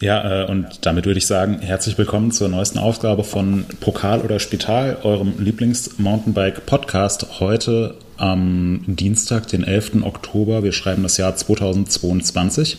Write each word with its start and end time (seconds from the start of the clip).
Ja, 0.00 0.42
äh, 0.42 0.50
und 0.50 0.66
damit 0.82 1.06
würde 1.06 1.18
ich 1.18 1.26
sagen, 1.26 1.60
herzlich 1.60 1.96
willkommen 1.96 2.32
zur 2.32 2.48
neuesten 2.48 2.78
Ausgabe 2.78 3.22
von 3.22 3.64
Pokal 3.80 4.22
oder 4.22 4.40
Spital, 4.40 4.98
eurem 5.02 5.34
Lieblings-Mountainbike-Podcast. 5.38 7.40
Heute 7.40 7.94
am 8.16 8.82
Dienstag, 8.86 9.46
den 9.48 9.62
11. 9.62 10.02
Oktober. 10.02 10.64
Wir 10.64 10.72
schreiben 10.72 11.04
das 11.04 11.16
Jahr 11.16 11.36
2022. 11.36 12.78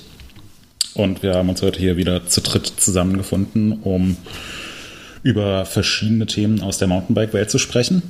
Und 0.94 1.24
wir 1.24 1.36
haben 1.36 1.50
uns 1.50 1.62
heute 1.62 1.80
hier 1.80 1.98
wieder 1.98 2.28
zu 2.28 2.42
dritt 2.42 2.68
zusammengefunden, 2.68 3.80
um 3.82 4.18
über 5.24 5.66
verschiedene 5.66 6.26
Themen 6.26 6.62
aus 6.62 6.78
der 6.78 6.88
Mountainbike-Welt 6.88 7.50
zu 7.50 7.60
sprechen 7.60 8.04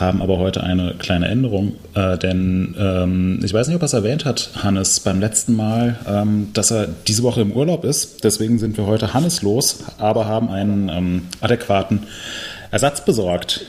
haben 0.00 0.22
aber 0.22 0.38
heute 0.38 0.62
eine 0.62 0.94
kleine 0.94 1.28
Änderung, 1.28 1.74
äh, 1.94 2.18
denn 2.18 2.74
ähm, 2.78 3.40
ich 3.42 3.52
weiß 3.52 3.68
nicht, 3.68 3.76
ob 3.76 3.82
er 3.82 3.86
es 3.86 3.92
erwähnt 3.92 4.24
hat, 4.24 4.50
Hannes, 4.62 5.00
beim 5.00 5.20
letzten 5.20 5.54
Mal, 5.56 5.98
ähm, 6.06 6.48
dass 6.52 6.70
er 6.70 6.88
diese 7.06 7.22
Woche 7.22 7.40
im 7.40 7.52
Urlaub 7.52 7.84
ist. 7.84 8.24
Deswegen 8.24 8.58
sind 8.58 8.76
wir 8.76 8.86
heute 8.86 9.14
Hannes 9.14 9.42
los, 9.42 9.84
aber 9.98 10.26
haben 10.26 10.50
einen 10.50 10.88
ähm, 10.88 11.22
adäquaten 11.40 12.00
Ersatz 12.70 13.04
besorgt. 13.04 13.66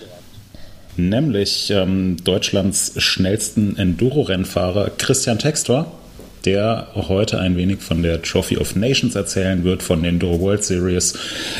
Nämlich 0.97 1.71
ähm, 1.71 2.17
Deutschlands 2.23 2.93
schnellsten 2.97 3.77
Enduro-Rennfahrer 3.77 4.91
Christian 4.97 5.39
Textor 5.39 5.91
der 6.45 6.87
heute 6.95 7.39
ein 7.39 7.57
wenig 7.57 7.79
von 7.79 8.03
der 8.03 8.21
Trophy 8.21 8.57
of 8.57 8.75
Nations 8.75 9.15
erzählen 9.15 9.63
wird, 9.63 9.83
von 9.83 10.03
den 10.03 10.15
Enduro 10.15 10.39
World 10.39 10.63
Series, 10.63 11.17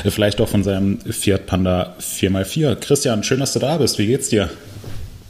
vielleicht 0.07 0.39
auch 0.41 0.47
von 0.47 0.63
seinem 0.63 0.99
Fiat 0.99 1.45
Panda 1.45 1.95
4x4. 1.99 2.75
Christian, 2.75 3.23
schön, 3.23 3.39
dass 3.39 3.53
du 3.53 3.59
da 3.59 3.77
bist. 3.77 3.97
Wie 3.97 4.07
geht's 4.07 4.29
dir? 4.29 4.49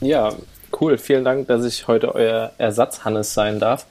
Ja, 0.02 0.34
cool. 0.80 0.98
Vielen 0.98 1.24
Dank, 1.24 1.48
dass 1.48 1.66
ich 1.66 1.88
heute 1.88 2.14
euer 2.14 2.52
Ersatz 2.58 3.06
Hannes 3.06 3.34
sein 3.34 3.60
darf. 3.60 3.86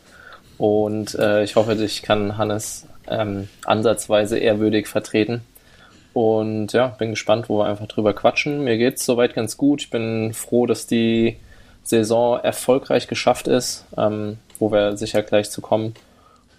Und 0.59 1.15
äh, 1.15 1.43
ich 1.43 1.57
hoffe, 1.57 1.73
ich 1.75 2.03
kann 2.03 2.37
Hannes 2.37 2.87
ähm, 3.09 3.49
ansatzweise 3.65 4.39
ehrwürdig 4.39 4.87
vertreten. 4.87 5.41
Und 6.13 6.73
ja, 6.73 6.89
bin 6.89 7.11
gespannt, 7.11 7.49
wo 7.49 7.59
wir 7.59 7.67
einfach 7.67 7.89
drüber 7.89 8.13
quatschen. 8.13 8.63
Mir 8.63 8.79
geht's 8.79 9.05
soweit 9.05 9.35
ganz 9.35 9.57
gut. 9.57 9.83
Ich 9.83 9.91
bin 9.91 10.33
froh, 10.33 10.67
dass 10.67 10.87
die 10.87 11.37
Saison 11.83 12.39
erfolgreich 12.41 13.09
geschafft 13.09 13.49
ist. 13.49 13.85
Ähm, 13.97 14.39
wo 14.59 14.73
wir 14.73 14.97
sicher 14.97 15.23
gleich 15.23 15.51
zu 15.51 15.61
kommen. 15.61 15.95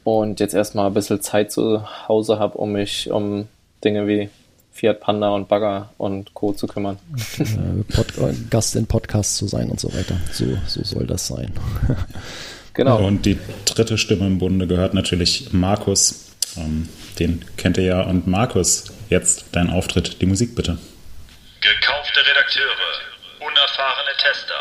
Und 0.03 0.39
jetzt 0.39 0.53
erstmal 0.53 0.87
ein 0.87 0.93
bisschen 0.93 1.21
Zeit 1.21 1.51
zu 1.51 1.83
Hause 2.07 2.37
habe, 2.37 2.57
um 2.57 2.71
mich 2.73 3.09
um 3.09 3.47
Dinge 3.83 4.07
wie 4.07 4.29
Fiat 4.75 4.99
Panda 4.99 5.29
und 5.29 5.47
Bagger 5.47 5.89
und 5.97 6.33
Co. 6.33 6.51
zu 6.51 6.67
kümmern. 6.67 6.99
Äh, 7.39 7.93
Pod 7.93 8.07
Gast 8.49 8.75
in 8.75 8.87
Podcasts 8.87 9.37
zu 9.37 9.47
sein 9.47 9.69
und 9.69 9.79
so 9.79 9.93
weiter. 9.93 10.17
So, 10.31 10.45
so 10.67 10.83
soll 10.83 11.07
das 11.07 11.27
sein. 11.27 11.53
genau. 12.73 12.97
Und 12.97 13.25
die 13.25 13.39
dritte 13.63 13.97
Stimme 13.97 14.27
im 14.27 14.37
Bunde 14.37 14.67
gehört 14.67 14.93
natürlich 14.93 15.53
Markus. 15.53 16.33
Ähm, 16.57 16.89
den 17.19 17.45
kennt 17.55 17.77
ihr 17.77 17.85
ja. 17.85 18.01
Und 18.01 18.27
Markus, 18.27 18.91
jetzt 19.09 19.45
dein 19.53 19.69
Auftritt, 19.69 20.21
die 20.21 20.25
Musik 20.25 20.55
bitte. 20.55 20.77
Gekaufte 21.61 22.19
Redakteure, 22.19 22.67
unerfahrene 23.39 24.11
Tester. 24.17 24.59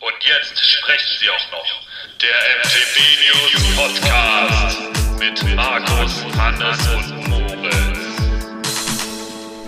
Und 0.00 0.14
jetzt 0.20 0.60
sprechen 0.60 1.16
sie 1.18 1.30
auch 1.30 1.50
noch. 1.52 1.93
Der 2.24 2.32
MTB 2.58 2.96
News 3.20 3.52
Podcast 3.76 4.78
mit 5.18 5.56
Markus, 5.56 6.24
Hannes 6.38 6.78
und 6.88 7.28
Moritz. 7.28 7.98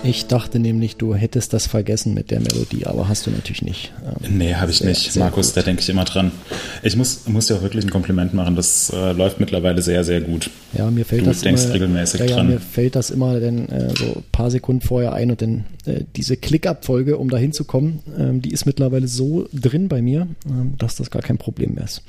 Ich 0.02 0.26
dachte 0.26 0.58
nämlich, 0.58 0.96
du 0.96 1.14
hättest 1.14 1.52
das 1.52 1.66
vergessen 1.66 2.14
mit 2.14 2.30
der 2.30 2.40
Melodie, 2.40 2.86
aber 2.86 3.08
hast 3.08 3.26
du 3.26 3.30
natürlich 3.30 3.60
nicht. 3.60 3.92
Ähm, 4.02 4.38
nee, 4.38 4.54
habe 4.54 4.70
ich 4.70 4.78
sehr, 4.78 4.88
nicht. 4.88 5.12
Sehr 5.12 5.22
Markus, 5.22 5.48
gut. 5.48 5.58
da 5.58 5.62
denke 5.64 5.82
ich 5.82 5.88
immer 5.90 6.04
dran. 6.04 6.32
Ich 6.82 6.96
muss, 6.96 7.26
muss 7.26 7.48
dir 7.48 7.56
auch 7.56 7.62
wirklich 7.62 7.84
ein 7.84 7.90
Kompliment 7.90 8.32
machen. 8.32 8.56
Das 8.56 8.88
äh, 8.88 9.12
läuft 9.12 9.38
mittlerweile 9.38 9.82
sehr, 9.82 10.02
sehr 10.02 10.22
gut. 10.22 10.48
Ja, 10.72 10.90
mir 10.90 11.04
fällt 11.04 11.22
du 11.22 11.26
das 11.26 11.42
denkst 11.42 11.64
immer, 11.64 11.74
regelmäßig 11.74 12.20
ja, 12.20 12.26
ja, 12.26 12.36
dran. 12.36 12.46
mir 12.48 12.60
fällt 12.60 12.96
das 12.96 13.10
immer 13.10 13.38
denn, 13.38 13.68
äh, 13.68 13.94
so 13.94 14.04
ein 14.04 14.24
paar 14.32 14.50
Sekunden 14.50 14.80
vorher 14.80 15.12
ein 15.12 15.30
und 15.30 15.42
dann 15.42 15.66
äh, 15.84 16.04
diese 16.16 16.38
Klickabfolge, 16.38 17.18
um 17.18 17.28
da 17.28 17.36
hinzukommen, 17.36 17.98
ähm, 18.18 18.40
die 18.40 18.52
ist 18.52 18.64
mittlerweile 18.64 19.08
so 19.08 19.46
drin 19.52 19.88
bei 19.88 20.00
mir, 20.00 20.26
ähm, 20.48 20.72
dass 20.78 20.96
das 20.96 21.10
gar 21.10 21.20
kein 21.20 21.36
Problem 21.36 21.74
mehr 21.74 21.84
ist. 21.84 22.02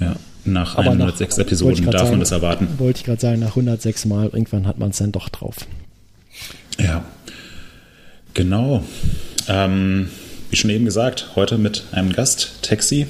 Ja, 0.00 0.16
nach 0.44 0.76
Aber 0.76 0.90
106 0.90 1.36
nach, 1.36 1.44
Episoden 1.44 1.84
darf 1.86 2.00
sagen, 2.00 2.10
man 2.10 2.20
das 2.20 2.30
erwarten. 2.30 2.68
Wollte 2.78 2.98
ich 2.98 3.04
gerade 3.04 3.20
sagen, 3.20 3.40
nach 3.40 3.50
106 3.50 4.04
Mal, 4.06 4.26
irgendwann 4.26 4.66
hat 4.66 4.78
man 4.78 4.90
es 4.90 4.98
dann 4.98 5.12
doch 5.12 5.28
drauf. 5.28 5.56
Ja, 6.78 7.04
genau. 8.34 8.84
Ähm, 9.48 10.08
wie 10.50 10.56
schon 10.56 10.70
eben 10.70 10.84
gesagt, 10.84 11.30
heute 11.36 11.58
mit 11.58 11.84
einem 11.92 12.12
Gast, 12.12 12.62
Taxi. 12.62 13.06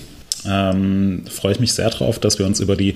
Ähm, 0.47 1.25
freue 1.29 1.53
ich 1.53 1.61
mich 1.61 1.73
sehr 1.73 1.91
drauf, 1.91 2.19
dass 2.19 2.39
wir 2.39 2.47
uns 2.47 2.61
über 2.61 2.77
die 2.77 2.95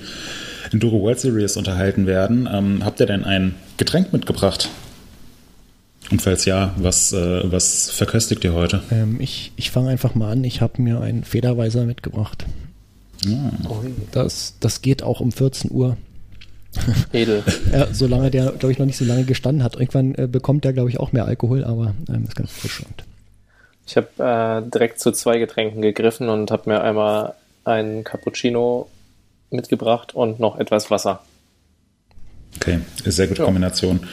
Enduro 0.71 1.01
World 1.01 1.19
Series 1.19 1.57
unterhalten 1.57 2.07
werden. 2.07 2.47
Ähm, 2.51 2.85
habt 2.85 2.99
ihr 2.99 3.05
denn 3.05 3.25
ein 3.25 3.55
Getränk 3.77 4.13
mitgebracht? 4.13 4.69
Und 6.11 6.21
falls 6.21 6.45
ja, 6.45 6.73
was, 6.77 7.13
äh, 7.13 7.51
was 7.51 7.89
verköstigt 7.89 8.43
ihr 8.43 8.53
heute? 8.53 8.81
Ähm, 8.91 9.19
ich 9.19 9.51
ich 9.55 9.71
fange 9.71 9.89
einfach 9.89 10.15
mal 10.15 10.31
an. 10.31 10.43
Ich 10.43 10.61
habe 10.61 10.81
mir 10.81 10.99
einen 10.99 11.23
Federweiser 11.23 11.85
mitgebracht. 11.85 12.45
Das, 14.11 14.55
das 14.59 14.81
geht 14.81 15.03
auch 15.03 15.19
um 15.19 15.31
14 15.31 15.71
Uhr. 15.71 15.97
Edel. 17.11 17.43
ja, 17.71 17.87
solange 17.93 18.31
der, 18.31 18.51
glaube 18.51 18.71
ich, 18.71 18.79
noch 18.79 18.85
nicht 18.85 18.97
so 18.97 19.05
lange 19.05 19.25
gestanden 19.25 19.63
hat. 19.63 19.75
Irgendwann 19.75 20.15
äh, 20.15 20.27
bekommt 20.27 20.63
der, 20.63 20.73
glaube 20.73 20.89
ich, 20.89 20.99
auch 20.99 21.11
mehr 21.11 21.25
Alkohol, 21.25 21.63
aber 21.65 21.93
ähm, 22.09 22.23
ist 22.23 22.35
ganz 22.35 22.51
frisch. 22.51 22.81
Und 22.81 23.03
ich 23.85 23.97
habe 23.97 24.63
äh, 24.65 24.69
direkt 24.69 24.99
zu 24.99 25.11
zwei 25.11 25.37
Getränken 25.37 25.81
gegriffen 25.81 26.29
und 26.29 26.49
habe 26.49 26.69
mir 26.69 26.81
einmal 26.81 27.33
einen 27.65 28.03
Cappuccino 28.03 28.87
mitgebracht 29.49 30.15
und 30.15 30.39
noch 30.39 30.57
etwas 30.57 30.89
Wasser. 30.89 31.21
Okay, 32.55 32.79
sehr 33.05 33.27
gute 33.27 33.39
ja. 33.39 33.45
Kombination. 33.45 34.07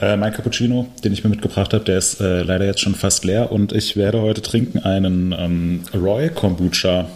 Äh, 0.00 0.16
mein 0.16 0.32
Cappuccino, 0.32 0.88
den 1.04 1.12
ich 1.12 1.22
mir 1.22 1.30
mitgebracht 1.30 1.72
habe, 1.72 1.84
der 1.84 1.98
ist 1.98 2.20
äh, 2.20 2.42
leider 2.42 2.64
jetzt 2.64 2.80
schon 2.80 2.94
fast 2.94 3.24
leer 3.24 3.52
und 3.52 3.72
ich 3.72 3.96
werde 3.96 4.20
heute 4.22 4.42
trinken 4.42 4.80
einen 4.80 5.32
ähm, 5.32 5.82
Roy 5.94 6.30
Kombucha 6.30 7.06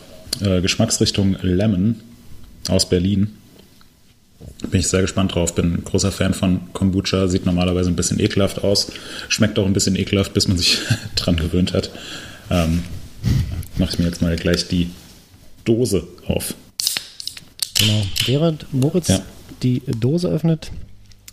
äh, 0.40 0.60
Geschmacksrichtung 0.60 1.36
Lemon 1.42 1.96
aus 2.68 2.88
Berlin. 2.88 3.36
Bin 4.70 4.80
ich 4.80 4.88
sehr 4.88 5.02
gespannt 5.02 5.34
drauf. 5.34 5.54
Bin 5.54 5.74
ein 5.74 5.84
großer 5.84 6.12
Fan 6.12 6.34
von 6.34 6.72
Kombucha. 6.72 7.28
Sieht 7.28 7.46
normalerweise 7.46 7.90
ein 7.90 7.96
bisschen 7.96 8.20
ekelhaft 8.20 8.62
aus. 8.62 8.92
Schmeckt 9.28 9.58
auch 9.58 9.66
ein 9.66 9.72
bisschen 9.72 9.96
ekelhaft, 9.96 10.34
bis 10.34 10.48
man 10.48 10.56
sich 10.56 10.78
dran 11.16 11.36
gewöhnt 11.36 11.72
hat. 11.72 11.90
Ähm, 12.50 12.82
Mache 13.78 13.92
ich 13.92 13.98
mir 13.98 14.06
jetzt 14.06 14.22
mal 14.22 14.34
gleich 14.36 14.66
die 14.66 14.90
Dose 15.64 16.06
auf. 16.26 16.54
Genau. 17.78 18.02
Während 18.26 18.72
Moritz 18.72 19.08
ja. 19.08 19.20
die 19.62 19.82
Dose 19.86 20.28
öffnet, 20.28 20.72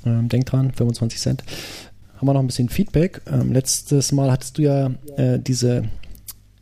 ähm, 0.05 0.29
denk 0.29 0.45
dran, 0.45 0.71
25 0.71 1.19
Cent, 1.19 1.43
haben 2.17 2.27
wir 2.27 2.33
noch 2.33 2.41
ein 2.41 2.47
bisschen 2.47 2.69
Feedback. 2.69 3.21
Ähm, 3.25 3.51
letztes 3.51 4.11
Mal 4.11 4.31
hattest 4.31 4.57
du 4.57 4.61
ja 4.61 4.91
äh, 5.17 5.39
diese 5.39 5.85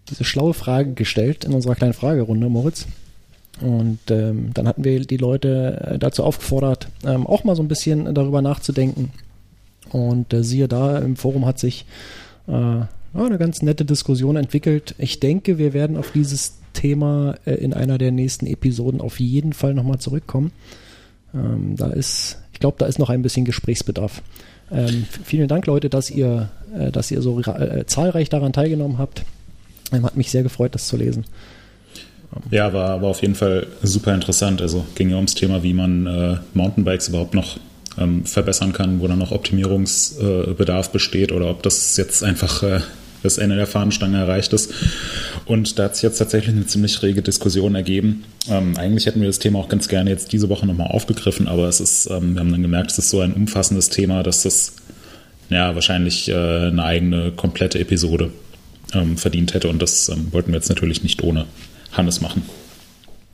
diese 0.09 0.23
schlaue 0.23 0.53
Frage 0.53 0.93
gestellt 0.93 1.45
in 1.45 1.53
unserer 1.53 1.75
kleinen 1.75 1.93
Fragerunde, 1.93 2.49
Moritz. 2.49 2.87
Und 3.61 3.99
ähm, 4.09 4.51
dann 4.53 4.67
hatten 4.67 4.83
wir 4.83 4.99
die 4.99 5.17
Leute 5.17 5.93
äh, 5.93 5.99
dazu 5.99 6.23
aufgefordert, 6.23 6.87
ähm, 7.05 7.27
auch 7.27 7.43
mal 7.43 7.55
so 7.55 7.61
ein 7.61 7.67
bisschen 7.67 8.13
darüber 8.13 8.41
nachzudenken. 8.41 9.11
Und 9.91 10.33
äh, 10.33 10.43
siehe 10.43 10.67
da, 10.67 10.97
im 10.97 11.15
Forum 11.15 11.45
hat 11.45 11.59
sich 11.59 11.85
äh, 12.47 12.51
eine 12.51 13.37
ganz 13.37 13.61
nette 13.61 13.85
Diskussion 13.85 14.37
entwickelt. 14.37 14.95
Ich 14.97 15.19
denke, 15.19 15.57
wir 15.59 15.73
werden 15.73 15.97
auf 15.97 16.11
dieses 16.11 16.57
Thema 16.73 17.35
äh, 17.45 17.53
in 17.53 17.73
einer 17.73 17.97
der 17.97 18.11
nächsten 18.11 18.47
Episoden 18.47 19.01
auf 19.01 19.19
jeden 19.19 19.53
Fall 19.53 19.73
nochmal 19.75 19.99
zurückkommen. 19.99 20.51
Ähm, 21.33 21.75
da 21.75 21.87
ist, 21.87 22.39
ich 22.53 22.59
glaube, 22.59 22.77
da 22.79 22.87
ist 22.87 22.99
noch 22.99 23.09
ein 23.09 23.21
bisschen 23.21 23.45
Gesprächsbedarf. 23.45 24.23
Ähm, 24.71 25.05
vielen 25.23 25.47
Dank, 25.47 25.67
Leute, 25.67 25.89
dass 25.89 26.09
ihr, 26.09 26.49
äh, 26.75 26.91
dass 26.91 27.11
ihr 27.11 27.21
so 27.21 27.39
äh, 27.39 27.85
zahlreich 27.85 28.29
daran 28.29 28.53
teilgenommen 28.53 28.97
habt. 28.97 29.23
Hat 30.01 30.17
mich 30.17 30.31
sehr 30.31 30.43
gefreut, 30.43 30.73
das 30.73 30.87
zu 30.87 30.97
lesen. 30.97 31.25
Ja, 32.49 32.73
war, 32.73 33.01
war 33.01 33.09
auf 33.09 33.21
jeden 33.21 33.35
Fall 33.35 33.67
super 33.83 34.13
interessant. 34.13 34.61
Also 34.61 34.85
ging 34.95 35.09
ja 35.09 35.17
ums 35.17 35.35
Thema, 35.35 35.63
wie 35.63 35.73
man 35.73 36.07
äh, 36.07 36.37
Mountainbikes 36.53 37.09
überhaupt 37.09 37.35
noch 37.35 37.57
ähm, 37.97 38.25
verbessern 38.25 38.73
kann, 38.73 38.99
wo 38.99 39.07
dann 39.07 39.19
noch 39.19 39.31
Optimierungsbedarf 39.31 40.87
äh, 40.87 40.91
besteht 40.91 41.31
oder 41.31 41.49
ob 41.49 41.63
das 41.63 41.95
jetzt 41.97 42.23
einfach 42.23 42.63
äh, 42.63 42.79
das 43.21 43.37
Ende 43.37 43.55
der 43.55 43.67
Fahnenstange 43.67 44.17
erreicht 44.17 44.51
ist. 44.53 44.73
Und 45.45 45.79
da 45.79 45.85
hat 45.85 45.95
sich 45.95 46.03
jetzt 46.03 46.17
tatsächlich 46.17 46.55
eine 46.55 46.65
ziemlich 46.65 47.01
rege 47.01 47.21
Diskussion 47.21 47.75
ergeben. 47.75 48.25
Ähm, 48.49 48.75
eigentlich 48.77 49.05
hätten 49.05 49.21
wir 49.21 49.27
das 49.27 49.39
Thema 49.39 49.59
auch 49.59 49.69
ganz 49.69 49.87
gerne 49.87 50.09
jetzt 50.09 50.33
diese 50.33 50.49
Woche 50.49 50.65
nochmal 50.65 50.87
aufgegriffen, 50.87 51.47
aber 51.47 51.67
es 51.67 51.79
ist, 51.79 52.09
ähm, 52.09 52.33
wir 52.33 52.41
haben 52.41 52.51
dann 52.51 52.61
gemerkt, 52.61 52.91
es 52.91 52.97
ist 52.97 53.09
so 53.09 53.21
ein 53.21 53.33
umfassendes 53.33 53.89
Thema, 53.89 54.23
dass 54.23 54.43
das 54.43 54.73
ja 55.49 55.73
wahrscheinlich 55.75 56.29
äh, 56.29 56.33
eine 56.33 56.83
eigene 56.83 57.31
komplette 57.31 57.79
Episode 57.79 58.31
ähm, 58.93 59.17
verdient 59.17 59.53
hätte. 59.53 59.69
Und 59.69 59.81
das 59.81 60.09
ähm, 60.09 60.27
wollten 60.31 60.51
wir 60.51 60.55
jetzt 60.55 60.69
natürlich 60.69 61.03
nicht 61.03 61.23
ohne 61.23 61.45
Hannes 61.91 62.21
machen. 62.21 62.43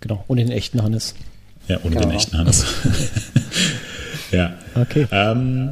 Genau, 0.01 0.23
ohne 0.27 0.43
den 0.43 0.51
echten 0.51 0.81
Hannes. 0.81 1.15
Ja, 1.67 1.77
ohne 1.83 1.95
genau. 1.95 2.07
den 2.07 2.17
echten 2.17 2.37
Hannes. 2.37 2.65
ja. 4.31 4.53
Okay. 4.75 5.07
Ähm, 5.11 5.71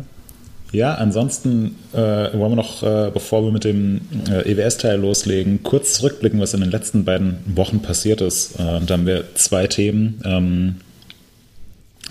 ja, 0.71 0.95
ansonsten 0.95 1.75
äh, 1.93 1.97
wollen 1.97 2.51
wir 2.51 2.55
noch, 2.55 2.83
äh, 2.83 3.09
bevor 3.13 3.43
wir 3.43 3.51
mit 3.51 3.63
dem 3.63 4.01
äh, 4.29 4.51
EWS-Teil 4.51 4.99
loslegen, 4.99 5.63
kurz 5.63 5.93
zurückblicken, 5.93 6.41
was 6.41 6.53
in 6.53 6.61
den 6.61 6.71
letzten 6.71 7.05
beiden 7.05 7.37
Wochen 7.55 7.81
passiert 7.81 8.21
ist. 8.21 8.59
Äh, 8.59 8.81
da 8.85 8.93
haben 8.93 9.05
wir 9.05 9.35
zwei 9.35 9.67
Themen. 9.67 10.21
Ähm, 10.25 10.75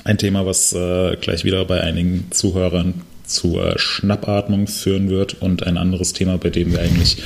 Ein 0.05 0.19
Thema, 0.19 0.47
was 0.47 0.73
äh, 0.73 1.17
gleich 1.17 1.45
wieder 1.45 1.65
bei 1.65 1.81
einigen 1.81 2.29
Zuhörern 2.31 3.03
zu 3.27 3.61
äh, 3.61 3.79
Schnappatmung 3.79 4.67
führen 4.67 5.11
wird 5.11 5.41
und 5.41 5.67
ein 5.67 5.77
anderes 5.77 6.13
Thema, 6.13 6.39
bei 6.39 6.51
dem 6.51 6.73
wir 6.73 6.81
eigentlich 6.81 7.19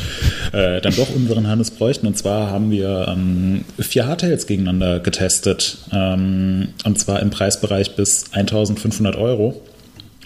äh, 0.53 0.81
dann 0.81 0.95
doch 0.97 1.15
unseren 1.15 1.47
Hannes 1.47 1.71
bräuchten. 1.71 2.07
Und 2.07 2.17
zwar 2.17 2.51
haben 2.51 2.71
wir 2.71 3.07
ähm, 3.09 3.65
vier 3.79 4.07
Hardtails 4.07 4.47
gegeneinander 4.47 5.01
getestet. 5.01 5.79
Ähm, 5.93 6.69
und 6.85 6.99
zwar 6.99 7.21
im 7.21 7.31
Preisbereich 7.31 7.97
bis 7.97 8.33
1500 8.33 9.17
Euro, 9.17 9.61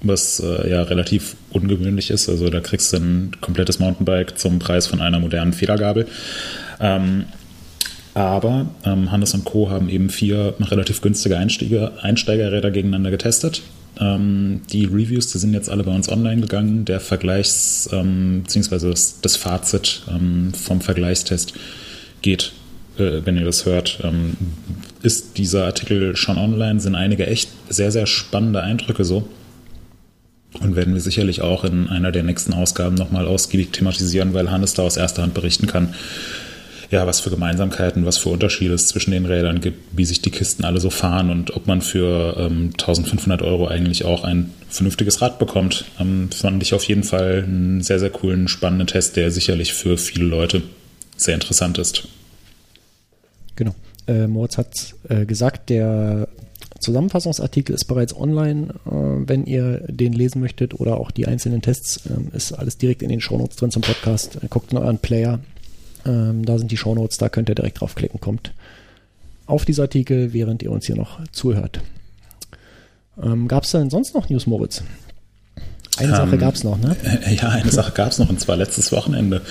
was 0.02 0.40
äh, 0.40 0.70
ja 0.70 0.82
relativ 0.82 1.36
ungewöhnlich 1.50 2.10
ist. 2.10 2.28
Also 2.28 2.48
da 2.50 2.60
kriegst 2.60 2.92
du 2.92 2.98
ein 2.98 3.36
komplettes 3.40 3.78
Mountainbike 3.78 4.38
zum 4.38 4.58
Preis 4.58 4.86
von 4.86 5.00
einer 5.00 5.18
modernen 5.18 5.52
Federgabel. 5.52 6.06
Ähm, 6.80 7.24
aber 8.14 8.66
ähm, 8.84 9.10
Hannes 9.10 9.34
und 9.34 9.44
Co. 9.44 9.70
haben 9.70 9.88
eben 9.88 10.08
vier 10.08 10.54
relativ 10.60 11.00
günstige 11.00 11.36
Einsteiger, 11.36 11.92
Einsteigerräder 12.00 12.70
gegeneinander 12.70 13.10
getestet. 13.10 13.62
Ähm, 14.00 14.62
die 14.72 14.84
Reviews, 14.86 15.28
die 15.28 15.38
sind 15.38 15.52
jetzt 15.54 15.70
alle 15.70 15.84
bei 15.84 15.94
uns 15.94 16.08
online 16.08 16.40
gegangen. 16.40 16.84
Der 16.84 17.00
Vergleichs- 17.00 17.88
ähm, 17.92 18.42
bzw. 18.42 18.90
Das, 18.90 19.20
das, 19.20 19.36
Fazit 19.36 20.02
ähm, 20.08 20.52
vom 20.52 20.80
Vergleichstest 20.80 21.54
geht, 22.22 22.52
äh, 22.98 23.20
wenn 23.24 23.36
ihr 23.36 23.44
das 23.44 23.66
hört, 23.66 24.00
ähm, 24.02 24.36
ist 25.02 25.38
dieser 25.38 25.64
Artikel 25.66 26.16
schon 26.16 26.38
online. 26.38 26.80
Sind 26.80 26.94
einige 26.94 27.26
echt 27.26 27.50
sehr, 27.68 27.92
sehr 27.92 28.06
spannende 28.06 28.62
Eindrücke 28.62 29.04
so. 29.04 29.28
Und 30.60 30.76
werden 30.76 30.94
wir 30.94 31.00
sicherlich 31.00 31.42
auch 31.42 31.64
in 31.64 31.88
einer 31.88 32.12
der 32.12 32.22
nächsten 32.22 32.52
Ausgaben 32.52 32.94
nochmal 32.94 33.26
ausgiebig 33.26 33.72
thematisieren, 33.72 34.34
weil 34.34 34.52
Hannes 34.52 34.74
da 34.74 34.82
aus 34.82 34.96
erster 34.96 35.22
Hand 35.22 35.34
berichten 35.34 35.66
kann, 35.66 35.94
ja, 36.94 37.08
was 37.08 37.18
für 37.18 37.30
Gemeinsamkeiten, 37.30 38.06
was 38.06 38.18
für 38.18 38.28
Unterschiede 38.28 38.72
es 38.72 38.86
zwischen 38.86 39.10
den 39.10 39.26
Rädern 39.26 39.60
gibt, 39.60 39.98
wie 39.98 40.04
sich 40.04 40.22
die 40.22 40.30
Kisten 40.30 40.64
alle 40.64 40.78
so 40.78 40.90
fahren 40.90 41.28
und 41.28 41.56
ob 41.56 41.66
man 41.66 41.82
für 41.82 42.36
ähm, 42.38 42.70
1500 42.70 43.42
Euro 43.42 43.66
eigentlich 43.66 44.04
auch 44.04 44.22
ein 44.22 44.52
vernünftiges 44.68 45.20
Rad 45.20 45.40
bekommt. 45.40 45.86
Ähm, 45.98 46.30
fand 46.30 46.62
ich 46.62 46.72
auf 46.72 46.84
jeden 46.84 47.02
Fall 47.02 47.42
einen 47.42 47.82
sehr, 47.82 47.98
sehr 47.98 48.10
coolen, 48.10 48.46
spannenden 48.46 48.86
Test, 48.86 49.16
der 49.16 49.32
sicherlich 49.32 49.74
für 49.74 49.98
viele 49.98 50.26
Leute 50.26 50.62
sehr 51.16 51.34
interessant 51.34 51.78
ist. 51.78 52.06
Genau. 53.56 53.74
Äh, 54.06 54.28
Moritz 54.28 54.56
hat 54.56 54.94
äh, 55.08 55.26
gesagt, 55.26 55.70
der 55.70 56.28
Zusammenfassungsartikel 56.78 57.74
ist 57.74 57.86
bereits 57.86 58.14
online, 58.14 58.68
äh, 58.86 58.90
wenn 58.92 59.46
ihr 59.46 59.80
den 59.88 60.12
lesen 60.12 60.40
möchtet 60.40 60.78
oder 60.78 61.00
auch 61.00 61.10
die 61.10 61.26
einzelnen 61.26 61.60
Tests. 61.60 62.06
Äh, 62.06 62.36
ist 62.36 62.52
alles 62.52 62.78
direkt 62.78 63.02
in 63.02 63.08
den 63.08 63.20
Shownotes 63.20 63.56
drin 63.56 63.72
zum 63.72 63.82
Podcast. 63.82 64.38
Guckt 64.48 64.70
in 64.70 64.78
euren 64.78 64.98
Player, 64.98 65.40
ähm, 66.06 66.44
da 66.44 66.58
sind 66.58 66.70
die 66.70 66.76
Shownotes, 66.76 67.18
da 67.18 67.28
könnt 67.28 67.48
ihr 67.48 67.54
direkt 67.54 67.80
draufklicken, 67.80 68.20
kommt 68.20 68.52
auf 69.46 69.64
diese 69.64 69.82
Artikel, 69.82 70.32
während 70.32 70.62
ihr 70.62 70.70
uns 70.70 70.86
hier 70.86 70.96
noch 70.96 71.20
zuhört. 71.32 71.80
Ähm, 73.22 73.48
gab 73.48 73.64
es 73.64 73.70
denn 73.70 73.90
sonst 73.90 74.14
noch 74.14 74.28
News, 74.28 74.46
Moritz? 74.46 74.82
Eine 75.96 76.08
ähm, 76.08 76.16
Sache 76.16 76.38
gab 76.38 76.54
es 76.54 76.64
noch, 76.64 76.78
ne? 76.78 76.96
Ja, 77.40 77.50
eine 77.50 77.70
Sache 77.70 77.92
gab 77.92 78.10
es 78.10 78.18
noch, 78.18 78.28
und 78.28 78.40
zwar 78.40 78.56
letztes 78.56 78.90
Wochenende. 78.90 79.42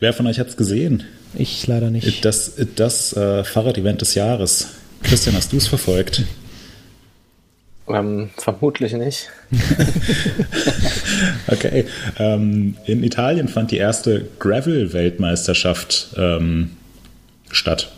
Wer 0.00 0.12
von 0.12 0.26
euch 0.26 0.38
hat 0.38 0.48
es 0.48 0.56
gesehen? 0.56 1.04
Ich 1.34 1.66
leider 1.66 1.90
nicht. 1.90 2.24
Das, 2.24 2.52
das 2.74 3.16
äh, 3.16 3.44
Fahrrad-Event 3.44 4.00
des 4.00 4.14
Jahres. 4.14 4.68
Christian, 5.02 5.36
hast 5.36 5.52
du 5.52 5.56
es 5.56 5.66
verfolgt? 5.66 6.24
Ähm, 7.88 8.30
vermutlich 8.36 8.92
nicht. 8.94 9.30
okay. 11.46 11.84
Ähm, 12.18 12.76
in 12.84 13.04
Italien 13.04 13.48
fand 13.48 13.70
die 13.70 13.76
erste 13.76 14.26
Gravel-Weltmeisterschaft 14.38 16.14
ähm, 16.16 16.72
statt. 17.50 17.92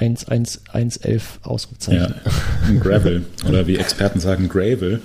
1-1-1-11 0.00 1.20
Ausrufzeichen. 1.42 2.14
Ja, 2.24 2.78
Gravel 2.80 3.24
oder 3.48 3.66
wie 3.66 3.76
Experten 3.76 4.20
sagen 4.20 4.48
Gravel. 4.48 5.00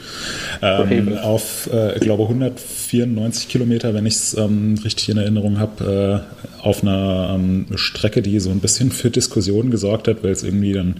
Ähm, 0.61 1.17
auf, 1.17 1.67
äh, 1.73 1.95
ich 1.95 2.01
glaube, 2.01 2.23
194 2.23 3.49
Kilometer, 3.49 3.93
wenn 3.93 4.05
ich 4.05 4.13
es 4.13 4.37
ähm, 4.37 4.79
richtig 4.83 5.09
in 5.09 5.17
Erinnerung 5.17 5.59
habe, 5.59 6.23
äh, 6.61 6.63
auf 6.63 6.83
einer 6.83 7.33
ähm, 7.33 7.65
Strecke, 7.75 8.21
die 8.21 8.39
so 8.39 8.51
ein 8.51 8.59
bisschen 8.59 8.91
für 8.91 9.09
Diskussionen 9.09 9.71
gesorgt 9.71 10.07
hat, 10.07 10.23
weil 10.23 10.31
es 10.31 10.43
irgendwie 10.43 10.73
dann 10.73 10.97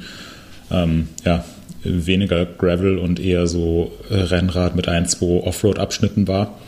ähm, 0.72 1.10
ja, 1.24 1.46
weniger 1.84 2.46
Gravel 2.46 2.98
und 2.98 3.20
eher 3.20 3.48
so 3.48 3.92
äh, 4.10 4.16
Rennrad 4.16 4.76
mit 4.76 4.88
ein, 4.88 5.08
zwei 5.08 5.44
Offroad-Abschnitten 5.44 6.28
war. 6.28 6.60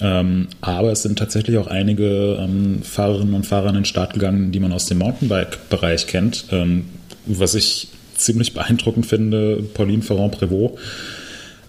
Ähm, 0.00 0.48
aber 0.60 0.92
es 0.92 1.02
sind 1.02 1.18
tatsächlich 1.18 1.56
auch 1.58 1.68
einige 1.68 2.38
ähm, 2.40 2.82
Fahrerinnen 2.82 3.34
und 3.34 3.46
Fahrer 3.46 3.70
in 3.70 3.76
den 3.76 3.84
Start 3.84 4.14
gegangen, 4.14 4.52
die 4.52 4.60
man 4.60 4.72
aus 4.72 4.86
dem 4.86 4.98
Mountainbike-Bereich 4.98 6.06
kennt. 6.06 6.46
Ähm, 6.50 6.86
was 7.26 7.54
ich 7.54 7.88
ziemlich 8.14 8.54
beeindruckend 8.54 9.06
finde, 9.06 9.62
Pauline 9.74 10.02
Ferrand-Prévot 10.02 10.78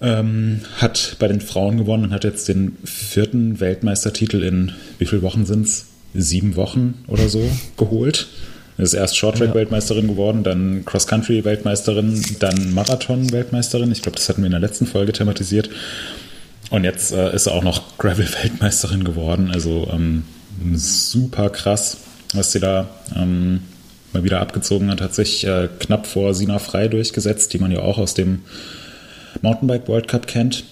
ähm, 0.01 0.61
hat 0.77 1.15
bei 1.19 1.27
den 1.27 1.41
Frauen 1.41 1.77
gewonnen 1.77 2.05
und 2.05 2.11
hat 2.11 2.23
jetzt 2.23 2.47
den 2.47 2.77
vierten 2.83 3.59
Weltmeistertitel 3.59 4.43
in, 4.43 4.73
wie 4.99 5.05
viele 5.05 5.21
Wochen 5.21 5.45
sind 5.45 5.65
es? 5.65 5.87
Sieben 6.13 6.55
Wochen 6.55 7.03
oder 7.07 7.29
so 7.29 7.43
geholt. 7.77 8.27
Ist 8.77 8.93
erst 8.93 9.17
Short-Track-Weltmeisterin 9.17 10.07
geworden, 10.07 10.43
dann 10.43 10.85
Cross-Country-Weltmeisterin, 10.85 12.23
dann 12.39 12.73
Marathon-Weltmeisterin. 12.73 13.91
Ich 13.91 14.03
glaube, 14.03 14.17
das 14.17 14.29
hatten 14.29 14.43
wir 14.43 14.45
in 14.45 14.51
der 14.51 14.59
letzten 14.59 14.85
Folge 14.85 15.13
thematisiert. 15.13 15.69
Und 16.69 16.83
jetzt 16.83 17.11
äh, 17.11 17.33
ist 17.33 17.47
er 17.47 17.53
auch 17.53 17.63
noch 17.63 17.97
Gravel-Weltmeisterin 17.97 19.03
geworden. 19.03 19.49
Also 19.51 19.87
ähm, 19.91 20.25
super 20.75 21.49
krass, 21.49 21.97
was 22.33 22.51
sie 22.51 22.59
da 22.59 22.87
ähm, 23.15 23.61
mal 24.13 24.23
wieder 24.23 24.41
abgezogen 24.41 24.91
hat. 24.91 25.01
Hat 25.01 25.15
sich 25.15 25.45
äh, 25.47 25.69
knapp 25.79 26.05
vor 26.05 26.35
Sina 26.35 26.59
Frei 26.59 26.87
durchgesetzt, 26.87 27.53
die 27.53 27.59
man 27.59 27.71
ja 27.71 27.79
auch 27.79 27.97
aus 27.97 28.13
dem 28.13 28.43
Mountainbike 29.41 29.87
World 29.87 30.07
Cup 30.07 30.27
kennt. 30.27 30.65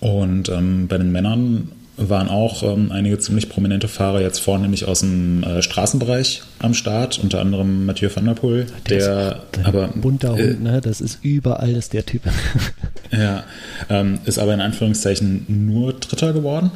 Und 0.00 0.48
ähm, 0.48 0.88
bei 0.88 0.98
den 0.98 1.12
Männern 1.12 1.72
waren 1.96 2.28
auch 2.28 2.62
ähm, 2.62 2.90
einige 2.90 3.18
ziemlich 3.18 3.48
prominente 3.48 3.88
Fahrer 3.88 4.20
jetzt 4.20 4.40
vornehmlich 4.40 4.86
aus 4.86 5.00
dem 5.00 5.42
äh, 5.44 5.62
Straßenbereich 5.62 6.42
am 6.58 6.74
Start, 6.74 7.20
unter 7.22 7.40
anderem 7.40 7.86
Mathieu 7.86 8.08
van 8.12 8.24
der 8.24 8.34
Poel, 8.34 8.66
der, 8.88 9.42
der 9.54 9.66
aber 9.66 9.88
bunter 9.88 10.36
äh, 10.36 10.42
Hund, 10.42 10.62
ne? 10.62 10.80
das 10.80 11.00
ist 11.00 11.20
überall 11.22 11.70
ist 11.70 11.92
der 11.92 12.04
Typ. 12.04 12.22
ja, 13.10 13.44
ähm, 13.88 14.18
ist 14.24 14.38
aber 14.38 14.54
in 14.54 14.60
Anführungszeichen 14.60 15.44
nur 15.48 15.92
Dritter 15.92 16.32
geworden. 16.32 16.70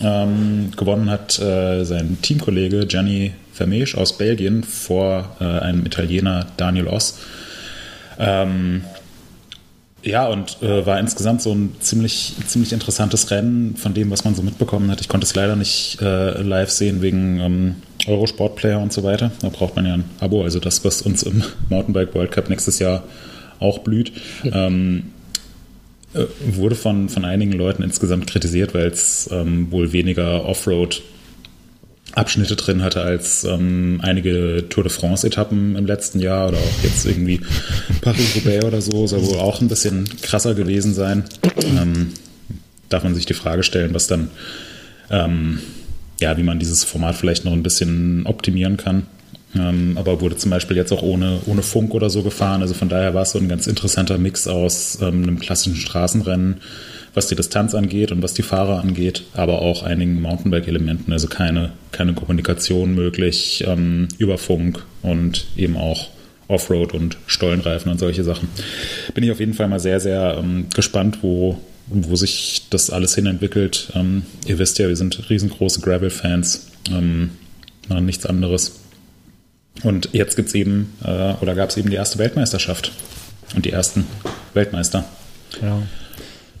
Ähm, 0.00 0.72
gewonnen 0.76 1.08
hat 1.08 1.38
äh, 1.38 1.84
sein 1.84 2.18
Teamkollege 2.20 2.86
Gianni 2.86 3.32
Vermeesch 3.52 3.96
aus 3.96 4.18
Belgien 4.18 4.64
vor 4.64 5.36
äh, 5.40 5.44
einem 5.44 5.86
Italiener 5.86 6.46
Daniel 6.56 6.88
Oss. 6.88 7.20
Ähm, 8.18 8.82
ja, 10.04 10.26
und 10.28 10.62
äh, 10.62 10.84
war 10.84 11.00
insgesamt 11.00 11.40
so 11.40 11.52
ein 11.52 11.74
ziemlich, 11.80 12.34
ziemlich 12.46 12.72
interessantes 12.72 13.30
Rennen 13.30 13.76
von 13.76 13.94
dem, 13.94 14.10
was 14.10 14.24
man 14.24 14.34
so 14.34 14.42
mitbekommen 14.42 14.90
hat. 14.90 15.00
Ich 15.00 15.08
konnte 15.08 15.24
es 15.24 15.34
leider 15.34 15.56
nicht 15.56 15.98
äh, 16.02 16.42
live 16.42 16.70
sehen 16.70 17.00
wegen 17.00 17.40
ähm, 17.40 17.74
Eurosport-Player 18.06 18.80
und 18.80 18.92
so 18.92 19.02
weiter. 19.02 19.32
Da 19.40 19.48
braucht 19.48 19.76
man 19.76 19.86
ja 19.86 19.94
ein 19.94 20.04
Abo, 20.20 20.42
also 20.42 20.60
das, 20.60 20.84
was 20.84 21.02
uns 21.02 21.22
im 21.22 21.42
Mountainbike 21.70 22.14
World 22.14 22.32
Cup 22.32 22.50
nächstes 22.50 22.78
Jahr 22.78 23.04
auch 23.60 23.78
blüht. 23.78 24.12
Ähm, 24.44 25.04
äh, 26.12 26.26
wurde 26.46 26.74
von, 26.74 27.08
von 27.08 27.24
einigen 27.24 27.52
Leuten 27.52 27.82
insgesamt 27.82 28.26
kritisiert, 28.26 28.74
weil 28.74 28.88
es 28.88 29.28
ähm, 29.32 29.70
wohl 29.72 29.92
weniger 29.92 30.44
Offroad 30.44 31.02
Abschnitte 32.14 32.56
drin 32.56 32.82
hatte 32.82 33.02
als 33.02 33.44
ähm, 33.44 33.98
einige 34.02 34.66
Tour 34.68 34.84
de 34.84 34.92
France-Etappen 34.92 35.76
im 35.76 35.86
letzten 35.86 36.20
Jahr 36.20 36.48
oder 36.48 36.58
auch 36.58 36.82
jetzt 36.82 37.06
irgendwie 37.06 37.40
Paris-Roubaix 38.02 38.64
oder 38.64 38.80
so, 38.80 39.06
soll 39.06 39.26
wohl 39.26 39.38
auch 39.38 39.60
ein 39.60 39.68
bisschen 39.68 40.08
krasser 40.22 40.54
gewesen 40.54 40.94
sein. 40.94 41.24
Ähm, 41.58 42.12
darf 42.88 43.02
man 43.02 43.14
sich 43.14 43.26
die 43.26 43.34
Frage 43.34 43.64
stellen, 43.64 43.94
was 43.94 44.06
dann, 44.06 44.30
ähm, 45.10 45.58
ja, 46.20 46.36
wie 46.36 46.44
man 46.44 46.60
dieses 46.60 46.84
Format 46.84 47.16
vielleicht 47.16 47.44
noch 47.44 47.52
ein 47.52 47.64
bisschen 47.64 48.26
optimieren 48.26 48.76
kann. 48.76 49.06
Ähm, 49.56 49.96
aber 49.96 50.20
wurde 50.20 50.36
zum 50.36 50.50
Beispiel 50.50 50.76
jetzt 50.76 50.92
auch 50.92 51.02
ohne, 51.02 51.40
ohne 51.46 51.62
Funk 51.62 51.94
oder 51.94 52.10
so 52.10 52.22
gefahren. 52.22 52.62
Also 52.62 52.74
von 52.74 52.88
daher 52.88 53.14
war 53.14 53.22
es 53.22 53.32
so 53.32 53.38
ein 53.38 53.48
ganz 53.48 53.66
interessanter 53.66 54.18
Mix 54.18 54.46
aus 54.46 54.98
ähm, 55.00 55.22
einem 55.22 55.38
klassischen 55.38 55.76
Straßenrennen 55.76 56.60
was 57.14 57.28
die 57.28 57.36
Distanz 57.36 57.74
angeht 57.74 58.12
und 58.12 58.22
was 58.22 58.34
die 58.34 58.42
Fahrer 58.42 58.80
angeht, 58.80 59.22
aber 59.34 59.62
auch 59.62 59.84
einigen 59.84 60.20
Mountainbike-Elementen, 60.20 61.12
also 61.12 61.28
keine, 61.28 61.72
keine 61.92 62.12
Kommunikation 62.12 62.94
möglich 62.94 63.64
ähm, 63.66 64.08
über 64.18 64.36
Funk 64.36 64.84
und 65.02 65.46
eben 65.56 65.76
auch 65.76 66.08
Offroad 66.48 66.92
und 66.92 67.16
Stollenreifen 67.26 67.90
und 67.90 67.98
solche 67.98 68.24
Sachen. 68.24 68.48
Bin 69.14 69.24
ich 69.24 69.30
auf 69.30 69.40
jeden 69.40 69.54
Fall 69.54 69.68
mal 69.68 69.80
sehr, 69.80 70.00
sehr 70.00 70.36
ähm, 70.38 70.66
gespannt, 70.74 71.18
wo, 71.22 71.58
wo 71.86 72.16
sich 72.16 72.66
das 72.70 72.90
alles 72.90 73.14
hin 73.14 73.26
entwickelt. 73.26 73.92
Ähm, 73.94 74.24
ihr 74.46 74.58
wisst 74.58 74.78
ja, 74.78 74.88
wir 74.88 74.96
sind 74.96 75.30
riesengroße 75.30 75.80
Gravel-Fans, 75.80 76.68
ähm, 76.90 77.30
machen 77.88 78.06
nichts 78.06 78.26
anderes. 78.26 78.80
Und 79.82 80.10
jetzt 80.12 80.36
gibt 80.36 80.48
es 80.48 80.54
eben, 80.54 80.92
äh, 81.02 81.34
oder 81.40 81.54
gab 81.54 81.70
es 81.70 81.76
eben 81.76 81.90
die 81.90 81.96
erste 81.96 82.18
Weltmeisterschaft 82.18 82.92
und 83.54 83.64
die 83.64 83.70
ersten 83.70 84.06
Weltmeister. 84.52 85.04
Ja. 85.62 85.82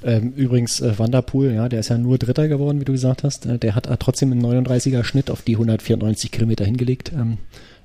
Ähm, 0.04 0.32
übrigens, 0.36 0.80
äh, 0.80 0.98
Vanderpool, 0.98 1.52
ja, 1.52 1.68
der 1.68 1.80
ist 1.80 1.88
ja 1.88 1.96
nur 1.98 2.18
Dritter 2.18 2.46
geworden, 2.48 2.78
wie 2.80 2.84
du 2.84 2.92
gesagt 2.92 3.24
hast. 3.24 3.46
Äh, 3.46 3.58
der 3.58 3.74
hat, 3.74 3.88
hat 3.88 4.00
trotzdem 4.00 4.32
einen 4.32 4.44
39er 4.44 5.02
Schnitt 5.02 5.30
auf 5.30 5.42
die 5.42 5.54
194 5.54 6.30
Kilometer 6.30 6.64
hingelegt. 6.64 7.10
Ähm, 7.14 7.38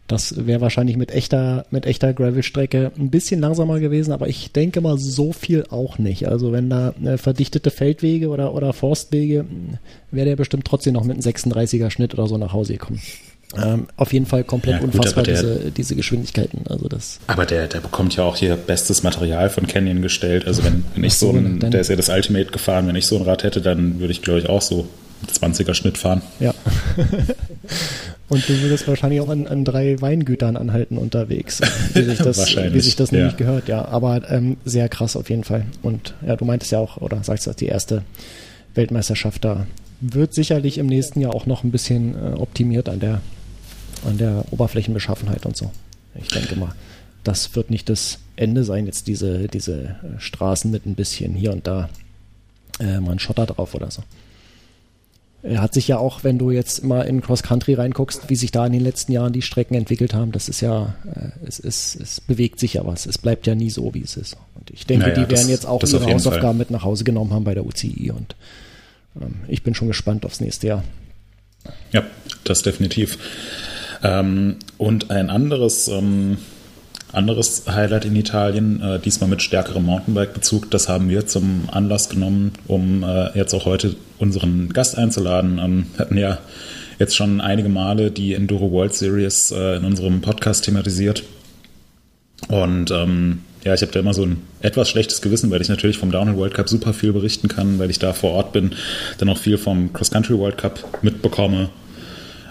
Das 0.07 0.47
wäre 0.47 0.59
wahrscheinlich 0.59 0.97
mit 0.97 1.11
echter, 1.11 1.65
mit 1.69 1.85
echter 1.85 2.13
Gravel-Strecke 2.13 2.91
ein 2.97 3.11
bisschen 3.11 3.39
langsamer 3.39 3.79
gewesen, 3.79 4.11
aber 4.11 4.27
ich 4.27 4.51
denke 4.51 4.81
mal 4.81 4.97
so 4.97 5.33
viel 5.33 5.65
auch 5.69 5.99
nicht. 5.99 6.27
Also 6.27 6.51
wenn 6.51 6.67
da 6.69 6.93
äh, 7.05 7.17
verdichtete 7.17 7.69
Feldwege 7.69 8.29
oder, 8.29 8.53
oder 8.55 8.73
Forstwege, 8.73 9.45
wäre 10.11 10.25
der 10.25 10.35
bestimmt 10.35 10.65
trotzdem 10.65 10.93
noch 10.95 11.03
mit 11.03 11.13
einem 11.15 11.21
36er 11.35 11.91
Schnitt 11.91 12.15
oder 12.15 12.27
so 12.27 12.37
nach 12.39 12.53
Hause 12.53 12.73
gekommen. 12.73 12.99
Ähm, 13.57 13.87
auf 13.97 14.13
jeden 14.13 14.27
Fall 14.27 14.43
komplett 14.43 14.75
ja, 14.75 14.79
gut, 14.79 14.93
unfassbar, 14.93 15.23
der, 15.23 15.41
diese, 15.41 15.71
diese 15.71 15.95
Geschwindigkeiten. 15.95 16.65
Also 16.69 16.87
das 16.87 17.19
aber 17.25 17.45
der, 17.47 17.67
der 17.67 17.79
bekommt 17.79 18.15
ja 18.15 18.23
auch 18.23 18.37
hier 18.37 18.55
bestes 18.55 19.01
Material 19.01 19.49
von 19.49 19.65
Canyon 19.65 20.03
gestellt. 20.03 20.45
Also 20.45 20.63
wenn, 20.63 20.83
wenn 20.93 21.03
ich 21.03 21.15
so, 21.15 21.31
ein, 21.31 21.59
der 21.59 21.81
ist 21.81 21.89
ja 21.89 21.95
das 21.95 22.09
Ultimate 22.09 22.51
gefahren, 22.51 22.87
wenn 22.87 22.95
ich 22.95 23.07
so 23.07 23.15
ein 23.15 23.23
Rad 23.23 23.43
hätte, 23.43 23.61
dann 23.61 23.99
würde 23.99 24.11
ich, 24.11 24.21
glaube 24.21 24.39
ich, 24.39 24.49
auch 24.49 24.61
so 24.61 24.87
20er 25.41 25.73
Schnitt 25.73 25.97
fahren. 25.97 26.21
Ja. 26.39 26.53
Und 28.29 28.47
du 28.47 28.61
würdest 28.61 28.87
wahrscheinlich 28.87 29.21
auch 29.21 29.29
an, 29.29 29.47
an 29.47 29.65
drei 29.65 29.99
Weingütern 29.99 30.55
anhalten 30.55 30.99
unterwegs, 30.99 31.61
wie 31.95 32.03
sich 32.03 32.19
das, 32.23 32.55
wie 32.55 32.79
sich 32.79 32.95
das 32.95 33.11
nämlich 33.11 33.31
ja. 33.31 33.37
gehört, 33.37 33.67
ja. 33.67 33.85
Aber 33.85 34.29
ähm, 34.29 34.57
sehr 34.65 34.87
krass 34.87 35.15
auf 35.15 35.31
jeden 35.31 35.43
Fall. 35.43 35.65
Und 35.81 36.13
ja, 36.25 36.35
du 36.35 36.45
meintest 36.45 36.71
ja 36.71 36.77
auch, 36.77 36.97
oder 36.97 37.23
sagst 37.23 37.47
du, 37.47 37.53
die 37.53 37.65
erste 37.65 38.03
Weltmeisterschaft 38.75 39.43
da 39.43 39.65
wird 40.01 40.35
sicherlich 40.35 40.77
im 40.77 40.85
nächsten 40.85 41.19
Jahr 41.19 41.33
auch 41.33 41.47
noch 41.47 41.63
ein 41.63 41.71
bisschen 41.71 42.15
äh, 42.15 42.37
optimiert 42.37 42.87
an 42.87 42.99
der 42.99 43.21
an 44.05 44.17
der 44.17 44.45
Oberflächenbeschaffenheit 44.51 45.45
und 45.45 45.57
so. 45.57 45.71
Ich 46.15 46.27
denke 46.29 46.55
mal, 46.55 46.73
das 47.23 47.55
wird 47.55 47.69
nicht 47.69 47.89
das 47.89 48.19
Ende 48.35 48.63
sein, 48.63 48.85
jetzt 48.85 49.07
diese, 49.07 49.47
diese 49.47 49.81
äh, 49.81 50.19
Straßen 50.19 50.71
mit 50.71 50.85
ein 50.85 50.95
bisschen 50.95 51.35
hier 51.35 51.51
und 51.51 51.67
da 51.67 51.89
äh, 52.79 52.99
mal 52.99 53.11
ein 53.11 53.19
Schotter 53.19 53.45
drauf 53.45 53.75
oder 53.75 53.91
so. 53.91 54.03
Er 55.41 55.61
hat 55.61 55.73
sich 55.73 55.87
ja 55.87 55.97
auch, 55.97 56.25
wenn 56.25 56.37
du 56.37 56.51
jetzt 56.51 56.79
immer 56.79 57.05
in 57.05 57.21
Cross 57.21 57.43
Country 57.43 57.73
reinguckst, 57.73 58.29
wie 58.29 58.35
sich 58.35 58.51
da 58.51 58.65
in 58.65 58.73
den 58.73 58.83
letzten 58.83 59.13
Jahren 59.13 59.31
die 59.31 59.41
Strecken 59.41 59.73
entwickelt 59.73 60.13
haben, 60.13 60.33
das 60.33 60.49
ist 60.49 60.59
ja, 60.59 60.95
äh, 61.05 61.45
es, 61.45 61.59
ist, 61.59 61.95
es 61.95 62.21
bewegt 62.21 62.59
sich 62.59 62.73
ja 62.73 62.85
was. 62.85 63.05
Es 63.05 63.17
bleibt 63.17 63.47
ja 63.47 63.55
nie 63.55 63.69
so, 63.69 63.93
wie 63.93 64.01
es 64.01 64.17
ist. 64.17 64.35
Und 64.55 64.69
ich 64.71 64.85
denke, 64.85 65.07
naja, 65.07 65.23
die 65.23 65.31
werden 65.31 65.49
jetzt 65.49 65.65
auch 65.65 65.83
ihre 65.83 66.05
Hausaufgaben 66.13 66.41
Fall. 66.41 66.53
mit 66.55 66.71
nach 66.71 66.83
Hause 66.83 67.03
genommen 67.03 67.31
haben 67.33 67.45
bei 67.45 67.53
der 67.53 67.65
UCI 67.65 68.11
und 68.11 68.35
ähm, 69.21 69.35
ich 69.47 69.63
bin 69.63 69.75
schon 69.75 69.87
gespannt 69.87 70.25
aufs 70.25 70.41
nächste 70.41 70.67
Jahr. 70.67 70.83
Ja, 71.91 72.03
das 72.43 72.61
definitiv. 72.61 73.17
Ähm, 74.03 74.57
und 74.77 75.11
ein 75.11 75.29
anderes, 75.29 75.87
ähm, 75.87 76.37
anderes 77.11 77.63
Highlight 77.67 78.05
in 78.05 78.15
Italien, 78.15 78.81
äh, 78.81 78.99
diesmal 78.99 79.29
mit 79.29 79.41
stärkerem 79.41 79.85
Mountainbike-Bezug, 79.85 80.69
das 80.71 80.87
haben 80.87 81.09
wir 81.09 81.25
zum 81.25 81.67
Anlass 81.71 82.09
genommen, 82.09 82.53
um 82.67 83.03
äh, 83.03 83.37
jetzt 83.37 83.53
auch 83.53 83.65
heute 83.65 83.95
unseren 84.19 84.69
Gast 84.69 84.97
einzuladen. 84.97 85.59
Ähm, 85.59 85.87
hatten 85.97 86.17
ja 86.17 86.37
jetzt 86.99 87.15
schon 87.15 87.41
einige 87.41 87.69
Male 87.69 88.11
die 88.11 88.33
Enduro 88.33 88.71
World 88.71 88.93
Series 88.93 89.51
äh, 89.51 89.77
in 89.77 89.85
unserem 89.85 90.21
Podcast 90.21 90.65
thematisiert. 90.65 91.23
Und 92.47 92.91
ähm, 92.91 93.39
ja, 93.63 93.73
ich 93.73 93.81
habe 93.81 93.91
da 93.91 93.99
immer 93.99 94.13
so 94.13 94.23
ein 94.23 94.41
etwas 94.61 94.89
schlechtes 94.89 95.21
Gewissen, 95.21 95.51
weil 95.51 95.61
ich 95.61 95.69
natürlich 95.69 95.97
vom 95.97 96.11
Downhill 96.11 96.37
World 96.37 96.53
Cup 96.53 96.69
super 96.69 96.93
viel 96.93 97.11
berichten 97.11 97.47
kann, 97.47 97.79
weil 97.79 97.89
ich 97.89 97.99
da 97.99 98.13
vor 98.13 98.31
Ort 98.31 98.53
bin, 98.53 98.71
dann 99.17 99.29
auch 99.29 99.37
viel 99.37 99.57
vom 99.57 99.91
Cross 99.91 100.11
Country 100.11 100.37
World 100.37 100.57
Cup 100.57 101.03
mitbekomme 101.03 101.69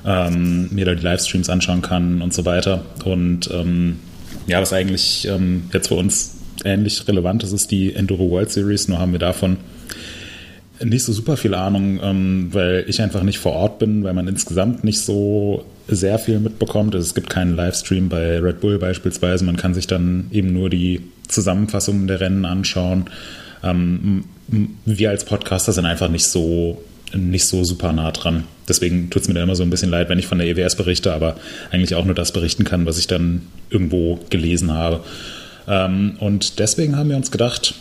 ähm, 0.07 0.69
mir 0.73 0.85
da 0.85 0.95
die 0.95 1.03
Livestreams 1.03 1.51
anschauen 1.51 1.83
kann 1.83 2.23
und 2.23 2.33
so 2.33 2.45
weiter. 2.45 2.85
Und 3.05 3.51
ähm, 3.53 3.99
ja, 4.47 4.61
was 4.61 4.73
eigentlich 4.73 5.27
ähm, 5.29 5.65
jetzt 5.73 5.89
für 5.89 5.95
uns 5.95 6.37
ähnlich 6.65 7.07
relevant 7.07 7.43
ist, 7.45 7.53
ist 7.53 7.71
die 7.71 7.95
Enduro 7.95 8.31
World 8.31 8.51
Series. 8.51 8.89
Nur 8.89 8.99
haben 8.99 9.13
wir 9.13 9.19
davon 9.19 9.59
nicht 10.85 11.05
so 11.05 11.13
super 11.13 11.37
viel 11.37 11.55
Ahnung, 11.55 11.99
ähm, 12.03 12.49
weil 12.53 12.85
ich 12.87 13.03
einfach 13.03 13.23
nicht 13.23 13.39
vor 13.39 13.53
Ort 13.53 13.79
bin, 13.79 14.05
weil 14.05 14.15
man 14.15 14.29
insgesamt 14.29 14.85
nicht 14.85 15.01
so 15.01 15.65
sehr 15.89 16.19
viel 16.19 16.39
mitbekommt. 16.39 16.95
Also 16.95 17.07
es 17.07 17.15
gibt 17.15 17.31
keinen 17.31 17.57
Livestream 17.57 18.09
bei 18.09 18.39
Red 18.39 18.61
Bull 18.61 18.79
beispielsweise. 18.79 19.45
Man 19.45 19.57
kann 19.57 19.75
sich 19.75 19.87
dann 19.87 20.27
eben 20.31 20.53
nur 20.53 20.71
die 20.71 21.01
Zusammenfassungen 21.27 22.07
der 22.07 22.21
Rennen 22.21 22.45
anschauen. 22.45 23.07
Ähm, 23.63 24.25
wir 24.85 25.11
als 25.11 25.25
Podcaster 25.25 25.73
sind 25.73 25.87
einfach 25.87 26.09
nicht 26.09 26.27
so 26.27 26.83
nicht 27.15 27.47
so 27.47 27.65
super 27.65 27.93
nah 27.93 28.11
dran. 28.11 28.45
Deswegen 28.69 29.11
tut 29.11 29.23
es 29.23 29.29
mir 29.29 29.35
dann 29.35 29.45
immer 29.45 29.57
so 29.57 29.63
ein 29.63 29.71
bisschen 29.71 29.91
leid, 29.91 30.09
wenn 30.09 30.19
ich 30.19 30.27
von 30.27 30.39
der 30.39 30.47
EWS 30.47 30.77
berichte, 30.77 31.13
aber 31.13 31.37
eigentlich 31.71 31.95
auch 31.95 32.05
nur 32.05 32.15
das 32.15 32.33
berichten 32.33 32.65
kann, 32.65 32.87
was 32.87 32.99
ich 32.99 33.07
dann 33.07 33.43
irgendwo 33.71 34.19
gelesen 34.31 34.73
habe. 34.73 35.01
Ähm, 35.67 36.17
und 36.21 36.59
deswegen 36.59 36.97
haben 36.97 37.09
wir 37.09 37.17
uns 37.17 37.31
gedacht, 37.31 37.75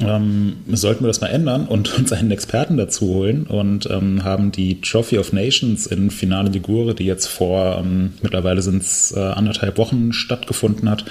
ähm, 0.00 0.56
sollten 0.72 1.04
wir 1.04 1.08
das 1.08 1.20
mal 1.20 1.28
ändern 1.28 1.66
und 1.66 1.96
uns 1.98 2.12
einen 2.12 2.32
Experten 2.32 2.76
dazu 2.76 3.06
holen 3.06 3.46
und 3.46 3.88
ähm, 3.90 4.24
haben 4.24 4.50
die 4.50 4.80
Trophy 4.80 5.18
of 5.18 5.32
Nations 5.32 5.86
in 5.86 6.10
Finale 6.10 6.50
Ligure, 6.50 6.94
die 6.94 7.04
jetzt 7.04 7.26
vor 7.26 7.78
ähm, 7.78 8.14
mittlerweile 8.22 8.60
sind 8.62 8.82
es 8.82 9.12
äh, 9.16 9.20
anderthalb 9.20 9.78
Wochen 9.78 10.12
stattgefunden 10.12 10.90
hat, 10.90 11.04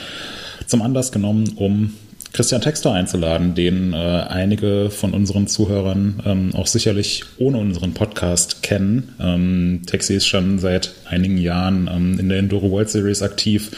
zum 0.68 0.82
Anlass 0.82 1.12
genommen, 1.12 1.54
um 1.56 1.94
Christian 2.34 2.62
Textor 2.62 2.96
einzuladen, 2.96 3.54
den 3.54 3.94
äh, 3.94 3.96
einige 3.96 4.90
von 4.90 5.14
unseren 5.14 5.46
Zuhörern 5.46 6.22
ähm, 6.26 6.56
auch 6.56 6.66
sicherlich 6.66 7.24
ohne 7.38 7.60
unseren 7.60 7.94
Podcast 7.94 8.64
kennen. 8.64 9.14
Ähm, 9.20 9.82
Texi 9.86 10.16
ist 10.16 10.26
schon 10.26 10.58
seit 10.58 10.96
einigen 11.06 11.38
Jahren 11.38 11.88
ähm, 11.94 12.20
in 12.20 12.30
der 12.30 12.40
Enduro 12.40 12.72
World 12.72 12.90
Series 12.90 13.22
aktiv. 13.22 13.72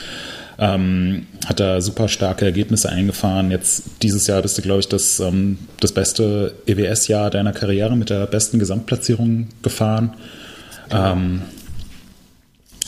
Ähm, 0.57 1.27
hat 1.45 1.59
da 1.59 1.81
super 1.81 2.07
starke 2.07 2.45
Ergebnisse 2.45 2.87
eingefahren. 2.87 3.51
Jetzt 3.51 3.83
dieses 4.01 4.25
Jahr 4.25 4.41
bist 4.41 4.57
du, 4.57 4.61
glaube 4.61 4.79
ich, 4.79 4.87
das, 4.87 5.19
ähm, 5.19 5.57
das 5.81 5.91
beste 5.91 6.55
EWS-Jahr 6.65 7.29
deiner 7.31 7.51
Karriere 7.51 7.97
mit 7.97 8.09
der 8.09 8.25
besten 8.25 8.57
Gesamtplatzierung 8.57 9.49
gefahren. 9.63 10.13
Ähm, 10.91 11.41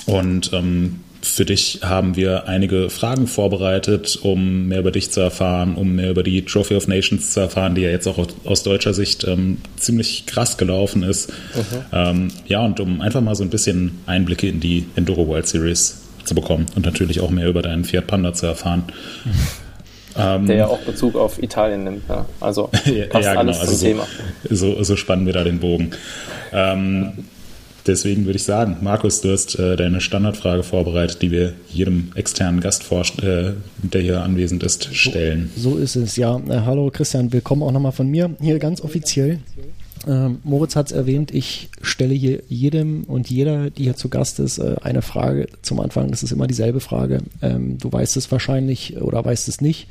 und 0.06 0.54
ähm, 0.54 1.02
für 1.22 1.46
dich 1.46 1.80
haben 1.84 2.16
wir 2.16 2.48
einige 2.48 2.90
Fragen 2.90 3.28
vorbereitet, 3.28 4.20
um 4.22 4.68
mehr 4.68 4.80
über 4.80 4.92
dich 4.92 5.12
zu 5.12 5.20
erfahren, 5.20 5.76
um 5.76 5.96
mehr 5.96 6.10
über 6.10 6.24
die 6.24 6.44
Trophy 6.44 6.76
of 6.76 6.88
Nations 6.88 7.32
zu 7.32 7.40
erfahren, 7.40 7.76
die 7.76 7.82
ja 7.82 7.90
jetzt 7.90 8.08
auch 8.08 8.28
aus 8.46 8.64
deutscher 8.64 8.94
Sicht 8.94 9.24
ähm, 9.24 9.58
ziemlich 9.78 10.26
krass 10.26 10.58
gelaufen 10.58 11.04
ist. 11.04 11.30
Mhm. 11.30 11.64
Ähm, 11.92 12.28
ja, 12.48 12.64
und 12.64 12.80
um 12.80 13.02
einfach 13.02 13.22
mal 13.22 13.36
so 13.36 13.44
ein 13.44 13.50
bisschen 13.50 14.00
Einblicke 14.06 14.48
in 14.48 14.60
die 14.60 14.86
Enduro 14.96 15.28
World 15.28 15.48
Series 15.48 16.02
zu 16.24 16.36
bekommen 16.36 16.66
und 16.76 16.86
natürlich 16.86 17.22
auch 17.22 17.30
mehr 17.30 17.48
über 17.48 17.62
deinen 17.62 17.84
Fiat 17.84 18.08
Panda 18.08 18.34
zu 18.34 18.46
erfahren. 18.46 18.84
Mhm. 19.26 19.32
Der 20.48 20.56
ja 20.56 20.68
auch 20.68 20.80
Bezug 20.80 21.16
auf 21.16 21.42
Italien 21.42 21.84
nimmt. 21.84 22.04
Ja. 22.10 22.26
Also 22.40 22.70
passt 22.72 22.86
ja, 22.86 23.12
genau. 23.12 23.40
alles 23.40 23.60
also 23.60 23.72
zum 23.72 23.80
so, 23.80 23.86
Thema. 23.86 24.08
So, 24.50 24.84
so 24.84 24.96
spannen 24.96 25.28
wir 25.28 25.34
da 25.34 25.44
den 25.44 25.60
Bogen. 25.60 25.92
Ähm, 26.52 27.26
Deswegen 27.88 28.26
würde 28.26 28.36
ich 28.36 28.44
sagen, 28.44 28.78
Markus, 28.82 29.22
du 29.22 29.32
hast 29.32 29.58
äh, 29.58 29.78
deine 29.78 30.02
Standardfrage 30.02 30.64
vorbereitet, 30.64 31.22
die 31.22 31.32
wir 31.32 31.54
jedem 31.70 32.12
externen 32.16 32.60
Gast, 32.60 32.84
äh, 33.24 33.54
der 33.82 34.02
hier 34.02 34.22
anwesend 34.22 34.62
ist, 34.64 34.94
stellen. 34.94 35.50
So, 35.56 35.72
so 35.72 35.78
ist 35.78 35.96
es, 35.96 36.18
ja. 36.18 36.38
Äh, 36.38 36.62
hallo 36.66 36.92
Christian, 36.92 37.32
willkommen 37.32 37.64
auch 37.64 37.72
nochmal 37.72 37.94
von 37.94 38.10
mir. 38.10 38.36
Hier 38.42 38.60
ganz 38.60 38.82
offiziell. 38.82 39.40
Ähm, 40.06 40.40
Moritz 40.44 40.76
hat 40.76 40.88
es 40.88 40.92
erwähnt, 40.92 41.34
ich 41.34 41.70
stelle 41.82 42.14
hier 42.14 42.44
jedem 42.48 43.04
und 43.06 43.30
jeder, 43.30 43.70
die 43.70 43.84
hier 43.84 43.96
zu 43.96 44.10
Gast 44.10 44.40
ist, 44.40 44.58
äh, 44.58 44.76
eine 44.82 45.02
Frage 45.02 45.48
zum 45.62 45.80
Anfang. 45.80 46.12
Das 46.12 46.24
ist 46.24 46.32
immer 46.32 46.48
dieselbe 46.48 46.80
Frage. 46.80 47.20
Ähm, 47.42 47.78
du 47.78 47.92
weißt 47.92 48.18
es 48.18 48.32
wahrscheinlich 48.32 49.02
oder 49.02 49.24
weißt 49.24 49.48
es 49.48 49.62
nicht. 49.62 49.88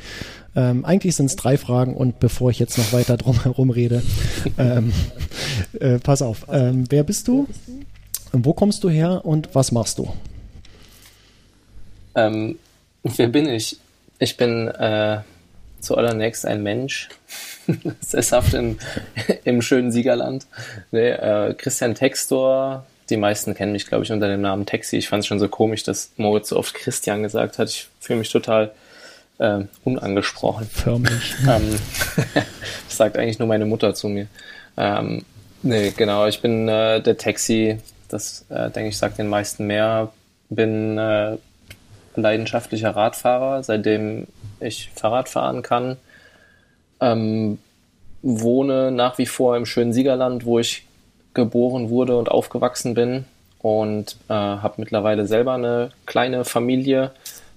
Ähm, 0.54 0.84
eigentlich 0.84 1.16
sind 1.16 1.26
es 1.26 1.36
drei 1.36 1.58
Fragen 1.58 1.94
und 1.94 2.18
bevor 2.20 2.50
ich 2.50 2.58
jetzt 2.58 2.78
noch 2.78 2.92
weiter 2.92 3.16
drum 3.16 3.42
herum 3.42 3.70
rede, 3.70 4.02
ähm, 4.58 4.92
äh, 5.80 5.98
pass 5.98 6.22
auf. 6.22 6.46
Ähm, 6.50 6.84
wer 6.88 7.02
bist 7.02 7.28
du? 7.28 7.48
Wo 8.32 8.52
kommst 8.52 8.84
du 8.84 8.90
her 8.90 9.24
und 9.24 9.54
was 9.54 9.72
machst 9.72 9.98
du? 9.98 10.12
Ähm, 12.14 12.58
wer 13.02 13.28
bin 13.28 13.46
ich? 13.48 13.78
Ich 14.18 14.36
bin 14.36 14.68
äh, 14.68 15.20
zuallererst 15.80 16.46
ein 16.46 16.62
Mensch, 16.62 17.08
sesshaft 18.00 18.54
im, 18.54 18.78
im 19.44 19.62
schönen 19.62 19.92
Siegerland. 19.92 20.46
Nee, 20.90 21.10
äh, 21.10 21.54
Christian 21.54 21.94
Textor, 21.94 22.86
die 23.10 23.16
meisten 23.16 23.54
kennen 23.54 23.72
mich, 23.72 23.86
glaube 23.86 24.04
ich, 24.04 24.12
unter 24.12 24.28
dem 24.28 24.40
Namen 24.40 24.66
Taxi. 24.66 24.96
Ich 24.96 25.08
fand 25.08 25.20
es 25.20 25.26
schon 25.26 25.38
so 25.38 25.48
komisch, 25.48 25.82
dass 25.82 26.12
Moritz 26.16 26.48
so 26.48 26.56
oft 26.56 26.74
Christian 26.74 27.22
gesagt 27.22 27.58
hat. 27.58 27.68
Ich 27.68 27.88
fühle 28.00 28.18
mich 28.18 28.30
total 28.30 28.72
äh, 29.38 29.60
unangesprochen. 29.84 30.68
Förmlich. 30.72 31.34
ähm, 31.48 31.78
das 32.34 32.96
sagt 32.96 33.16
eigentlich 33.16 33.38
nur 33.38 33.48
meine 33.48 33.66
Mutter 33.66 33.94
zu 33.94 34.08
mir. 34.08 34.26
Ähm, 34.76 35.24
nee, 35.62 35.92
genau, 35.96 36.26
ich 36.26 36.40
bin 36.40 36.68
äh, 36.68 37.00
der 37.00 37.16
Taxi, 37.16 37.78
das 38.08 38.44
äh, 38.48 38.70
denke 38.70 38.88
ich 38.88 38.98
sagt 38.98 39.18
den 39.18 39.28
meisten 39.28 39.66
mehr. 39.66 40.12
Bin 40.48 40.96
äh, 40.98 41.36
leidenschaftlicher 42.14 42.90
Radfahrer, 42.90 43.62
seitdem 43.62 44.26
ich 44.60 44.90
Fahrrad 44.94 45.28
fahren 45.28 45.62
kann. 45.62 45.96
Ähm, 47.00 47.58
wohne 48.22 48.90
nach 48.90 49.18
wie 49.18 49.26
vor 49.26 49.56
im 49.56 49.66
schönen 49.66 49.92
Siegerland, 49.92 50.44
wo 50.44 50.58
ich 50.58 50.86
geboren 51.34 51.90
wurde 51.90 52.16
und 52.16 52.30
aufgewachsen 52.30 52.94
bin 52.94 53.24
und 53.60 54.16
äh, 54.28 54.34
habe 54.34 54.74
mittlerweile 54.78 55.26
selber 55.26 55.54
eine 55.54 55.90
kleine 56.06 56.44
Familie, 56.44 57.12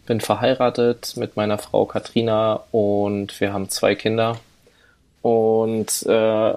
bin 0.06 0.22
verheiratet 0.22 1.14
mit 1.16 1.36
meiner 1.38 1.58
Frau 1.58 1.86
Katrina 1.86 2.62
und 2.72 3.40
wir 3.40 3.54
haben 3.54 3.70
zwei 3.70 3.96
Kinder 3.96 4.38
und 5.22 6.06
äh, 6.06 6.54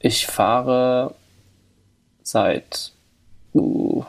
ich 0.00 0.26
fahre 0.26 1.14
seit 2.22 2.92
uh, 3.54 4.04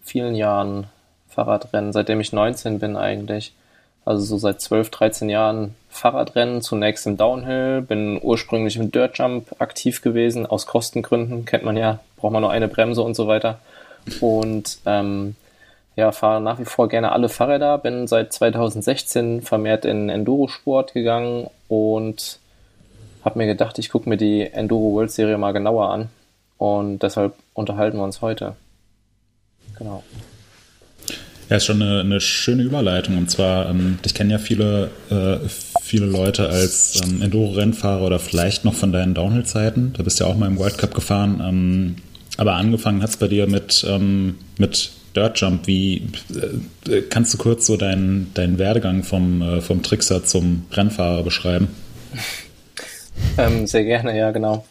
vielen 0.00 0.34
Jahren 0.34 0.88
Fahrradrennen, 1.28 1.92
seitdem 1.92 2.20
ich 2.20 2.32
19 2.32 2.78
bin 2.78 2.96
eigentlich. 2.96 3.52
Also 4.04 4.24
so 4.24 4.38
seit 4.38 4.60
12, 4.60 4.90
13 4.90 5.28
Jahren 5.28 5.74
Fahrradrennen, 5.90 6.62
zunächst 6.62 7.06
im 7.06 7.16
Downhill, 7.16 7.82
bin 7.82 8.20
ursprünglich 8.22 8.76
im 8.76 8.90
Dirt 8.90 9.18
Jump 9.18 9.54
aktiv 9.58 10.02
gewesen, 10.02 10.46
aus 10.46 10.66
Kostengründen, 10.66 11.44
kennt 11.44 11.64
man 11.64 11.76
ja, 11.76 12.00
braucht 12.16 12.32
man 12.32 12.42
nur 12.42 12.50
eine 12.50 12.68
Bremse 12.68 13.02
und 13.02 13.14
so 13.14 13.26
weiter. 13.26 13.58
Und 14.20 14.78
ähm, 14.86 15.34
ja, 15.96 16.12
fahre 16.12 16.40
nach 16.40 16.58
wie 16.60 16.64
vor 16.64 16.88
gerne 16.88 17.12
alle 17.12 17.28
Fahrräder, 17.28 17.78
bin 17.78 18.06
seit 18.06 18.32
2016 18.32 19.42
vermehrt 19.42 19.84
in 19.84 20.08
Enduro-Sport 20.08 20.94
gegangen 20.94 21.48
und 21.68 22.38
habe 23.24 23.38
mir 23.38 23.46
gedacht, 23.46 23.78
ich 23.78 23.90
gucke 23.90 24.08
mir 24.08 24.16
die 24.16 24.42
Enduro 24.42 24.94
World 24.94 25.10
Serie 25.10 25.38
mal 25.38 25.52
genauer 25.52 25.90
an 25.90 26.08
und 26.56 27.02
deshalb 27.02 27.34
unterhalten 27.54 27.98
wir 27.98 28.04
uns 28.04 28.20
heute. 28.20 28.54
Genau. 29.76 30.02
Ja, 31.48 31.56
ist 31.56 31.64
schon 31.64 31.80
eine, 31.80 32.00
eine 32.00 32.20
schöne 32.20 32.62
Überleitung. 32.62 33.16
Und 33.16 33.30
zwar, 33.30 33.70
ähm, 33.70 33.98
dich 34.04 34.14
kennen 34.14 34.30
ja 34.30 34.38
viele, 34.38 34.90
äh, 35.10 35.48
viele 35.88 36.06
Leute 36.06 36.48
als 36.48 37.00
ähm, 37.02 37.22
Enduro-Rennfahrer 37.22 38.04
oder 38.04 38.18
vielleicht 38.18 38.64
noch 38.64 38.74
von 38.74 38.92
deinen 38.92 39.14
Downhill-Zeiten. 39.14 39.94
Da 39.96 40.02
bist 40.02 40.20
du 40.20 40.24
ja 40.24 40.30
auch 40.30 40.36
mal 40.36 40.46
im 40.46 40.58
World 40.58 40.76
Cup 40.76 40.94
gefahren. 40.94 41.42
Ähm, 41.42 41.96
aber 42.36 42.54
angefangen 42.54 43.02
hat 43.02 43.10
es 43.10 43.16
bei 43.16 43.26
dir 43.26 43.46
mit, 43.46 43.84
ähm, 43.88 44.36
mit 44.58 44.92
Dirt 45.16 45.40
Jump. 45.40 45.66
Wie 45.66 46.08
äh, 46.88 47.00
kannst 47.08 47.32
du 47.32 47.38
kurz 47.38 47.66
so 47.66 47.76
deinen, 47.76 48.32
deinen 48.34 48.58
Werdegang 48.58 49.02
vom, 49.02 49.40
äh, 49.40 49.60
vom 49.62 49.82
Trickser 49.82 50.24
zum 50.24 50.66
Rennfahrer 50.72 51.22
beschreiben? 51.22 51.68
Ähm, 53.36 53.66
sehr 53.66 53.82
gerne, 53.82 54.16
ja, 54.16 54.30
genau. 54.30 54.64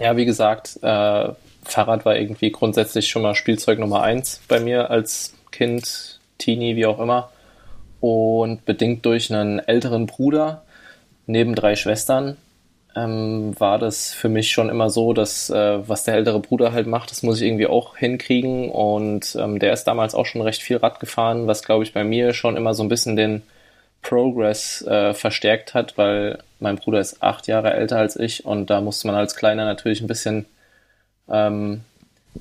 Ja, 0.00 0.16
wie 0.16 0.24
gesagt, 0.24 0.78
äh, 0.80 1.28
Fahrrad 1.62 2.06
war 2.06 2.16
irgendwie 2.16 2.50
grundsätzlich 2.50 3.08
schon 3.10 3.20
mal 3.20 3.34
Spielzeug 3.34 3.78
Nummer 3.78 4.02
eins 4.02 4.40
bei 4.48 4.60
mir 4.60 4.90
als 4.90 5.34
Kind, 5.50 6.18
Teenie, 6.38 6.76
wie 6.76 6.86
auch 6.86 6.98
immer. 6.98 7.30
Und 8.06 8.64
bedingt 8.64 9.04
durch 9.04 9.34
einen 9.34 9.58
älteren 9.58 10.06
Bruder 10.06 10.62
neben 11.26 11.56
drei 11.56 11.74
Schwestern 11.74 12.36
ähm, 12.94 13.58
war 13.58 13.80
das 13.80 14.14
für 14.14 14.28
mich 14.28 14.52
schon 14.52 14.68
immer 14.68 14.90
so, 14.90 15.12
dass 15.12 15.50
äh, 15.50 15.88
was 15.88 16.04
der 16.04 16.14
ältere 16.14 16.38
Bruder 16.38 16.72
halt 16.72 16.86
macht, 16.86 17.10
das 17.10 17.24
muss 17.24 17.40
ich 17.40 17.48
irgendwie 17.48 17.66
auch 17.66 17.96
hinkriegen. 17.96 18.70
Und 18.70 19.36
ähm, 19.40 19.58
der 19.58 19.72
ist 19.72 19.84
damals 19.88 20.14
auch 20.14 20.24
schon 20.24 20.40
recht 20.40 20.62
viel 20.62 20.76
Rad 20.76 21.00
gefahren, 21.00 21.48
was 21.48 21.64
glaube 21.64 21.82
ich 21.82 21.94
bei 21.94 22.04
mir 22.04 22.32
schon 22.32 22.56
immer 22.56 22.74
so 22.74 22.84
ein 22.84 22.88
bisschen 22.88 23.16
den 23.16 23.42
Progress 24.02 24.82
äh, 24.86 25.12
verstärkt 25.12 25.74
hat, 25.74 25.98
weil 25.98 26.38
mein 26.60 26.76
Bruder 26.76 27.00
ist 27.00 27.24
acht 27.24 27.48
Jahre 27.48 27.74
älter 27.74 27.98
als 27.98 28.14
ich 28.14 28.46
und 28.46 28.70
da 28.70 28.80
musste 28.80 29.08
man 29.08 29.16
als 29.16 29.34
Kleiner 29.34 29.64
natürlich 29.64 30.00
ein 30.00 30.06
bisschen 30.06 30.46
ähm, 31.28 31.80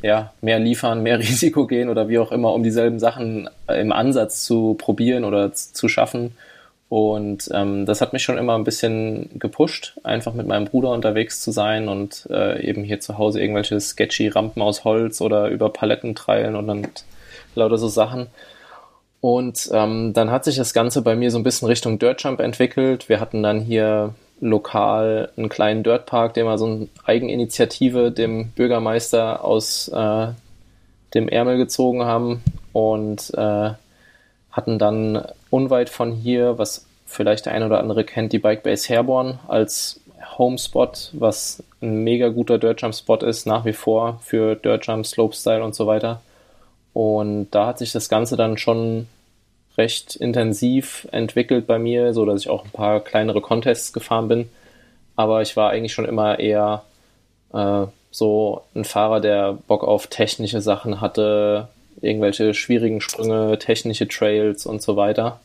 ja, 0.01 0.33
mehr 0.41 0.59
liefern, 0.59 1.03
mehr 1.03 1.19
Risiko 1.19 1.67
gehen 1.67 1.89
oder 1.89 2.07
wie 2.07 2.19
auch 2.19 2.31
immer, 2.31 2.53
um 2.53 2.63
dieselben 2.63 2.99
Sachen 2.99 3.49
im 3.67 3.91
Ansatz 3.91 4.43
zu 4.43 4.75
probieren 4.75 5.23
oder 5.23 5.53
zu 5.53 5.87
schaffen. 5.87 6.35
Und 6.87 7.49
ähm, 7.51 7.85
das 7.85 8.01
hat 8.01 8.13
mich 8.13 8.23
schon 8.23 8.37
immer 8.37 8.55
ein 8.55 8.63
bisschen 8.63 9.29
gepusht, 9.39 9.97
einfach 10.03 10.33
mit 10.33 10.47
meinem 10.47 10.65
Bruder 10.65 10.91
unterwegs 10.91 11.41
zu 11.41 11.51
sein 11.51 11.89
und 11.89 12.27
äh, 12.29 12.63
eben 12.63 12.83
hier 12.83 12.99
zu 12.99 13.17
Hause 13.17 13.41
irgendwelche 13.41 13.79
sketchy 13.79 14.27
Rampen 14.27 14.61
aus 14.61 14.83
Holz 14.83 15.19
oder 15.19 15.49
über 15.49 15.69
Paletten 15.73 16.13
treilen 16.13 16.55
und 16.55 16.67
dann 16.67 16.87
lauter 17.55 17.77
so 17.77 17.87
Sachen. 17.87 18.27
Und 19.19 19.69
ähm, 19.73 20.13
dann 20.13 20.29
hat 20.29 20.45
sich 20.45 20.57
das 20.57 20.73
Ganze 20.73 21.01
bei 21.01 21.15
mir 21.15 21.31
so 21.31 21.39
ein 21.39 21.43
bisschen 21.43 21.67
Richtung 21.67 21.97
Dirtjump 21.97 22.39
entwickelt. 22.39 23.09
Wir 23.09 23.19
hatten 23.19 23.41
dann 23.41 23.61
hier 23.61 24.13
lokal 24.39 25.29
einen 25.37 25.49
kleinen 25.49 25.83
Dirtpark, 25.83 26.33
den 26.33 26.45
wir 26.45 26.57
so 26.57 26.65
eine 26.65 26.87
Eigeninitiative 27.05 28.11
dem 28.11 28.49
Bürgermeister 28.49 29.43
aus 29.43 29.87
äh, 29.87 30.27
dem 31.13 31.29
Ärmel 31.29 31.57
gezogen 31.57 32.03
haben 32.03 32.43
und 32.73 33.33
äh, 33.35 33.71
hatten 34.51 34.79
dann 34.79 35.25
unweit 35.49 35.89
von 35.89 36.11
hier, 36.11 36.57
was 36.57 36.85
vielleicht 37.05 37.45
der 37.45 37.53
ein 37.53 37.63
oder 37.63 37.79
andere 37.79 38.03
kennt, 38.03 38.33
die 38.33 38.39
Bike 38.39 38.63
Base 38.63 38.89
Herborn 38.89 39.39
als 39.47 40.01
Homespot, 40.37 41.11
was 41.13 41.63
ein 41.81 42.03
mega 42.03 42.29
guter 42.29 42.57
Dirtjump-Spot 42.57 43.17
ist, 43.17 43.45
nach 43.45 43.65
wie 43.65 43.73
vor 43.73 44.19
für 44.21 44.55
Dirtjump, 44.55 45.05
Slopestyle 45.05 45.63
und 45.63 45.75
so 45.75 45.87
weiter. 45.87 46.21
Und 46.93 47.49
da 47.51 47.67
hat 47.67 47.77
sich 47.77 47.91
das 47.91 48.09
Ganze 48.09 48.37
dann 48.37 48.57
schon 48.57 49.07
recht 49.77 50.15
intensiv 50.15 51.07
entwickelt 51.11 51.67
bei 51.67 51.79
mir, 51.79 52.13
so 52.13 52.25
dass 52.25 52.41
ich 52.41 52.49
auch 52.49 52.65
ein 52.65 52.71
paar 52.71 52.99
kleinere 52.99 53.41
Contests 53.41 53.93
gefahren 53.93 54.27
bin. 54.27 54.49
Aber 55.15 55.41
ich 55.41 55.55
war 55.55 55.71
eigentlich 55.71 55.93
schon 55.93 56.05
immer 56.05 56.39
eher 56.39 56.83
äh, 57.53 57.85
so 58.11 58.63
ein 58.75 58.85
Fahrer, 58.85 59.19
der 59.19 59.53
Bock 59.67 59.83
auf 59.83 60.07
technische 60.07 60.61
Sachen 60.61 61.01
hatte, 61.01 61.67
irgendwelche 62.01 62.53
schwierigen 62.53 63.01
Sprünge, 63.01 63.57
technische 63.59 64.07
Trails 64.07 64.65
und 64.65 64.81
so 64.81 64.95
weiter. 64.95 65.39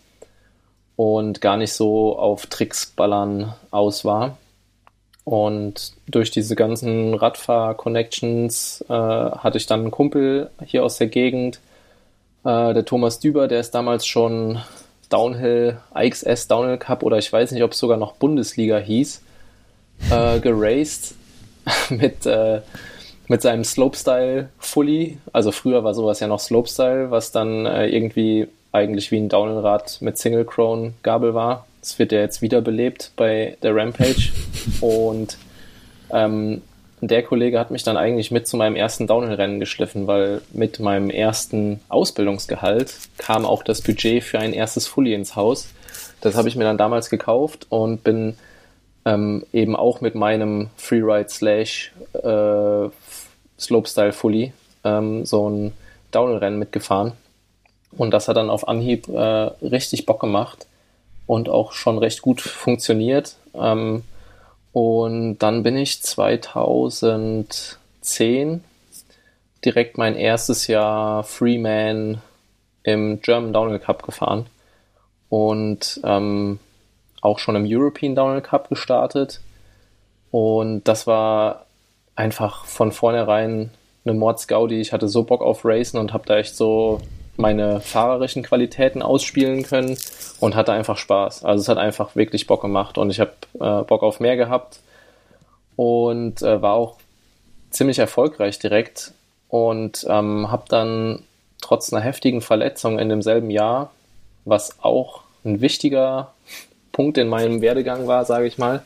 Und 0.96 1.40
gar 1.40 1.56
nicht 1.56 1.72
so 1.72 2.18
auf 2.18 2.46
Tricks 2.46 2.86
ballern 2.86 3.54
aus 3.70 4.04
war. 4.04 4.36
Und 5.24 5.92
durch 6.08 6.30
diese 6.30 6.56
ganzen 6.56 7.14
Radfahr-Connections 7.14 8.84
äh, 8.88 8.92
hatte 8.92 9.58
ich 9.58 9.66
dann 9.66 9.80
einen 9.80 9.90
Kumpel 9.90 10.50
hier 10.64 10.84
aus 10.84 10.98
der 10.98 11.06
Gegend, 11.06 11.60
äh, 12.44 12.74
der 12.74 12.84
Thomas 12.84 13.20
Düber, 13.20 13.48
der 13.48 13.60
ist 13.60 13.72
damals 13.72 14.06
schon 14.06 14.60
Downhill, 15.08 15.78
IXS 15.94 16.48
Downhill 16.48 16.78
Cup 16.78 17.02
oder 17.02 17.18
ich 17.18 17.32
weiß 17.32 17.52
nicht, 17.52 17.62
ob 17.62 17.72
es 17.72 17.78
sogar 17.78 17.96
noch 17.96 18.14
Bundesliga 18.14 18.78
hieß, 18.78 19.22
äh, 20.10 20.40
geraced 20.40 21.14
mit, 21.90 22.24
äh, 22.26 22.60
mit 23.28 23.42
seinem 23.42 23.64
Slopestyle 23.64 24.48
Fully. 24.58 25.18
Also 25.32 25.52
früher 25.52 25.84
war 25.84 25.94
sowas 25.94 26.20
ja 26.20 26.26
noch 26.26 26.40
Slopestyle, 26.40 27.10
was 27.10 27.32
dann 27.32 27.66
äh, 27.66 27.88
irgendwie 27.88 28.48
eigentlich 28.72 29.10
wie 29.10 29.18
ein 29.18 29.28
Downhill-Rad 29.28 29.98
mit 30.00 30.16
Single 30.16 30.44
Crown 30.44 30.94
Gabel 31.02 31.34
war. 31.34 31.66
Das 31.80 31.98
wird 31.98 32.12
ja 32.12 32.20
jetzt 32.20 32.42
wiederbelebt 32.42 33.12
bei 33.16 33.56
der 33.62 33.74
Rampage. 33.74 34.30
Und 34.80 35.36
ähm, 36.12 36.62
der 37.00 37.22
Kollege 37.22 37.58
hat 37.58 37.70
mich 37.70 37.82
dann 37.82 37.96
eigentlich 37.96 38.30
mit 38.30 38.46
zu 38.46 38.56
meinem 38.56 38.76
ersten 38.76 39.06
Downhill-Rennen 39.06 39.60
geschliffen, 39.60 40.06
weil 40.06 40.42
mit 40.52 40.80
meinem 40.80 41.10
ersten 41.10 41.80
Ausbildungsgehalt 41.88 42.94
kam 43.16 43.46
auch 43.46 43.62
das 43.62 43.80
Budget 43.80 44.22
für 44.22 44.38
ein 44.38 44.52
erstes 44.52 44.86
Fully 44.86 45.14
ins 45.14 45.36
Haus. 45.36 45.68
Das 46.20 46.36
habe 46.36 46.48
ich 46.48 46.56
mir 46.56 46.64
dann 46.64 46.78
damals 46.78 47.08
gekauft 47.08 47.66
und 47.70 48.04
bin 48.04 48.36
ähm, 49.06 49.44
eben 49.52 49.76
auch 49.76 50.00
mit 50.00 50.14
meinem 50.14 50.68
Freeride 50.76 51.30
slash 51.30 51.92
äh, 52.12 52.88
Slopestyle 53.58 54.12
Fully 54.12 54.52
ähm, 54.84 55.24
so 55.24 55.48
ein 55.48 55.72
Downhill-Rennen 56.10 56.58
mitgefahren. 56.58 57.12
Und 57.96 58.12
das 58.12 58.28
hat 58.28 58.36
dann 58.36 58.50
auf 58.50 58.68
Anhieb 58.68 59.08
äh, 59.08 59.18
richtig 59.18 60.06
Bock 60.06 60.20
gemacht 60.20 60.66
und 61.26 61.48
auch 61.48 61.72
schon 61.72 61.98
recht 61.98 62.22
gut 62.22 62.40
funktioniert. 62.40 63.36
Ähm, 63.54 64.04
und 64.72 65.38
dann 65.38 65.62
bin 65.62 65.76
ich 65.76 66.02
2010 66.02 68.64
direkt 69.64 69.98
mein 69.98 70.16
erstes 70.16 70.66
Jahr 70.66 71.24
Freeman 71.24 72.22
im 72.82 73.20
German 73.20 73.52
Downhill 73.52 73.78
Cup 73.78 74.02
gefahren 74.02 74.46
und 75.28 76.00
ähm, 76.04 76.58
auch 77.20 77.38
schon 77.38 77.56
im 77.56 77.64
European 77.66 78.14
Downhill 78.14 78.40
Cup 78.40 78.68
gestartet. 78.68 79.40
Und 80.30 80.84
das 80.84 81.06
war 81.06 81.66
einfach 82.14 82.64
von 82.64 82.92
vornherein 82.92 83.70
eine 84.04 84.14
Mordsgaudi. 84.14 84.80
Ich 84.80 84.92
hatte 84.92 85.08
so 85.08 85.24
Bock 85.24 85.42
auf 85.42 85.64
Racen 85.64 85.98
und 85.98 86.12
habe 86.12 86.26
da 86.26 86.38
echt 86.38 86.56
so 86.56 87.00
meine 87.40 87.80
fahrerischen 87.80 88.42
Qualitäten 88.42 89.02
ausspielen 89.02 89.62
können 89.62 89.96
und 90.38 90.54
hatte 90.54 90.72
einfach 90.72 90.96
Spaß. 90.96 91.44
Also 91.44 91.62
es 91.62 91.68
hat 91.68 91.78
einfach 91.78 92.16
wirklich 92.16 92.46
Bock 92.46 92.62
gemacht 92.62 92.98
und 92.98 93.10
ich 93.10 93.20
habe 93.20 93.32
äh, 93.54 93.82
Bock 93.82 94.02
auf 94.02 94.20
mehr 94.20 94.36
gehabt 94.36 94.80
und 95.76 96.42
äh, 96.42 96.60
war 96.60 96.74
auch 96.74 96.96
ziemlich 97.70 97.98
erfolgreich 97.98 98.58
direkt 98.58 99.12
und 99.48 100.06
ähm, 100.08 100.50
habe 100.50 100.64
dann 100.68 101.22
trotz 101.60 101.92
einer 101.92 102.02
heftigen 102.02 102.40
Verletzung 102.40 102.98
in 102.98 103.08
demselben 103.08 103.50
Jahr, 103.50 103.90
was 104.44 104.82
auch 104.82 105.22
ein 105.44 105.60
wichtiger 105.60 106.32
Punkt 106.92 107.18
in 107.18 107.28
meinem 107.28 107.60
Werdegang 107.60 108.06
war, 108.06 108.24
sage 108.24 108.46
ich 108.46 108.58
mal, 108.58 108.82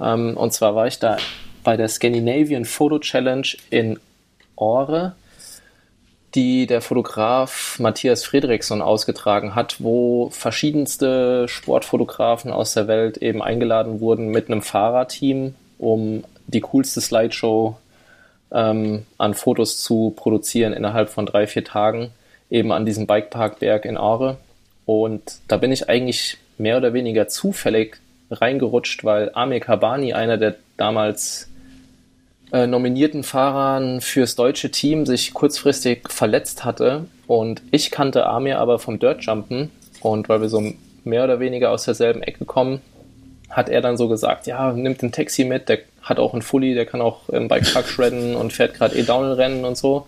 ähm, 0.00 0.36
und 0.36 0.52
zwar 0.52 0.74
war 0.74 0.86
ich 0.86 0.98
da 0.98 1.16
bei 1.62 1.76
der 1.76 1.88
Scandinavian 1.88 2.64
Photo 2.64 2.98
Challenge 2.98 3.46
in 3.70 3.98
Ore 4.56 5.14
die 6.34 6.66
der 6.66 6.80
Fotograf 6.80 7.78
Matthias 7.78 8.24
Fredriksson 8.24 8.82
ausgetragen 8.82 9.54
hat, 9.54 9.76
wo 9.78 10.30
verschiedenste 10.30 11.46
Sportfotografen 11.48 12.50
aus 12.50 12.74
der 12.74 12.88
Welt 12.88 13.18
eben 13.18 13.42
eingeladen 13.42 14.00
wurden 14.00 14.28
mit 14.28 14.48
einem 14.48 14.62
Fahrerteam, 14.62 15.54
um 15.78 16.24
die 16.46 16.60
coolste 16.60 17.00
Slideshow 17.00 17.76
ähm, 18.50 19.06
an 19.16 19.34
Fotos 19.34 19.82
zu 19.82 20.12
produzieren 20.16 20.72
innerhalb 20.72 21.08
von 21.08 21.26
drei, 21.26 21.46
vier 21.46 21.64
Tagen, 21.64 22.10
eben 22.50 22.72
an 22.72 22.84
diesem 22.84 23.06
Bikeparkberg 23.06 23.84
in 23.84 23.96
Aare. 23.96 24.36
Und 24.86 25.38
da 25.48 25.56
bin 25.56 25.72
ich 25.72 25.88
eigentlich 25.88 26.38
mehr 26.58 26.76
oder 26.76 26.92
weniger 26.92 27.28
zufällig 27.28 27.98
reingerutscht, 28.30 29.04
weil 29.04 29.30
Amir 29.34 29.60
Kabani, 29.60 30.12
einer 30.12 30.36
der 30.36 30.56
damals 30.76 31.48
äh, 32.54 32.68
nominierten 32.68 33.24
Fahrern 33.24 34.00
fürs 34.00 34.36
deutsche 34.36 34.70
Team 34.70 35.06
sich 35.06 35.34
kurzfristig 35.34 36.08
verletzt 36.08 36.64
hatte. 36.64 37.06
Und 37.26 37.62
ich 37.72 37.90
kannte 37.90 38.26
Amir 38.26 38.60
aber 38.60 38.78
vom 38.78 39.00
Dirtjumpen. 39.00 39.72
Und 40.00 40.28
weil 40.28 40.40
wir 40.40 40.48
so 40.48 40.62
mehr 41.02 41.24
oder 41.24 41.40
weniger 41.40 41.72
aus 41.72 41.84
derselben 41.84 42.22
Ecke 42.22 42.44
kommen, 42.44 42.80
hat 43.50 43.68
er 43.68 43.80
dann 43.80 43.96
so 43.96 44.08
gesagt, 44.08 44.46
ja, 44.46 44.72
nimmt 44.72 45.02
ein 45.02 45.10
Taxi 45.10 45.44
mit, 45.44 45.68
der 45.68 45.80
hat 46.00 46.20
auch 46.20 46.32
einen 46.32 46.42
Fully, 46.42 46.74
der 46.74 46.86
kann 46.86 47.00
auch 47.00 47.28
im 47.28 47.48
Bikepark 47.48 47.88
shredden 47.88 48.36
und 48.36 48.52
fährt 48.52 48.74
gerade 48.74 48.96
E-Downhill-Rennen 48.96 49.64
und 49.64 49.76
so. 49.76 50.06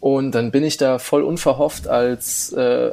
Und 0.00 0.32
dann 0.32 0.50
bin 0.50 0.64
ich 0.64 0.76
da 0.76 0.98
voll 0.98 1.22
unverhofft 1.22 1.86
als 1.86 2.52
äh, 2.52 2.90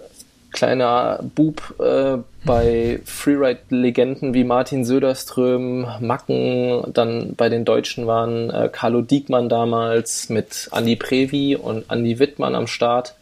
kleiner 0.52 1.20
Bub 1.36 1.76
äh, 1.80 2.18
bei 2.46 3.00
Freeride-Legenden 3.06 4.34
wie 4.34 4.44
Martin 4.44 4.86
Söderström, 4.86 5.88
Macken, 6.00 6.84
dann 6.94 7.36
bei 7.36 7.50
den 7.50 7.66
Deutschen 7.66 8.08
waren 8.08 8.50
äh, 8.50 8.70
Carlo 8.72 9.02
Diekmann 9.02 9.50
damals 9.50 10.30
mit 10.30 10.70
Andy 10.72 10.96
Previ 10.96 11.56
und 11.56 11.92
Andy 11.92 12.20
Wittmann 12.20 12.56
am 12.56 12.68
Start. 12.68 13.16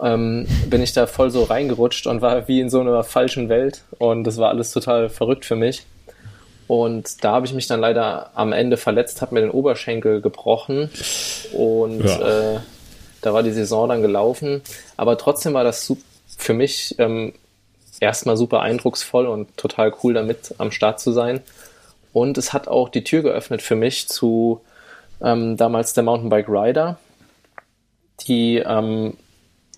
Ähm, 0.00 0.46
bin 0.68 0.82
ich 0.82 0.92
da 0.92 1.06
voll 1.06 1.30
so 1.30 1.44
reingerutscht 1.44 2.06
und 2.06 2.22
war 2.22 2.48
wie 2.48 2.60
in 2.60 2.70
so 2.70 2.80
einer 2.80 3.04
falschen 3.04 3.48
Welt 3.48 3.82
und 3.98 4.24
das 4.24 4.38
war 4.38 4.48
alles 4.48 4.70
total 4.72 5.08
verrückt 5.08 5.44
für 5.44 5.56
mich. 5.56 5.84
Und 6.66 7.22
da 7.22 7.32
habe 7.32 7.46
ich 7.46 7.52
mich 7.52 7.66
dann 7.66 7.80
leider 7.80 8.30
am 8.34 8.52
Ende 8.52 8.76
verletzt, 8.76 9.20
habe 9.20 9.34
mir 9.34 9.42
den 9.42 9.50
Oberschenkel 9.50 10.20
gebrochen 10.22 10.90
und 11.52 12.04
ja. 12.04 12.54
äh, 12.54 12.60
da 13.20 13.34
war 13.34 13.42
die 13.42 13.52
Saison 13.52 13.88
dann 13.88 14.02
gelaufen. 14.02 14.62
Aber 14.96 15.18
trotzdem 15.18 15.54
war 15.54 15.64
das 15.64 15.86
für 16.42 16.54
mich 16.54 16.96
ähm, 16.98 17.32
erstmal 18.00 18.36
super 18.36 18.60
eindrucksvoll 18.60 19.26
und 19.26 19.56
total 19.56 19.94
cool 20.02 20.14
damit 20.14 20.54
am 20.58 20.72
Start 20.72 21.00
zu 21.00 21.12
sein. 21.12 21.40
Und 22.12 22.36
es 22.36 22.52
hat 22.52 22.68
auch 22.68 22.88
die 22.88 23.04
Tür 23.04 23.22
geöffnet 23.22 23.62
für 23.62 23.76
mich 23.76 24.08
zu 24.08 24.60
ähm, 25.22 25.56
damals 25.56 25.94
der 25.94 26.02
Mountainbike 26.02 26.48
Rider, 26.48 26.98
die 28.26 28.58
ähm, 28.58 29.16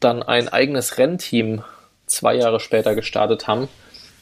dann 0.01 0.23
ein 0.23 0.49
eigenes 0.49 0.99
Rennteam 0.99 1.63
zwei 2.07 2.35
Jahre 2.35 2.61
später 2.61 2.95
gestartet 2.95 3.47
haben. 3.47 3.69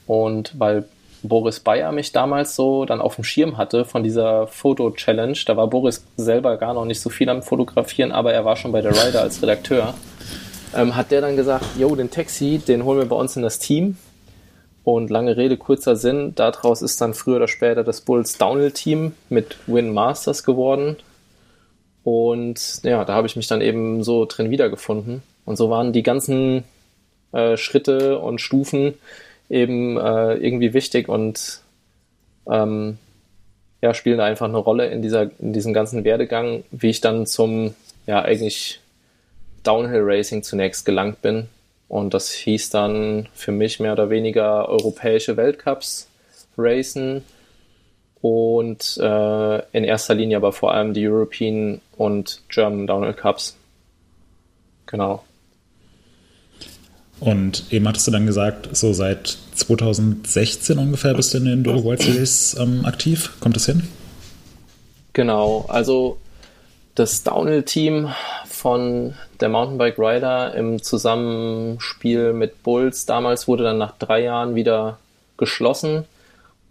Und 0.07 0.59
weil 0.59 0.85
Boris 1.23 1.61
Bayer 1.61 1.93
mich 1.93 2.13
damals 2.13 2.57
so 2.57 2.85
dann 2.85 3.01
auf 3.01 3.15
dem 3.15 3.25
Schirm 3.25 3.57
hatte 3.57 3.85
von 3.85 4.03
dieser 4.03 4.49
Foto-Challenge, 4.49 5.39
da 5.47 5.57
war 5.57 5.69
Boris 5.69 6.05
selber 6.17 6.57
gar 6.57 6.75
noch 6.75 6.85
nicht 6.85 7.01
so 7.01 7.11
viel 7.11 7.29
am 7.29 7.43
Fotografieren, 7.43 8.11
aber 8.11 8.33
er 8.33 8.45
war 8.45 8.57
schon 8.57 8.73
bei 8.73 8.83
der 8.83 8.93
Rider 8.93 9.23
als 9.23 9.41
Redakteur 9.41 9.95
ähm, 10.75 10.97
hat 10.97 11.11
der 11.11 11.21
dann 11.21 11.37
gesagt, 11.37 11.65
yo, 11.79 11.95
den 11.95 12.11
Taxi, 12.11 12.59
den 12.59 12.85
holen 12.85 12.99
wir 12.99 13.07
bei 13.07 13.17
uns 13.17 13.37
in 13.37 13.43
das 13.43 13.59
Team. 13.59 13.97
Und 14.85 15.11
lange 15.11 15.37
Rede, 15.37 15.57
kurzer 15.57 15.95
Sinn, 15.95 16.35
daraus 16.35 16.83
ist 16.83 17.01
dann 17.01 17.15
früher 17.15 17.37
oder 17.37 17.49
später 17.49 17.85
das 17.85 18.01
Bulls 18.01 18.37
Downhill-Team 18.39 19.13
mit 19.29 19.57
Win 19.67 19.93
Masters 19.93 20.43
geworden. 20.43 20.97
Und 22.03 22.83
ja, 22.83 23.05
da 23.05 23.15
habe 23.15 23.29
ich 23.29 23.37
mich 23.37 23.47
dann 23.47 23.61
eben 23.61 24.03
so 24.03 24.25
drin 24.25 24.51
wiedergefunden. 24.51 25.23
Und 25.45 25.57
so 25.57 25.71
waren 25.71 25.93
die 25.93 26.03
ganzen 26.03 26.65
äh, 27.33 27.57
Schritte 27.57 28.19
und 28.19 28.41
Stufen 28.41 28.95
eben 29.49 29.97
äh, 29.99 30.35
irgendwie 30.35 30.75
wichtig 30.75 31.09
und 31.09 31.61
ähm, 32.51 32.99
ja, 33.83 33.95
spielen 33.95 34.19
da 34.19 34.25
einfach 34.25 34.47
eine 34.47 34.59
Rolle 34.59 34.89
in, 34.89 35.03
dieser, 35.03 35.31
in 35.41 35.53
diesem 35.53 35.73
ganzen 35.73 36.05
Werdegang, 36.05 36.65
wie 36.71 36.91
ich 36.91 37.01
dann 37.01 37.27
zum 37.27 37.75
ja 38.07 38.23
eigentlich 38.23 38.82
Downhill 39.63 40.03
Racing 40.03 40.43
zunächst 40.43 40.85
gelangt 40.85 41.23
bin. 41.23 41.49
Und 41.89 42.15
das 42.15 42.31
hieß 42.31 42.71
dann 42.71 43.29
für 43.35 43.53
mich 43.53 43.81
mehr 43.81 43.93
oder 43.93 44.09
weniger 44.09 44.69
europäische 44.69 45.37
Weltcups 45.37 46.09
racen 46.57 47.23
und 48.23 48.97
äh, 48.99 49.59
in 49.77 49.85
erster 49.85 50.15
Linie 50.15 50.37
aber 50.37 50.53
vor 50.53 50.73
allem 50.73 50.95
die 50.95 51.07
European 51.07 51.81
und 51.97 52.41
German 52.49 52.87
Downhill 52.87 53.13
Cups. 53.13 53.57
Genau. 54.87 55.25
Und 57.21 57.73
eben 57.73 57.87
hattest 57.87 58.07
du 58.07 58.11
dann 58.11 58.27
gesagt, 58.27 58.69
so 58.73 58.93
seit 58.93 59.39
2016 59.55 60.79
ungefähr 60.79 61.15
bist 61.15 61.35
du 61.35 61.39
in 61.39 61.45
den 61.45 61.53
Enduro 61.55 61.85
World 61.85 62.03
Series 62.03 62.57
ähm, 62.59 62.85
aktiv. 62.85 63.33
Kommt 63.41 63.57
das 63.57 63.67
hin? 63.67 63.87
Genau, 65.13 65.67
also 65.69 66.19
das 66.95 67.23
Downhill-Team 67.23 68.09
von 68.63 69.15
der 69.41 69.49
Mountainbike 69.49 69.99
Rider 69.99 70.55
im 70.55 70.81
Zusammenspiel 70.81 72.33
mit 72.33 72.63
Bulls 72.63 73.07
damals 73.07 73.49
wurde 73.49 73.65
dann 73.65 73.79
nach 73.79 73.99
drei 73.99 74.23
Jahren 74.23 74.55
wieder 74.55 74.99
geschlossen. 75.37 76.05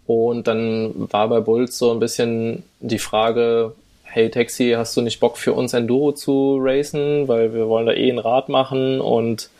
Und 0.06 0.46
dann 0.46 0.94
war 1.12 1.28
bei 1.28 1.40
Bulls 1.40 1.76
so 1.76 1.92
ein 1.92 2.00
bisschen 2.00 2.62
die 2.80 2.98
Frage, 2.98 3.74
hey 4.04 4.30
Taxi, 4.30 4.72
hast 4.74 4.96
du 4.96 5.02
nicht 5.02 5.20
Bock 5.20 5.36
für 5.36 5.52
uns 5.52 5.74
Enduro 5.74 6.12
zu 6.12 6.56
racen? 6.62 7.28
Weil 7.28 7.52
wir 7.52 7.68
wollen 7.68 7.84
da 7.84 7.92
eh 7.92 8.10
ein 8.10 8.18
Rad 8.18 8.48
machen 8.48 9.02
und 9.02 9.50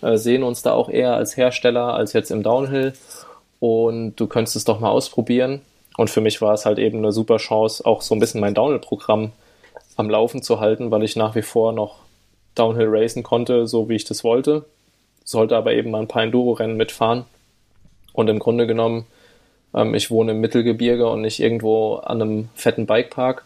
äh, 0.00 0.16
sehen 0.16 0.44
uns 0.44 0.62
da 0.62 0.74
auch 0.74 0.90
eher 0.90 1.16
als 1.16 1.36
Hersteller 1.36 1.94
als 1.94 2.12
jetzt 2.12 2.30
im 2.30 2.44
Downhill. 2.44 2.92
Und 3.58 4.14
du 4.14 4.28
könntest 4.28 4.54
es 4.54 4.64
doch 4.64 4.78
mal 4.78 4.90
ausprobieren. 4.90 5.60
Und 5.96 6.08
für 6.08 6.20
mich 6.20 6.40
war 6.40 6.54
es 6.54 6.66
halt 6.66 6.78
eben 6.78 6.98
eine 6.98 7.10
super 7.10 7.38
Chance, 7.38 7.84
auch 7.84 8.00
so 8.00 8.14
ein 8.14 8.20
bisschen 8.20 8.40
mein 8.40 8.54
Downhill-Programm 8.54 9.32
am 10.00 10.10
Laufen 10.10 10.42
zu 10.42 10.60
halten, 10.60 10.90
weil 10.90 11.04
ich 11.04 11.14
nach 11.14 11.34
wie 11.34 11.42
vor 11.42 11.72
noch 11.72 12.00
Downhill 12.54 12.88
racen 12.88 13.22
konnte, 13.22 13.66
so 13.66 13.88
wie 13.88 13.94
ich 13.94 14.04
das 14.04 14.24
wollte. 14.24 14.64
Sollte 15.24 15.56
aber 15.56 15.72
eben 15.72 15.90
mal 15.90 16.00
ein 16.00 16.08
paar 16.08 16.22
Enduro-Rennen 16.22 16.76
mitfahren. 16.76 17.24
Und 18.12 18.28
im 18.28 18.40
Grunde 18.40 18.66
genommen, 18.66 19.06
ähm, 19.74 19.94
ich 19.94 20.10
wohne 20.10 20.32
im 20.32 20.40
Mittelgebirge 20.40 21.08
und 21.08 21.20
nicht 21.20 21.38
irgendwo 21.38 21.96
an 21.96 22.20
einem 22.20 22.48
fetten 22.54 22.86
Bikepark, 22.86 23.44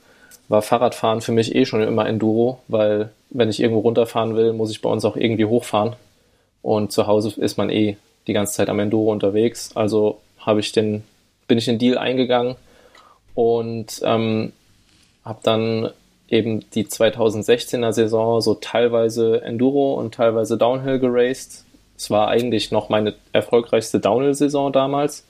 war 0.48 0.62
Fahrradfahren 0.62 1.20
für 1.20 1.32
mich 1.32 1.54
eh 1.54 1.66
schon 1.66 1.82
immer 1.82 2.06
Enduro, 2.06 2.60
weil 2.68 3.10
wenn 3.30 3.50
ich 3.50 3.60
irgendwo 3.60 3.80
runterfahren 3.80 4.36
will, 4.36 4.52
muss 4.52 4.70
ich 4.70 4.80
bei 4.80 4.88
uns 4.88 5.04
auch 5.04 5.16
irgendwie 5.16 5.46
hochfahren. 5.46 5.96
Und 6.62 6.92
zu 6.92 7.06
Hause 7.06 7.38
ist 7.40 7.58
man 7.58 7.68
eh 7.68 7.96
die 8.26 8.32
ganze 8.32 8.54
Zeit 8.54 8.68
am 8.68 8.78
Enduro 8.78 9.12
unterwegs. 9.12 9.70
Also 9.74 10.20
habe 10.38 10.60
ich 10.60 10.72
den, 10.72 11.04
bin 11.46 11.58
ich 11.58 11.66
den 11.66 11.78
Deal 11.78 11.98
eingegangen 11.98 12.56
und 13.34 14.00
ähm, 14.04 14.52
habe 15.24 15.40
dann 15.42 15.90
eben 16.34 16.68
die 16.70 16.84
2016er 16.84 17.92
Saison 17.92 18.40
so 18.40 18.54
teilweise 18.54 19.40
Enduro 19.42 19.94
und 19.94 20.14
teilweise 20.14 20.58
Downhill 20.58 20.98
geraced. 20.98 21.64
Es 21.96 22.10
war 22.10 22.28
eigentlich 22.28 22.72
noch 22.72 22.88
meine 22.88 23.14
erfolgreichste 23.32 24.00
Downhill-Saison 24.00 24.72
damals. 24.72 25.24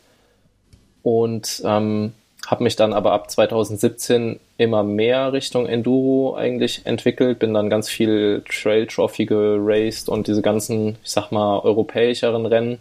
Und 1.03 1.63
ähm, 1.67 2.15
habe 2.47 2.65
mich 2.65 2.77
dann 2.77 2.95
aber 2.95 3.13
ab 3.13 3.31
2017 3.31 4.41
immer 4.57 4.83
mehr 4.83 5.35
Richtung 5.35 5.67
Enduro 5.67 6.35
eigentlich 6.37 6.87
entwickelt, 6.87 7.39
bin 7.39 7.53
dann 7.53 7.69
ganz 7.69 7.91
viel 7.91 8.43
Trail 8.51 8.87
Trophy 8.87 9.27
geraced 9.27 10.09
und 10.09 10.27
diese 10.27 10.41
ganzen, 10.41 10.97
ich 11.05 11.11
sag 11.11 11.31
mal, 11.31 11.59
europäischeren 11.61 12.47
Rennen. 12.47 12.79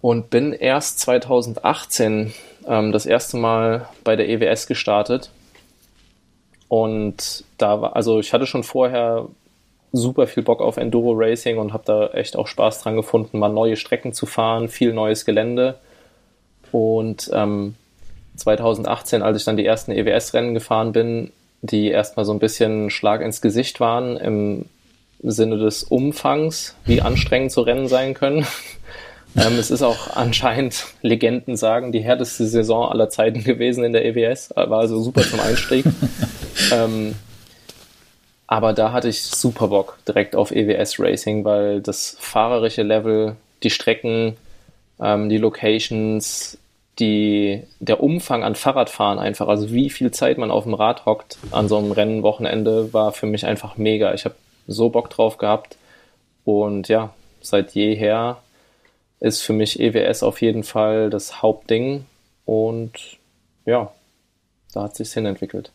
Und 0.00 0.30
bin 0.30 0.52
erst 0.52 1.00
2018 1.00 2.32
ähm, 2.68 2.92
das 2.92 3.04
erste 3.04 3.36
Mal 3.36 3.88
bei 4.04 4.14
der 4.14 4.28
EWS 4.28 4.68
gestartet 4.68 5.30
und 6.68 7.44
da 7.56 7.80
war, 7.80 7.96
also 7.96 8.20
ich 8.20 8.32
hatte 8.32 8.46
schon 8.46 8.62
vorher 8.62 9.26
super 9.92 10.26
viel 10.26 10.42
Bock 10.42 10.60
auf 10.60 10.76
Enduro 10.76 11.12
Racing 11.12 11.58
und 11.58 11.72
habe 11.72 11.84
da 11.86 12.08
echt 12.08 12.36
auch 12.36 12.46
Spaß 12.46 12.82
dran 12.82 12.96
gefunden, 12.96 13.38
mal 13.38 13.48
neue 13.48 13.76
Strecken 13.76 14.12
zu 14.12 14.26
fahren, 14.26 14.68
viel 14.68 14.92
neues 14.92 15.24
Gelände. 15.24 15.78
Und 16.72 17.30
ähm, 17.32 17.74
2018, 18.36 19.22
als 19.22 19.38
ich 19.38 19.44
dann 19.44 19.56
die 19.56 19.64
ersten 19.64 19.92
EWS-Rennen 19.92 20.54
gefahren 20.54 20.92
bin, 20.92 21.32
die 21.62 21.88
erstmal 21.88 22.24
so 22.24 22.32
ein 22.32 22.38
bisschen 22.38 22.90
Schlag 22.90 23.22
ins 23.22 23.40
Gesicht 23.40 23.80
waren 23.80 24.16
im 24.18 24.66
Sinne 25.22 25.58
des 25.58 25.82
Umfangs, 25.82 26.76
wie 26.84 27.00
anstrengend 27.00 27.50
so 27.50 27.62
Rennen 27.62 27.88
sein 27.88 28.14
können. 28.14 28.46
Ähm, 29.38 29.58
es 29.58 29.70
ist 29.70 29.82
auch 29.82 30.16
anscheinend, 30.16 30.86
Legenden 31.02 31.56
sagen, 31.56 31.92
die 31.92 32.00
härteste 32.00 32.46
Saison 32.46 32.90
aller 32.90 33.08
Zeiten 33.08 33.44
gewesen 33.44 33.84
in 33.84 33.92
der 33.92 34.04
EWS. 34.04 34.50
War 34.54 34.80
also 34.80 35.00
super 35.02 35.22
zum 35.22 35.40
Einstieg. 35.40 35.84
ähm, 36.72 37.14
aber 38.46 38.72
da 38.72 38.92
hatte 38.92 39.08
ich 39.08 39.22
super 39.22 39.68
Bock 39.68 39.98
direkt 40.08 40.34
auf 40.34 40.50
EWS 40.50 40.98
Racing, 40.98 41.44
weil 41.44 41.80
das 41.82 42.16
fahrerische 42.18 42.82
Level, 42.82 43.36
die 43.62 43.70
Strecken, 43.70 44.36
ähm, 45.00 45.28
die 45.28 45.36
Locations, 45.36 46.58
die, 46.98 47.62
der 47.78 48.02
Umfang 48.02 48.42
an 48.42 48.54
Fahrradfahren 48.54 49.18
einfach, 49.18 49.48
also 49.48 49.70
wie 49.70 49.90
viel 49.90 50.10
Zeit 50.10 50.38
man 50.38 50.50
auf 50.50 50.64
dem 50.64 50.74
Rad 50.74 51.06
hockt 51.06 51.38
an 51.52 51.68
so 51.68 51.76
einem 51.76 51.92
Rennenwochenende, 51.92 52.92
war 52.92 53.12
für 53.12 53.26
mich 53.26 53.46
einfach 53.46 53.76
mega. 53.76 54.14
Ich 54.14 54.24
habe 54.24 54.34
so 54.66 54.88
Bock 54.88 55.10
drauf 55.10 55.38
gehabt 55.38 55.76
und 56.44 56.88
ja, 56.88 57.10
seit 57.40 57.72
jeher 57.72 58.38
ist 59.20 59.42
für 59.42 59.52
mich 59.52 59.80
EWS 59.80 60.22
auf 60.22 60.40
jeden 60.42 60.64
Fall 60.64 61.10
das 61.10 61.42
Hauptding 61.42 62.04
und 62.44 62.92
ja, 63.66 63.92
da 64.72 64.84
hat 64.84 64.96
sich 64.96 65.12
hin 65.12 65.26
entwickelt. 65.26 65.72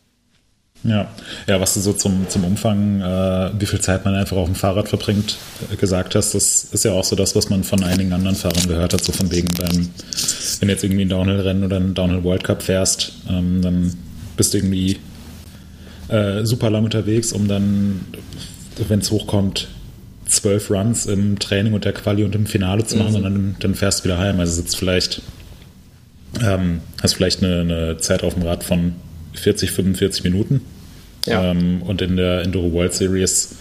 Ja, 0.82 1.08
ja, 1.46 1.60
was 1.60 1.74
du 1.74 1.80
so 1.80 1.94
zum, 1.94 2.28
zum 2.28 2.44
Umfang, 2.44 3.00
äh, 3.00 3.50
wie 3.58 3.64
viel 3.64 3.80
Zeit 3.80 4.04
man 4.04 4.14
einfach 4.14 4.36
auf 4.36 4.46
dem 4.46 4.54
Fahrrad 4.54 4.88
verbringt, 4.88 5.38
äh, 5.72 5.76
gesagt 5.76 6.14
hast, 6.14 6.34
das 6.34 6.64
ist 6.64 6.84
ja 6.84 6.92
auch 6.92 7.04
so 7.04 7.16
das, 7.16 7.34
was 7.34 7.48
man 7.48 7.64
von 7.64 7.82
einigen 7.82 8.12
anderen 8.12 8.36
Fahrern 8.36 8.68
gehört 8.68 8.92
hat, 8.92 9.02
so 9.02 9.12
von 9.12 9.30
wegen 9.30 9.48
beim, 9.54 9.88
wenn 10.58 10.68
du 10.68 10.74
jetzt 10.74 10.84
irgendwie 10.84 11.02
ein 11.02 11.08
Downhill-Rennen 11.08 11.64
oder 11.64 11.76
ein 11.78 11.94
Downhill 11.94 12.22
World 12.22 12.44
Cup 12.44 12.62
fährst, 12.62 13.14
ähm, 13.30 13.62
dann 13.62 13.96
bist 14.36 14.54
irgendwie 14.54 14.98
äh, 16.08 16.44
super 16.44 16.68
lang 16.68 16.84
unterwegs, 16.84 17.32
um 17.32 17.48
dann, 17.48 18.04
wenn 18.88 18.98
es 18.98 19.10
hochkommt, 19.10 19.68
zwölf 20.26 20.70
Runs 20.70 21.06
im 21.06 21.38
Training 21.38 21.72
und 21.72 21.84
der 21.84 21.92
Quali 21.92 22.24
und 22.24 22.34
im 22.34 22.46
Finale 22.46 22.84
zu 22.84 22.96
machen 22.96 23.20
mhm. 23.20 23.24
und 23.24 23.56
dann, 23.60 23.74
fährst 23.74 24.00
du 24.00 24.04
wieder 24.04 24.18
heim. 24.18 24.40
Also 24.40 24.54
sitzt 24.54 24.76
vielleicht, 24.76 25.22
ähm, 26.42 26.80
hast 27.02 27.14
vielleicht 27.14 27.42
eine, 27.42 27.60
eine, 27.60 27.96
Zeit 27.98 28.22
auf 28.22 28.34
dem 28.34 28.42
Rad 28.42 28.64
von 28.64 28.94
40, 29.34 29.70
45 29.70 30.24
Minuten. 30.24 30.60
Ja. 31.26 31.50
Ähm, 31.50 31.82
und 31.82 32.02
in 32.02 32.16
der 32.16 32.42
Enduro 32.42 32.72
World 32.72 32.94
Series 32.94 33.56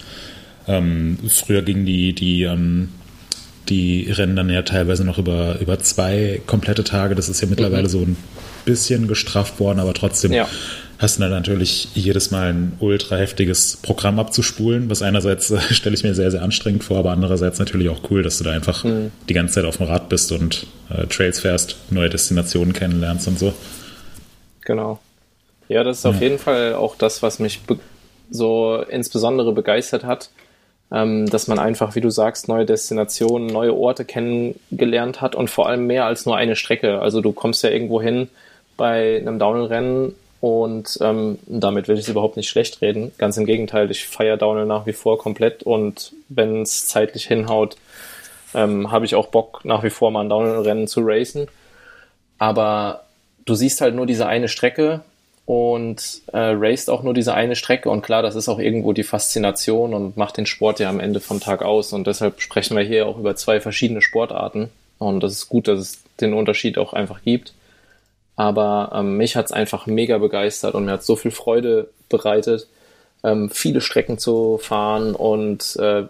ähm, 0.67 1.17
früher 1.30 1.62
ging 1.62 1.86
die, 1.86 2.13
die, 2.13 2.43
ähm, 2.43 2.89
die 3.69 4.10
Rennen 4.10 4.36
dann 4.36 4.49
ja 4.49 4.62
teilweise 4.62 5.04
noch 5.06 5.17
über, 5.17 5.60
über 5.60 5.80
zwei 5.80 6.41
komplette 6.45 6.84
Tage. 6.84 7.15
Das 7.15 7.30
ist 7.30 7.41
ja 7.41 7.47
mittlerweile 7.47 7.84
mhm. 7.84 7.91
so 7.91 7.99
ein 7.99 8.17
bisschen 8.65 9.08
gestrafft 9.08 9.60
worden, 9.60 9.80
aber 9.80 9.93
trotzdem 9.93 10.32
ja 10.32 10.47
hast 11.04 11.18
du 11.18 11.22
dann 11.22 11.32
natürlich 11.32 11.89
jedes 11.94 12.32
Mal 12.32 12.54
ein 12.54 12.78
ultra 12.80 13.18
heftiges 13.18 13.78
Programm 13.78 14.20
abzuspulen, 14.20 14.89
was 14.89 15.02
einerseits 15.02 15.52
äh, 15.52 15.60
stelle 15.72 15.96
ich 15.96 16.04
mir 16.04 16.16
sehr, 16.16 16.32
sehr 16.32 16.42
anstrengend 16.42 16.84
vor, 16.84 16.98
aber 16.98 17.12
andererseits 17.12 17.60
natürlich 17.60 17.89
auch 17.89 18.00
cool, 18.10 18.24
dass 18.24 18.38
du 18.38 18.46
da 18.46 18.52
einfach 18.52 18.84
mhm. 18.84 19.12
die 19.28 19.34
ganze 19.34 19.56
Zeit 19.56 19.66
auf 19.66 19.78
dem 19.78 19.88
Rad 19.88 20.10
bist 20.10 20.32
und 20.32 20.66
äh, 20.89 21.06
Trails 21.08 21.42
fährst, 21.42 21.76
neue 21.92 22.10
Destinationen 22.10 22.74
kennenlernst 22.74 23.28
und 23.28 23.38
so. 23.38 23.54
Genau. 24.62 25.00
Ja, 25.68 25.84
das 25.84 26.00
ist 26.00 26.04
ja. 26.06 26.12
auf 26.12 26.22
jeden 26.22 26.39
Fall 26.39 26.74
auch 26.74 26.96
das, 26.96 27.22
was 27.22 27.39
mich 27.39 27.60
so 28.32 28.82
insbesondere 28.89 29.52
begeistert 29.52 30.06
hat, 30.06 30.30
ähm, 30.92 31.30
dass 31.30 31.48
man 31.48 31.60
einfach, 31.60 31.96
wie 31.96 32.02
du 32.02 32.10
sagst, 32.10 32.48
neue 32.48 32.66
Destinationen, 32.66 33.48
neue 33.48 33.76
Orte 33.76 34.06
kennengelernt 34.06 35.20
hat 35.20 35.36
und 35.36 35.50
vor 35.50 35.68
allem 35.68 35.86
mehr 35.86 36.06
als 36.06 36.26
nur 36.26 36.38
eine 36.38 36.56
Strecke. 36.56 37.00
Also 37.00 37.20
du 37.20 37.34
kommst 37.34 37.62
ja 37.63 37.70
irgendwo 37.70 38.02
hin 38.02 38.30
bei 38.78 39.18
einem 39.18 39.38
Downhill-Rennen 39.38 40.16
und 40.43 40.97
ähm, 40.99 41.39
damit 41.47 41.88
will 41.88 41.95
ich 41.95 42.01
es 42.01 42.10
überhaupt 42.10 42.36
nicht 42.36 42.49
schlecht 42.49 42.82
reden. 42.82 43.13
Ganz 43.17 43.38
im 43.38 43.45
Gegenteil, 43.45 43.89
ich 43.89 44.06
feiere 44.06 44.36
Downhill 44.36 44.65
nach 44.65 44.86
wie 44.86 44.91
vor 44.91 45.17
komplett 45.17 45.63
und 45.63 46.12
wenn 46.27 46.63
es 46.63 46.86
zeitlich 46.86 47.25
hinhaut, 47.25 47.77
ähm, 48.53 48.91
habe 48.91 49.06
ich 49.06 49.15
auch 49.15 49.27
Bock, 49.27 49.63
nach 49.63 49.84
wie 49.84 49.89
vor 49.89 50.12
mal 50.12 50.19
ein 50.19 50.27
Downhill-Rennen 50.27 50.89
zu 50.89 50.99
racen. 51.01 51.47
Aber 52.39 53.06
du 53.45 53.56
siehst 53.56 53.79
halt 53.79 53.95
nur 53.95 54.06
diese 54.06 54.27
eine 54.27 54.49
Strecke 54.49 54.99
und 55.45 56.23
äh, 56.34 56.38
raced 56.38 56.89
auch 56.89 57.03
nur 57.03 57.13
diese 57.13 57.34
eine 57.34 57.56
Strecke. 57.56 57.89
Und 57.89 58.01
klar, 58.01 58.21
das 58.21 58.36
ist 58.36 58.49
auch 58.49 58.60
irgendwo 58.60 58.91
die 58.91 59.03
Faszination 59.03 59.93
und 59.93 60.17
macht 60.17 60.36
den 60.36 60.45
Sport 60.45 60.82
ja 60.82 60.89
am 60.89 60.99
Ende 60.99 61.21
vom 61.21 61.39
Tag 61.39 61.62
aus. 61.62 61.93
Und 61.93 62.06
deshalb 62.06 62.41
sprechen 62.41 62.75
wir 62.75 62.84
hier 62.84 63.08
auch 63.08 63.17
über 63.17 63.38
zwei 63.38 63.62
verschiedene 63.62 64.01
Sportarten. 64.01 64.71
Und 64.97 65.23
das 65.23 65.32
ist 65.32 65.47
gut, 65.47 65.69
dass 65.69 65.79
es 65.79 66.03
den 66.19 66.34
Unterschied 66.34 66.77
auch 66.77 66.91
einfach 66.91 67.21
gibt. 67.23 67.53
Aber 68.36 68.91
ähm, 68.96 69.17
mich 69.17 69.36
hat's 69.36 69.52
einfach 69.52 69.86
mega 69.86 70.17
begeistert 70.17 70.76
und 70.76 70.86
mir 70.86 70.93
hat 70.93 71.04
so 71.04 71.15
viel 71.15 71.32
Freude 71.32 71.89
bereitet, 72.10 72.67
ähm, 73.24 73.50
viele 73.50 73.82
Strecken 73.82 74.17
zu 74.17 74.58
fahren 74.58 75.15
und 75.15 75.76
äh, 75.78 76.04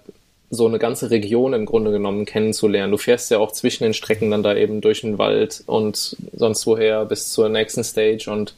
so 0.49 0.67
eine 0.67 0.79
ganze 0.79 1.09
Region 1.09 1.53
im 1.53 1.65
Grunde 1.65 1.91
genommen 1.91 2.25
kennenzulernen. 2.25 2.91
Du 2.91 2.97
fährst 2.97 3.31
ja 3.31 3.39
auch 3.39 3.51
zwischen 3.51 3.83
den 3.83 3.93
Strecken 3.93 4.31
dann 4.31 4.43
da 4.43 4.55
eben 4.55 4.81
durch 4.81 5.01
den 5.01 5.17
Wald 5.17 5.63
und 5.65 6.15
sonst 6.33 6.65
woher 6.67 7.05
bis 7.05 7.31
zur 7.31 7.49
nächsten 7.49 7.83
Stage 7.83 8.29
und 8.29 8.53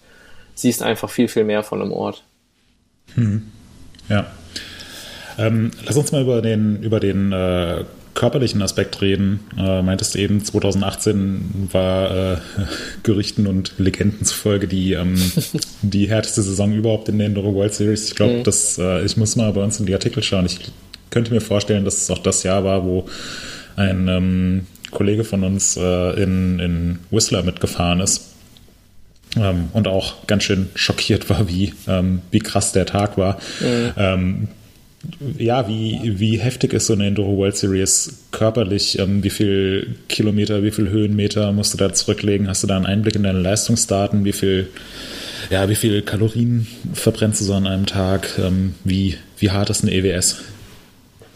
siehst 0.55 0.83
einfach 0.83 1.09
viel, 1.09 1.27
viel 1.27 1.43
mehr 1.43 1.63
von 1.63 1.81
einem 1.81 1.91
Ort. 1.91 2.23
Hm. 3.15 3.51
Ja. 4.09 4.27
Ähm, 5.37 5.71
lass 5.85 5.97
uns 5.97 6.11
mal 6.11 6.21
über 6.21 6.41
den, 6.41 6.81
über 6.81 6.99
den 6.99 7.31
äh, 7.31 7.83
körperlichen 8.15 8.61
Aspekt 8.61 9.01
reden. 9.01 9.41
Äh, 9.57 9.81
meintest 9.83 10.15
du 10.15 10.19
eben, 10.19 10.43
2018 10.43 11.69
war 11.71 12.33
äh, 12.33 12.37
Gerüchten 13.03 13.45
und 13.45 13.73
Legenden 13.77 14.25
zufolge 14.25 14.67
die, 14.67 14.93
ähm, 14.93 15.15
die 15.83 16.09
härteste 16.09 16.41
Saison 16.41 16.73
überhaupt 16.73 17.09
in 17.09 17.19
der 17.19 17.27
Enduro 17.27 17.53
World 17.53 17.73
Series. 17.73 18.07
Ich 18.07 18.15
glaube, 18.15 18.43
mhm. 18.45 18.83
äh, 18.83 19.05
ich 19.05 19.17
muss 19.17 19.35
mal 19.35 19.51
bei 19.53 19.61
uns 19.61 19.79
in 19.79 19.85
die 19.85 19.93
Artikel 19.93 20.23
schauen. 20.23 20.45
Ich 20.45 20.59
könnte 21.11 21.31
mir 21.31 21.41
vorstellen, 21.41 21.85
dass 21.85 22.01
es 22.01 22.09
auch 22.09 22.19
das 22.19 22.43
Jahr 22.43 22.63
war, 22.63 22.83
wo 22.83 23.05
ein 23.75 24.07
ähm, 24.07 24.67
Kollege 24.91 25.23
von 25.23 25.43
uns 25.43 25.77
äh, 25.77 26.23
in, 26.23 26.59
in 26.59 26.99
Whistler 27.11 27.43
mitgefahren 27.43 27.99
ist. 27.99 28.31
Ähm, 29.37 29.69
und 29.73 29.87
auch 29.87 30.25
ganz 30.27 30.43
schön 30.43 30.69
schockiert 30.75 31.29
war, 31.29 31.49
wie, 31.49 31.73
ähm, 31.87 32.21
wie 32.31 32.39
krass 32.39 32.71
der 32.71 32.85
Tag 32.85 33.17
war. 33.17 33.37
Mhm. 33.59 33.91
Ähm, 33.97 34.47
ja, 35.37 35.67
wie, 35.67 36.19
wie 36.19 36.37
heftig 36.37 36.73
ist 36.73 36.87
so 36.87 36.93
eine 36.93 37.07
Enduro 37.07 37.37
World 37.37 37.57
Series 37.57 38.25
körperlich? 38.31 38.99
Ähm, 38.99 39.23
wie 39.23 39.29
viel 39.29 39.95
Kilometer, 40.09 40.63
wie 40.63 40.71
viel 40.71 40.89
Höhenmeter 40.89 41.51
musst 41.51 41.73
du 41.73 41.77
da 41.77 41.93
zurücklegen? 41.93 42.47
Hast 42.47 42.63
du 42.63 42.67
da 42.67 42.75
einen 42.75 42.85
Einblick 42.85 43.15
in 43.15 43.23
deine 43.23 43.39
Leistungsdaten? 43.39 44.25
Wie 44.25 44.33
viel, 44.33 44.67
ja, 45.49 45.69
wie 45.69 45.75
viel 45.75 46.01
Kalorien 46.01 46.67
verbrennst 46.93 47.41
du 47.41 47.45
so 47.45 47.53
an 47.53 47.67
einem 47.67 47.85
Tag? 47.85 48.37
Ähm, 48.39 48.75
wie, 48.83 49.17
wie 49.37 49.51
hart 49.51 49.69
ist 49.69 49.83
eine 49.83 49.93
EWS? 49.93 50.41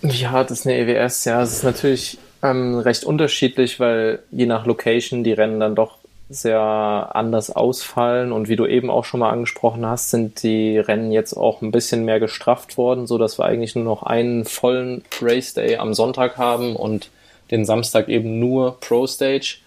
Wie 0.02 0.28
hart 0.28 0.52
ist 0.52 0.66
eine 0.66 0.78
EWS? 0.78 1.26
Ja, 1.26 1.42
es 1.42 1.54
ist 1.54 1.64
natürlich 1.64 2.18
ähm, 2.42 2.80
recht 2.80 3.04
unterschiedlich, 3.04 3.80
weil 3.80 4.20
je 4.32 4.46
nach 4.46 4.66
Location 4.66 5.24
die 5.24 5.34
Rennen 5.34 5.60
dann 5.60 5.76
doch 5.76 5.99
sehr 6.30 6.62
anders 6.62 7.50
ausfallen. 7.50 8.32
Und 8.32 8.48
wie 8.48 8.56
du 8.56 8.68
eben 8.68 8.90
auch 8.90 9.04
schon 9.04 9.20
mal 9.20 9.32
angesprochen 9.32 9.86
hast, 9.86 10.12
sind 10.12 10.44
die 10.44 10.78
Rennen 10.78 11.12
jetzt 11.12 11.34
auch 11.34 11.62
ein 11.62 11.72
bisschen 11.72 12.06
mehr 12.06 12.20
gestrafft 12.20 12.78
worden, 12.78 13.08
so 13.08 13.18
dass 13.18 13.40
wir 13.40 13.46
eigentlich 13.46 13.76
nur 13.76 13.84
noch 13.84 14.04
einen 14.04 14.46
vollen 14.46 15.04
Race 15.22 15.56
Day 15.56 15.78
am 15.78 15.94
Sonntag 15.96 16.38
haben 16.38 16.76
und 16.76 17.10
den 17.50 17.66
Samstag 17.66 18.10
eben 18.10 18.40
nur 18.40 18.80
Pro 18.80 19.08
Stage. 19.08 19.58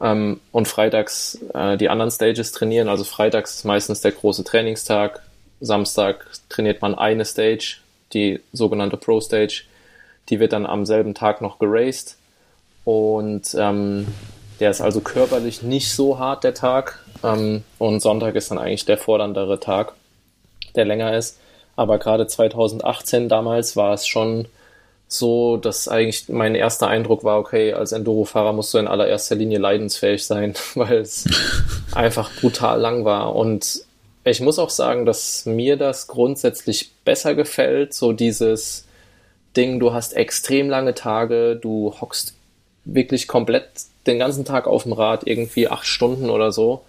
Ähm, 0.00 0.40
und 0.50 0.66
freitags 0.66 1.38
äh, 1.54 1.76
die 1.76 1.88
anderen 1.88 2.10
Stages 2.10 2.50
trainieren. 2.50 2.88
Also 2.88 3.04
freitags 3.04 3.56
ist 3.56 3.64
meistens 3.64 4.00
der 4.00 4.12
große 4.12 4.42
Trainingstag. 4.42 5.22
Samstag 5.60 6.26
trainiert 6.48 6.82
man 6.82 6.96
eine 6.96 7.24
Stage, 7.24 7.76
die 8.12 8.40
sogenannte 8.52 8.96
Pro 8.96 9.20
Stage. 9.20 9.62
Die 10.28 10.40
wird 10.40 10.52
dann 10.52 10.66
am 10.66 10.86
selben 10.86 11.14
Tag 11.14 11.40
noch 11.40 11.60
geraced. 11.60 12.16
Und 12.84 13.54
ähm, 13.56 14.08
der 14.62 14.70
ist 14.70 14.80
also 14.80 15.00
körperlich 15.00 15.62
nicht 15.62 15.90
so 15.90 16.20
hart, 16.20 16.44
der 16.44 16.54
Tag. 16.54 17.00
Ähm, 17.24 17.64
und 17.78 18.00
Sonntag 18.00 18.36
ist 18.36 18.52
dann 18.52 18.58
eigentlich 18.58 18.84
der 18.84 18.96
forderndere 18.96 19.58
Tag, 19.58 19.92
der 20.76 20.84
länger 20.84 21.16
ist. 21.16 21.40
Aber 21.74 21.98
gerade 21.98 22.28
2018 22.28 23.28
damals 23.28 23.74
war 23.76 23.92
es 23.92 24.06
schon 24.06 24.46
so, 25.08 25.56
dass 25.56 25.88
eigentlich 25.88 26.28
mein 26.28 26.54
erster 26.54 26.86
Eindruck 26.86 27.24
war, 27.24 27.40
okay, 27.40 27.72
als 27.72 27.90
Enduro-Fahrer 27.90 28.52
musst 28.52 28.72
du 28.72 28.78
in 28.78 28.86
allererster 28.86 29.34
Linie 29.34 29.58
leidensfähig 29.58 30.24
sein, 30.24 30.54
weil 30.76 30.98
es 30.98 31.24
einfach 31.92 32.30
brutal 32.40 32.80
lang 32.80 33.04
war. 33.04 33.34
Und 33.34 33.80
ich 34.22 34.40
muss 34.40 34.60
auch 34.60 34.70
sagen, 34.70 35.06
dass 35.06 35.44
mir 35.44 35.76
das 35.76 36.06
grundsätzlich 36.06 36.92
besser 37.04 37.34
gefällt, 37.34 37.94
so 37.94 38.12
dieses 38.12 38.86
Ding, 39.56 39.80
du 39.80 39.92
hast 39.92 40.12
extrem 40.12 40.70
lange 40.70 40.94
Tage, 40.94 41.56
du 41.56 41.92
hockst 42.00 42.34
wirklich 42.84 43.26
komplett 43.26 43.66
den 44.06 44.18
ganzen 44.18 44.44
Tag 44.44 44.66
auf 44.66 44.84
dem 44.84 44.92
Rad, 44.92 45.26
irgendwie 45.26 45.68
acht 45.68 45.86
Stunden 45.86 46.30
oder 46.30 46.52
so 46.52 46.82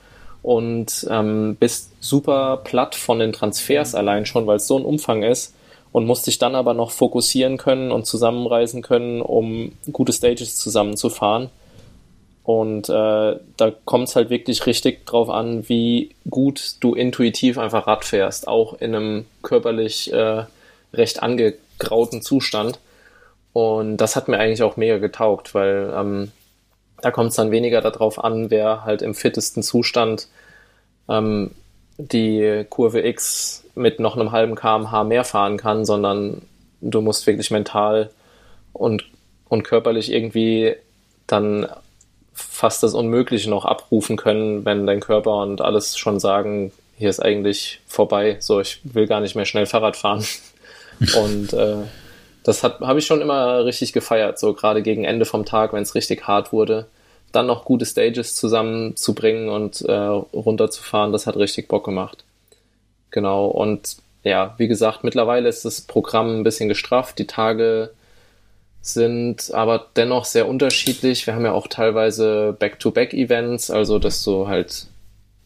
und 0.43 1.07
ähm, 1.09 1.55
bist 1.59 1.91
super 2.01 2.57
platt 2.63 2.95
von 2.95 3.19
den 3.19 3.31
Transfers 3.31 3.95
allein 3.95 4.25
schon, 4.25 4.45
weil 4.45 4.57
es 4.57 4.67
so 4.67 4.77
ein 4.77 4.85
Umfang 4.85 5.23
ist 5.23 5.55
und 5.93 6.05
musst 6.05 6.27
dich 6.27 6.37
dann 6.37 6.55
aber 6.55 6.73
noch 6.73 6.91
fokussieren 6.91 7.57
können 7.57 7.91
und 7.91 8.05
zusammenreisen 8.05 8.81
können, 8.81 9.21
um 9.21 9.71
gute 9.91 10.11
Stages 10.11 10.57
zusammenzufahren. 10.57 11.49
Und 12.43 12.89
äh, 12.89 13.39
da 13.55 13.71
kommt 13.85 14.09
es 14.09 14.17
halt 14.17 14.29
wirklich 14.29 14.65
richtig 14.65 15.05
drauf 15.05 15.29
an, 15.29 15.69
wie 15.69 16.13
gut 16.29 16.75
du 16.81 16.93
intuitiv 16.93 17.57
einfach 17.57 17.87
Rad 17.87 18.03
fährst, 18.03 18.49
auch 18.49 18.73
in 18.81 18.93
einem 18.93 19.25
körperlich 19.43 20.11
äh, 20.11 20.43
recht 20.93 21.23
angegrauten 21.23 22.21
Zustand. 22.21 22.79
Und 23.53 23.97
das 23.97 24.17
hat 24.17 24.27
mir 24.27 24.39
eigentlich 24.39 24.63
auch 24.63 24.75
mega 24.75 24.97
getaugt, 24.97 25.55
weil 25.55 25.93
ähm, 25.95 26.31
da 27.03 27.11
kommt 27.11 27.31
es 27.31 27.35
dann 27.35 27.51
weniger 27.51 27.81
darauf 27.81 28.23
an, 28.23 28.49
wer 28.49 28.85
halt 28.85 29.01
im 29.01 29.13
fittesten 29.13 29.61
Zustand 29.61 30.29
ähm, 31.09 31.51
die 31.97 32.65
Kurve 32.69 33.05
X 33.05 33.65
mit 33.75 33.99
noch 33.99 34.15
einem 34.15 34.31
halben 34.31 34.55
kmh 34.55 35.03
mehr 35.03 35.25
fahren 35.25 35.57
kann, 35.57 35.83
sondern 35.83 36.43
du 36.79 37.01
musst 37.01 37.27
wirklich 37.27 37.51
mental 37.51 38.09
und, 38.71 39.03
und 39.49 39.63
körperlich 39.63 40.13
irgendwie 40.13 40.75
dann 41.27 41.67
fast 42.33 42.83
das 42.83 42.93
Unmögliche 42.93 43.49
noch 43.49 43.65
abrufen 43.65 44.15
können, 44.15 44.63
wenn 44.63 44.87
dein 44.87 45.01
Körper 45.01 45.41
und 45.41 45.59
alles 45.59 45.97
schon 45.97 46.21
sagen, 46.21 46.71
hier 46.97 47.09
ist 47.09 47.19
eigentlich 47.19 47.81
vorbei, 47.85 48.37
so 48.39 48.61
ich 48.61 48.79
will 48.83 49.07
gar 49.07 49.19
nicht 49.19 49.35
mehr 49.35 49.45
schnell 49.45 49.65
Fahrrad 49.65 49.97
fahren. 49.97 50.25
und 51.17 51.51
äh, 51.51 51.79
das 52.43 52.63
habe 52.63 52.99
ich 52.99 53.05
schon 53.05 53.21
immer 53.21 53.65
richtig 53.65 53.93
gefeiert, 53.93 54.37
so 54.37 54.53
gerade 54.53 54.81
gegen 54.81 55.05
Ende 55.05 55.25
vom 55.25 55.45
Tag, 55.45 55.73
wenn 55.73 55.83
es 55.83 55.95
richtig 55.95 56.27
hart 56.27 56.51
wurde, 56.51 56.87
dann 57.31 57.47
noch 57.47 57.65
gute 57.65 57.85
Stages 57.85 58.35
zusammenzubringen 58.35 59.49
und 59.49 59.81
äh, 59.81 59.93
runterzufahren, 59.93 61.11
das 61.11 61.25
hat 61.25 61.37
richtig 61.37 61.67
Bock 61.67 61.85
gemacht. 61.85 62.23
Genau, 63.11 63.47
und 63.47 63.97
ja, 64.23 64.55
wie 64.57 64.67
gesagt, 64.67 65.03
mittlerweile 65.03 65.49
ist 65.49 65.65
das 65.65 65.81
Programm 65.81 66.39
ein 66.39 66.43
bisschen 66.43 66.69
gestrafft, 66.69 67.19
die 67.19 67.27
Tage 67.27 67.91
sind 68.81 69.53
aber 69.53 69.87
dennoch 69.95 70.25
sehr 70.25 70.47
unterschiedlich. 70.47 71.25
Wir 71.25 71.35
haben 71.35 71.45
ja 71.45 71.53
auch 71.53 71.67
teilweise 71.67 72.53
Back-to-Back-Events, 72.59 73.71
also 73.71 73.97
dass 73.97 74.23
du 74.25 74.49
halt 74.49 74.87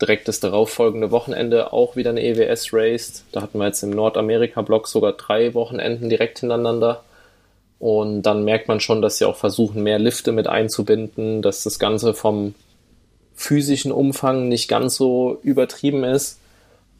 direkt 0.01 0.27
das 0.27 0.39
darauffolgende 0.39 1.11
Wochenende 1.11 1.73
auch 1.73 1.95
wieder 1.95 2.11
eine 2.11 2.23
EWS 2.23 2.73
raced. 2.73 3.23
Da 3.31 3.41
hatten 3.41 3.57
wir 3.59 3.65
jetzt 3.65 3.83
im 3.83 3.89
Nordamerika-Block 3.91 4.87
sogar 4.87 5.13
drei 5.13 5.53
Wochenenden 5.53 6.09
direkt 6.09 6.39
hintereinander. 6.39 7.03
Und 7.79 8.23
dann 8.23 8.43
merkt 8.43 8.67
man 8.67 8.79
schon, 8.79 9.01
dass 9.01 9.17
sie 9.17 9.25
auch 9.25 9.37
versuchen, 9.37 9.83
mehr 9.83 9.99
Lifte 9.99 10.31
mit 10.31 10.47
einzubinden, 10.47 11.41
dass 11.41 11.63
das 11.63 11.79
Ganze 11.79 12.13
vom 12.13 12.55
physischen 13.35 13.91
Umfang 13.91 14.47
nicht 14.47 14.67
ganz 14.67 14.95
so 14.95 15.39
übertrieben 15.43 16.03
ist. 16.03 16.39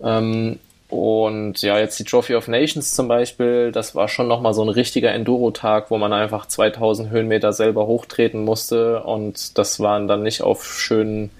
Ähm, 0.02 0.60
und 0.90 1.62
ja, 1.64 1.80
jetzt 1.80 2.00
die 2.00 2.06
Trophy 2.06 2.36
of 2.36 2.48
Nations 2.48 2.94
zum 2.94 3.08
Beispiel, 3.08 3.72
das 3.72 3.94
war 3.94 4.08
schon 4.08 4.28
nochmal 4.28 4.54
so 4.54 4.62
ein 4.62 4.70
richtiger 4.70 5.12
Enduro-Tag, 5.12 5.92
wo 5.92 5.98
man 5.98 6.14
einfach 6.14 6.46
2000 6.46 7.10
Höhenmeter 7.10 7.52
selber 7.52 7.88
hochtreten 7.88 8.46
musste. 8.46 9.04
Und 9.04 9.58
das 9.58 9.80
waren 9.80 10.08
dann 10.08 10.24
nicht 10.24 10.42
auf 10.44 10.66
schönen, 10.66 11.32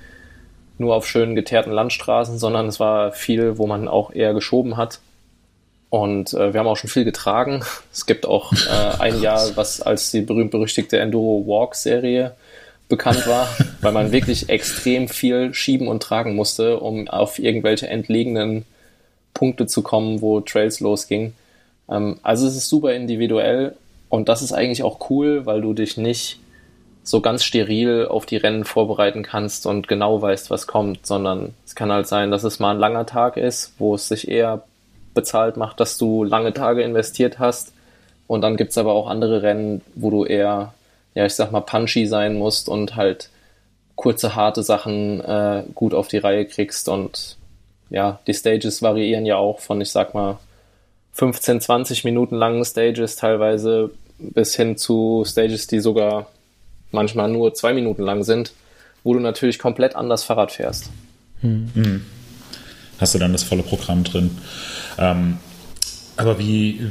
nur 0.78 0.96
auf 0.96 1.08
schönen 1.08 1.36
geteerten 1.36 1.72
Landstraßen, 1.72 2.38
sondern 2.38 2.68
es 2.68 2.80
war 2.80 3.12
viel, 3.12 3.58
wo 3.58 3.68
man 3.68 3.88
auch 3.88 4.12
eher 4.12 4.34
geschoben 4.34 4.78
hat. 4.78 5.00
Und 5.90 6.34
äh, 6.34 6.54
wir 6.54 6.60
haben 6.60 6.68
auch 6.68 6.78
schon 6.78 6.90
viel 6.90 7.06
getragen. 7.06 7.64
Es 7.92 8.06
gibt 8.06 8.26
auch 8.26 8.52
äh, 8.54 8.98
ein 9.00 9.22
Jahr, 9.22 9.56
was 9.56 9.82
als 9.82 10.12
die 10.12 10.22
berühmt-berüchtigte 10.22 11.00
Enduro 11.00 11.46
Walk-Serie 11.48 12.36
bekannt 12.90 13.28
war, 13.28 13.48
weil 13.82 13.92
man 13.92 14.12
wirklich 14.12 14.50
extrem 14.50 15.08
viel 15.08 15.54
schieben 15.54 15.88
und 15.88 16.04
tragen 16.04 16.36
musste, 16.36 16.80
um 16.80 17.08
auf 17.08 17.40
irgendwelche 17.40 17.88
entlegenen 17.88 18.66
Punkte 19.34 19.68
zu 19.68 19.82
kommen, 19.82 20.22
wo 20.22 20.42
Trails 20.42 20.80
losging. 20.80 21.34
Ähm, 21.90 22.20
also 22.24 22.48
es 22.48 22.56
ist 22.56 22.70
super 22.70 22.94
individuell 22.94 23.76
und 24.10 24.30
das 24.30 24.42
ist 24.42 24.54
eigentlich 24.54 24.84
auch 24.84 25.10
cool, 25.10 25.46
weil 25.46 25.62
du 25.62 25.74
dich 25.74 25.98
nicht 25.98 26.40
so 27.08 27.22
ganz 27.22 27.46
steril 27.46 28.06
auf 28.06 28.26
die 28.26 28.36
Rennen 28.36 28.66
vorbereiten 28.66 29.24
kannst 29.24 29.66
und 29.66 29.88
genau 29.88 30.22
weißt, 30.22 30.50
was 30.50 30.68
kommt, 30.68 31.06
sondern 31.06 31.54
es 31.66 31.74
kann 31.74 31.90
halt 31.90 32.06
sein, 32.06 32.32
dass 32.32 32.44
es 32.44 32.60
mal 32.60 32.72
ein 32.72 32.80
langer 32.80 33.06
Tag 33.06 33.38
ist, 33.38 33.74
wo 33.78 33.96
es 33.96 34.10
sich 34.10 34.28
eher 34.28 34.64
bezahlt 35.14 35.56
macht, 35.56 35.80
dass 35.80 35.98
du 35.98 36.26
lange 36.26 36.54
Tage 36.54 36.82
investiert 36.84 37.40
hast. 37.40 37.72
Und 38.28 38.42
dann 38.42 38.58
gibt's 38.58 38.78
aber 38.78 38.92
auch 38.92 39.08
andere 39.08 39.42
Rennen, 39.42 39.82
wo 39.96 40.10
du 40.10 40.26
eher, 40.26 40.74
ja, 41.16 41.26
ich 41.26 41.34
sag 41.34 41.54
mal, 41.54 41.62
punchy 41.62 42.08
sein 42.08 42.36
musst 42.36 42.68
und 42.68 42.98
halt 42.98 43.30
kurze, 43.96 44.36
harte 44.36 44.62
Sachen 44.62 45.22
äh, 45.22 45.64
gut 45.76 45.94
auf 45.94 46.10
die 46.10 46.18
Reihe 46.18 46.46
kriegst. 46.46 46.90
Und 46.90 47.38
ja, 47.90 48.20
die 48.28 48.34
Stages 48.34 48.82
variieren 48.82 49.26
ja 49.26 49.38
auch 49.38 49.60
von, 49.60 49.80
ich 49.80 49.92
sag 49.92 50.14
mal, 50.14 50.40
15, 51.14 51.62
20 51.62 52.04
Minuten 52.04 52.36
langen 52.36 52.66
Stages 52.66 53.16
teilweise 53.16 53.92
bis 54.20 54.58
hin 54.58 54.76
zu 54.76 55.24
Stages, 55.26 55.68
die 55.68 55.80
sogar 55.80 56.28
manchmal 56.92 57.30
nur 57.30 57.54
zwei 57.54 57.74
Minuten 57.74 58.04
lang 58.04 58.24
sind, 58.24 58.54
wo 59.04 59.14
du 59.14 59.20
natürlich 59.20 59.60
komplett 59.60 59.96
anders 59.96 60.24
Fahrrad 60.24 60.52
fährst. 60.52 60.90
Mhm. 61.42 62.06
Hast 63.00 63.14
du 63.14 63.20
dann 63.20 63.32
das 63.32 63.44
volle 63.44 63.64
Programm 63.64 64.04
drin? 64.04 64.32
Ähm, 64.98 65.38
aber 66.16 66.40
wie, 66.40 66.90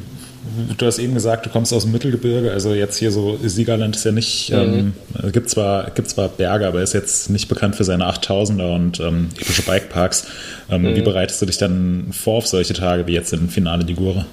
du 0.79 0.87
hast 0.87 0.99
eben 0.99 1.15
gesagt, 1.15 1.47
du 1.47 1.51
kommst 1.51 1.73
aus 1.73 1.83
dem 1.83 1.93
Mittelgebirge, 1.93 2.53
also 2.53 2.73
jetzt 2.73 2.97
hier 2.97 3.11
so, 3.11 3.39
Siegerland 3.43 3.97
ist 3.97 4.05
ja 4.05 4.13
nicht, 4.13 4.51
mhm. 4.51 4.95
ähm, 5.21 5.33
gibt, 5.33 5.51
zwar, 5.51 5.91
gibt 5.91 6.09
zwar 6.09 6.29
Berge, 6.29 6.67
aber 6.67 6.83
ist 6.83 6.93
jetzt 6.93 7.29
nicht 7.31 7.49
bekannt 7.49 7.75
für 7.75 7.85
seine 7.85 8.05
8000er 8.09 8.75
und 8.75 9.01
ähm, 9.01 9.31
epische 9.41 9.63
Bikeparks. 9.63 10.29
Ähm, 10.71 10.83
mhm. 10.83 10.97
Wie 10.97 11.03
bereitest 11.03 11.43
du 11.43 11.47
dich 11.47 11.59
dann 11.59 12.13
vor 12.13 12.39
auf 12.39 12.47
solche 12.47 12.75
Tage 12.75 13.07
wie 13.09 13.15
jetzt 13.15 13.33
im 13.33 13.49
Finale 13.49 13.85
Ligure? 13.85 14.27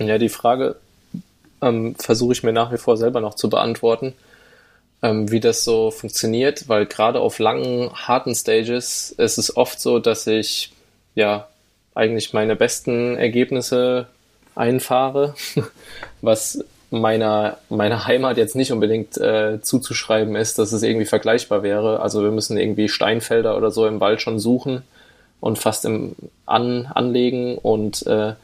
Ja, 0.00 0.18
die 0.18 0.28
Frage 0.28 0.76
ähm, 1.62 1.94
versuche 1.98 2.32
ich 2.32 2.42
mir 2.42 2.52
nach 2.52 2.72
wie 2.72 2.78
vor 2.78 2.96
selber 2.96 3.20
noch 3.20 3.34
zu 3.34 3.48
beantworten, 3.48 4.12
ähm, 5.02 5.30
wie 5.30 5.40
das 5.40 5.64
so 5.64 5.90
funktioniert, 5.90 6.68
weil 6.68 6.86
gerade 6.86 7.20
auf 7.20 7.38
langen, 7.38 7.90
harten 7.92 8.34
Stages 8.34 9.10
ist 9.16 9.38
es 9.38 9.56
oft 9.56 9.80
so, 9.80 9.98
dass 9.98 10.26
ich 10.26 10.72
ja 11.14 11.48
eigentlich 11.94 12.32
meine 12.32 12.56
besten 12.56 13.16
Ergebnisse 13.16 14.06
einfahre, 14.54 15.34
was 16.20 16.64
meiner, 16.90 17.58
meiner 17.68 18.06
Heimat 18.06 18.36
jetzt 18.36 18.56
nicht 18.56 18.72
unbedingt 18.72 19.16
äh, 19.18 19.60
zuzuschreiben 19.60 20.36
ist, 20.36 20.58
dass 20.58 20.72
es 20.72 20.82
irgendwie 20.82 21.06
vergleichbar 21.06 21.62
wäre. 21.62 22.00
Also 22.00 22.22
wir 22.22 22.30
müssen 22.30 22.56
irgendwie 22.56 22.88
Steinfelder 22.88 23.56
oder 23.56 23.70
so 23.70 23.86
im 23.86 24.00
Wald 24.00 24.22
schon 24.22 24.38
suchen 24.38 24.82
und 25.40 25.58
fast 25.58 25.84
im 25.84 26.14
An 26.46 26.86
anlegen 26.94 27.58
und 27.58 28.06
äh, 28.06 28.34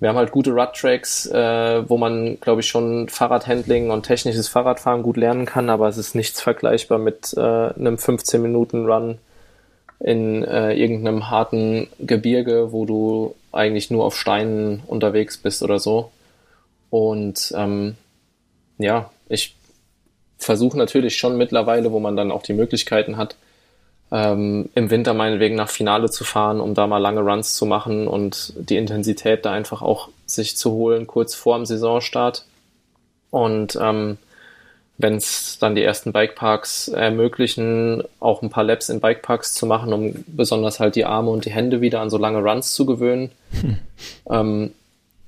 wir 0.00 0.08
haben 0.08 0.16
halt 0.16 0.32
gute 0.32 0.52
Rut-Tracks, 0.52 1.26
äh, 1.26 1.88
wo 1.88 1.98
man, 1.98 2.40
glaube 2.40 2.62
ich, 2.62 2.68
schon 2.68 3.08
Fahrradhandling 3.10 3.90
und 3.90 4.04
technisches 4.04 4.48
Fahrradfahren 4.48 5.02
gut 5.02 5.18
lernen 5.18 5.44
kann, 5.44 5.68
aber 5.68 5.88
es 5.88 5.98
ist 5.98 6.14
nichts 6.14 6.40
vergleichbar 6.40 6.98
mit 6.98 7.34
äh, 7.36 7.40
einem 7.40 7.96
15-Minuten-Run 7.96 9.18
in 10.00 10.42
äh, 10.42 10.72
irgendeinem 10.72 11.28
harten 11.28 11.88
Gebirge, 11.98 12.72
wo 12.72 12.86
du 12.86 13.34
eigentlich 13.52 13.90
nur 13.90 14.04
auf 14.06 14.18
Steinen 14.18 14.82
unterwegs 14.86 15.36
bist 15.36 15.62
oder 15.62 15.78
so. 15.78 16.10
Und 16.88 17.52
ähm, 17.54 17.96
ja, 18.78 19.10
ich 19.28 19.54
versuche 20.38 20.78
natürlich 20.78 21.18
schon 21.18 21.36
mittlerweile, 21.36 21.92
wo 21.92 22.00
man 22.00 22.16
dann 22.16 22.30
auch 22.30 22.42
die 22.42 22.54
Möglichkeiten 22.54 23.18
hat, 23.18 23.36
ähm, 24.12 24.68
im 24.74 24.90
Winter 24.90 25.14
meinetwegen 25.14 25.54
nach 25.54 25.70
Finale 25.70 26.10
zu 26.10 26.24
fahren, 26.24 26.60
um 26.60 26.74
da 26.74 26.86
mal 26.86 26.98
lange 26.98 27.20
Runs 27.20 27.54
zu 27.54 27.66
machen 27.66 28.08
und 28.08 28.52
die 28.56 28.76
Intensität 28.76 29.44
da 29.44 29.52
einfach 29.52 29.82
auch 29.82 30.08
sich 30.26 30.56
zu 30.56 30.72
holen, 30.72 31.06
kurz 31.06 31.34
vor 31.34 31.56
dem 31.56 31.66
Saisonstart. 31.66 32.44
Und 33.30 33.78
ähm, 33.80 34.18
wenn 34.98 35.14
es 35.14 35.58
dann 35.58 35.74
die 35.74 35.82
ersten 35.82 36.12
Bikeparks 36.12 36.88
ermöglichen, 36.88 38.02
auch 38.18 38.42
ein 38.42 38.50
paar 38.50 38.64
Laps 38.64 38.88
in 38.88 39.00
Bikeparks 39.00 39.54
zu 39.54 39.66
machen, 39.66 39.92
um 39.92 40.24
besonders 40.26 40.80
halt 40.80 40.94
die 40.94 41.04
Arme 41.04 41.30
und 41.30 41.44
die 41.44 41.52
Hände 41.52 41.80
wieder 41.80 42.00
an 42.00 42.10
so 42.10 42.18
lange 42.18 42.42
Runs 42.42 42.74
zu 42.74 42.86
gewöhnen. 42.86 43.30
Hm. 43.60 43.78
Ähm, 44.28 44.72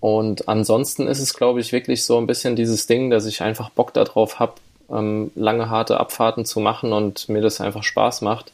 und 0.01 0.49
ansonsten 0.49 1.07
ist 1.07 1.21
es, 1.21 1.33
glaube 1.33 1.61
ich, 1.61 1.73
wirklich 1.73 2.05
so 2.05 2.19
ein 2.19 2.27
bisschen 2.27 2.57
dieses 2.57 2.89
Ding, 2.89 3.11
dass 3.11 3.25
ich 3.25 3.41
einfach 3.41 3.71
Bock 3.71 3.95
darauf 3.95 4.41
habe, 4.41 4.55
ähm, 4.91 5.31
lange, 5.37 5.71
harte 5.71 6.01
Abfahrten 6.01 6.45
zu 6.45 6.59
machen 6.59 6.93
und 6.93 7.29
mir 7.29 7.41
das 7.41 7.61
einfach 7.61 7.85
Spaß 7.85 8.21
macht. 8.23 8.53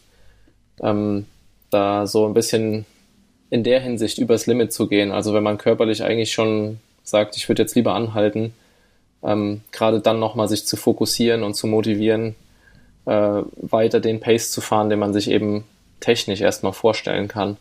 Ähm, 0.82 1.26
da 1.70 2.06
so 2.06 2.26
ein 2.26 2.34
bisschen 2.34 2.86
in 3.50 3.64
der 3.64 3.80
Hinsicht 3.80 4.18
übers 4.18 4.46
Limit 4.46 4.72
zu 4.72 4.88
gehen. 4.88 5.12
Also 5.12 5.34
wenn 5.34 5.42
man 5.42 5.58
körperlich 5.58 6.02
eigentlich 6.02 6.32
schon 6.32 6.78
sagt, 7.02 7.36
ich 7.36 7.48
würde 7.48 7.62
jetzt 7.62 7.74
lieber 7.74 7.94
anhalten, 7.94 8.52
ähm, 9.22 9.62
gerade 9.72 10.00
dann 10.00 10.18
nochmal 10.18 10.48
sich 10.48 10.66
zu 10.66 10.76
fokussieren 10.76 11.42
und 11.42 11.54
zu 11.54 11.66
motivieren, 11.66 12.34
äh, 13.06 13.42
weiter 13.56 14.00
den 14.00 14.20
Pace 14.20 14.50
zu 14.50 14.60
fahren, 14.60 14.90
den 14.90 14.98
man 14.98 15.12
sich 15.12 15.30
eben 15.30 15.64
technisch 16.00 16.40
erstmal 16.40 16.72
vorstellen 16.72 17.28
kann. 17.28 17.56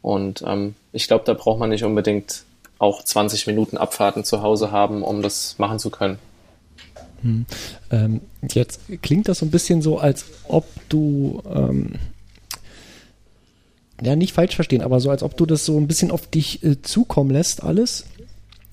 Und 0.00 0.42
ähm, 0.46 0.74
ich 0.92 1.06
glaube, 1.06 1.24
da 1.24 1.34
braucht 1.34 1.60
man 1.60 1.70
nicht 1.70 1.84
unbedingt 1.84 2.44
auch 2.78 3.04
20 3.04 3.46
Minuten 3.46 3.76
Abfahrten 3.76 4.24
zu 4.24 4.42
Hause 4.42 4.72
haben, 4.72 5.02
um 5.02 5.22
das 5.22 5.58
machen 5.58 5.78
zu 5.78 5.90
können. 5.90 6.18
Hm. 7.22 7.46
Ähm, 7.92 8.20
jetzt 8.50 8.80
klingt 9.02 9.28
das 9.28 9.38
so 9.38 9.46
ein 9.46 9.52
bisschen 9.52 9.82
so, 9.82 9.98
als 9.98 10.24
ob 10.48 10.66
du 10.88 11.40
ähm, 11.54 11.92
ja 14.02 14.16
nicht 14.16 14.32
falsch 14.32 14.54
verstehen, 14.54 14.82
aber 14.82 15.00
so 15.00 15.10
als 15.10 15.22
ob 15.22 15.36
du 15.36 15.46
das 15.46 15.64
so 15.64 15.78
ein 15.78 15.86
bisschen 15.86 16.10
auf 16.10 16.26
dich 16.28 16.62
äh, 16.64 16.80
zukommen 16.82 17.30
lässt, 17.30 17.62
alles 17.62 18.04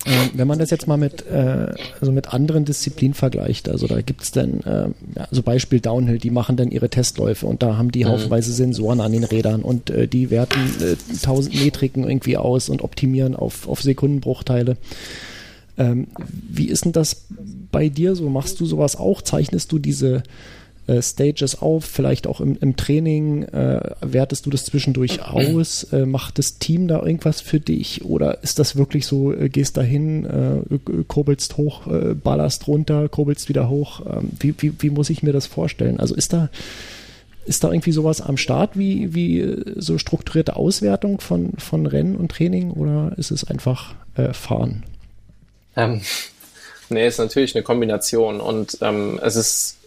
ähm, 0.06 0.30
wenn 0.32 0.48
man 0.48 0.58
das 0.58 0.70
jetzt 0.70 0.86
mal 0.86 0.96
mit, 0.96 1.26
äh, 1.26 1.74
also 2.00 2.10
mit 2.10 2.32
anderen 2.32 2.64
Disziplinen 2.64 3.12
vergleicht, 3.12 3.68
also 3.68 3.86
da 3.86 4.00
gibt 4.00 4.22
es 4.22 4.30
dann, 4.30 4.60
äh, 4.60 4.88
ja, 5.18 5.28
so 5.30 5.42
Beispiel 5.42 5.80
Downhill, 5.80 6.18
die 6.18 6.30
machen 6.30 6.56
dann 6.56 6.70
ihre 6.70 6.88
Testläufe 6.88 7.46
und 7.46 7.62
da 7.62 7.76
haben 7.76 7.92
die 7.92 8.04
mhm. 8.04 8.08
haufenweise 8.08 8.52
Sensoren 8.52 9.00
an 9.00 9.12
den 9.12 9.24
Rädern 9.24 9.60
und 9.60 9.90
äh, 9.90 10.08
die 10.08 10.30
werten 10.30 10.58
äh, 10.80 10.96
1000 11.12 11.62
Metriken 11.62 12.04
irgendwie 12.04 12.38
aus 12.38 12.70
und 12.70 12.82
optimieren 12.82 13.36
auf, 13.36 13.68
auf 13.68 13.82
Sekundenbruchteile. 13.82 14.78
Ähm, 15.76 16.06
wie 16.48 16.68
ist 16.68 16.86
denn 16.86 16.92
das 16.92 17.26
bei 17.70 17.90
dir 17.90 18.16
so? 18.16 18.30
Machst 18.30 18.58
du 18.58 18.64
sowas 18.64 18.96
auch? 18.96 19.20
Zeichnest 19.20 19.70
du 19.70 19.78
diese 19.78 20.22
äh, 20.90 21.02
Stages 21.02 21.60
auf, 21.62 21.84
vielleicht 21.84 22.26
auch 22.26 22.40
im, 22.40 22.56
im 22.60 22.76
Training? 22.76 23.44
Äh, 23.44 23.80
wertest 24.00 24.46
du 24.46 24.50
das 24.50 24.64
zwischendurch 24.64 25.22
aus? 25.24 25.84
Äh, 25.92 26.06
macht 26.06 26.38
das 26.38 26.58
Team 26.58 26.88
da 26.88 27.00
irgendwas 27.00 27.40
für 27.40 27.60
dich? 27.60 28.04
Oder 28.04 28.42
ist 28.42 28.58
das 28.58 28.76
wirklich 28.76 29.06
so, 29.06 29.32
äh, 29.32 29.48
gehst 29.48 29.76
dahin, 29.76 30.24
äh, 30.24 30.78
kurbelst 31.06 31.56
hoch, 31.56 31.86
äh, 31.86 32.14
ballerst 32.14 32.66
runter, 32.66 33.08
kurbelst 33.08 33.48
wieder 33.48 33.68
hoch? 33.68 34.00
Ähm, 34.06 34.30
wie, 34.38 34.54
wie, 34.58 34.72
wie 34.78 34.90
muss 34.90 35.10
ich 35.10 35.22
mir 35.22 35.32
das 35.32 35.46
vorstellen? 35.46 36.00
Also 36.00 36.14
ist 36.14 36.32
da 36.32 36.50
ist 37.46 37.64
da 37.64 37.72
irgendwie 37.72 37.92
sowas 37.92 38.20
am 38.20 38.36
Start 38.36 38.78
wie, 38.78 39.14
wie 39.14 39.56
so 39.76 39.98
strukturierte 39.98 40.56
Auswertung 40.56 41.20
von, 41.20 41.54
von 41.58 41.86
Rennen 41.86 42.14
und 42.16 42.30
Training 42.30 42.70
oder 42.70 43.12
ist 43.16 43.30
es 43.30 43.44
einfach 43.44 43.94
äh, 44.14 44.32
Fahren? 44.34 44.84
Ähm, 45.74 46.02
nee, 46.90 47.06
ist 47.06 47.18
natürlich 47.18 47.56
eine 47.56 47.64
Kombination 47.64 48.40
und 48.40 48.78
ähm, 48.82 49.18
es 49.22 49.36
ist 49.36 49.79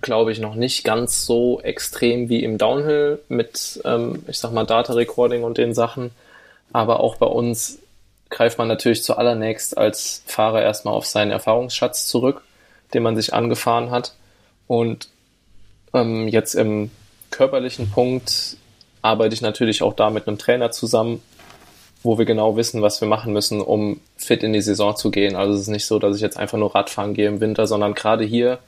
glaube 0.00 0.32
ich, 0.32 0.40
noch 0.40 0.54
nicht 0.54 0.84
ganz 0.84 1.24
so 1.24 1.60
extrem 1.60 2.28
wie 2.28 2.42
im 2.42 2.58
Downhill 2.58 3.20
mit, 3.28 3.80
ähm, 3.84 4.22
ich 4.28 4.38
sag 4.38 4.52
mal, 4.52 4.64
Data 4.64 4.92
Recording 4.92 5.42
und 5.42 5.58
den 5.58 5.74
Sachen. 5.74 6.10
Aber 6.72 7.00
auch 7.00 7.16
bei 7.16 7.26
uns 7.26 7.78
greift 8.30 8.58
man 8.58 8.68
natürlich 8.68 9.02
zuallererst 9.02 9.76
als 9.76 10.22
Fahrer 10.26 10.62
erstmal 10.62 10.94
auf 10.94 11.06
seinen 11.06 11.30
Erfahrungsschatz 11.30 12.06
zurück, 12.06 12.42
den 12.94 13.02
man 13.02 13.16
sich 13.16 13.34
angefahren 13.34 13.90
hat. 13.90 14.14
Und 14.66 15.08
ähm, 15.94 16.28
jetzt 16.28 16.54
im 16.54 16.90
körperlichen 17.30 17.90
Punkt 17.90 18.56
arbeite 19.02 19.34
ich 19.34 19.42
natürlich 19.42 19.82
auch 19.82 19.94
da 19.94 20.10
mit 20.10 20.28
einem 20.28 20.38
Trainer 20.38 20.70
zusammen, 20.70 21.22
wo 22.02 22.18
wir 22.18 22.24
genau 22.24 22.56
wissen, 22.56 22.82
was 22.82 23.00
wir 23.00 23.08
machen 23.08 23.32
müssen, 23.32 23.60
um 23.60 24.00
fit 24.16 24.42
in 24.42 24.52
die 24.52 24.60
Saison 24.60 24.94
zu 24.96 25.10
gehen. 25.10 25.36
Also 25.36 25.54
es 25.54 25.62
ist 25.62 25.68
nicht 25.68 25.86
so, 25.86 25.98
dass 25.98 26.16
ich 26.16 26.22
jetzt 26.22 26.36
einfach 26.36 26.58
nur 26.58 26.74
Radfahren 26.74 27.14
gehe 27.14 27.28
im 27.28 27.40
Winter, 27.40 27.66
sondern 27.66 27.94
gerade 27.94 28.24
hier, 28.24 28.58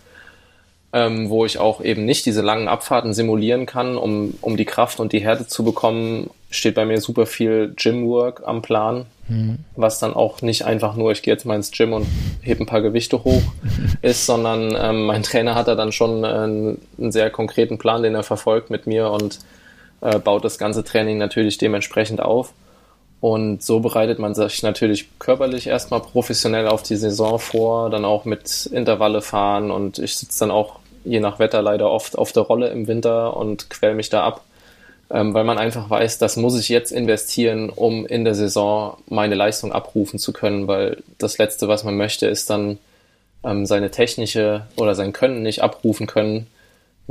ähm, 0.93 1.30
wo 1.30 1.45
ich 1.45 1.59
auch 1.59 1.80
eben 1.80 2.05
nicht 2.05 2.26
diese 2.26 2.43
langen 2.43 2.68
Abfahrten 2.68 3.14
simulieren 3.14 3.66
kann, 3.66 3.97
um, 3.97 4.34
um 4.41 4.57
die 4.57 4.64
Kraft 4.64 4.99
und 4.99 5.12
die 5.12 5.20
Härte 5.20 5.47
zu 5.47 5.62
bekommen, 5.62 6.30
steht 6.51 6.74
bei 6.74 6.84
mir 6.84 7.01
super 7.01 7.26
viel 7.26 7.72
Gymwork 7.76 8.43
am 8.45 8.61
Plan, 8.61 9.07
mhm. 9.28 9.59
was 9.76 10.01
dann 10.01 10.14
auch 10.14 10.43
nicht 10.43 10.64
einfach 10.64 10.97
nur, 10.97 11.12
ich 11.12 11.22
gehe 11.22 11.32
jetzt 11.32 11.47
mal 11.47 11.55
ins 11.55 11.70
Gym 11.70 11.93
und 11.93 12.07
hebe 12.43 12.64
ein 12.64 12.66
paar 12.66 12.82
Gewichte 12.82 13.22
hoch 13.22 13.43
ist, 14.03 14.26
sondern 14.26 14.76
ähm, 14.76 15.07
mein 15.07 15.22
Trainer 15.22 15.55
hat 15.55 15.68
da 15.68 15.76
dann 15.76 15.93
schon 15.93 16.24
einen, 16.24 16.78
einen 16.99 17.12
sehr 17.12 17.30
konkreten 17.30 17.78
Plan, 17.78 18.03
den 18.03 18.16
er 18.16 18.24
verfolgt 18.24 18.70
mit 18.70 18.88
mir 18.88 19.11
und 19.11 19.38
äh, 20.01 20.18
baut 20.18 20.45
das 20.45 20.59
ganze 20.59 20.82
Training 20.82 21.18
natürlich 21.18 21.57
dementsprechend 21.57 22.20
auf. 22.20 22.53
Und 23.20 23.62
so 23.62 23.80
bereitet 23.80 24.18
man 24.18 24.34
sich 24.34 24.62
natürlich 24.62 25.06
körperlich 25.18 25.66
erstmal 25.66 26.00
professionell 26.00 26.66
auf 26.66 26.82
die 26.82 26.96
Saison 26.96 27.38
vor, 27.38 27.90
dann 27.90 28.06
auch 28.06 28.24
mit 28.24 28.66
Intervalle 28.66 29.20
fahren 29.20 29.70
und 29.70 29.98
ich 29.98 30.16
sitze 30.16 30.40
dann 30.40 30.50
auch 30.50 30.78
je 31.04 31.20
nach 31.20 31.38
Wetter 31.38 31.60
leider 31.60 31.90
oft 31.90 32.16
auf 32.16 32.32
der 32.32 32.44
Rolle 32.44 32.68
im 32.68 32.86
Winter 32.86 33.36
und 33.36 33.68
quäl 33.68 33.94
mich 33.94 34.08
da 34.08 34.24
ab, 34.24 34.42
ähm, 35.10 35.34
weil 35.34 35.44
man 35.44 35.58
einfach 35.58 35.90
weiß, 35.90 36.16
das 36.18 36.36
muss 36.36 36.58
ich 36.58 36.70
jetzt 36.70 36.92
investieren, 36.92 37.68
um 37.68 38.06
in 38.06 38.24
der 38.24 38.34
Saison 38.34 38.96
meine 39.08 39.34
Leistung 39.34 39.72
abrufen 39.72 40.18
zu 40.18 40.32
können, 40.32 40.66
weil 40.66 41.02
das 41.18 41.36
Letzte, 41.36 41.68
was 41.68 41.84
man 41.84 41.96
möchte, 41.98 42.26
ist 42.26 42.48
dann 42.48 42.78
ähm, 43.44 43.66
seine 43.66 43.90
technische 43.90 44.66
oder 44.76 44.94
sein 44.94 45.12
Können 45.12 45.42
nicht 45.42 45.62
abrufen 45.62 46.06
können 46.06 46.46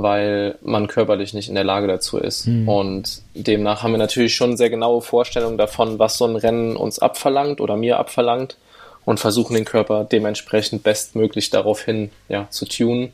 weil 0.01 0.55
man 0.61 0.87
körperlich 0.87 1.33
nicht 1.33 1.49
in 1.49 1.55
der 1.55 1.65
Lage 1.65 1.87
dazu 1.87 2.17
ist. 2.17 2.47
Mhm. 2.47 2.69
Und 2.69 3.21
demnach 3.33 3.83
haben 3.83 3.91
wir 3.91 3.97
natürlich 3.97 4.33
schon 4.33 4.55
sehr 4.55 4.69
genaue 4.69 5.01
Vorstellungen 5.01 5.57
davon, 5.57 5.99
was 5.99 6.17
so 6.17 6.25
ein 6.25 6.37
Rennen 6.37 6.77
uns 6.77 6.99
abverlangt 6.99 7.59
oder 7.59 7.75
mir 7.75 7.99
abverlangt 7.99 8.55
und 9.03 9.19
versuchen 9.19 9.55
den 9.55 9.65
Körper 9.65 10.05
dementsprechend 10.05 10.83
bestmöglich 10.83 11.49
daraufhin 11.49 12.11
ja, 12.29 12.47
zu 12.49 12.65
tunen 12.65 13.11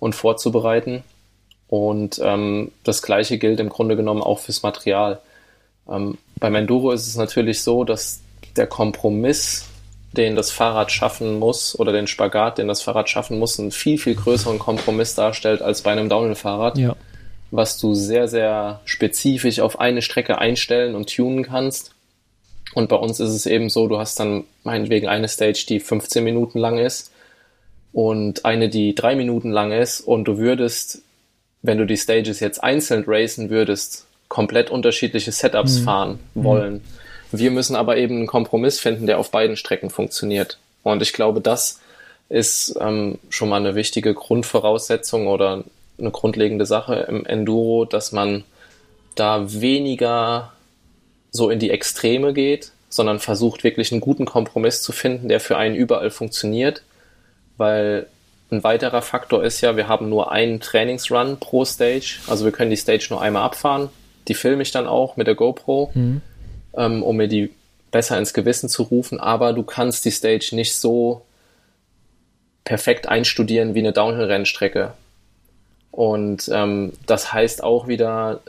und 0.00 0.14
vorzubereiten. 0.14 1.02
Und 1.68 2.20
ähm, 2.22 2.72
das 2.84 3.00
gleiche 3.00 3.38
gilt 3.38 3.58
im 3.58 3.70
Grunde 3.70 3.96
genommen 3.96 4.22
auch 4.22 4.38
fürs 4.38 4.62
Material. 4.62 5.20
Ähm, 5.88 6.18
beim 6.38 6.54
Enduro 6.54 6.92
ist 6.92 7.06
es 7.06 7.16
natürlich 7.16 7.62
so, 7.62 7.84
dass 7.84 8.20
der 8.56 8.66
Kompromiss 8.66 9.67
den 10.12 10.36
das 10.36 10.50
Fahrrad 10.50 10.90
schaffen 10.90 11.38
muss 11.38 11.78
oder 11.78 11.92
den 11.92 12.06
Spagat, 12.06 12.58
den 12.58 12.68
das 12.68 12.82
Fahrrad 12.82 13.10
schaffen 13.10 13.38
muss, 13.38 13.58
einen 13.58 13.70
viel, 13.70 13.98
viel 13.98 14.14
größeren 14.14 14.58
Kompromiss 14.58 15.14
darstellt 15.14 15.60
als 15.60 15.82
bei 15.82 15.92
einem 15.92 16.08
Downhill-Fahrrad, 16.08 16.78
ja. 16.78 16.96
was 17.50 17.78
du 17.78 17.94
sehr, 17.94 18.26
sehr 18.26 18.80
spezifisch 18.84 19.60
auf 19.60 19.80
eine 19.80 20.02
Strecke 20.02 20.38
einstellen 20.38 20.94
und 20.94 21.14
tunen 21.14 21.44
kannst. 21.44 21.92
Und 22.74 22.88
bei 22.88 22.96
uns 22.96 23.20
ist 23.20 23.30
es 23.30 23.46
eben 23.46 23.68
so, 23.70 23.86
du 23.88 23.98
hast 23.98 24.18
dann 24.20 24.44
meinetwegen 24.62 25.08
eine 25.08 25.28
Stage, 25.28 25.66
die 25.68 25.80
15 25.80 26.24
Minuten 26.24 26.58
lang 26.58 26.78
ist 26.78 27.12
und 27.92 28.44
eine, 28.44 28.68
die 28.68 28.94
drei 28.94 29.14
Minuten 29.14 29.50
lang 29.50 29.72
ist 29.72 30.00
und 30.00 30.24
du 30.24 30.38
würdest, 30.38 31.02
wenn 31.62 31.78
du 31.78 31.86
die 31.86 31.96
Stages 31.96 32.40
jetzt 32.40 32.62
einzeln 32.62 33.04
racen 33.06 33.50
würdest, 33.50 34.06
komplett 34.28 34.70
unterschiedliche 34.70 35.32
Setups 35.32 35.80
mhm. 35.80 35.84
fahren 35.84 36.18
wollen. 36.34 36.74
Mhm 36.74 36.97
wir 37.32 37.50
müssen 37.50 37.76
aber 37.76 37.96
eben 37.96 38.16
einen 38.16 38.26
Kompromiss 38.26 38.80
finden, 38.80 39.06
der 39.06 39.18
auf 39.18 39.30
beiden 39.30 39.56
Strecken 39.56 39.90
funktioniert. 39.90 40.58
Und 40.82 41.02
ich 41.02 41.12
glaube, 41.12 41.40
das 41.40 41.80
ist 42.28 42.76
ähm, 42.80 43.18
schon 43.30 43.48
mal 43.48 43.56
eine 43.56 43.74
wichtige 43.74 44.14
Grundvoraussetzung 44.14 45.26
oder 45.26 45.64
eine 45.98 46.10
grundlegende 46.10 46.66
Sache 46.66 47.06
im 47.08 47.26
Enduro, 47.26 47.84
dass 47.84 48.12
man 48.12 48.44
da 49.14 49.52
weniger 49.52 50.52
so 51.30 51.50
in 51.50 51.58
die 51.58 51.70
Extreme 51.70 52.32
geht, 52.32 52.72
sondern 52.88 53.18
versucht 53.18 53.64
wirklich 53.64 53.92
einen 53.92 54.00
guten 54.00 54.24
Kompromiss 54.24 54.82
zu 54.82 54.92
finden, 54.92 55.28
der 55.28 55.40
für 55.40 55.56
einen 55.56 55.74
überall 55.74 56.10
funktioniert, 56.10 56.82
weil 57.56 58.06
ein 58.50 58.64
weiterer 58.64 59.02
Faktor 59.02 59.44
ist 59.44 59.60
ja, 59.60 59.76
wir 59.76 59.88
haben 59.88 60.08
nur 60.08 60.32
einen 60.32 60.60
Trainingsrun 60.60 61.38
pro 61.38 61.64
Stage, 61.66 62.20
also 62.28 62.44
wir 62.44 62.52
können 62.52 62.70
die 62.70 62.76
Stage 62.76 63.08
nur 63.10 63.20
einmal 63.20 63.42
abfahren, 63.42 63.90
die 64.28 64.34
filme 64.34 64.62
ich 64.62 64.70
dann 64.70 64.86
auch 64.86 65.16
mit 65.16 65.26
der 65.26 65.34
GoPro. 65.34 65.90
Mhm 65.94 66.22
ähm, 66.78 67.02
um 67.02 67.16
mir 67.16 67.28
die 67.28 67.50
besser 67.90 68.18
ins 68.18 68.32
Gewissen 68.32 68.68
zu 68.68 68.84
rufen, 68.84 69.20
aber 69.20 69.52
du 69.52 69.62
kannst 69.62 70.04
die 70.04 70.10
Stage 70.10 70.50
nicht 70.52 70.74
so 70.74 71.22
perfekt 72.64 73.08
einstudieren 73.08 73.74
wie 73.74 73.80
eine 73.80 73.92
Downhill-Rennstrecke. 73.92 74.92
Und 75.90 76.48
ähm, 76.52 76.92
das 77.06 77.32
heißt 77.32 77.62
auch 77.62 77.88
wieder 77.88 78.40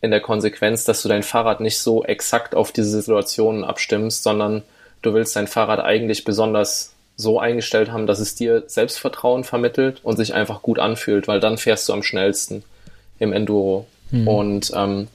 in 0.00 0.10
der 0.10 0.20
Konsequenz, 0.20 0.84
dass 0.84 1.02
du 1.02 1.08
dein 1.08 1.22
Fahrrad 1.22 1.60
nicht 1.60 1.78
so 1.78 2.04
exakt 2.04 2.54
auf 2.54 2.72
diese 2.72 2.90
Situationen 3.00 3.64
abstimmst, 3.64 4.22
sondern 4.22 4.62
du 5.02 5.14
willst 5.14 5.36
dein 5.36 5.46
Fahrrad 5.46 5.80
eigentlich 5.80 6.24
besonders 6.24 6.92
so 7.16 7.40
eingestellt 7.40 7.90
haben, 7.90 8.06
dass 8.06 8.18
es 8.18 8.34
dir 8.34 8.64
Selbstvertrauen 8.66 9.44
vermittelt 9.44 10.00
und 10.02 10.16
sich 10.16 10.34
einfach 10.34 10.60
gut 10.60 10.78
anfühlt, 10.78 11.28
weil 11.28 11.40
dann 11.40 11.56
fährst 11.56 11.88
du 11.88 11.94
am 11.94 12.02
schnellsten 12.02 12.62
im 13.18 13.32
Enduro. 13.32 13.86
Mhm. 14.10 14.28
Und 14.28 14.72
ähm, 14.74 15.08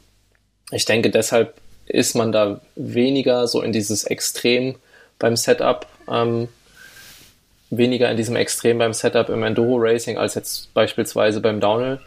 ich 0.71 0.85
denke, 0.85 1.11
deshalb 1.11 1.60
ist 1.85 2.15
man 2.15 2.31
da 2.31 2.61
weniger 2.75 3.47
so 3.47 3.61
in 3.61 3.71
dieses 3.71 4.03
Extrem 4.03 4.75
beim 5.19 5.35
Setup, 5.35 5.85
ähm, 6.09 6.47
weniger 7.69 8.09
in 8.09 8.17
diesem 8.17 8.35
Extrem 8.35 8.77
beim 8.77 8.93
Setup 8.93 9.29
im 9.29 9.43
Enduro 9.43 9.77
Racing 9.77 10.17
als 10.17 10.35
jetzt 10.35 10.73
beispielsweise 10.73 11.41
beim 11.41 11.59
Downhill. 11.59 11.99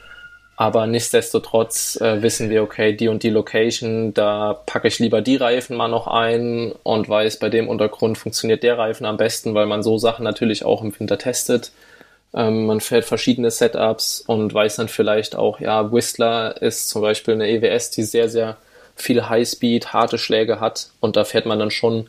Aber 0.57 0.87
nichtsdestotrotz 0.87 2.01
äh, 2.01 2.23
wissen 2.23 2.49
wir, 2.49 2.63
okay, 2.63 2.93
die 2.93 3.09
und 3.09 3.25
die 3.25 3.31
Location, 3.31 4.15
da 4.15 4.55
packe 4.67 4.87
ich 4.87 5.01
lieber 5.01 5.21
die 5.21 5.35
Reifen 5.35 5.77
mal 5.77 5.89
noch 5.89 6.07
ein 6.07 6.73
und 6.85 7.09
weiß, 7.09 7.41
bei 7.41 7.49
dem 7.49 7.69
Untergrund 7.69 8.19
funktioniert 8.19 8.63
der 8.63 8.79
Reifen 8.79 9.05
am 9.05 9.17
besten, 9.17 9.55
weil 9.55 9.67
man 9.67 9.83
so 9.83 9.99
Sachen 9.99 10.23
natürlich 10.23 10.65
auch 10.65 10.83
im 10.83 10.99
Winter 10.99 11.19
testet. 11.19 11.73
Ähm, 12.35 12.67
man 12.67 12.81
fährt 12.81 13.05
verschiedene 13.05 13.51
Setups 13.51 14.21
und 14.21 14.55
weiß 14.55 14.77
dann 14.77 14.89
vielleicht 14.89 15.35
auch, 15.35 15.59
ja, 15.59 15.93
Whistler 15.93 16.61
ist 16.63 16.89
zum 16.89 17.03
Beispiel 17.03 17.35
eine 17.35 17.49
EWS, 17.49 17.91
die 17.91 18.05
sehr, 18.05 18.29
sehr 18.29 18.57
viel 18.97 19.29
Highspeed, 19.29 19.93
harte 19.93 20.19
Schläge 20.19 20.61
hat 20.61 20.91
und 21.01 21.17
da 21.17 21.25
fährt 21.25 21.47
man 21.47 21.59
dann 21.59 21.71
schon 21.71 22.09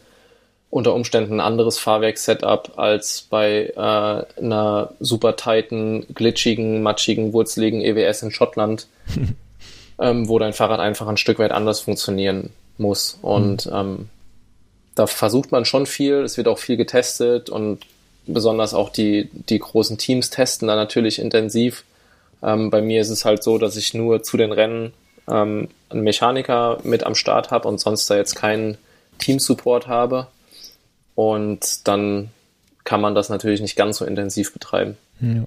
unter 0.70 0.94
Umständen 0.94 1.36
ein 1.36 1.40
anderes 1.40 1.78
Fahrwerk-Setup 1.80 2.74
als 2.78 3.28
bei 3.30 3.72
äh, 3.76 4.42
einer 4.42 4.94
super 5.00 5.36
tighten, 5.36 6.06
glitschigen, 6.14 6.82
matschigen, 6.82 7.34
wurzeligen 7.34 7.82
EWS 7.82 8.24
in 8.24 8.32
Schottland, 8.32 8.88
ähm, 10.00 10.28
wo 10.28 10.38
dein 10.38 10.54
Fahrrad 10.54 10.80
einfach 10.80 11.08
ein 11.08 11.18
Stück 11.18 11.40
weit 11.40 11.52
anders 11.52 11.80
funktionieren 11.80 12.50
muss. 12.78 13.18
Und 13.22 13.68
mhm. 13.68 13.74
ähm, 13.74 14.10
da 14.96 15.08
versucht 15.08 15.52
man 15.52 15.66
schon 15.66 15.86
viel, 15.86 16.16
es 16.24 16.36
wird 16.36 16.48
auch 16.48 16.60
viel 16.60 16.78
getestet 16.78 17.50
und 17.50 17.80
besonders 18.28 18.74
auch 18.74 18.90
die, 18.90 19.30
die 19.32 19.60
großen 19.60 19.98
Teams 19.98 20.30
testen 20.30 20.68
da 20.68 20.76
natürlich 20.76 21.20
intensiv. 21.20 21.84
Ähm, 22.44 22.70
bei 22.70 22.82
mir 22.82 23.02
ist 23.02 23.10
es 23.10 23.24
halt 23.24 23.44
so, 23.44 23.58
dass 23.58 23.78
ich 23.78 23.94
nur 23.94 24.24
zu 24.24 24.36
den 24.36 24.52
Rennen 24.52 24.94
ähm, 25.30 25.70
einen 25.90 26.04
Mechaniker 26.04 26.80
mit 26.84 27.04
am 27.04 27.16
Start 27.16 27.52
habe 27.52 27.68
und 27.68 27.80
sonst 27.80 28.10
da 28.10 28.16
jetzt 28.16 28.36
keinen 28.36 28.78
Team-Support 29.20 29.88
habe. 29.88 30.28
Und 31.16 31.88
dann 31.88 32.30
kann 32.84 33.02
man 33.02 33.16
das 33.16 33.30
natürlich 33.30 33.62
nicht 33.62 33.76
ganz 33.76 33.98
so 33.98 34.06
intensiv 34.06 34.54
betreiben. 34.54 34.98
Ja. 35.22 35.46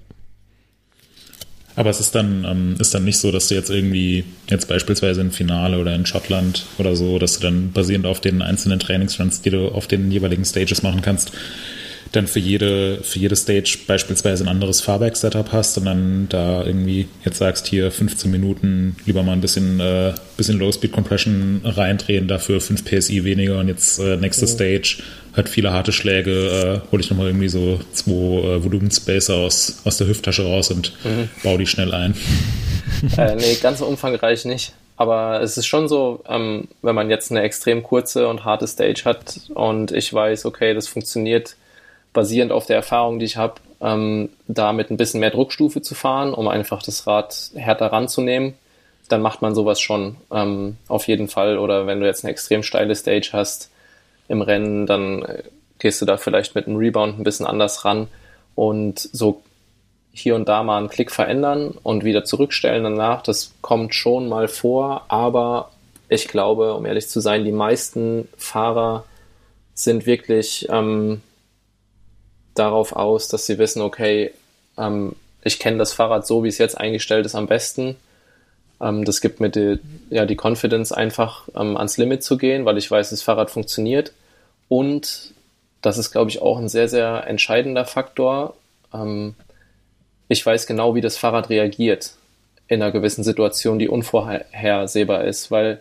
Aber 1.75 1.89
es 1.91 2.01
ist 2.01 2.13
dann, 2.13 2.43
ähm, 2.43 2.75
ist 2.79 2.93
dann 2.93 3.05
nicht 3.05 3.19
so, 3.19 3.31
dass 3.31 3.47
du 3.47 3.55
jetzt 3.55 3.69
irgendwie, 3.69 4.25
jetzt 4.49 4.67
beispielsweise 4.67 5.21
im 5.21 5.31
Finale 5.31 5.79
oder 5.79 5.95
in 5.95 6.05
Schottland 6.05 6.65
oder 6.77 6.95
so, 6.97 7.19
dass 7.19 7.39
du 7.39 7.43
dann 7.43 7.71
basierend 7.71 8.05
auf 8.05 8.19
den 8.19 8.41
einzelnen 8.41 8.79
Trainingsruns, 8.79 9.41
die 9.41 9.49
du 9.49 9.69
auf 9.69 9.87
den 9.87 10.11
jeweiligen 10.11 10.43
Stages 10.43 10.83
machen 10.83 11.01
kannst, 11.01 11.31
dann 12.11 12.27
für 12.27 12.39
jede, 12.39 12.99
für 13.03 13.19
jede 13.19 13.35
Stage 13.35 13.77
beispielsweise 13.87 14.43
ein 14.43 14.47
anderes 14.47 14.81
Fahrwerk-Setup 14.81 15.51
hast 15.51 15.77
und 15.77 15.85
dann 15.85 16.27
da 16.29 16.63
irgendwie 16.63 17.07
jetzt 17.23 17.37
sagst, 17.37 17.67
hier 17.67 17.91
15 17.91 18.31
Minuten 18.31 18.95
lieber 19.05 19.23
mal 19.23 19.33
ein 19.33 19.41
bisschen, 19.41 19.79
äh, 19.79 20.13
bisschen 20.37 20.57
Low-Speed-Compression 20.59 21.61
reindrehen, 21.63 22.27
dafür 22.27 22.61
5 22.61 22.83
PSI 22.83 23.23
weniger 23.23 23.59
und 23.59 23.67
jetzt 23.67 23.99
äh, 23.99 24.17
nächste. 24.17 24.47
Stage 24.47 25.03
hat 25.33 25.49
viele 25.49 25.71
harte 25.71 25.91
Schläge, 25.91 26.81
äh, 26.87 26.91
hole 26.91 27.01
ich 27.01 27.09
nochmal 27.09 27.27
irgendwie 27.27 27.49
so 27.49 27.79
zwei 27.93 28.11
äh, 28.11 28.63
Volumenspacer 28.63 29.35
aus, 29.35 29.81
aus 29.85 29.97
der 29.97 30.07
Hüfttasche 30.07 30.43
raus 30.43 30.71
und 30.71 30.93
mhm. 31.03 31.29
baue 31.43 31.59
die 31.59 31.67
schnell 31.67 31.93
ein. 31.93 32.15
Äh, 33.17 33.35
nee, 33.35 33.55
ganz 33.61 33.81
umfangreich 33.81 34.45
nicht. 34.45 34.73
Aber 34.97 35.41
es 35.41 35.57
ist 35.57 35.67
schon 35.67 35.87
so, 35.87 36.23
ähm, 36.27 36.67
wenn 36.81 36.95
man 36.95 37.09
jetzt 37.09 37.31
eine 37.31 37.43
extrem 37.43 37.83
kurze 37.83 38.27
und 38.27 38.43
harte 38.43 38.67
Stage 38.67 39.03
hat 39.05 39.39
und 39.53 39.93
ich 39.93 40.13
weiß, 40.13 40.45
okay, 40.45 40.73
das 40.73 40.89
funktioniert 40.89 41.55
basierend 42.13 42.51
auf 42.51 42.65
der 42.65 42.75
Erfahrung, 42.75 43.19
die 43.19 43.25
ich 43.25 43.37
habe, 43.37 43.55
ähm, 43.81 44.29
da 44.47 44.73
mit 44.73 44.89
ein 44.89 44.97
bisschen 44.97 45.19
mehr 45.19 45.31
Druckstufe 45.31 45.81
zu 45.81 45.95
fahren, 45.95 46.33
um 46.33 46.47
einfach 46.47 46.83
das 46.83 47.07
Rad 47.07 47.51
härter 47.55 47.91
ranzunehmen, 47.91 48.55
dann 49.07 49.21
macht 49.21 49.41
man 49.41 49.55
sowas 49.55 49.79
schon 49.79 50.17
ähm, 50.31 50.77
auf 50.87 51.07
jeden 51.07 51.27
Fall. 51.27 51.57
Oder 51.57 51.87
wenn 51.87 51.99
du 51.99 52.05
jetzt 52.05 52.23
eine 52.23 52.31
extrem 52.31 52.63
steile 52.63 52.95
Stage 52.95 53.29
hast 53.33 53.71
im 54.27 54.41
Rennen, 54.41 54.85
dann 54.85 55.23
äh, 55.23 55.43
gehst 55.79 56.01
du 56.01 56.05
da 56.05 56.17
vielleicht 56.17 56.55
mit 56.55 56.67
einem 56.67 56.77
Rebound 56.77 57.19
ein 57.19 57.23
bisschen 57.23 57.45
anders 57.45 57.85
ran. 57.85 58.07
Und 58.55 58.99
so 58.99 59.41
hier 60.11 60.35
und 60.35 60.49
da 60.49 60.63
mal 60.63 60.77
einen 60.77 60.89
Klick 60.89 61.11
verändern 61.11 61.77
und 61.81 62.03
wieder 62.03 62.23
zurückstellen 62.23 62.83
danach. 62.83 63.23
Das 63.23 63.53
kommt 63.61 63.95
schon 63.95 64.27
mal 64.27 64.47
vor, 64.47 65.05
aber 65.07 65.71
ich 66.09 66.27
glaube, 66.27 66.73
um 66.73 66.85
ehrlich 66.85 67.07
zu 67.07 67.19
sein, 67.19 67.45
die 67.45 67.51
meisten 67.51 68.27
Fahrer 68.37 69.05
sind 69.73 70.05
wirklich 70.05 70.67
ähm, 70.69 71.21
darauf 72.59 72.93
aus, 72.93 73.27
dass 73.27 73.45
sie 73.45 73.57
wissen, 73.57 73.81
okay, 73.81 74.31
ähm, 74.77 75.15
ich 75.43 75.59
kenne 75.59 75.77
das 75.77 75.93
Fahrrad 75.93 76.27
so, 76.27 76.43
wie 76.43 76.49
es 76.49 76.57
jetzt 76.57 76.77
eingestellt 76.77 77.25
ist, 77.25 77.35
am 77.35 77.47
besten. 77.47 77.95
Ähm, 78.81 79.05
das 79.05 79.21
gibt 79.21 79.39
mir 79.39 79.49
die, 79.49 79.79
ja, 80.09 80.25
die 80.25 80.37
Confidence, 80.37 80.91
einfach 80.91 81.47
ähm, 81.55 81.77
ans 81.77 81.97
Limit 81.97 82.23
zu 82.23 82.37
gehen, 82.37 82.65
weil 82.65 82.77
ich 82.77 82.89
weiß, 82.89 83.09
das 83.09 83.21
Fahrrad 83.21 83.49
funktioniert. 83.49 84.13
Und 84.67 85.33
das 85.81 85.97
ist, 85.97 86.11
glaube 86.11 86.29
ich, 86.29 86.41
auch 86.41 86.59
ein 86.59 86.69
sehr, 86.69 86.89
sehr 86.89 87.25
entscheidender 87.27 87.85
Faktor. 87.85 88.55
Ähm, 88.93 89.35
ich 90.27 90.45
weiß 90.45 90.67
genau, 90.67 90.95
wie 90.95 91.01
das 91.01 91.17
Fahrrad 91.17 91.49
reagiert 91.49 92.11
in 92.67 92.81
einer 92.81 92.91
gewissen 92.91 93.23
Situation, 93.23 93.79
die 93.79 93.89
unvorhersehbar 93.89 95.23
ist, 95.23 95.49
weil 95.49 95.79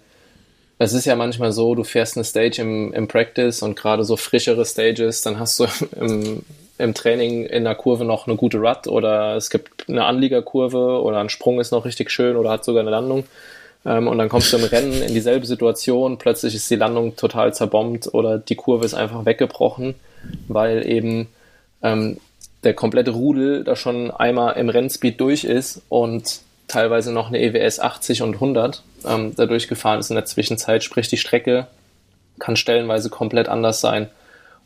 es 0.79 0.93
ist 0.93 1.05
ja 1.05 1.17
manchmal 1.17 1.53
so, 1.53 1.75
du 1.75 1.85
fährst 1.85 2.17
eine 2.17 2.25
Stage 2.25 2.63
im, 2.63 2.93
im 2.95 3.09
Practice 3.09 3.63
und 3.63 3.77
gerade 3.77 4.05
so 4.05 4.17
frischere 4.17 4.65
Stages, 4.65 5.23
dann 5.23 5.39
hast 5.39 5.61
du 5.61 5.67
im, 6.01 6.43
im 6.79 6.95
Training 6.95 7.45
in 7.45 7.65
der 7.65 7.75
Kurve 7.75 8.05
noch 8.05 8.27
eine 8.27 8.37
gute 8.37 8.59
Rut 8.59 8.87
oder 8.87 9.37
es 9.37 9.51
gibt 9.51 9.89
eine 9.89 10.05
Anliegerkurve 10.05 11.03
oder 11.03 11.19
ein 11.19 11.29
Sprung 11.29 11.61
ist 11.61 11.73
noch 11.73 11.85
richtig 11.85 12.11
schön 12.11 12.37
oder 12.37 12.51
hat 12.51 12.65
sogar 12.65 12.83
eine 12.83 12.91
Landung. 12.91 13.25
Ähm, 13.85 14.07
und 14.07 14.19
dann 14.19 14.29
kommst 14.29 14.53
du 14.53 14.59
im 14.59 14.65
Rennen 14.71 15.03
in 15.03 15.13
dieselbe 15.13 15.47
Situation, 15.47 16.19
plötzlich 16.19 16.55
ist 16.55 16.71
die 16.71 16.77
Landung 16.77 17.17
total 17.17 17.53
zerbombt 17.53 18.13
oder 18.15 18.39
die 18.39 18.55
Kurve 18.55 18.85
ist 18.85 18.95
einfach 18.95 19.25
weggebrochen, 19.25 19.97
weil 20.47 20.87
eben 20.89 21.29
ähm, 21.83 22.19
der 22.65 22.75
komplette 22.75 23.11
Rudel 23.11 23.65
da 23.65 23.77
schon 23.77 24.11
einmal 24.11 24.57
im 24.57 24.69
Rennspeed 24.69 25.21
durch 25.21 25.45
ist 25.45 25.83
und 25.89 26.41
teilweise 26.69 27.13
noch 27.13 27.29
eine 27.29 27.41
EWS 27.41 27.81
80 27.81 28.23
und 28.23 28.35
100 28.35 28.83
ähm, 29.07 29.35
da 29.35 29.47
durchgefahren 29.47 30.01
ist 30.01 30.11
in 30.11 30.17
der 30.17 30.27
Zwischenzeit. 30.27 30.85
Sprich, 30.85 31.09
die 31.09 31.17
Strecke 31.17 31.67
kann 32.39 32.57
stellenweise 32.57 33.11
komplett 33.11 33.49
anders 33.49 33.81
sein. 33.81 34.09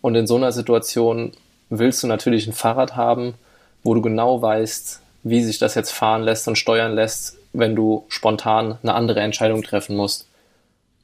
Und 0.00 0.16
in 0.16 0.26
so 0.26 0.36
einer 0.36 0.52
Situation 0.52 1.32
willst 1.78 2.02
du 2.02 2.06
natürlich 2.06 2.46
ein 2.46 2.52
Fahrrad 2.52 2.96
haben, 2.96 3.34
wo 3.82 3.94
du 3.94 4.02
genau 4.02 4.42
weißt, 4.42 5.00
wie 5.24 5.42
sich 5.42 5.58
das 5.58 5.74
jetzt 5.74 5.92
fahren 5.92 6.22
lässt 6.22 6.46
und 6.48 6.56
steuern 6.56 6.94
lässt, 6.94 7.36
wenn 7.52 7.74
du 7.74 8.04
spontan 8.08 8.78
eine 8.82 8.94
andere 8.94 9.20
Entscheidung 9.20 9.62
treffen 9.62 9.96
musst. 9.96 10.26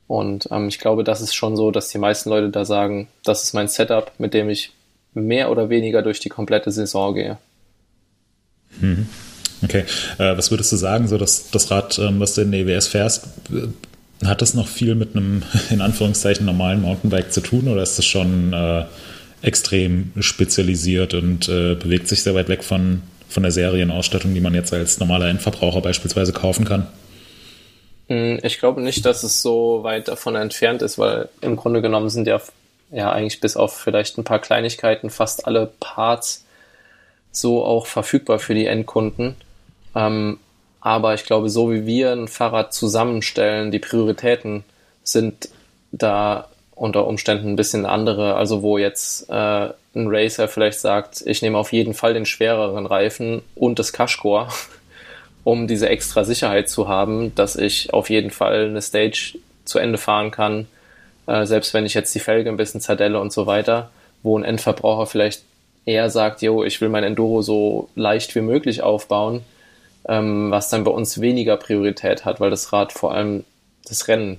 Und 0.07 0.49
ähm, 0.51 0.69
ich 0.69 0.79
glaube, 0.79 1.05
das 1.05 1.21
ist 1.21 1.35
schon 1.35 1.57
so, 1.57 1.71
dass 1.71 1.89
die 1.89 1.99
meisten 1.99 2.31
Leute 2.31 2.51
da 2.51 2.65
sagen, 2.65 3.09
das 3.25 3.43
ist 3.43 3.55
mein 3.55 3.69
Setup, 3.69 4.13
mit 4.19 4.35
dem 4.35 4.49
ich 4.49 4.73
mehr 5.15 5.51
oder 5.51 5.71
weniger 5.71 6.03
durch 6.03 6.21
die 6.21 6.29
komplette 6.29 6.71
Saison 6.71 7.15
gehe. 7.15 7.39
Mhm. 8.81 9.07
Okay, 9.63 9.85
äh, 10.19 10.37
was 10.37 10.51
würdest 10.51 10.71
du 10.73 10.77
sagen, 10.77 11.09
so 11.09 11.19
dass 11.19 11.51
das 11.51 11.71
Rad, 11.71 11.99
ähm, 11.99 12.21
was 12.21 12.35
du 12.35 12.43
in 12.43 12.53
der 12.53 12.61
EWS 12.61 12.87
fährst, 12.89 13.27
äh, 13.51 14.27
hat 14.27 14.41
das 14.41 14.55
noch 14.55 14.69
viel 14.69 14.95
mit 14.95 15.17
einem 15.17 15.43
in 15.71 15.81
Anführungszeichen 15.81 16.47
normalen 16.47 16.83
Mountainbike 16.83 17.33
zu 17.33 17.41
tun 17.41 17.69
oder 17.69 17.83
ist 17.83 17.99
das 17.99 18.05
schon 18.05 18.53
äh, 18.53 18.85
extrem 19.43 20.13
spezialisiert 20.19 21.15
und 21.15 21.49
äh, 21.49 21.75
bewegt 21.75 22.09
sich 22.09 22.23
sehr 22.23 22.35
weit 22.35 22.49
weg 22.49 22.65
von, 22.65 23.03
von 23.29 23.43
der 23.43 23.53
Serienausstattung, 23.53 24.35
die 24.35 24.41
man 24.41 24.55
jetzt 24.55 24.73
als 24.73 24.99
normaler 24.99 25.29
Endverbraucher 25.29 25.81
beispielsweise 25.81 26.33
kaufen 26.33 26.65
kann? 26.65 26.87
Hm, 28.09 28.41
ich 28.43 28.59
glaube 28.59 28.81
nicht, 28.81 29.05
dass 29.05 29.23
es 29.23 29.43
so 29.43 29.83
weit 29.83 30.09
davon 30.09 30.35
entfernt 30.35 30.83
ist, 30.83 30.99
weil 30.99 31.29
im 31.41 31.57
Grunde 31.57 31.83
genommen 31.83 32.09
sind 32.09 32.27
ja, 32.27 32.41
ja 32.91 33.13
eigentlich 33.13 33.41
bis 33.41 33.57
auf 33.57 33.77
vielleicht 33.77 34.19
ein 34.19 34.25
paar 34.25 34.41
Kleinigkeiten 34.41 35.11
fast 35.11 35.47
alle 35.47 35.71
Parts 35.79 36.45
so 37.31 37.65
auch 37.65 37.87
verfügbar 37.87 38.39
für 38.39 38.55
die 38.55 38.67
Endkunden. 38.67 39.37
Ähm, 39.95 40.39
aber 40.81 41.15
ich 41.15 41.25
glaube, 41.25 41.51
so 41.51 41.71
wie 41.71 41.87
wir 41.87 42.13
ein 42.13 42.29
Fahrrad 42.29 42.73
zusammenstellen, 42.73 43.71
die 43.71 43.79
Prioritäten 43.79 44.65
sind 45.03 45.49
da 45.93 46.49
unter 46.79 47.07
Umständen 47.07 47.49
ein 47.49 47.57
bisschen 47.57 47.87
andere. 47.87 48.37
Also 48.37 48.63
wo 48.63 48.79
jetzt 48.79 49.29
äh, 49.29 49.33
ein 49.33 49.75
Racer 49.95 50.49
vielleicht 50.49 50.81
sagt, 50.81 51.23
ich 51.27 51.43
nehme 51.43 51.59
auf 51.59 51.73
jeden 51.73 51.95
Fall 51.95 52.15
den 52.15 52.27
schwereren 52.27 52.87
Reifen 52.87 53.43
und 53.55 53.79
das 53.79 53.93
Cashcore, 53.93 54.49
um 55.45 55.67
diese 55.67 55.89
extra 55.89 56.25
Sicherheit 56.25 56.69
zu 56.69 56.89
haben, 56.89 57.35
dass 57.35 57.57
ich 57.57 57.93
auf 57.93 58.11
jeden 58.11 58.31
Fall 58.31 58.67
eine 58.67 58.83
Stage 58.83 59.39
zu 59.65 59.79
Ende 59.79 59.99
fahren 59.99 60.31
kann, 60.31 60.67
äh, 61.27 61.45
selbst 61.47 61.75
wenn 61.75 61.85
ich 61.85 61.95
jetzt 61.95 62.15
die 62.15 62.21
Felge 62.21 62.49
ein 62.49 62.57
bisschen 62.57 62.81
zerdelle 62.81 63.21
und 63.21 63.33
so 63.33 63.47
weiter, 63.47 63.91
wo 64.23 64.39
ein 64.39 64.45
Endverbraucher 64.45 65.07
vielleicht 65.07 65.43
eher 65.85 66.11
sagt, 66.11 66.43
yo, 66.43 66.65
ich 66.65 66.81
will 66.81 66.89
mein 66.89 67.05
Enduro 67.05 67.43
so 67.43 67.89
leicht 67.95 68.35
wie 68.35 68.41
möglich 68.41 68.83
aufbauen, 68.83 69.43
ähm, 70.07 70.51
was 70.51 70.69
dann 70.69 70.85
bei 70.85 70.91
uns 70.91 71.21
weniger 71.21 71.57
Priorität 71.57 72.25
hat, 72.25 72.41
weil 72.41 72.51
das 72.51 72.73
Rad 72.73 72.93
vor 72.93 73.15
allem 73.15 73.45
das 73.87 74.07
Rennen 74.07 74.39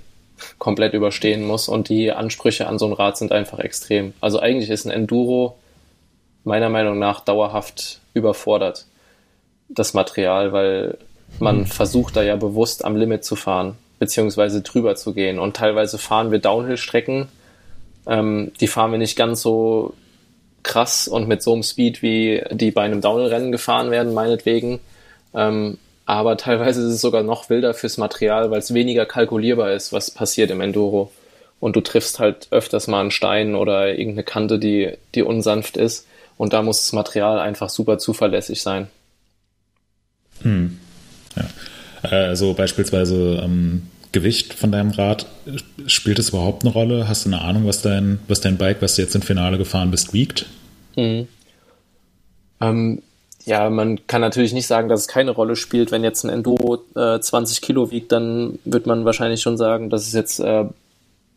komplett 0.57 0.93
überstehen 0.93 1.45
muss 1.45 1.67
und 1.67 1.89
die 1.89 2.11
Ansprüche 2.11 2.67
an 2.67 2.79
so 2.79 2.85
ein 2.85 2.93
Rad 2.93 3.17
sind 3.17 3.31
einfach 3.31 3.59
extrem. 3.59 4.13
Also 4.21 4.39
eigentlich 4.39 4.69
ist 4.69 4.85
ein 4.85 4.91
Enduro 4.91 5.57
meiner 6.43 6.69
Meinung 6.69 6.99
nach 6.99 7.21
dauerhaft 7.21 7.99
überfordert, 8.13 8.85
das 9.67 9.93
Material, 9.93 10.51
weil 10.51 10.97
man 11.39 11.59
mhm. 11.59 11.65
versucht 11.65 12.15
da 12.15 12.23
ja 12.23 12.35
bewusst 12.35 12.83
am 12.85 12.95
Limit 12.95 13.23
zu 13.23 13.35
fahren, 13.35 13.77
beziehungsweise 13.99 14.61
drüber 14.61 14.95
zu 14.95 15.13
gehen. 15.13 15.39
Und 15.39 15.55
teilweise 15.55 15.97
fahren 15.97 16.31
wir 16.31 16.39
Downhill-Strecken, 16.39 17.27
ähm, 18.07 18.51
die 18.59 18.67
fahren 18.67 18.91
wir 18.91 18.97
nicht 18.97 19.15
ganz 19.15 19.41
so 19.41 19.93
krass 20.63 21.07
und 21.07 21.27
mit 21.27 21.41
so 21.41 21.53
einem 21.53 21.63
Speed, 21.63 22.01
wie 22.01 22.43
die 22.51 22.71
bei 22.71 22.81
einem 22.81 23.01
Downhill-Rennen 23.01 23.51
gefahren 23.51 23.91
werden, 23.91 24.13
meinetwegen. 24.13 24.79
Ähm, 25.33 25.77
aber 26.10 26.38
teilweise 26.38 26.82
ist 26.82 26.95
es 26.95 27.01
sogar 27.01 27.22
noch 27.22 27.51
wilder 27.51 27.76
fürs 27.76 27.99
Material, 27.99 28.49
weil 28.49 28.57
es 28.57 28.74
weniger 28.74 29.05
kalkulierbar 29.05 29.74
ist, 29.74 29.93
was 29.93 30.10
passiert 30.10 30.49
im 30.49 30.60
Enduro. 30.60 31.12
Und 31.60 31.76
du 31.76 31.82
triffst 31.82 32.18
halt 32.18 32.47
öfters 32.49 32.88
mal 32.88 33.01
einen 33.01 33.12
Stein 33.12 33.53
oder 33.53 33.89
irgendeine 33.89 34.24
Kante, 34.24 34.57
die, 34.57 34.93
die 35.14 35.22
unsanft 35.22 35.78
ist. 35.78 36.07
Und 36.36 36.53
da 36.53 36.64
muss 36.64 36.80
das 36.80 36.93
Material 36.93 37.38
einfach 37.38 37.70
super 37.70 37.99
zuverlässig 37.99 38.64
sein. 38.64 38.88
Hm. 40.41 40.80
Ja. 41.36 42.10
Also 42.10 42.55
beispielsweise 42.55 43.41
ähm, 43.43 43.84
Gewicht 44.12 44.55
von 44.55 44.72
deinem 44.72 44.89
Rad, 44.89 45.28
spielt 45.86 46.18
es 46.18 46.30
überhaupt 46.30 46.64
eine 46.64 46.74
Rolle? 46.74 47.07
Hast 47.07 47.26
du 47.26 47.30
eine 47.30 47.41
Ahnung, 47.41 47.68
was 47.68 47.84
dein, 47.84 48.18
was 48.28 48.41
dein 48.41 48.57
Bike, 48.57 48.82
was 48.82 48.95
du 48.95 49.03
jetzt 49.03 49.14
im 49.14 49.22
Finale 49.22 49.60
gefahren 49.60 49.91
bist, 49.91 50.12
wiegt? 50.12 50.47
Mhm. 50.95 51.28
Ähm, 52.62 53.03
ja, 53.49 53.67
man 53.71 54.05
kann 54.05 54.21
natürlich 54.21 54.53
nicht 54.53 54.67
sagen, 54.67 54.89
dass 54.89 55.01
es 55.01 55.07
keine 55.07 55.31
Rolle 55.31 55.55
spielt. 55.55 55.91
Wenn 55.91 56.03
jetzt 56.03 56.23
ein 56.23 56.29
Enduro 56.29 56.83
äh, 56.95 57.19
20 57.19 57.61
Kilo 57.61 57.89
wiegt, 57.89 58.11
dann 58.11 58.59
wird 58.63 58.85
man 58.85 59.05
wahrscheinlich 59.05 59.41
schon 59.41 59.57
sagen, 59.57 59.89
das 59.89 60.05
ist 60.05 60.13
jetzt 60.13 60.39
äh, 60.39 60.65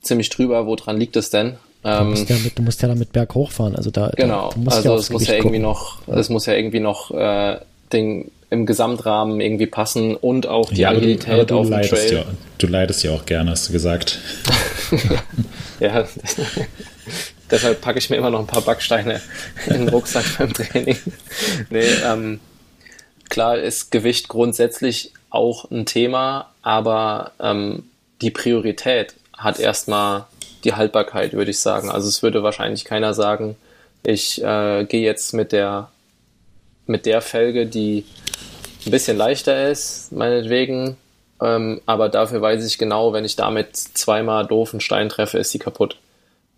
ziemlich 0.02 0.28
drüber. 0.28 0.66
Woran 0.66 0.98
liegt 0.98 1.16
es 1.16 1.30
denn? 1.30 1.54
Ähm, 1.84 1.98
du, 1.98 2.10
musst 2.10 2.28
ja 2.28 2.36
mit, 2.36 2.58
du 2.58 2.62
musst 2.62 2.82
ja 2.82 2.88
damit 2.88 3.12
berghoch 3.12 3.50
fahren. 3.50 3.74
Also 3.76 3.90
da, 3.90 4.10
genau. 4.14 4.50
Da, 4.54 4.72
also 4.72 4.90
ja 4.90 4.94
es 4.96 5.08
muss 5.08 5.26
ja 5.26 5.36
irgendwie 5.36 5.58
noch, 5.58 6.06
es 6.06 6.28
muss 6.28 6.44
ja 6.44 6.52
irgendwie 6.52 6.80
noch 6.80 7.12
äh, 7.12 7.56
den 7.94 8.30
im 8.50 8.66
Gesamtrahmen 8.66 9.40
irgendwie 9.40 9.66
passen 9.66 10.14
und 10.14 10.46
auch 10.46 10.68
die 10.68 10.82
ja, 10.82 10.90
Agilität 10.90 11.50
du, 11.50 11.56
auf 11.56 11.70
dem 11.70 11.80
Trail. 11.80 12.12
Ja, 12.12 12.24
du 12.58 12.66
leidest 12.66 13.02
ja 13.04 13.12
auch 13.12 13.24
gerne, 13.24 13.52
hast 13.52 13.70
du 13.70 13.72
gesagt. 13.72 14.18
ja, 15.80 16.04
deshalb 17.52 17.80
packe 17.80 17.98
ich 17.98 18.10
mir 18.10 18.16
immer 18.16 18.30
noch 18.30 18.40
ein 18.40 18.46
paar 18.48 18.62
Backsteine 18.62 19.20
in 19.66 19.74
den 19.74 19.88
Rucksack 19.90 20.24
beim 20.38 20.52
Training. 20.52 20.98
Nee, 21.70 21.86
ähm, 22.04 22.40
klar 23.28 23.58
ist 23.58 23.92
Gewicht 23.92 24.28
grundsätzlich 24.28 25.12
auch 25.30 25.70
ein 25.70 25.86
Thema, 25.86 26.50
aber 26.62 27.32
ähm, 27.38 27.84
die 28.20 28.30
Priorität 28.30 29.14
hat 29.36 29.60
erstmal 29.60 30.26
die 30.64 30.74
Haltbarkeit, 30.74 31.32
würde 31.32 31.50
ich 31.50 31.60
sagen. 31.60 31.90
Also 31.90 32.08
es 32.08 32.22
würde 32.22 32.42
wahrscheinlich 32.42 32.84
keiner 32.84 33.14
sagen, 33.14 33.56
ich 34.02 34.42
äh, 34.42 34.84
gehe 34.84 35.02
jetzt 35.02 35.32
mit 35.32 35.52
der 35.52 35.88
mit 36.86 37.06
der 37.06 37.20
Felge, 37.20 37.66
die 37.66 38.04
ein 38.84 38.90
bisschen 38.90 39.16
leichter 39.16 39.70
ist, 39.70 40.10
meinetwegen. 40.12 40.96
Ähm, 41.40 41.80
aber 41.86 42.08
dafür 42.08 42.40
weiß 42.42 42.64
ich 42.66 42.78
genau, 42.78 43.12
wenn 43.12 43.24
ich 43.24 43.36
damit 43.36 43.76
zweimal 43.76 44.46
doofen 44.46 44.80
Stein 44.80 45.08
treffe, 45.08 45.38
ist 45.38 45.50
sie 45.50 45.58
kaputt. 45.58 45.96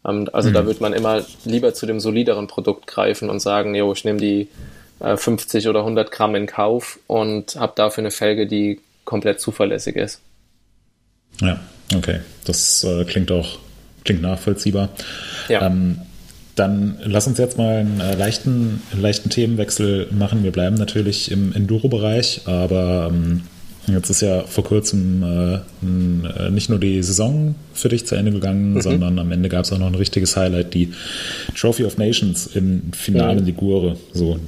Ähm, 0.06 0.28
also 0.32 0.50
mhm. 0.50 0.54
da 0.54 0.66
wird 0.66 0.80
man 0.80 0.92
immer 0.92 1.24
lieber 1.44 1.74
zu 1.74 1.86
dem 1.86 2.00
solideren 2.00 2.46
Produkt 2.46 2.86
greifen 2.86 3.30
und 3.30 3.40
sagen, 3.40 3.74
jo, 3.74 3.92
ich 3.92 4.04
nehme 4.04 4.20
die 4.20 4.48
äh, 5.00 5.16
50 5.16 5.68
oder 5.68 5.80
100 5.80 6.10
Gramm 6.10 6.34
in 6.34 6.46
Kauf 6.46 6.98
und 7.06 7.56
habe 7.56 7.72
dafür 7.76 8.02
eine 8.02 8.10
Felge, 8.10 8.46
die 8.46 8.80
komplett 9.04 9.40
zuverlässig 9.40 9.96
ist. 9.96 10.20
Ja, 11.40 11.60
okay. 11.94 12.20
Das 12.44 12.84
äh, 12.84 13.04
klingt 13.04 13.30
auch 13.32 13.58
klingt 14.04 14.22
nachvollziehbar. 14.22 14.90
Ja. 15.48 15.66
Ähm, 15.66 15.98
dann 16.54 16.98
lass 17.02 17.26
uns 17.26 17.38
jetzt 17.38 17.58
mal 17.58 17.78
einen 17.78 18.00
äh, 18.00 18.14
leichten, 18.14 18.82
leichten 18.96 19.28
Themenwechsel 19.28 20.08
machen. 20.12 20.44
Wir 20.44 20.52
bleiben 20.52 20.76
natürlich 20.76 21.30
im 21.32 21.52
Enduro-Bereich, 21.52 22.42
aber 22.44 23.10
ähm, 23.10 23.42
jetzt 23.86 24.10
ist 24.10 24.22
ja 24.22 24.42
vor 24.42 24.64
kurzem 24.64 25.22
äh, 25.22 25.54
äh, 25.54 26.50
nicht 26.50 26.70
nur 26.70 26.78
die 26.78 27.02
Saison 27.02 27.54
für 27.72 27.88
dich 27.88 28.06
zu 28.06 28.14
Ende 28.14 28.32
gegangen, 28.32 28.74
mhm. 28.74 28.80
sondern 28.80 29.18
am 29.18 29.32
Ende 29.32 29.48
gab 29.48 29.64
es 29.64 29.72
auch 29.72 29.78
noch 29.78 29.86
ein 29.86 29.94
richtiges 29.94 30.36
Highlight, 30.36 30.74
die 30.74 30.92
Trophy 31.58 31.84
of 31.84 31.98
Nations 31.98 32.46
im 32.46 32.92
Finale 32.92 33.40
mhm. 33.40 33.46
Ligure. 33.46 33.96
So, 34.12 34.38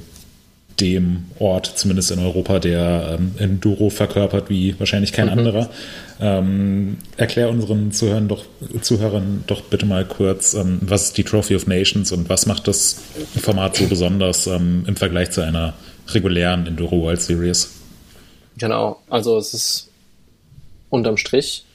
dem 0.79 1.25
Ort, 1.39 1.65
zumindest 1.75 2.11
in 2.11 2.19
Europa, 2.19 2.59
der 2.59 3.17
ähm, 3.17 3.31
Enduro 3.37 3.89
verkörpert 3.89 4.49
wie 4.49 4.75
wahrscheinlich 4.79 5.11
kein 5.11 5.25
mhm. 5.25 5.39
anderer. 5.39 5.69
Ähm, 6.19 6.97
erklär 7.15 7.49
unseren 7.49 7.91
Zuhörern 7.91 8.27
doch, 8.27 8.45
Zuhörern 8.81 9.43
doch 9.47 9.61
bitte 9.61 9.85
mal 9.85 10.05
kurz, 10.05 10.53
ähm, 10.53 10.79
was 10.81 11.05
ist 11.05 11.17
die 11.17 11.23
Trophy 11.23 11.55
of 11.55 11.67
Nations 11.67 12.11
und 12.11 12.29
was 12.29 12.45
macht 12.45 12.67
das 12.67 13.01
Format 13.41 13.75
so 13.75 13.87
besonders 13.87 14.47
ähm, 14.47 14.83
im 14.87 14.95
Vergleich 14.95 15.31
zu 15.31 15.41
einer 15.41 15.73
regulären 16.09 16.67
Enduro 16.67 17.01
World 17.01 17.21
Series? 17.21 17.76
Genau, 18.57 19.01
also 19.09 19.37
es 19.37 19.53
ist 19.53 19.91
unterm 20.89 21.17
Strich 21.17 21.65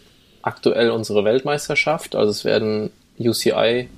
aktuell 0.43 0.91
unsere 0.91 1.25
Weltmeisterschaft. 1.25 2.17
Also 2.17 2.31
es 2.31 2.45
werden 2.45 2.91
UCI 3.19 3.89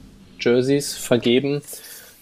Jerseys 0.40 0.94
vergeben 0.94 1.62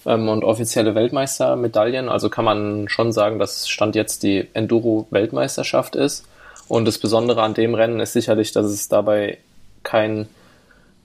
ähm, 0.07 0.29
und 0.29 0.45
offizielle 0.45 0.95
Weltmeistermedaillen. 0.95 2.09
Also 2.09 2.31
kann 2.31 2.45
man 2.45 2.89
schon 2.89 3.13
sagen, 3.13 3.39
dass 3.39 3.69
Stand 3.69 3.97
jetzt 3.97 4.23
die 4.23 4.47
Enduro-Weltmeisterschaft 4.55 5.97
ist. 5.97 6.27
Und 6.69 6.85
das 6.85 6.99
Besondere 6.99 7.43
an 7.43 7.55
dem 7.55 7.75
Rennen 7.75 8.01
ist 8.01 8.13
sicherlich, 8.13 8.53
dass 8.53 8.67
es 8.67 8.89
dabei 8.89 9.39
kein 9.83 10.29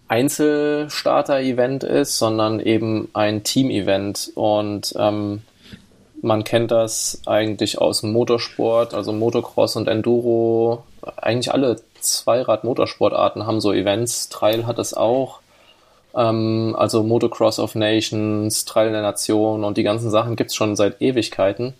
Einzelstarter-Event 0.07 1.83
ist, 1.83 2.17
sondern 2.17 2.59
eben 2.59 3.09
ein 3.13 3.43
Team-Event. 3.43 4.31
Und 4.35 4.93
ähm, 4.97 5.41
man 6.22 6.43
kennt 6.43 6.72
das 6.72 7.22
eigentlich 7.26 7.78
aus 7.80 8.01
dem 8.01 8.11
Motorsport, 8.11 8.93
also 8.93 9.13
Motocross 9.13 9.76
und 9.76 9.88
Enduro. 9.88 10.84
Eigentlich 11.18 11.51
alle 11.51 11.78
Zweirad-Motorsportarten 11.99 13.45
haben 13.45 13.61
so 13.61 13.74
Events. 13.74 14.30
Trail 14.30 14.65
hat 14.65 14.80
es 14.80 14.93
auch. 14.93 15.39
Ähm, 16.15 16.76
also 16.78 17.03
Motocross 17.03 17.59
of 17.59 17.76
Nations, 17.76 18.65
Trail 18.65 18.91
der 18.91 19.01
Nation 19.01 19.63
und 19.63 19.78
die 19.78 19.84
ganzen 19.84 20.09
Sachen 20.09 20.36
gibt 20.36 20.49
es 20.49 20.55
schon 20.55 20.76
seit 20.76 21.01
Ewigkeiten. 21.01 21.74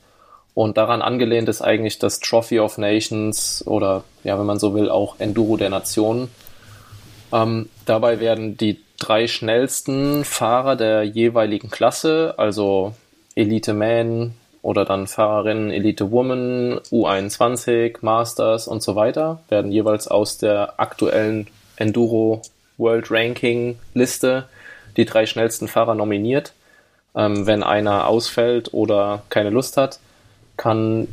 Und 0.54 0.78
daran 0.78 1.02
angelehnt 1.02 1.50
ist 1.50 1.62
eigentlich 1.62 2.00
das 2.00 2.20
Trophy 2.20 2.60
of 2.60 2.78
Nations 2.78 3.64
oder, 3.68 4.04
ja, 4.24 4.40
wenn 4.40 4.46
man 4.46 4.60
so 4.60 4.74
will, 4.74 4.90
auch 4.90 5.20
Enduro 5.20 5.56
der 5.58 5.70
Nationen. 5.70 6.30
Ähm, 7.32 7.70
dabei 7.86 8.20
werden 8.20 8.58
die 8.58 8.80
drei 8.98 9.28
schnellsten 9.28 10.26
Fahrer 10.26 10.76
der 10.76 11.04
jeweiligen 11.04 11.70
Klasse, 11.70 12.34
also 12.38 12.94
Elite 13.38 13.74
Man 13.74 14.34
oder 14.64 14.84
dann 14.84 15.06
Fahrerinnen 15.06 15.72
Elite 15.72 16.12
Woman, 16.12 16.80
U21, 16.92 17.98
Masters 18.02 18.68
und 18.68 18.82
so 18.82 18.96
weiter, 18.96 19.42
werden 19.48 19.72
jeweils 19.72 20.08
aus 20.08 20.40
der 20.40 20.80
aktuellen 20.80 21.48
Enduro 21.76 22.42
World 22.78 23.12
Ranking 23.12 23.78
Liste 23.94 24.50
die 24.98 25.06
drei 25.06 25.28
schnellsten 25.28 25.68
Fahrer 25.68 25.94
nominiert. 25.94 26.54
Ähm, 27.16 27.46
wenn 27.46 27.62
einer 27.62 28.08
ausfällt 28.08 28.74
oder 28.74 29.22
keine 29.30 29.52
Lust 29.52 29.78
hat, 29.78 30.00
kann 30.58 31.08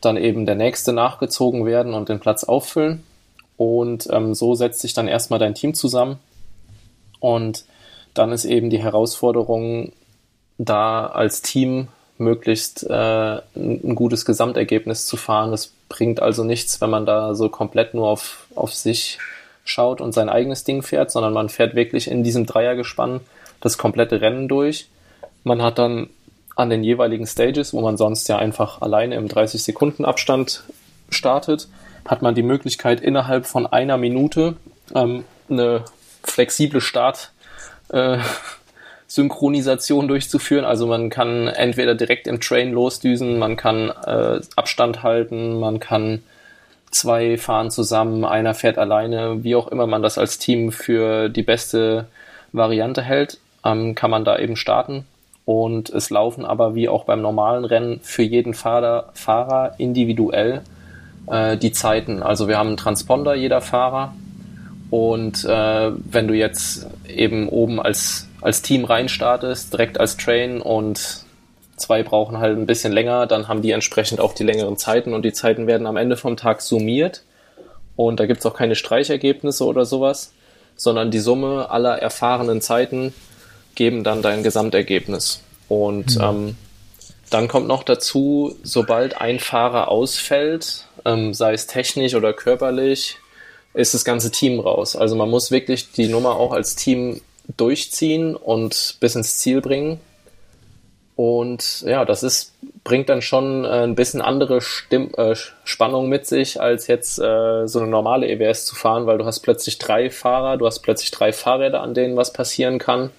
dann 0.00 0.16
eben 0.16 0.46
der 0.46 0.56
nächste 0.56 0.92
nachgezogen 0.92 1.64
werden 1.64 1.94
und 1.94 2.08
den 2.08 2.18
Platz 2.18 2.42
auffüllen. 2.42 3.04
Und 3.56 4.08
ähm, 4.10 4.34
so 4.34 4.54
setzt 4.56 4.80
sich 4.80 4.94
dann 4.94 5.06
erstmal 5.06 5.38
dein 5.38 5.54
Team 5.54 5.74
zusammen. 5.74 6.18
Und 7.20 7.64
dann 8.14 8.32
ist 8.32 8.44
eben 8.44 8.68
die 8.68 8.82
Herausforderung, 8.82 9.92
da 10.64 11.06
als 11.06 11.42
Team 11.42 11.88
möglichst 12.18 12.88
äh, 12.88 13.40
ein 13.56 13.94
gutes 13.94 14.24
Gesamtergebnis 14.24 15.06
zu 15.06 15.16
fahren. 15.16 15.50
Das 15.50 15.72
bringt 15.88 16.20
also 16.20 16.44
nichts, 16.44 16.80
wenn 16.80 16.90
man 16.90 17.06
da 17.06 17.34
so 17.34 17.48
komplett 17.48 17.94
nur 17.94 18.08
auf, 18.08 18.46
auf 18.54 18.74
sich 18.74 19.18
schaut 19.64 20.00
und 20.00 20.12
sein 20.12 20.28
eigenes 20.28 20.64
Ding 20.64 20.82
fährt, 20.82 21.10
sondern 21.10 21.32
man 21.32 21.48
fährt 21.48 21.74
wirklich 21.74 22.10
in 22.10 22.24
diesem 22.24 22.46
Dreiergespann 22.46 23.20
das 23.60 23.78
komplette 23.78 24.20
Rennen 24.20 24.48
durch. 24.48 24.88
Man 25.44 25.62
hat 25.62 25.78
dann 25.78 26.08
an 26.56 26.70
den 26.70 26.84
jeweiligen 26.84 27.26
Stages, 27.26 27.72
wo 27.72 27.80
man 27.80 27.96
sonst 27.96 28.28
ja 28.28 28.38
einfach 28.38 28.82
alleine 28.82 29.16
im 29.16 29.28
30 29.28 29.62
Sekunden 29.62 30.04
Abstand 30.04 30.64
startet, 31.10 31.68
hat 32.06 32.22
man 32.22 32.34
die 32.34 32.42
Möglichkeit 32.42 33.00
innerhalb 33.00 33.46
von 33.46 33.66
einer 33.66 33.96
Minute 33.96 34.56
ähm, 34.94 35.24
eine 35.48 35.84
flexible 36.22 36.80
Start 36.80 37.32
äh, 37.88 38.18
Synchronisation 39.14 40.08
durchzuführen. 40.08 40.64
Also 40.64 40.86
man 40.86 41.10
kann 41.10 41.46
entweder 41.48 41.94
direkt 41.94 42.26
im 42.26 42.40
Train 42.40 42.72
losdüsen, 42.72 43.38
man 43.38 43.56
kann 43.56 43.90
äh, 43.90 44.40
Abstand 44.56 45.02
halten, 45.02 45.60
man 45.60 45.80
kann 45.80 46.22
zwei 46.90 47.36
fahren 47.36 47.70
zusammen, 47.70 48.24
einer 48.24 48.54
fährt 48.54 48.78
alleine, 48.78 49.44
wie 49.44 49.54
auch 49.54 49.68
immer 49.68 49.86
man 49.86 50.02
das 50.02 50.16
als 50.16 50.38
Team 50.38 50.72
für 50.72 51.28
die 51.28 51.42
beste 51.42 52.06
Variante 52.52 53.02
hält, 53.02 53.38
ähm, 53.66 53.94
kann 53.94 54.10
man 54.10 54.24
da 54.24 54.38
eben 54.38 54.56
starten. 54.56 55.04
Und 55.44 55.90
es 55.90 56.08
laufen 56.08 56.46
aber 56.46 56.74
wie 56.74 56.88
auch 56.88 57.04
beim 57.04 57.20
normalen 57.20 57.66
Rennen 57.66 58.00
für 58.02 58.22
jeden 58.22 58.54
Fahrer, 58.54 59.10
Fahrer 59.12 59.74
individuell 59.76 60.62
äh, 61.26 61.58
die 61.58 61.72
Zeiten. 61.72 62.22
Also 62.22 62.48
wir 62.48 62.56
haben 62.56 62.68
einen 62.68 62.76
Transponder 62.78 63.34
jeder 63.34 63.60
Fahrer. 63.60 64.14
Und 64.88 65.44
äh, 65.44 65.90
wenn 66.10 66.28
du 66.28 66.34
jetzt 66.34 66.86
eben 67.08 67.48
oben 67.48 67.80
als, 67.80 68.28
als 68.42 68.62
Team 68.62 68.84
reinstartest, 68.84 69.72
direkt 69.72 69.98
als 69.98 70.16
Train 70.16 70.60
und 70.60 71.24
zwei 71.76 72.02
brauchen 72.02 72.38
halt 72.38 72.58
ein 72.58 72.66
bisschen 72.66 72.92
länger, 72.92 73.26
dann 73.26 73.48
haben 73.48 73.62
die 73.62 73.70
entsprechend 73.70 74.20
auch 74.20 74.34
die 74.34 74.44
längeren 74.44 74.76
Zeiten 74.76 75.14
und 75.14 75.22
die 75.22 75.32
Zeiten 75.32 75.66
werden 75.66 75.86
am 75.86 75.96
Ende 75.96 76.16
vom 76.16 76.36
Tag 76.36 76.60
summiert 76.60 77.22
und 77.96 78.20
da 78.20 78.26
gibt 78.26 78.40
es 78.40 78.46
auch 78.46 78.54
keine 78.54 78.74
Streichergebnisse 78.74 79.64
oder 79.64 79.84
sowas, 79.84 80.32
sondern 80.76 81.10
die 81.10 81.18
Summe 81.18 81.70
aller 81.70 81.98
erfahrenen 81.98 82.60
Zeiten 82.60 83.14
geben 83.74 84.04
dann 84.04 84.22
dein 84.22 84.42
Gesamtergebnis. 84.42 85.40
Und 85.68 86.16
mhm. 86.16 86.22
ähm, 86.22 86.56
dann 87.30 87.48
kommt 87.48 87.66
noch 87.66 87.82
dazu, 87.82 88.56
sobald 88.62 89.20
ein 89.20 89.40
Fahrer 89.40 89.88
ausfällt, 89.88 90.86
ähm, 91.04 91.34
sei 91.34 91.54
es 91.54 91.66
technisch 91.66 92.14
oder 92.14 92.32
körperlich, 92.32 93.18
ist 93.74 93.94
das 93.94 94.04
ganze 94.04 94.30
Team 94.30 94.60
raus. 94.60 94.96
Also 94.96 95.16
man 95.16 95.30
muss 95.30 95.50
wirklich 95.50 95.92
die 95.92 96.08
Nummer 96.08 96.36
auch 96.36 96.52
als 96.52 96.76
Team 96.76 97.20
durchziehen 97.56 98.36
und 98.36 98.96
bis 99.00 99.14
ins 99.14 99.38
Ziel 99.38 99.60
bringen. 99.60 100.00
Und 101.14 101.82
ja, 101.82 102.04
das 102.04 102.22
ist, 102.22 102.54
bringt 102.84 103.08
dann 103.08 103.22
schon 103.22 103.64
äh, 103.64 103.84
ein 103.84 103.94
bisschen 103.94 104.22
andere 104.22 104.60
Stimm 104.60 105.10
äh, 105.16 105.34
Spannung 105.64 106.08
mit 106.08 106.26
sich, 106.26 106.60
als 106.60 106.86
jetzt 106.86 107.18
äh, 107.18 107.66
so 107.68 107.80
eine 107.80 107.88
normale 107.88 108.28
EWS 108.28 108.64
zu 108.64 108.74
fahren, 108.74 109.06
weil 109.06 109.18
du 109.18 109.26
hast 109.26 109.40
plötzlich 109.40 109.78
drei 109.78 110.10
Fahrer, 110.10 110.56
du 110.56 110.66
hast 110.66 110.80
plötzlich 110.80 111.10
drei 111.10 111.32
Fahrräder, 111.32 111.82
an 111.82 111.94
denen 111.94 112.16
was 112.16 112.32
passieren 112.32 112.78
kann. 112.78 113.10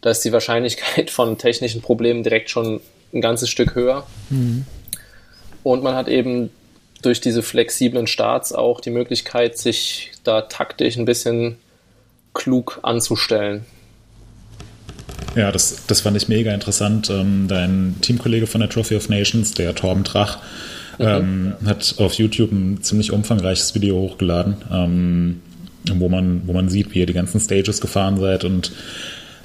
Da 0.00 0.10
ist 0.10 0.24
die 0.24 0.32
Wahrscheinlichkeit 0.32 1.10
von 1.10 1.38
technischen 1.38 1.82
Problemen 1.82 2.22
direkt 2.22 2.50
schon 2.50 2.80
ein 3.14 3.20
ganzes 3.20 3.48
Stück 3.48 3.74
höher. 3.74 4.06
Mhm. 4.28 4.66
Und 5.62 5.82
man 5.82 5.94
hat 5.94 6.08
eben 6.08 6.50
durch 7.02 7.20
diese 7.20 7.42
flexiblen 7.42 8.06
Starts 8.06 8.52
auch 8.52 8.80
die 8.80 8.90
Möglichkeit, 8.90 9.56
sich 9.58 10.12
da 10.24 10.42
taktisch 10.42 10.96
ein 10.96 11.04
bisschen 11.04 11.58
klug 12.36 12.78
anzustellen. 12.82 13.64
Ja, 15.34 15.52
das, 15.52 15.86
das 15.86 16.00
fand 16.00 16.16
ich 16.16 16.28
mega 16.28 16.52
interessant. 16.52 17.10
Ähm, 17.10 17.46
dein 17.48 17.96
Teamkollege 18.00 18.46
von 18.46 18.60
der 18.60 18.70
Trophy 18.70 18.96
of 18.96 19.08
Nations, 19.08 19.52
der 19.52 19.74
Torben 19.74 20.04
Drach, 20.04 20.38
mhm. 20.98 21.04
ähm, 21.04 21.54
hat 21.66 21.96
auf 21.98 22.14
YouTube 22.14 22.52
ein 22.52 22.82
ziemlich 22.82 23.12
umfangreiches 23.12 23.74
Video 23.74 23.96
hochgeladen, 23.96 24.56
ähm, 24.72 25.40
wo, 25.94 26.08
man, 26.08 26.42
wo 26.46 26.52
man 26.52 26.68
sieht, 26.68 26.94
wie 26.94 27.00
ihr 27.00 27.06
die 27.06 27.12
ganzen 27.12 27.40
Stages 27.40 27.80
gefahren 27.80 28.18
seid 28.18 28.44
und 28.44 28.72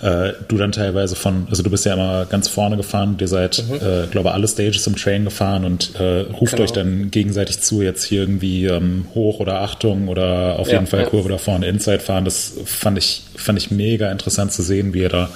äh, 0.02 0.34
du 0.48 0.58
dann 0.58 0.72
teilweise 0.72 1.16
von, 1.16 1.48
also 1.50 1.62
du 1.64 1.70
bist 1.70 1.86
ja 1.86 1.94
immer 1.94 2.26
ganz 2.26 2.48
vorne 2.48 2.78
gefahren, 2.78 3.18
ihr 3.20 3.28
seid, 3.28 3.64
mhm. 3.68 3.76
äh, 3.76 4.08
glaube 4.10 4.32
alle 4.32 4.48
Stages 4.48 4.86
im 4.88 4.96
Train 4.96 5.26
gefahren 5.26 5.64
und 5.64 5.96
äh, 6.00 6.22
ruft 6.22 6.54
genau. 6.54 6.64
euch 6.64 6.72
dann 6.72 7.12
gegenseitig 7.12 7.62
zu, 7.62 7.82
jetzt 7.82 8.04
hier 8.04 8.22
irgendwie 8.22 8.66
ähm, 8.66 9.06
hoch 9.14 9.40
oder 9.40 9.62
Achtung 9.62 10.08
oder 10.08 10.58
auf 10.60 10.68
ja, 10.68 10.76
jeden 10.76 10.88
Fall 10.88 11.02
ja. 11.02 11.06
Kurve 11.06 11.30
da 11.30 11.38
vorne 11.38 11.68
Inside 11.68 12.00
fahren. 12.00 12.26
Das 12.26 12.54
fand 12.66 12.98
ich, 12.98 13.24
fand 13.36 13.60
ich 13.60 13.70
mega 13.70 14.12
interessant 14.12 14.52
zu 14.52 14.64
sehen, 14.64 14.94
wie 14.94 15.02
ihr 15.02 15.10
da 15.10 15.30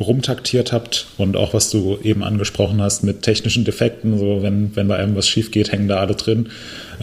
rumtaktiert 0.00 0.72
habt 0.72 1.06
und 1.18 1.36
auch 1.36 1.54
was 1.54 1.70
du 1.70 1.98
eben 2.02 2.24
angesprochen 2.24 2.82
hast 2.82 3.04
mit 3.04 3.22
technischen 3.22 3.64
Defekten, 3.64 4.18
so 4.18 4.42
wenn, 4.42 4.74
wenn 4.74 4.88
bei 4.88 4.96
einem 4.96 5.14
was 5.14 5.28
schief 5.28 5.50
geht, 5.50 5.72
hängen 5.72 5.88
da 5.88 5.98
alle 5.98 6.14
drin. 6.14 6.48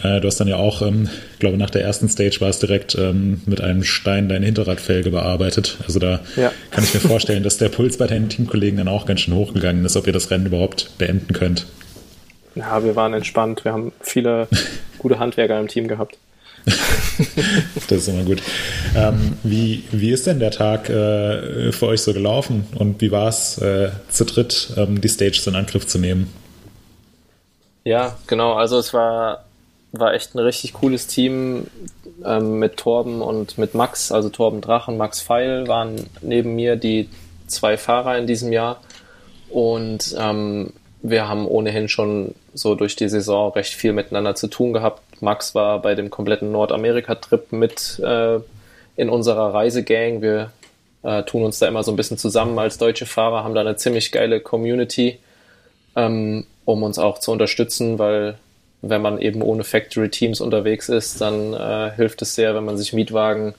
Äh, 0.02 0.20
du 0.20 0.28
hast 0.28 0.38
dann 0.38 0.48
ja 0.48 0.56
auch, 0.56 0.82
ähm, 0.82 1.08
glaube 1.42 1.58
nach 1.58 1.70
der 1.70 1.82
ersten 1.82 2.08
Stage 2.08 2.40
war 2.40 2.48
es 2.48 2.60
direkt 2.60 2.94
ähm, 2.94 3.40
mit 3.46 3.60
einem 3.60 3.82
Stein 3.82 4.28
deine 4.28 4.46
Hinterradfelge 4.46 5.10
bearbeitet. 5.10 5.76
Also 5.84 5.98
da 5.98 6.20
ja. 6.36 6.52
kann 6.70 6.84
ich 6.84 6.94
mir 6.94 7.00
vorstellen, 7.00 7.42
dass 7.42 7.58
der 7.58 7.68
Puls 7.68 7.98
bei 7.98 8.06
deinen 8.06 8.28
Teamkollegen 8.28 8.78
dann 8.78 8.86
auch 8.86 9.06
ganz 9.06 9.22
schön 9.22 9.34
hochgegangen 9.34 9.84
ist, 9.84 9.96
ob 9.96 10.06
ihr 10.06 10.12
das 10.12 10.30
Rennen 10.30 10.46
überhaupt 10.46 10.96
beenden 10.98 11.34
könnt. 11.34 11.66
Ja, 12.54 12.84
wir 12.84 12.94
waren 12.94 13.12
entspannt. 13.12 13.64
Wir 13.64 13.72
haben 13.72 13.90
viele 14.00 14.46
gute 14.98 15.18
Handwerker 15.18 15.58
im 15.58 15.66
Team 15.66 15.88
gehabt. 15.88 16.16
das 16.64 17.90
ist 17.90 18.08
immer 18.08 18.22
gut. 18.22 18.40
Ähm, 18.94 19.36
wie, 19.42 19.82
wie 19.90 20.12
ist 20.12 20.28
denn 20.28 20.38
der 20.38 20.52
Tag 20.52 20.88
äh, 20.88 21.72
für 21.72 21.88
euch 21.88 22.02
so 22.02 22.12
gelaufen 22.12 22.68
und 22.76 23.00
wie 23.00 23.10
war 23.10 23.28
es, 23.28 23.58
äh, 23.58 23.90
zu 24.10 24.24
dritt 24.24 24.74
ähm, 24.76 25.00
die 25.00 25.08
Stages 25.08 25.44
in 25.48 25.56
Angriff 25.56 25.88
zu 25.88 25.98
nehmen? 25.98 26.32
Ja, 27.82 28.16
genau. 28.28 28.52
Also 28.52 28.78
es 28.78 28.94
war, 28.94 29.44
war 29.92 30.14
echt 30.14 30.34
ein 30.34 30.38
richtig 30.38 30.72
cooles 30.72 31.06
Team 31.06 31.66
ähm, 32.24 32.58
mit 32.58 32.78
Torben 32.78 33.20
und 33.20 33.58
mit 33.58 33.74
Max. 33.74 34.10
Also 34.10 34.30
Torben 34.30 34.60
Drach 34.60 34.88
und 34.88 34.96
Max 34.96 35.20
Feil 35.20 35.68
waren 35.68 36.06
neben 36.22 36.54
mir 36.54 36.76
die 36.76 37.08
zwei 37.46 37.76
Fahrer 37.76 38.18
in 38.18 38.26
diesem 38.26 38.52
Jahr. 38.52 38.80
Und 39.50 40.16
ähm, 40.18 40.72
wir 41.02 41.28
haben 41.28 41.46
ohnehin 41.46 41.88
schon 41.88 42.34
so 42.54 42.74
durch 42.74 42.96
die 42.96 43.08
Saison 43.08 43.52
recht 43.52 43.74
viel 43.74 43.92
miteinander 43.92 44.34
zu 44.34 44.46
tun 44.46 44.72
gehabt. 44.72 45.02
Max 45.20 45.54
war 45.54 45.82
bei 45.82 45.94
dem 45.94 46.10
kompletten 46.10 46.52
Nordamerika-Trip 46.52 47.52
mit 47.52 48.00
äh, 48.00 48.38
in 48.96 49.10
unserer 49.10 49.52
Reisegang. 49.52 50.22
Wir 50.22 50.52
äh, 51.02 51.22
tun 51.24 51.44
uns 51.44 51.58
da 51.58 51.68
immer 51.68 51.82
so 51.82 51.92
ein 51.92 51.96
bisschen 51.96 52.18
zusammen 52.18 52.58
als 52.58 52.78
deutsche 52.78 53.06
Fahrer, 53.06 53.44
haben 53.44 53.54
da 53.54 53.60
eine 53.60 53.76
ziemlich 53.76 54.12
geile 54.12 54.40
Community, 54.40 55.18
ähm, 55.96 56.46
um 56.64 56.82
uns 56.82 56.98
auch 56.98 57.18
zu 57.18 57.32
unterstützen, 57.32 57.98
weil 57.98 58.38
wenn 58.82 59.00
man 59.00 59.20
eben 59.20 59.42
ohne 59.42 59.64
Factory-Teams 59.64 60.40
unterwegs 60.40 60.88
ist, 60.88 61.20
dann 61.20 61.54
äh, 61.54 61.92
hilft 61.94 62.20
es 62.22 62.34
sehr, 62.34 62.54
wenn 62.54 62.64
man 62.64 62.76
sich 62.76 62.92
Mietwagen, 62.92 63.54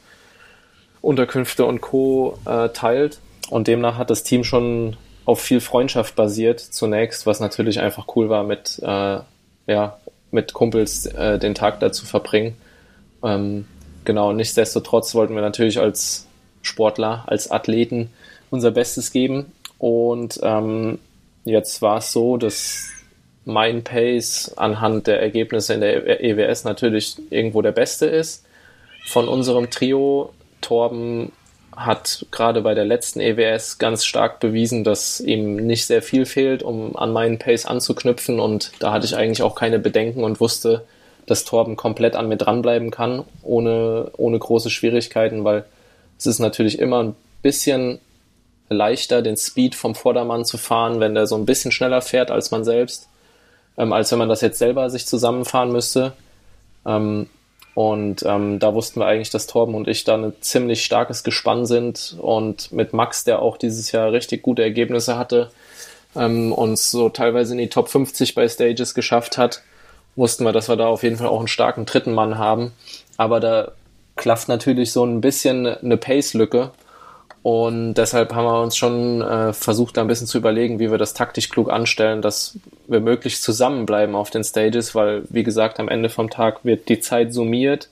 Unterkünfte 1.02 1.66
und 1.66 1.82
Co. 1.82 2.38
Äh, 2.46 2.70
teilt. 2.70 3.20
Und 3.50 3.68
demnach 3.68 3.98
hat 3.98 4.10
das 4.10 4.24
Team 4.24 4.44
schon 4.44 4.98
auf 5.26 5.42
viel 5.42 5.62
Freundschaft 5.62 6.16
basiert 6.16 6.60
zunächst, 6.60 7.26
was 7.26 7.40
natürlich 7.40 7.80
einfach 7.80 8.08
cool 8.16 8.30
war, 8.30 8.44
mit, 8.44 8.80
äh, 8.84 9.20
ja, 9.68 9.98
mit 10.32 10.54
Kumpels 10.54 11.06
äh, 11.06 11.40
den 11.40 11.56
Tag 11.56 11.80
dazu 11.80 12.06
verbringen. 12.06 12.58
Ähm, 13.24 13.66
genau, 14.04 14.34
nichtsdestotrotz 14.34 15.16
wollten 15.16 15.36
wir 15.36 15.42
natürlich 15.42 15.80
als 15.80 16.28
Sportler, 16.62 17.24
als 17.28 17.50
Athleten 17.50 18.10
unser 18.50 18.72
Bestes 18.72 19.12
geben. 19.12 19.52
Und 19.78 20.40
ähm, 20.44 21.00
jetzt 21.46 21.82
war 21.82 21.98
es 21.98 22.12
so, 22.12 22.38
dass 22.38 22.90
mein 23.46 23.84
Pace 23.84 24.54
anhand 24.56 25.08
der 25.08 25.22
Ergebnisse 25.22 25.74
in 25.74 25.82
der 25.82 26.24
EWS 26.24 26.64
natürlich 26.64 27.18
irgendwo 27.30 27.62
der 27.62 27.72
beste 27.72 28.06
ist. 28.06 28.46
Von 29.06 29.28
unserem 29.28 29.70
Trio, 29.70 30.34
Torben 30.62 31.32
hat 31.76 32.26
gerade 32.32 32.62
bei 32.62 32.74
der 32.74 32.86
letzten 32.86 33.20
EWS 33.20 33.78
ganz 33.78 34.06
stark 34.06 34.40
bewiesen, 34.40 34.84
dass 34.84 35.20
ihm 35.20 35.56
nicht 35.56 35.86
sehr 35.86 36.02
viel 36.02 36.26
fehlt, 36.26 36.64
um 36.64 36.96
an 36.96 37.12
meinen 37.12 37.40
Pace 37.40 37.66
anzuknüpfen. 37.66 38.40
Und 38.40 38.72
da 38.80 38.92
hatte 38.92 39.06
ich 39.06 39.16
eigentlich 39.16 39.42
auch 39.42 39.56
keine 39.56 39.80
Bedenken 39.80 40.24
und 40.24 40.40
wusste, 40.40 40.86
dass 41.26 41.46
Torben 41.46 41.76
komplett 41.76 42.16
an 42.16 42.28
mir 42.28 42.38
dranbleiben 42.38 42.92
kann, 42.92 43.24
ohne, 43.42 44.12
ohne 44.18 44.38
große 44.38 44.70
Schwierigkeiten, 44.70 45.44
weil 45.44 45.66
es 46.18 46.26
ist 46.26 46.40
natürlich 46.40 46.80
immer 46.80 47.04
ein 47.04 47.16
bisschen 47.42 48.00
leichter, 48.70 49.22
den 49.22 49.38
Speed 49.38 49.76
vom 49.76 49.96
Vordermann 49.96 50.46
zu 50.46 50.58
fahren, 50.58 51.00
wenn 51.00 51.16
der 51.16 51.28
so 51.28 51.36
ein 51.36 51.46
bisschen 51.46 51.72
schneller 51.72 52.02
fährt 52.02 52.32
als 52.32 52.52
man 52.52 52.64
selbst, 52.64 53.08
ähm, 53.78 53.94
als 53.94 54.12
wenn 54.12 54.20
man 54.20 54.30
das 54.30 54.42
jetzt 54.42 54.60
selber 54.60 54.90
sich 54.90 55.06
zusammenfahren 55.06 55.72
müsste. 55.72 56.14
Ähm, 56.86 57.28
und 57.76 58.24
ähm, 58.24 58.60
da 58.60 58.74
wussten 58.76 59.00
wir 59.00 59.08
eigentlich, 59.08 59.32
dass 59.32 59.48
Torben 59.48 59.74
und 59.74 59.88
ich 59.88 60.04
da 60.04 60.16
ein 60.16 60.34
ziemlich 60.42 60.86
starkes 60.86 61.24
Gespann 61.24 61.66
sind. 61.66 62.16
Und 62.20 62.72
mit 62.72 62.94
Max, 62.94 63.24
der 63.24 63.42
auch 63.42 63.58
dieses 63.58 63.92
Jahr 63.92 64.12
richtig 64.12 64.44
gute 64.44 64.62
Ergebnisse 64.62 65.18
hatte, 65.18 65.50
ähm, 66.16 66.52
uns 66.52 66.92
so 66.92 67.10
teilweise 67.10 67.54
in 67.54 67.58
die 67.58 67.70
Top 67.70 67.90
50 67.90 68.36
bei 68.36 68.48
Stages 68.48 68.94
geschafft 68.94 69.38
hat, 69.38 69.64
wussten 70.16 70.46
wir, 70.46 70.52
dass 70.52 70.70
wir 70.70 70.76
da 70.76 70.88
auf 70.88 71.02
jeden 71.02 71.18
Fall 71.18 71.28
auch 71.28 71.40
einen 71.40 71.48
starken 71.48 71.86
dritten 71.86 72.14
Mann 72.14 72.38
haben. 72.38 72.74
Aber 73.18 73.40
da 73.40 73.72
klafft 74.16 74.48
natürlich 74.48 74.92
so 74.92 75.04
ein 75.04 75.22
bisschen 75.22 75.66
eine 75.66 75.98
Pace-Lücke. 75.98 76.72
Und 77.44 77.96
deshalb 77.96 78.34
haben 78.34 78.46
wir 78.46 78.62
uns 78.62 78.78
schon 78.78 79.22
äh, 79.22 79.52
versucht, 79.52 79.98
da 79.98 80.02
ein 80.02 80.08
bisschen 80.08 80.28
zu 80.28 80.38
überlegen, 80.38 80.80
wie 80.80 80.90
wir 80.90 80.98
das 80.98 81.14
taktisch 81.14 81.50
klug 81.50 81.70
anstellen, 81.70 82.22
dass 82.22 82.58
wir 82.88 83.02
möglichst 83.02 83.44
zusammenbleiben 83.44 84.16
auf 84.16 84.30
den 84.30 84.46
Stages, 84.46 84.96
weil, 84.96 85.24
wie 85.30 85.44
gesagt, 85.44 85.78
am 85.82 85.90
Ende 85.90 86.08
vom 86.08 86.30
Tag 86.30 86.64
wird 86.64 86.88
die 86.88 87.02
Zeit 87.02 87.34
summiert. 87.34 87.90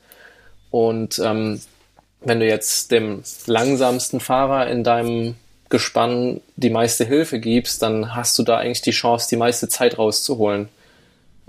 Und 0.71 1.19
ähm, 1.19 1.59
wenn 2.21 2.39
du 2.39 2.47
jetzt 2.47 2.91
dem 2.91 3.23
langsamsten 3.45 4.21
Fahrer 4.21 4.67
in 4.67 4.85
deinem 4.85 5.35
Gespann 5.67 6.39
die 6.55 6.69
meiste 6.69 7.03
Hilfe 7.03 7.39
gibst, 7.39 7.81
dann 7.81 8.15
hast 8.15 8.39
du 8.39 8.43
da 8.43 8.57
eigentlich 8.57 8.81
die 8.81 8.91
Chance, 8.91 9.27
die 9.29 9.37
meiste 9.37 9.67
Zeit 9.67 9.97
rauszuholen. 9.97 10.69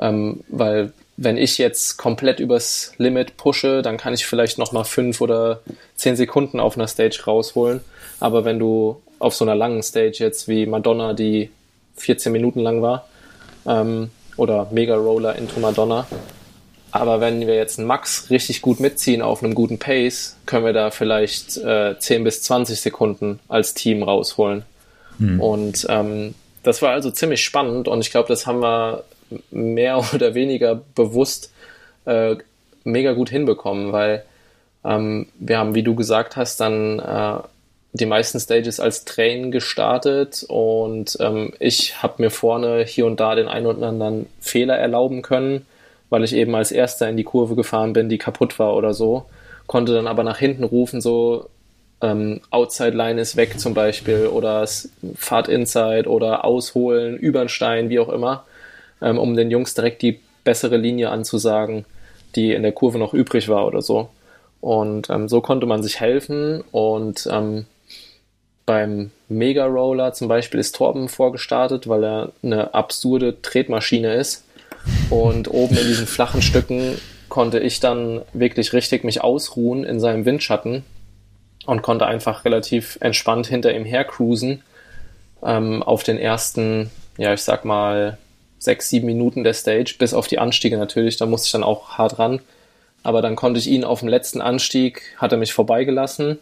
Ähm, 0.01 0.41
weil 0.49 0.93
wenn 1.17 1.37
ich 1.37 1.59
jetzt 1.59 1.99
komplett 1.99 2.41
übers 2.41 2.93
Limit 2.99 3.37
pushe, 3.37 3.83
dann 3.83 3.97
kann 3.97 4.15
ich 4.15 4.27
vielleicht 4.27 4.59
nochmal 4.59 4.85
fünf 4.85 5.21
oder 5.21 5.61
zehn 5.95 6.17
Sekunden 6.17 6.59
auf 6.59 6.77
einer 6.77 6.89
Stage 6.89 7.23
rausholen. 7.27 7.81
Aber 8.21 8.45
wenn 8.45 8.59
du 8.59 9.01
auf 9.19 9.35
so 9.35 9.45
einer 9.45 9.55
langen 9.55 9.83
Stage 9.83 10.17
jetzt 10.19 10.49
wie 10.49 10.67
Madonna, 10.67 11.13
die 11.13 11.51
14 11.97 12.33
Minuten 12.33 12.61
lang 12.61 12.83
war, 12.83 13.07
ähm, 13.67 14.11
oder 14.37 14.69
Mega 14.71 14.97
Roller 14.97 15.37
into 15.37 15.61
Madonna, 15.61 16.07
aber 16.91 17.21
wenn 17.21 17.47
wir 17.47 17.55
jetzt 17.55 17.79
einen 17.79 17.89
Max 17.89 18.29
richtig 18.31 18.61
gut 18.61 18.79
mitziehen 18.79 19.23
auf 19.23 19.43
einem 19.43 19.55
guten 19.55 19.79
Pace, 19.79 20.37
können 20.45 20.67
wir 20.67 20.75
da 20.75 20.91
vielleicht 20.91 21.57
äh, 21.57 21.99
10 21.99 22.25
bis 22.25 22.43
20 22.43 22.81
Sekunden 22.81 23.41
als 23.49 23.75
Team 23.75 24.03
rausholen. 24.03 24.65
Mhm. 25.19 25.41
Und 25.41 25.87
ähm, 25.89 26.35
das 26.63 26.83
war 26.83 26.93
also 26.93 27.11
ziemlich 27.11 27.43
spannend 27.43 27.89
und 27.89 28.01
ich 28.01 28.11
glaube, 28.11 28.29
das 28.29 28.47
haben 28.47 28.61
wir 28.61 29.05
mehr 29.51 30.03
oder 30.14 30.35
weniger 30.35 30.80
bewusst 30.95 31.53
äh, 32.05 32.37
mega 32.85 33.12
gut 33.12 33.30
hinbekommen, 33.30 33.93
weil 33.93 34.24
ähm, 34.85 35.26
wir 35.39 35.59
haben, 35.59 35.74
wie 35.74 35.83
du 35.83 35.95
gesagt 35.95 36.37
hast, 36.37 36.61
dann 36.61 36.99
äh, 36.99 37.39
die 37.93 38.07
meisten 38.07 38.41
Stages 38.41 38.80
als 38.80 39.05
Train 39.05 39.51
gestartet 39.51 40.45
und 40.49 41.16
ähm, 41.20 41.53
ich 41.59 42.03
habe 42.03 42.22
mir 42.22 42.30
vorne 42.30 42.85
hier 42.85 43.07
und 43.07 43.20
da 43.20 43.35
den 43.35 43.49
einen 43.49 43.66
oder 43.66 43.89
anderen 43.89 44.26
Fehler 44.41 44.76
erlauben 44.76 45.22
können, 45.22 45.66
weil 46.09 46.24
ich 46.24 46.35
eben 46.35 46.55
als 46.55 46.72
erster 46.72 47.09
in 47.09 47.16
die 47.16 47.24
Kurve 47.24 47.55
gefahren 47.55 47.93
bin, 47.93 48.09
die 48.09 48.18
kaputt 48.18 48.59
war 48.59 48.74
oder 48.74 48.95
so, 48.95 49.26
konnte 49.66 49.93
dann 49.93 50.07
aber 50.07 50.24
nach 50.24 50.39
hinten 50.39 50.64
rufen, 50.64 51.01
so 51.01 51.49
ähm, 52.01 52.41
Outside 52.51 52.97
Line 52.97 53.20
ist 53.20 53.37
weg 53.37 53.61
zum 53.61 53.74
Beispiel 53.74 54.26
oder 54.26 54.66
Fahrt 55.14 55.49
Inside 55.49 56.09
oder 56.09 56.45
ausholen, 56.45 57.16
über 57.16 57.41
den 57.41 57.49
Stein, 57.49 57.91
wie 57.91 58.01
auch 58.01 58.09
immer 58.09 58.45
ähm, 59.03 59.19
um 59.19 59.37
den 59.37 59.51
Jungs 59.51 59.75
direkt 59.75 60.03
die 60.03 60.21
bessere 60.45 60.77
Linie 60.77 61.11
anzusagen, 61.11 61.85
die 62.35 62.53
in 62.53 62.63
der 62.63 62.73
Kurve 62.73 62.99
noch 62.99 63.15
übrig 63.15 63.49
war 63.49 63.67
oder 63.67 63.83
so. 63.83 64.09
Und 64.61 65.11
ähm, 65.11 65.29
so 65.29 65.41
konnte 65.41 65.67
man 65.67 65.83
sich 65.83 66.01
helfen 66.01 66.63
und 66.71 67.29
ähm, 67.31 67.67
beim 68.65 69.11
Mega 69.29 69.67
Roller 69.67 70.13
zum 70.13 70.29
Beispiel 70.29 70.61
ist 70.61 70.77
Torben 70.77 71.09
vorgestartet, 71.09 71.89
weil 71.89 72.05
er 72.05 72.33
eine 72.43 72.75
absurde 72.75 73.43
Tretmaschine 73.43 74.15
ist. 74.15 74.45
Und 75.11 75.49
oben 75.49 75.77
in 75.77 75.87
diesen 75.87 76.07
flachen 76.07 76.43
Stücken 76.43 76.97
konnte 77.29 77.59
ich 77.59 77.81
dann 77.81 78.23
wirklich 78.33 78.73
richtig 78.73 79.05
mich 79.05 79.23
ausruhen 79.23 79.85
in 79.85 80.01
seinem 80.01 80.25
Windschatten 80.25 80.85
und 81.67 81.83
konnte 81.83 82.07
einfach 82.07 82.45
relativ 82.45 82.99
entspannt 83.01 83.47
hinter 83.47 83.75
ihm 83.75 83.85
her 83.85 84.05
cruisen 84.05 84.63
ähm, 85.43 85.83
auf 85.83 86.03
den 86.03 86.19
ersten, 86.19 86.91
ja, 87.19 87.33
ich 87.33 87.43
sag 87.43 87.65
mal, 87.65 88.19
sechs, 88.63 88.89
sieben 88.89 89.07
Minuten 89.07 89.43
der 89.43 89.55
Stage, 89.55 89.97
bis 89.99 90.15
auf 90.15 90.29
die 90.29 90.39
Anstiege 90.39 90.79
natürlich, 90.79 91.17
da 91.17 91.27
musste 91.27 91.47
ich 91.47 91.53
dann 91.53 91.65
auch 91.65 91.99
hart 91.99 92.21
ran. 92.21 92.41
Aber 93.03 93.21
dann 93.21 93.35
konnte 93.35 93.59
ich 93.59 93.67
ihn 93.67 93.83
auf 93.83 94.01
dem 94.01 94.09
letzten 94.09 94.41
Anstieg, 94.41 95.03
hat 95.17 95.33
er 95.33 95.39
mich 95.39 95.53
vorbeigelassen 95.53 96.39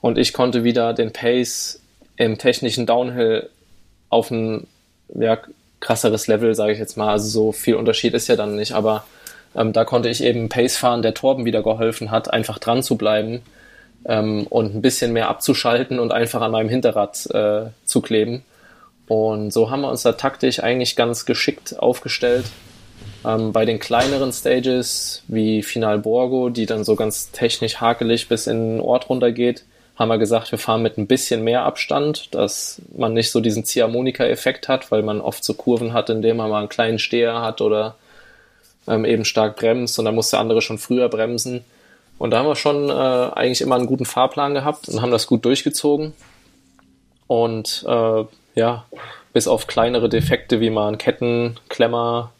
und 0.00 0.18
ich 0.18 0.32
konnte 0.32 0.64
wieder 0.64 0.92
den 0.92 1.12
Pace 1.12 1.80
im 2.16 2.38
technischen 2.38 2.86
Downhill 2.86 3.48
auf 4.08 4.32
ein 4.32 4.66
ja, 5.14 5.38
krasseres 5.78 6.26
Level, 6.26 6.56
sage 6.56 6.72
ich 6.72 6.80
jetzt 6.80 6.96
mal. 6.96 7.10
Also 7.12 7.28
so 7.28 7.52
viel 7.52 7.76
Unterschied 7.76 8.14
ist 8.14 8.26
ja 8.26 8.34
dann 8.34 8.56
nicht, 8.56 8.72
aber 8.72 9.04
ähm, 9.54 9.72
da 9.72 9.84
konnte 9.84 10.08
ich 10.08 10.24
eben 10.24 10.48
Pace 10.48 10.76
fahren, 10.76 11.02
der 11.02 11.14
Torben 11.14 11.44
wieder 11.44 11.62
geholfen 11.62 12.10
hat, 12.10 12.32
einfach 12.32 12.58
dran 12.58 12.82
zu 12.82 12.96
bleiben 12.96 13.42
ähm, 14.06 14.48
und 14.48 14.74
ein 14.74 14.82
bisschen 14.82 15.12
mehr 15.12 15.28
abzuschalten 15.28 16.00
und 16.00 16.12
einfach 16.12 16.40
an 16.40 16.50
meinem 16.50 16.68
Hinterrad 16.68 17.26
äh, 17.32 17.66
zu 17.84 18.00
kleben. 18.00 18.42
Und 19.10 19.52
so 19.52 19.72
haben 19.72 19.80
wir 19.80 19.90
uns 19.90 20.02
da 20.02 20.12
taktisch 20.12 20.62
eigentlich 20.62 20.94
ganz 20.94 21.26
geschickt 21.26 21.76
aufgestellt. 21.76 22.44
Ähm, 23.26 23.50
bei 23.50 23.64
den 23.64 23.80
kleineren 23.80 24.32
Stages 24.32 25.24
wie 25.26 25.64
Final 25.64 25.98
Borgo, 25.98 26.48
die 26.48 26.64
dann 26.64 26.84
so 26.84 26.94
ganz 26.94 27.32
technisch 27.32 27.80
hakelig 27.80 28.28
bis 28.28 28.46
in 28.46 28.74
den 28.76 28.80
Ort 28.80 29.08
runtergeht, 29.10 29.64
haben 29.96 30.10
wir 30.10 30.18
gesagt, 30.18 30.52
wir 30.52 30.60
fahren 30.60 30.82
mit 30.82 30.96
ein 30.96 31.08
bisschen 31.08 31.42
mehr 31.42 31.64
Abstand, 31.64 32.32
dass 32.36 32.80
man 32.96 33.12
nicht 33.12 33.32
so 33.32 33.40
diesen 33.40 33.64
Ziehharmonika-Effekt 33.64 34.68
hat, 34.68 34.92
weil 34.92 35.02
man 35.02 35.20
oft 35.20 35.42
so 35.42 35.54
Kurven 35.54 35.92
hat, 35.92 36.08
in 36.08 36.22
denen 36.22 36.36
man 36.36 36.48
mal 36.48 36.60
einen 36.60 36.68
kleinen 36.68 37.00
Steher 37.00 37.42
hat 37.42 37.60
oder 37.60 37.96
ähm, 38.86 39.04
eben 39.04 39.24
stark 39.24 39.56
bremst 39.56 39.98
und 39.98 40.04
dann 40.04 40.14
muss 40.14 40.30
der 40.30 40.38
andere 40.38 40.62
schon 40.62 40.78
früher 40.78 41.08
bremsen. 41.08 41.64
Und 42.16 42.30
da 42.30 42.38
haben 42.38 42.46
wir 42.46 42.54
schon 42.54 42.88
äh, 42.88 42.92
eigentlich 42.92 43.60
immer 43.60 43.74
einen 43.74 43.86
guten 43.86 44.04
Fahrplan 44.04 44.54
gehabt 44.54 44.88
und 44.88 45.02
haben 45.02 45.10
das 45.10 45.26
gut 45.26 45.44
durchgezogen. 45.44 46.12
Und 47.26 47.84
äh, 47.88 48.24
ja, 48.60 48.84
bis 49.32 49.48
auf 49.48 49.66
kleinere 49.66 50.08
Defekte 50.08 50.60
wie 50.60 50.70
mal 50.70 50.88
ein 50.88 50.98
Kettenklemmer 50.98 52.32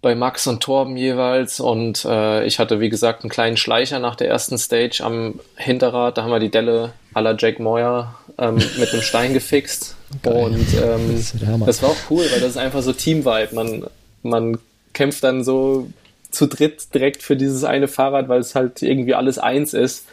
bei 0.00 0.14
Max 0.14 0.46
und 0.46 0.62
Torben 0.62 0.96
jeweils. 0.96 1.58
Und 1.58 2.04
äh, 2.04 2.44
ich 2.44 2.60
hatte, 2.60 2.78
wie 2.78 2.88
gesagt, 2.88 3.22
einen 3.22 3.30
kleinen 3.30 3.56
Schleicher 3.56 3.98
nach 3.98 4.14
der 4.14 4.28
ersten 4.28 4.58
Stage 4.58 5.02
am 5.02 5.40
Hinterrad. 5.56 6.16
Da 6.16 6.22
haben 6.22 6.30
wir 6.30 6.38
die 6.38 6.50
Delle 6.50 6.92
la 7.14 7.34
Jack 7.36 7.58
Moyer 7.58 8.14
ähm, 8.38 8.54
mit 8.78 8.92
einem 8.92 9.02
Stein 9.02 9.34
gefixt. 9.34 9.96
Geil. 10.22 10.34
Und 10.34 10.74
ähm, 10.74 11.16
das, 11.16 11.34
das, 11.66 11.82
war 11.82 11.90
auch 11.90 12.10
cool, 12.10 12.24
weil 12.30 12.40
das 12.40 12.50
ist 12.50 12.56
einfach 12.56 12.82
so 12.82 12.92
Team-Vibe. 12.92 13.54
Man, 13.54 13.86
man 14.22 14.58
kämpft 14.92 15.24
dann 15.24 15.42
so 15.42 15.88
zu 16.30 16.46
dritt 16.46 16.94
direkt 16.94 17.24
für 17.24 17.36
dieses 17.36 17.64
eine 17.64 17.88
Fahrrad, 17.88 18.28
weil 18.28 18.40
es 18.40 18.54
halt 18.54 18.82
irgendwie 18.82 19.14
alles 19.14 19.38
eins 19.38 19.74
ist. 19.74 20.06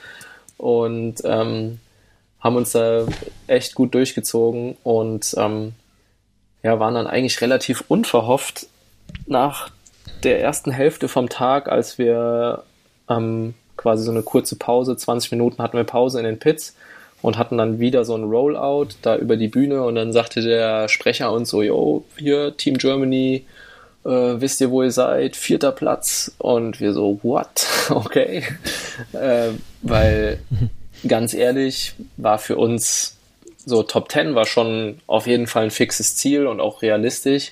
Und 0.58 1.18
ähm, 1.26 1.80
haben 2.46 2.58
uns 2.58 2.74
da 2.74 3.08
echt 3.48 3.74
gut 3.74 3.96
durchgezogen 3.96 4.78
und 4.84 5.34
ähm, 5.36 5.74
ja, 6.62 6.80
waren 6.80 6.94
dann 6.94 7.08
eigentlich 7.08 7.42
relativ 7.42 7.84
unverhofft 7.88 8.68
nach 9.26 9.72
der 10.22 10.42
ersten 10.42 10.70
Hälfte 10.70 11.08
vom 11.08 11.28
Tag, 11.28 11.68
als 11.68 11.98
wir 11.98 12.62
ähm, 13.10 13.56
quasi 13.78 14.04
so 14.04 14.12
eine 14.12 14.22
kurze 14.22 14.58
Pause, 14.58 14.96
20 14.96 15.32
Minuten 15.32 15.58
hatten 15.64 15.76
wir 15.76 15.86
Pause 15.86 16.20
in 16.20 16.26
den 16.26 16.38
Pits 16.38 16.76
und 17.24 17.40
hatten 17.40 17.58
dann 17.58 17.80
wieder 17.80 18.06
so 18.06 18.16
ein 18.16 18.26
Rollout 18.26 18.90
da 19.02 19.18
über 19.18 19.38
die 19.38 19.48
Bühne 19.48 19.82
und 19.82 19.96
dann 19.96 20.14
sagte 20.14 20.42
der 20.42 20.88
Sprecher 20.88 21.32
uns 21.32 21.50
so, 21.50 21.64
yo, 21.64 22.06
hier 22.16 22.56
Team 22.58 22.78
Germany, 22.78 23.44
äh, 24.06 24.10
wisst 24.10 24.62
ihr, 24.62 24.70
wo 24.70 24.84
ihr 24.84 24.92
seid? 24.92 25.36
Vierter 25.36 25.72
Platz. 25.72 26.32
Und 26.38 26.80
wir 26.80 26.94
so, 26.94 27.20
what? 27.24 27.66
Okay. 27.90 28.44
äh, 29.14 29.50
weil 29.82 30.40
ganz 31.08 31.34
ehrlich, 31.34 31.94
war 32.18 32.38
für 32.40 32.58
uns 32.58 33.16
so 33.66 33.84
Top 33.84 34.12
10 34.12 34.36
war 34.36 34.46
schon 34.46 35.00
auf 35.08 35.28
jeden 35.28 35.48
Fall 35.48 35.64
ein 35.66 35.72
fixes 35.72 36.16
Ziel 36.16 36.48
und 36.48 36.60
auch 36.60 36.82
realistisch. 36.82 37.52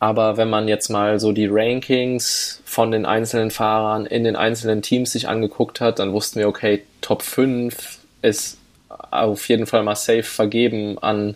Aber 0.00 0.36
wenn 0.36 0.50
man 0.50 0.68
jetzt 0.68 0.90
mal 0.90 1.18
so 1.18 1.32
die 1.32 1.48
Rankings 1.50 2.62
von 2.64 2.90
den 2.90 3.04
einzelnen 3.04 3.50
Fahrern 3.50 4.06
in 4.06 4.24
den 4.24 4.36
einzelnen 4.36 4.82
Teams 4.82 5.12
sich 5.12 5.28
angeguckt 5.28 5.80
hat, 5.80 5.98
dann 5.98 6.12
wussten 6.12 6.38
wir, 6.38 6.48
okay, 6.48 6.82
Top 7.00 7.22
5 7.22 7.98
ist 8.22 8.58
auf 8.88 9.48
jeden 9.48 9.66
Fall 9.66 9.82
mal 9.82 9.96
safe 9.96 10.22
vergeben 10.22 10.98
an 10.98 11.34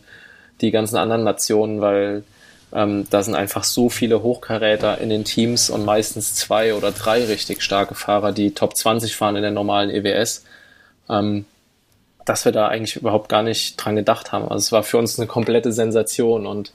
die 0.61 0.71
ganzen 0.71 0.97
anderen 0.97 1.25
Nationen, 1.25 1.81
weil 1.81 2.23
ähm, 2.73 3.07
da 3.11 3.23
sind 3.23 3.35
einfach 3.35 3.65
so 3.65 3.89
viele 3.89 4.23
Hochkaräter 4.23 4.99
in 5.01 5.11
den 5.11 5.25
Teams 5.25 5.69
und 5.69 5.85
meistens 5.85 6.35
zwei 6.35 6.75
oder 6.75 6.93
drei 6.93 7.25
richtig 7.25 7.63
starke 7.63 7.95
Fahrer, 7.95 8.33
die 8.33 8.55
Top 8.55 8.77
20 8.77 9.17
fahren 9.17 9.37
in 9.37 9.43
der 9.43 9.51
normalen 9.51 9.91
EWS, 9.91 10.45
ähm, 11.13 11.45
dass 12.25 12.45
wir 12.45 12.53
da 12.53 12.69
eigentlich 12.69 12.97
überhaupt 12.97 13.29
gar 13.29 13.43
nicht 13.43 13.77
dran 13.77 13.97
gedacht 13.97 14.33
haben. 14.33 14.45
Also 14.45 14.57
es 14.57 14.73
war 14.73 14.83
für 14.83 14.99
uns 14.99 15.19
eine 15.19 15.27
komplette 15.27 15.73
Sensation 15.73 16.47
und 16.47 16.73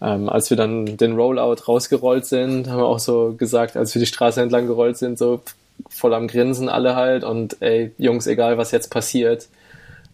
ähm, 0.00 0.28
als 0.28 0.50
wir 0.50 0.56
dann 0.56 0.96
den 0.96 1.16
Rollout 1.16 1.62
rausgerollt 1.66 2.24
sind, 2.24 2.68
haben 2.68 2.78
wir 2.78 2.86
auch 2.86 2.98
so 2.98 3.34
gesagt, 3.36 3.76
als 3.76 3.94
wir 3.94 4.00
die 4.00 4.06
Straße 4.06 4.40
entlang 4.40 4.66
gerollt 4.66 4.96
sind, 4.96 5.18
so 5.18 5.40
voll 5.88 6.14
am 6.14 6.28
Grinsen 6.28 6.68
alle 6.68 6.96
halt 6.96 7.24
und 7.24 7.60
ey, 7.60 7.92
Jungs, 7.98 8.26
egal 8.26 8.58
was 8.58 8.70
jetzt 8.70 8.90
passiert, 8.90 9.48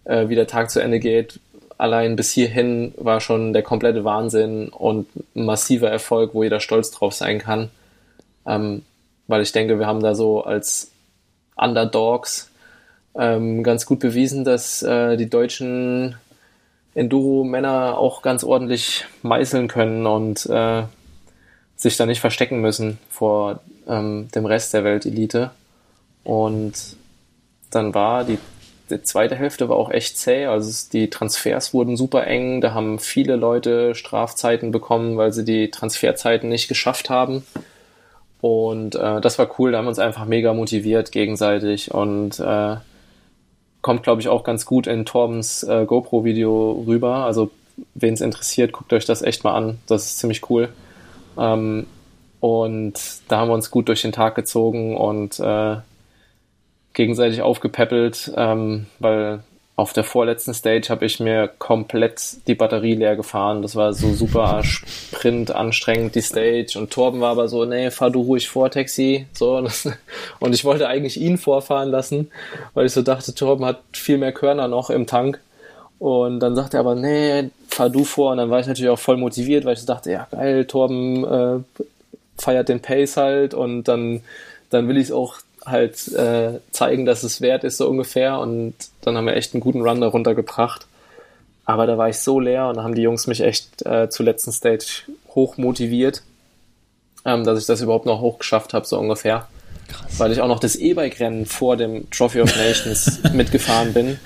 äh, 0.04 0.28
wie 0.28 0.34
der 0.34 0.46
Tag 0.46 0.70
zu 0.70 0.80
Ende 0.80 1.00
geht, 1.00 1.38
allein 1.78 2.16
bis 2.16 2.32
hierhin 2.32 2.94
war 2.96 3.20
schon 3.20 3.52
der 3.52 3.62
komplette 3.62 4.04
Wahnsinn 4.04 4.68
und 4.68 5.06
massiver 5.34 5.90
Erfolg, 5.90 6.34
wo 6.34 6.42
jeder 6.42 6.60
stolz 6.60 6.90
drauf 6.90 7.14
sein 7.14 7.38
kann. 7.38 7.70
Ähm, 8.46 8.82
weil 9.26 9.42
ich 9.42 9.52
denke, 9.52 9.78
wir 9.78 9.86
haben 9.86 10.02
da 10.02 10.14
so 10.14 10.44
als 10.44 10.90
Underdogs 11.56 12.50
ähm, 13.16 13.62
ganz 13.62 13.86
gut 13.86 14.00
bewiesen, 14.00 14.44
dass 14.44 14.82
äh, 14.82 15.16
die 15.16 15.30
deutschen 15.30 16.16
Enduro-Männer 16.94 17.98
auch 17.98 18.22
ganz 18.22 18.44
ordentlich 18.44 19.04
meißeln 19.22 19.68
können 19.68 20.06
und 20.06 20.46
äh, 20.46 20.84
sich 21.76 21.96
da 21.96 22.06
nicht 22.06 22.20
verstecken 22.20 22.60
müssen 22.60 22.98
vor 23.08 23.60
ähm, 23.88 24.28
dem 24.34 24.46
Rest 24.46 24.74
der 24.74 24.84
Weltelite. 24.84 25.50
Und 26.22 26.96
dann 27.70 27.94
war 27.94 28.24
die, 28.24 28.38
die 28.90 29.02
zweite 29.02 29.34
Hälfte 29.34 29.68
war 29.68 29.76
auch 29.76 29.90
echt 29.90 30.16
zäh. 30.16 30.46
Also 30.46 30.88
die 30.92 31.10
Transfers 31.10 31.74
wurden 31.74 31.96
super 31.96 32.26
eng. 32.26 32.60
Da 32.60 32.72
haben 32.74 32.98
viele 32.98 33.36
Leute 33.36 33.94
Strafzeiten 33.94 34.70
bekommen, 34.70 35.16
weil 35.16 35.32
sie 35.32 35.44
die 35.44 35.70
Transferzeiten 35.70 36.48
nicht 36.48 36.68
geschafft 36.68 37.10
haben. 37.10 37.44
Und 38.40 38.94
äh, 38.94 39.20
das 39.20 39.38
war 39.38 39.48
cool. 39.58 39.72
Da 39.72 39.78
haben 39.78 39.86
wir 39.86 39.90
uns 39.90 39.98
einfach 39.98 40.26
mega 40.26 40.54
motiviert 40.54 41.12
gegenseitig 41.12 41.92
und 41.92 42.38
äh, 42.38 42.76
kommt, 43.84 44.02
glaube 44.02 44.22
ich, 44.22 44.28
auch 44.28 44.44
ganz 44.44 44.64
gut 44.64 44.86
in 44.86 45.04
Torbens 45.04 45.62
äh, 45.62 45.84
GoPro-Video 45.84 46.84
rüber. 46.86 47.26
Also, 47.26 47.50
wen 47.94 48.14
es 48.14 48.22
interessiert, 48.22 48.72
guckt 48.72 48.94
euch 48.94 49.04
das 49.04 49.20
echt 49.20 49.44
mal 49.44 49.52
an. 49.52 49.78
Das 49.86 50.06
ist 50.06 50.18
ziemlich 50.18 50.48
cool. 50.48 50.70
Ähm, 51.38 51.86
und 52.40 52.94
da 53.28 53.38
haben 53.38 53.48
wir 53.48 53.54
uns 53.54 53.70
gut 53.70 53.88
durch 53.88 54.00
den 54.00 54.12
Tag 54.12 54.36
gezogen 54.36 54.96
und 54.96 55.38
äh, 55.38 55.76
gegenseitig 56.94 57.42
aufgepäppelt, 57.42 58.32
ähm, 58.34 58.86
weil 59.00 59.44
auf 59.76 59.92
der 59.92 60.04
vorletzten 60.04 60.54
Stage 60.54 60.88
habe 60.88 61.04
ich 61.04 61.18
mir 61.18 61.50
komplett 61.58 62.46
die 62.46 62.54
Batterie 62.54 62.94
leer 62.94 63.16
gefahren. 63.16 63.62
Das 63.62 63.74
war 63.74 63.92
so 63.92 64.14
super 64.14 64.62
Sprint 64.62 65.50
anstrengend, 65.50 66.14
die 66.14 66.22
Stage. 66.22 66.78
Und 66.78 66.92
Torben 66.92 67.20
war 67.20 67.32
aber 67.32 67.48
so, 67.48 67.64
nee, 67.64 67.90
fahr 67.90 68.10
du 68.10 68.22
ruhig 68.22 68.48
vor, 68.48 68.70
Taxi. 68.70 69.26
So, 69.32 69.56
und 70.40 70.54
ich 70.54 70.64
wollte 70.64 70.86
eigentlich 70.86 71.20
ihn 71.20 71.38
vorfahren 71.38 71.90
lassen, 71.90 72.30
weil 72.74 72.86
ich 72.86 72.92
so 72.92 73.02
dachte, 73.02 73.34
Torben 73.34 73.64
hat 73.64 73.80
viel 73.92 74.18
mehr 74.18 74.32
Körner 74.32 74.68
noch 74.68 74.90
im 74.90 75.06
Tank. 75.06 75.40
Und 75.98 76.40
dann 76.40 76.54
sagte 76.54 76.76
er 76.76 76.80
aber, 76.80 76.94
nee, 76.94 77.50
fahr 77.68 77.90
du 77.90 78.04
vor. 78.04 78.30
Und 78.32 78.38
dann 78.38 78.50
war 78.50 78.60
ich 78.60 78.68
natürlich 78.68 78.90
auch 78.90 78.98
voll 78.98 79.16
motiviert, 79.16 79.64
weil 79.64 79.74
ich 79.74 79.80
so 79.80 79.86
dachte, 79.86 80.12
ja 80.12 80.28
geil, 80.30 80.66
Torben 80.66 81.24
äh, 81.24 81.82
feiert 82.38 82.68
den 82.68 82.80
Pace 82.80 83.16
halt 83.16 83.54
und 83.54 83.84
dann, 83.84 84.20
dann 84.70 84.86
will 84.86 84.98
ich 84.98 85.04
es 85.04 85.12
auch 85.12 85.38
halt 85.66 86.08
äh, 86.12 86.60
zeigen, 86.70 87.04
dass 87.04 87.22
es 87.22 87.40
wert 87.40 87.64
ist, 87.64 87.76
so 87.76 87.88
ungefähr. 87.88 88.38
Und 88.38 88.74
dann 89.02 89.16
haben 89.16 89.26
wir 89.26 89.36
echt 89.36 89.54
einen 89.54 89.60
guten 89.60 89.82
Run 89.82 90.00
darunter 90.00 90.34
gebracht. 90.34 90.86
Aber 91.64 91.86
da 91.86 91.96
war 91.96 92.08
ich 92.08 92.18
so 92.18 92.40
leer 92.40 92.68
und 92.68 92.76
da 92.76 92.82
haben 92.82 92.94
die 92.94 93.02
Jungs 93.02 93.26
mich 93.26 93.40
echt 93.40 93.84
äh, 93.86 94.08
zur 94.10 94.26
letzten 94.26 94.52
Stage 94.52 95.04
hoch 95.34 95.56
motiviert, 95.56 96.22
ähm, 97.24 97.44
dass 97.44 97.58
ich 97.58 97.66
das 97.66 97.80
überhaupt 97.80 98.06
noch 98.06 98.20
hochgeschafft 98.20 98.74
habe, 98.74 98.86
so 98.86 98.98
ungefähr. 98.98 99.48
Krass. 99.88 100.18
Weil 100.18 100.32
ich 100.32 100.40
auch 100.40 100.48
noch 100.48 100.60
das 100.60 100.76
E-Bike-Rennen 100.76 101.46
vor 101.46 101.76
dem 101.76 102.10
Trophy 102.10 102.42
of 102.42 102.54
Nations 102.56 103.20
mitgefahren 103.32 103.92
bin. 103.92 104.18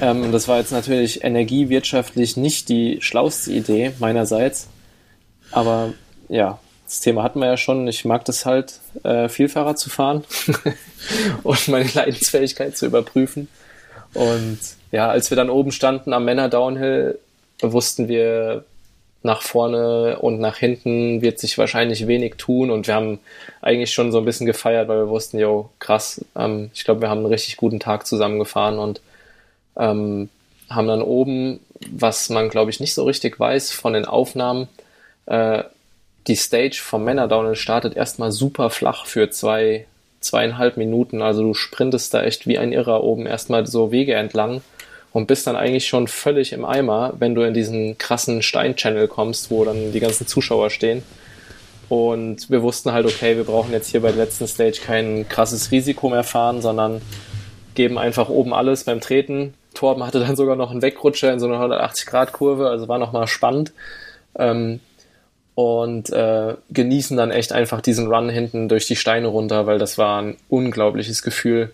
Ähm, 0.00 0.32
das 0.32 0.48
war 0.48 0.58
jetzt 0.58 0.72
natürlich 0.72 1.24
energiewirtschaftlich 1.24 2.36
nicht 2.36 2.68
die 2.68 2.98
schlauste 3.00 3.52
Idee 3.52 3.92
meinerseits. 3.98 4.68
Aber 5.52 5.92
ja, 6.28 6.58
das 6.86 7.00
Thema 7.00 7.22
hatten 7.22 7.40
wir 7.40 7.46
ja 7.46 7.56
schon. 7.56 7.86
Ich 7.88 8.04
mag 8.04 8.24
das 8.24 8.46
halt, 8.46 8.80
äh, 9.02 9.28
Vielfahrer 9.28 9.76
zu 9.76 9.90
fahren 9.90 10.24
und 11.42 11.68
meine 11.68 11.90
Leidensfähigkeit 11.92 12.76
zu 12.76 12.86
überprüfen. 12.86 13.48
Und 14.14 14.58
ja, 14.92 15.08
als 15.08 15.30
wir 15.30 15.36
dann 15.36 15.50
oben 15.50 15.72
standen 15.72 16.12
am 16.12 16.24
Männer 16.24 16.48
Downhill, 16.48 17.18
wussten 17.60 18.08
wir, 18.08 18.64
nach 19.26 19.42
vorne 19.42 20.18
und 20.20 20.40
nach 20.40 20.56
hinten 20.56 21.20
wird 21.20 21.38
sich 21.38 21.58
wahrscheinlich 21.58 22.06
wenig 22.06 22.36
tun 22.36 22.70
und 22.70 22.86
wir 22.86 22.94
haben 22.94 23.18
eigentlich 23.60 23.92
schon 23.92 24.12
so 24.12 24.18
ein 24.18 24.24
bisschen 24.24 24.46
gefeiert, 24.46 24.88
weil 24.88 24.98
wir 24.98 25.08
wussten, 25.08 25.38
jo, 25.38 25.68
krass, 25.78 26.24
ähm, 26.34 26.70
ich 26.72 26.84
glaube, 26.84 27.02
wir 27.02 27.10
haben 27.10 27.18
einen 27.18 27.26
richtig 27.26 27.58
guten 27.58 27.80
Tag 27.80 28.06
zusammengefahren 28.06 28.78
und 28.78 29.02
ähm, 29.76 30.30
haben 30.70 30.88
dann 30.88 31.02
oben, 31.02 31.60
was 31.90 32.30
man 32.30 32.48
glaube 32.48 32.70
ich 32.70 32.80
nicht 32.80 32.94
so 32.94 33.04
richtig 33.04 33.38
weiß 33.38 33.72
von 33.72 33.92
den 33.92 34.06
Aufnahmen, 34.06 34.68
äh, 35.26 35.64
die 36.26 36.36
Stage 36.36 36.80
vom 36.82 37.04
Männerdownhill 37.04 37.56
startet 37.56 37.96
erstmal 37.96 38.32
super 38.32 38.70
flach 38.70 39.06
für 39.06 39.30
zwei, 39.30 39.86
zweieinhalb 40.20 40.76
Minuten. 40.76 41.22
Also 41.22 41.42
du 41.42 41.54
sprintest 41.54 42.12
da 42.14 42.22
echt 42.22 42.46
wie 42.46 42.58
ein 42.58 42.72
Irrer 42.72 43.04
oben 43.04 43.26
erstmal 43.26 43.66
so 43.66 43.92
Wege 43.92 44.14
entlang 44.14 44.62
und 45.12 45.26
bist 45.26 45.46
dann 45.46 45.56
eigentlich 45.56 45.86
schon 45.86 46.08
völlig 46.08 46.52
im 46.52 46.64
Eimer, 46.64 47.14
wenn 47.18 47.34
du 47.34 47.42
in 47.42 47.54
diesen 47.54 47.96
krassen 47.96 48.42
Stein-Channel 48.42 49.08
kommst, 49.08 49.50
wo 49.50 49.64
dann 49.64 49.92
die 49.92 50.00
ganzen 50.00 50.26
Zuschauer 50.26 50.70
stehen. 50.70 51.02
Und 51.88 52.50
wir 52.50 52.62
wussten 52.62 52.92
halt, 52.92 53.06
okay, 53.06 53.36
wir 53.36 53.44
brauchen 53.44 53.72
jetzt 53.72 53.90
hier 53.90 54.02
bei 54.02 54.08
der 54.08 54.24
letzten 54.24 54.48
Stage 54.48 54.80
kein 54.84 55.28
krasses 55.28 55.70
Risiko 55.70 56.08
mehr 56.08 56.24
fahren, 56.24 56.60
sondern 56.60 57.00
geben 57.74 57.96
einfach 57.96 58.28
oben 58.28 58.52
alles 58.52 58.84
beim 58.84 59.00
Treten. 59.00 59.54
Torben 59.74 60.04
hatte 60.04 60.18
dann 60.18 60.34
sogar 60.34 60.56
noch 60.56 60.72
einen 60.72 60.82
Wegrutscher 60.82 61.32
in 61.32 61.38
so 61.38 61.46
einer 61.46 61.60
180-Grad-Kurve, 61.60 62.68
also 62.68 62.88
war 62.88 62.98
nochmal 62.98 63.28
spannend. 63.28 63.72
Ähm, 64.36 64.80
und 65.56 66.10
äh, 66.10 66.54
genießen 66.70 67.16
dann 67.16 67.30
echt 67.30 67.50
einfach 67.50 67.80
diesen 67.80 68.12
Run 68.12 68.28
hinten 68.28 68.68
durch 68.68 68.86
die 68.86 68.94
Steine 68.94 69.28
runter, 69.28 69.66
weil 69.66 69.78
das 69.78 69.96
war 69.96 70.20
ein 70.20 70.36
unglaubliches 70.50 71.22
Gefühl, 71.22 71.72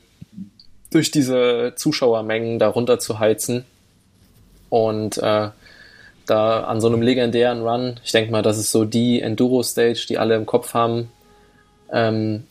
durch 0.93 1.11
diese 1.11 1.73
Zuschauermengen 1.75 2.61
da 2.61 2.69
runter 2.69 3.01
zu 3.01 3.19
heizen. 3.19 3.65
Und 4.69 5.19
äh, 5.19 5.49
da 6.27 6.61
an 6.61 6.81
so 6.81 6.87
einem 6.87 7.03
legendären 7.03 7.63
Run, 7.63 7.99
ich 8.05 8.13
denke 8.13 8.31
mal, 8.31 8.43
das 8.43 8.57
ist 8.57 8.71
so 8.71 8.85
die 8.85 9.21
Enduro-Stage, 9.21 10.07
die 10.09 10.17
alle 10.17 10.37
im 10.37 10.47
Kopf 10.47 10.75
haben, 10.75 11.11
ähm, 11.91 12.45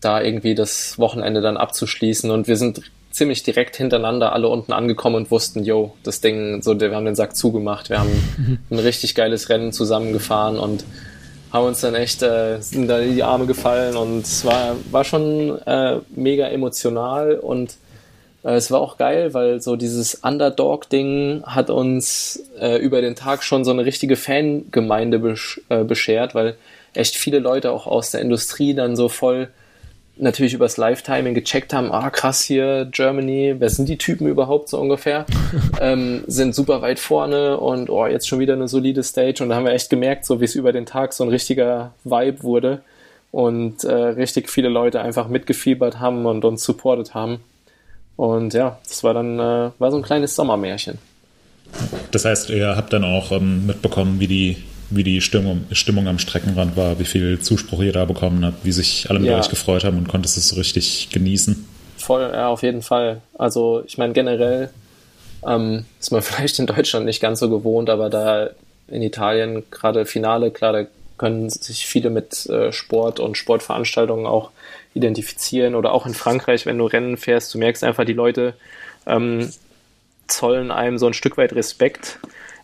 da 0.00 0.22
irgendwie 0.22 0.54
das 0.54 0.98
Wochenende 0.98 1.42
dann 1.42 1.58
abzuschließen. 1.58 2.30
Und 2.30 2.48
wir 2.48 2.56
sind 2.56 2.90
ziemlich 3.10 3.42
direkt 3.42 3.76
hintereinander 3.76 4.32
alle 4.32 4.48
unten 4.48 4.72
angekommen 4.72 5.16
und 5.16 5.30
wussten, 5.30 5.64
yo, 5.64 5.94
das 6.02 6.20
Ding, 6.20 6.62
so, 6.62 6.80
wir 6.80 6.94
haben 6.94 7.04
den 7.04 7.16
Sack 7.16 7.36
zugemacht. 7.36 7.90
Wir 7.90 7.98
haben 7.98 8.60
ein 8.70 8.78
richtig 8.78 9.14
geiles 9.14 9.48
Rennen 9.48 9.72
zusammengefahren 9.72 10.58
und 10.58 10.84
haben 11.52 11.66
uns 11.66 11.80
dann 11.80 11.94
echt, 11.94 12.22
äh, 12.22 12.60
sind 12.60 12.86
da 12.88 13.00
in 13.00 13.16
die 13.16 13.22
Arme 13.24 13.46
gefallen 13.46 13.96
und 13.96 14.20
es 14.20 14.44
war, 14.44 14.76
war 14.90 15.04
schon 15.04 15.60
äh, 15.66 15.98
mega 16.14 16.46
emotional 16.46 17.34
und 17.34 17.76
äh, 18.44 18.54
es 18.54 18.70
war 18.70 18.80
auch 18.80 18.96
geil, 18.96 19.34
weil 19.34 19.60
so 19.60 19.74
dieses 19.74 20.14
Underdog-Ding 20.16 21.42
hat 21.44 21.70
uns 21.70 22.44
äh, 22.60 22.76
über 22.76 23.00
den 23.00 23.16
Tag 23.16 23.42
schon 23.42 23.64
so 23.64 23.72
eine 23.72 23.84
richtige 23.84 24.16
Fangemeinde 24.16 25.18
besch 25.18 25.60
äh, 25.68 25.82
beschert, 25.82 26.36
weil 26.36 26.56
echt 26.94 27.16
viele 27.16 27.40
Leute 27.40 27.72
auch 27.72 27.86
aus 27.86 28.12
der 28.12 28.20
Industrie 28.20 28.74
dann 28.74 28.94
so 28.94 29.08
voll 29.08 29.48
natürlich 30.20 30.54
übers 30.54 30.76
Live-Timing 30.76 31.34
gecheckt 31.34 31.72
haben, 31.72 31.92
ah 31.92 32.10
krass 32.10 32.42
hier, 32.42 32.86
Germany, 32.90 33.56
wer 33.58 33.70
sind 33.70 33.88
die 33.88 33.98
Typen 33.98 34.26
überhaupt 34.26 34.68
so 34.68 34.78
ungefähr? 34.78 35.26
ähm, 35.80 36.22
sind 36.26 36.54
super 36.54 36.82
weit 36.82 36.98
vorne 36.98 37.58
und 37.58 37.90
oh, 37.90 38.06
jetzt 38.06 38.28
schon 38.28 38.38
wieder 38.38 38.54
eine 38.54 38.68
solide 38.68 39.02
Stage 39.02 39.42
und 39.42 39.48
da 39.48 39.56
haben 39.56 39.64
wir 39.64 39.72
echt 39.72 39.90
gemerkt, 39.90 40.24
so 40.24 40.40
wie 40.40 40.44
es 40.44 40.54
über 40.54 40.72
den 40.72 40.86
Tag 40.86 41.12
so 41.12 41.24
ein 41.24 41.30
richtiger 41.30 41.92
Vibe 42.04 42.42
wurde 42.42 42.82
und 43.32 43.84
äh, 43.84 43.92
richtig 43.92 44.50
viele 44.50 44.68
Leute 44.68 45.00
einfach 45.00 45.28
mitgefiebert 45.28 46.00
haben 46.00 46.26
und 46.26 46.44
uns 46.44 46.64
supportet 46.64 47.14
haben. 47.14 47.40
Und 48.16 48.52
ja, 48.54 48.78
das 48.86 49.02
war 49.02 49.14
dann 49.14 49.38
äh, 49.38 49.70
war 49.78 49.90
so 49.90 49.96
ein 49.96 50.02
kleines 50.02 50.36
Sommermärchen. 50.36 50.98
Das 52.10 52.24
heißt, 52.24 52.50
ihr 52.50 52.76
habt 52.76 52.92
dann 52.92 53.04
auch 53.04 53.32
ähm, 53.32 53.66
mitbekommen, 53.66 54.20
wie 54.20 54.26
die 54.26 54.56
wie 54.90 55.04
die 55.04 55.20
Stimmung, 55.20 55.64
Stimmung 55.72 56.08
am 56.08 56.18
Streckenrand 56.18 56.76
war, 56.76 56.98
wie 56.98 57.04
viel 57.04 57.38
Zuspruch 57.40 57.82
ihr 57.82 57.92
da 57.92 58.04
bekommen 58.04 58.44
habt, 58.44 58.64
wie 58.64 58.72
sich 58.72 59.08
alle 59.08 59.20
mit 59.20 59.30
ja. 59.30 59.38
euch 59.38 59.48
gefreut 59.48 59.84
haben 59.84 59.98
und 59.98 60.08
konntest 60.08 60.36
es 60.36 60.48
so 60.48 60.56
richtig 60.56 61.10
genießen. 61.10 61.66
Voll, 61.96 62.30
ja, 62.32 62.48
auf 62.48 62.62
jeden 62.62 62.82
Fall. 62.82 63.20
Also 63.38 63.82
ich 63.86 63.98
meine 63.98 64.12
generell 64.12 64.70
ähm, 65.46 65.84
ist 65.98 66.12
man 66.12 66.22
vielleicht 66.22 66.58
in 66.58 66.66
Deutschland 66.66 67.06
nicht 67.06 67.20
ganz 67.20 67.40
so 67.40 67.48
gewohnt, 67.48 67.90
aber 67.90 68.10
da 68.10 68.50
in 68.88 69.02
Italien 69.02 69.62
gerade 69.70 70.04
Finale, 70.04 70.50
klar, 70.50 70.72
da 70.72 70.86
können 71.16 71.50
sich 71.50 71.86
viele 71.86 72.10
mit 72.10 72.46
äh, 72.46 72.72
Sport 72.72 73.20
und 73.20 73.36
Sportveranstaltungen 73.36 74.26
auch 74.26 74.50
identifizieren 74.94 75.74
oder 75.74 75.92
auch 75.92 76.06
in 76.06 76.14
Frankreich, 76.14 76.66
wenn 76.66 76.78
du 76.78 76.86
Rennen 76.86 77.16
fährst, 77.16 77.52
du 77.54 77.58
merkst 77.58 77.84
einfach, 77.84 78.04
die 78.04 78.14
Leute 78.14 78.54
ähm, 79.06 79.50
zollen 80.26 80.70
einem 80.70 80.98
so 80.98 81.06
ein 81.06 81.14
Stück 81.14 81.36
weit 81.36 81.52
Respekt 81.52 82.18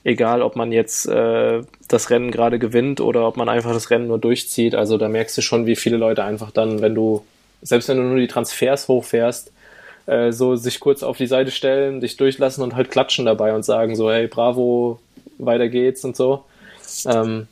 egal 0.06 0.40
ob 0.40 0.54
man 0.54 0.70
jetzt 0.70 1.08
äh, 1.08 1.62
das 1.88 2.10
Rennen 2.10 2.30
gerade 2.30 2.60
gewinnt 2.60 3.00
oder 3.00 3.26
ob 3.26 3.36
man 3.36 3.48
einfach 3.48 3.72
das 3.72 3.90
Rennen 3.90 4.06
nur 4.06 4.20
durchzieht. 4.20 4.76
Also 4.76 4.98
da 4.98 5.08
merkst 5.08 5.36
du 5.36 5.42
schon, 5.42 5.66
wie 5.66 5.74
viele 5.74 5.96
Leute 5.96 6.22
einfach 6.22 6.52
dann, 6.52 6.80
wenn 6.80 6.94
du, 6.94 7.26
selbst 7.60 7.88
wenn 7.88 7.96
du 7.96 8.04
nur 8.04 8.18
die 8.18 8.28
Transfers 8.28 8.86
hochfährst, 8.86 9.50
äh, 10.06 10.30
so 10.30 10.54
sich 10.54 10.78
kurz 10.78 11.02
auf 11.02 11.16
die 11.16 11.26
Seite 11.26 11.50
stellen, 11.50 12.00
dich 12.00 12.16
durchlassen 12.16 12.62
und 12.62 12.76
halt 12.76 12.92
klatschen 12.92 13.26
dabei 13.26 13.52
und 13.52 13.64
sagen 13.64 13.96
so, 13.96 14.08
hey, 14.08 14.28
bravo, 14.28 15.00
weiter 15.38 15.68
geht's 15.68 16.04
und 16.04 16.14
so. 16.14 16.44
Ähm, 17.06 17.48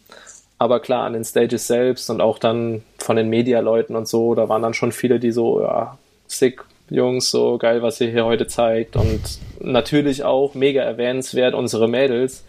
aber 0.56 0.78
klar, 0.78 1.06
an 1.06 1.14
den 1.14 1.24
Stages 1.24 1.66
selbst 1.66 2.08
und 2.08 2.20
auch 2.20 2.38
dann 2.38 2.84
von 2.98 3.16
den 3.16 3.30
Medialeuten 3.30 3.96
und 3.96 4.06
so, 4.06 4.36
da 4.36 4.48
waren 4.48 4.62
dann 4.62 4.74
schon 4.74 4.92
viele, 4.92 5.18
die 5.18 5.32
so, 5.32 5.60
ja, 5.60 5.98
sick, 6.28 6.62
Jungs, 6.90 7.30
so 7.30 7.58
geil, 7.58 7.82
was 7.82 8.00
ihr 8.00 8.10
hier 8.10 8.24
heute 8.24 8.46
zeigt. 8.46 8.96
Und 8.96 9.20
natürlich 9.60 10.24
auch 10.24 10.54
mega 10.54 10.82
erwähnenswert 10.82 11.54
unsere 11.54 11.88
Mädels, 11.88 12.44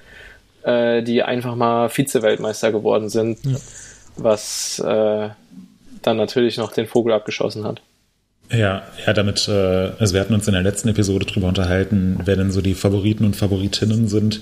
äh, 0.64 1.04
die 1.04 1.24
einfach 1.24 1.56
mal 1.56 1.90
Vize-Weltmeister 1.90 2.72
geworden 2.72 3.10
sind, 3.10 3.40
ja. 3.44 3.58
was 4.18 4.80
äh, 4.80 5.30
dann 6.02 6.18
natürlich 6.18 6.58
noch 6.58 6.72
den 6.72 6.88
Vogel 6.88 7.14
abgeschossen 7.14 7.66
hat. 7.66 7.82
Ja, 8.52 8.84
ja, 9.06 9.14
damit, 9.14 9.48
äh, 9.48 9.92
also 9.98 10.14
wir 10.14 10.22
hatten 10.22 10.34
uns 10.34 10.48
in 10.48 10.54
der 10.54 10.62
letzten 10.62 10.90
Episode 10.90 11.26
drüber 11.26 11.48
unterhalten, 11.48 12.20
wer 12.26 12.36
denn 12.36 12.52
so 12.52 12.62
die 12.62 12.76
Favoriten 12.76 13.26
und 13.26 13.36
Favoritinnen 13.36 14.08
sind. 14.08 14.42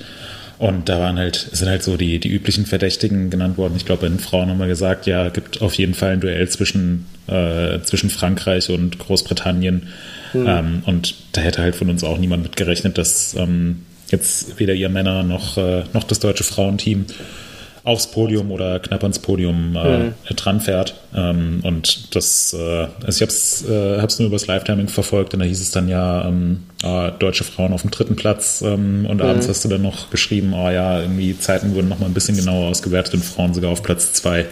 Und 0.60 0.88
da 0.88 1.00
waren 1.00 1.18
halt, 1.18 1.36
sind 1.36 1.68
halt 1.68 1.84
so 1.84 1.98
die, 1.98 2.20
die 2.20 2.30
üblichen 2.30 2.66
Verdächtigen 2.66 3.30
genannt 3.30 3.58
worden. 3.58 3.74
Ich 3.76 3.86
glaube, 3.86 4.06
in 4.06 4.20
Frauen 4.20 4.50
haben 4.50 4.60
wir 4.60 4.68
gesagt, 4.68 5.08
ja, 5.08 5.30
gibt 5.30 5.62
auf 5.62 5.74
jeden 5.76 5.94
Fall 5.94 6.12
ein 6.12 6.22
Duell 6.22 6.48
zwischen, 6.48 7.08
äh, 7.28 7.80
zwischen 7.82 8.10
Frankreich 8.10 8.70
und 8.70 9.00
Großbritannien. 9.00 9.88
Mhm. 10.34 10.46
Ähm, 10.48 10.84
und 10.86 11.16
da 11.34 11.42
hätte 11.42 11.62
halt 11.62 11.76
von 11.76 11.90
uns 11.90 12.04
auch 12.04 12.18
niemand 12.18 12.44
mit 12.44 12.56
gerechnet, 12.56 12.98
dass 12.98 13.36
ähm, 13.36 13.84
jetzt 14.10 14.60
weder 14.60 14.74
ihr 14.74 14.90
Männer 14.90 15.24
noch, 15.24 15.58
äh, 15.58 15.84
noch 15.94 16.04
das 16.04 16.20
deutsche 16.20 16.44
Frauenteam 16.44 17.06
aufs 17.86 18.08
Podium 18.08 18.52
oder 18.52 18.80
knapp 18.80 19.04
ans 19.04 19.20
Podium 19.20 19.76
äh, 19.76 19.98
mhm. 19.98 20.14
dran 20.36 20.62
fährt. 20.62 20.96
Ähm, 21.14 21.60
und 21.64 22.16
das, 22.16 22.54
äh, 22.54 22.88
also 23.06 23.10
ich 23.10 23.22
habe 23.22 23.32
es 23.32 23.70
äh, 23.70 24.02
hab's 24.02 24.20
nur 24.20 24.30
übers 24.30 24.48
Live-Timing 24.48 24.88
verfolgt 24.88 25.34
und 25.34 25.42
da 25.42 25.46
hieß 25.46 25.60
es 25.60 25.72
dann 25.72 25.90
ja, 25.90 26.26
ähm, 26.26 26.64
äh, 26.82 27.12
deutsche 27.20 27.44
Frauen 27.44 27.74
auf 27.74 27.82
dem 27.82 27.92
dritten 27.92 28.16
Platz 28.16 28.62
ähm, 28.62 29.06
und 29.06 29.18
mhm. 29.18 29.24
abends 29.24 29.50
hast 29.50 29.66
du 29.66 29.70
dann 29.70 29.82
noch 29.82 30.10
geschrieben, 30.12 30.54
oh 30.54 30.70
ja, 30.70 31.02
irgendwie 31.02 31.38
Zeiten 31.38 31.76
wurden 31.76 31.90
noch 31.90 32.00
mal 32.00 32.06
ein 32.06 32.14
bisschen 32.14 32.38
genauer 32.38 32.70
ausgewertet 32.70 33.16
und 33.16 33.26
Frauen 33.26 33.54
sogar 33.54 33.72
auf 33.72 33.84
Platz 33.84 34.14
zwei. 34.14 34.46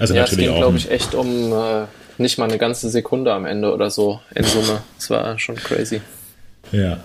Also 0.00 0.14
ja, 0.14 0.22
natürlich 0.22 0.46
es 0.46 0.52
ging, 0.52 0.60
glaube 0.60 0.76
ich, 0.76 0.90
echt 0.90 1.14
um 1.14 1.52
äh, 1.52 1.84
nicht 2.18 2.38
mal 2.38 2.48
eine 2.48 2.58
ganze 2.58 2.90
Sekunde 2.90 3.32
am 3.32 3.44
Ende 3.44 3.72
oder 3.72 3.90
so 3.90 4.20
in 4.34 4.42
Summe. 4.42 4.80
Das 4.98 5.08
war 5.10 5.38
schon 5.38 5.54
crazy. 5.54 6.00
Ja. 6.72 6.98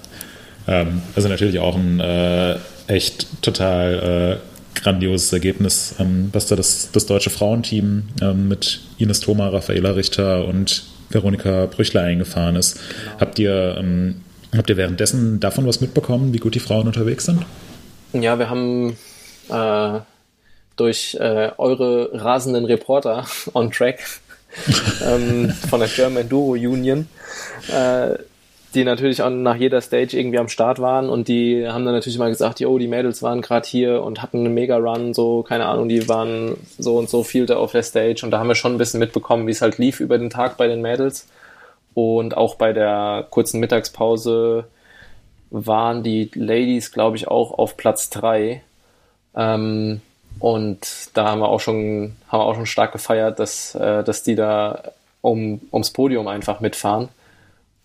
Ähm, 0.67 1.03
also 1.15 1.29
natürlich 1.29 1.59
auch 1.59 1.75
ein 1.75 1.99
äh, 1.99 2.55
echt 2.87 3.27
total 3.43 4.39
äh, 4.41 4.56
grandioses 4.87 5.33
Ergebnis, 5.33 5.95
ähm, 5.99 6.29
was 6.31 6.47
da 6.47 6.55
das, 6.55 6.91
das 6.93 7.05
deutsche 7.05 7.29
Frauenteam 7.29 8.03
ähm, 8.21 8.47
mit 8.47 8.79
Ines 8.97 9.19
Thoma, 9.19 9.49
Raffaela 9.49 9.91
Richter 9.91 10.47
und 10.47 10.85
Veronika 11.09 11.65
Brüchler 11.65 12.03
eingefahren 12.03 12.55
ist. 12.55 12.75
Genau. 12.75 13.19
Habt 13.19 13.39
ihr 13.39 13.75
ähm, 13.77 14.21
habt 14.55 14.69
ihr 14.69 14.77
währenddessen 14.77 15.41
davon 15.41 15.67
was 15.67 15.81
mitbekommen, 15.81 16.33
wie 16.33 16.37
gut 16.37 16.55
die 16.55 16.61
Frauen 16.61 16.87
unterwegs 16.87 17.25
sind? 17.25 17.45
Ja, 18.13 18.39
wir 18.39 18.49
haben 18.49 18.95
äh, 19.49 19.99
durch 20.77 21.17
äh, 21.19 21.51
eure 21.57 22.09
rasenden 22.13 22.63
Reporter 22.63 23.25
on 23.53 23.69
track 23.71 23.99
ähm, 25.05 25.49
von 25.69 25.81
der 25.81 25.89
German 25.89 26.23
Enduro 26.23 26.51
Union 26.51 27.07
äh, 27.67 28.15
die 28.77 28.83
natürlich 28.83 29.23
auch 29.23 29.31
nach 29.31 29.55
jeder 29.55 29.81
Stage 29.81 30.17
irgendwie 30.17 30.37
am 30.37 30.49
Start 30.49 30.79
waren 30.79 31.09
und 31.09 31.27
die 31.27 31.67
haben 31.67 31.83
dann 31.83 31.95
natürlich 31.95 32.19
mal 32.19 32.29
gesagt, 32.29 32.59
yo, 32.59 32.77
die 32.77 32.87
Mädels 32.87 33.23
waren 33.23 33.41
gerade 33.41 33.67
hier 33.67 34.03
und 34.03 34.21
hatten 34.21 34.45
einen 34.45 34.53
Mega-Run, 34.53 35.15
so, 35.15 35.41
keine 35.41 35.65
Ahnung, 35.65 35.89
die 35.89 36.07
waren 36.07 36.55
so 36.77 36.97
und 36.97 37.09
so 37.09 37.23
viel 37.23 37.47
da 37.47 37.57
auf 37.57 37.71
der 37.71 37.81
Stage 37.81 38.21
und 38.23 38.29
da 38.29 38.37
haben 38.37 38.47
wir 38.47 38.55
schon 38.55 38.75
ein 38.75 38.77
bisschen 38.77 38.99
mitbekommen, 38.99 39.47
wie 39.47 39.51
es 39.51 39.63
halt 39.63 39.79
lief 39.79 39.99
über 39.99 40.19
den 40.19 40.29
Tag 40.29 40.57
bei 40.57 40.67
den 40.67 40.81
Mädels. 40.81 41.27
Und 41.95 42.37
auch 42.37 42.55
bei 42.55 42.73
der 42.73 43.25
kurzen 43.31 43.59
Mittagspause 43.59 44.65
waren 45.49 46.03
die 46.03 46.29
Ladies, 46.35 46.91
glaube 46.91 47.17
ich, 47.17 47.27
auch 47.27 47.57
auf 47.57 47.77
Platz 47.77 48.11
drei. 48.11 48.61
Ähm, 49.35 50.01
und 50.37 51.09
da 51.15 51.31
haben 51.31 51.39
wir 51.39 51.49
auch 51.49 51.61
schon, 51.61 52.15
haben 52.29 52.41
auch 52.41 52.53
schon 52.53 52.67
stark 52.67 52.91
gefeiert, 52.91 53.39
dass, 53.39 53.73
äh, 53.73 54.03
dass 54.03 54.21
die 54.21 54.35
da 54.35 54.83
um, 55.21 55.61
ums 55.73 55.89
Podium 55.89 56.27
einfach 56.27 56.59
mitfahren 56.59 57.09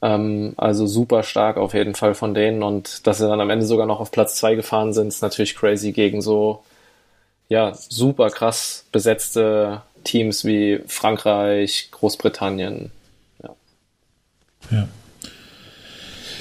ähm, 0.02 0.54
also 0.56 0.86
super 0.86 1.22
stark 1.22 1.56
auf 1.56 1.74
jeden 1.74 1.94
Fall 1.94 2.14
von 2.14 2.34
denen 2.34 2.62
und 2.62 3.06
dass 3.06 3.18
sie 3.18 3.28
dann 3.28 3.40
am 3.40 3.50
Ende 3.50 3.64
sogar 3.64 3.86
noch 3.86 4.00
auf 4.00 4.10
Platz 4.10 4.34
zwei 4.36 4.54
gefahren 4.56 4.92
sind, 4.92 5.08
ist 5.08 5.22
natürlich 5.22 5.54
crazy 5.54 5.92
gegen 5.92 6.20
so 6.20 6.62
ja 7.48 7.72
super 7.74 8.30
krass 8.30 8.84
besetzte 8.92 9.82
Teams 10.04 10.44
wie 10.44 10.80
Frankreich, 10.88 11.88
Großbritannien. 11.92 12.90
Ja. 13.42 13.54
Ja, 14.70 14.88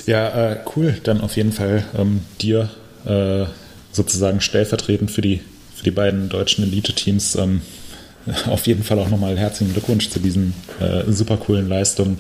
ja 0.08 0.52
äh, 0.52 0.58
cool. 0.76 1.00
Dann 1.04 1.22
auf 1.22 1.36
jeden 1.38 1.52
Fall 1.52 1.86
ähm, 1.96 2.26
dir 2.42 2.70
äh, 3.06 3.46
sozusagen 3.92 4.42
stellvertretend 4.42 5.12
für 5.12 5.22
die 5.22 5.42
für 5.76 5.84
die 5.84 5.92
beiden 5.92 6.30
deutschen 6.30 6.64
Elite-Teams 6.64 7.36
ähm, 7.36 7.62
auf 8.48 8.68
jeden 8.68 8.84
Fall 8.84 9.00
auch 9.00 9.10
nochmal 9.10 9.38
herzlichen 9.38 9.74
Glückwunsch 9.74 10.10
zu 10.10 10.20
diesen 10.20 10.54
äh, 10.80 11.12
super 11.12 11.38
coolen 11.38 11.68
Leistungen. 11.68 12.20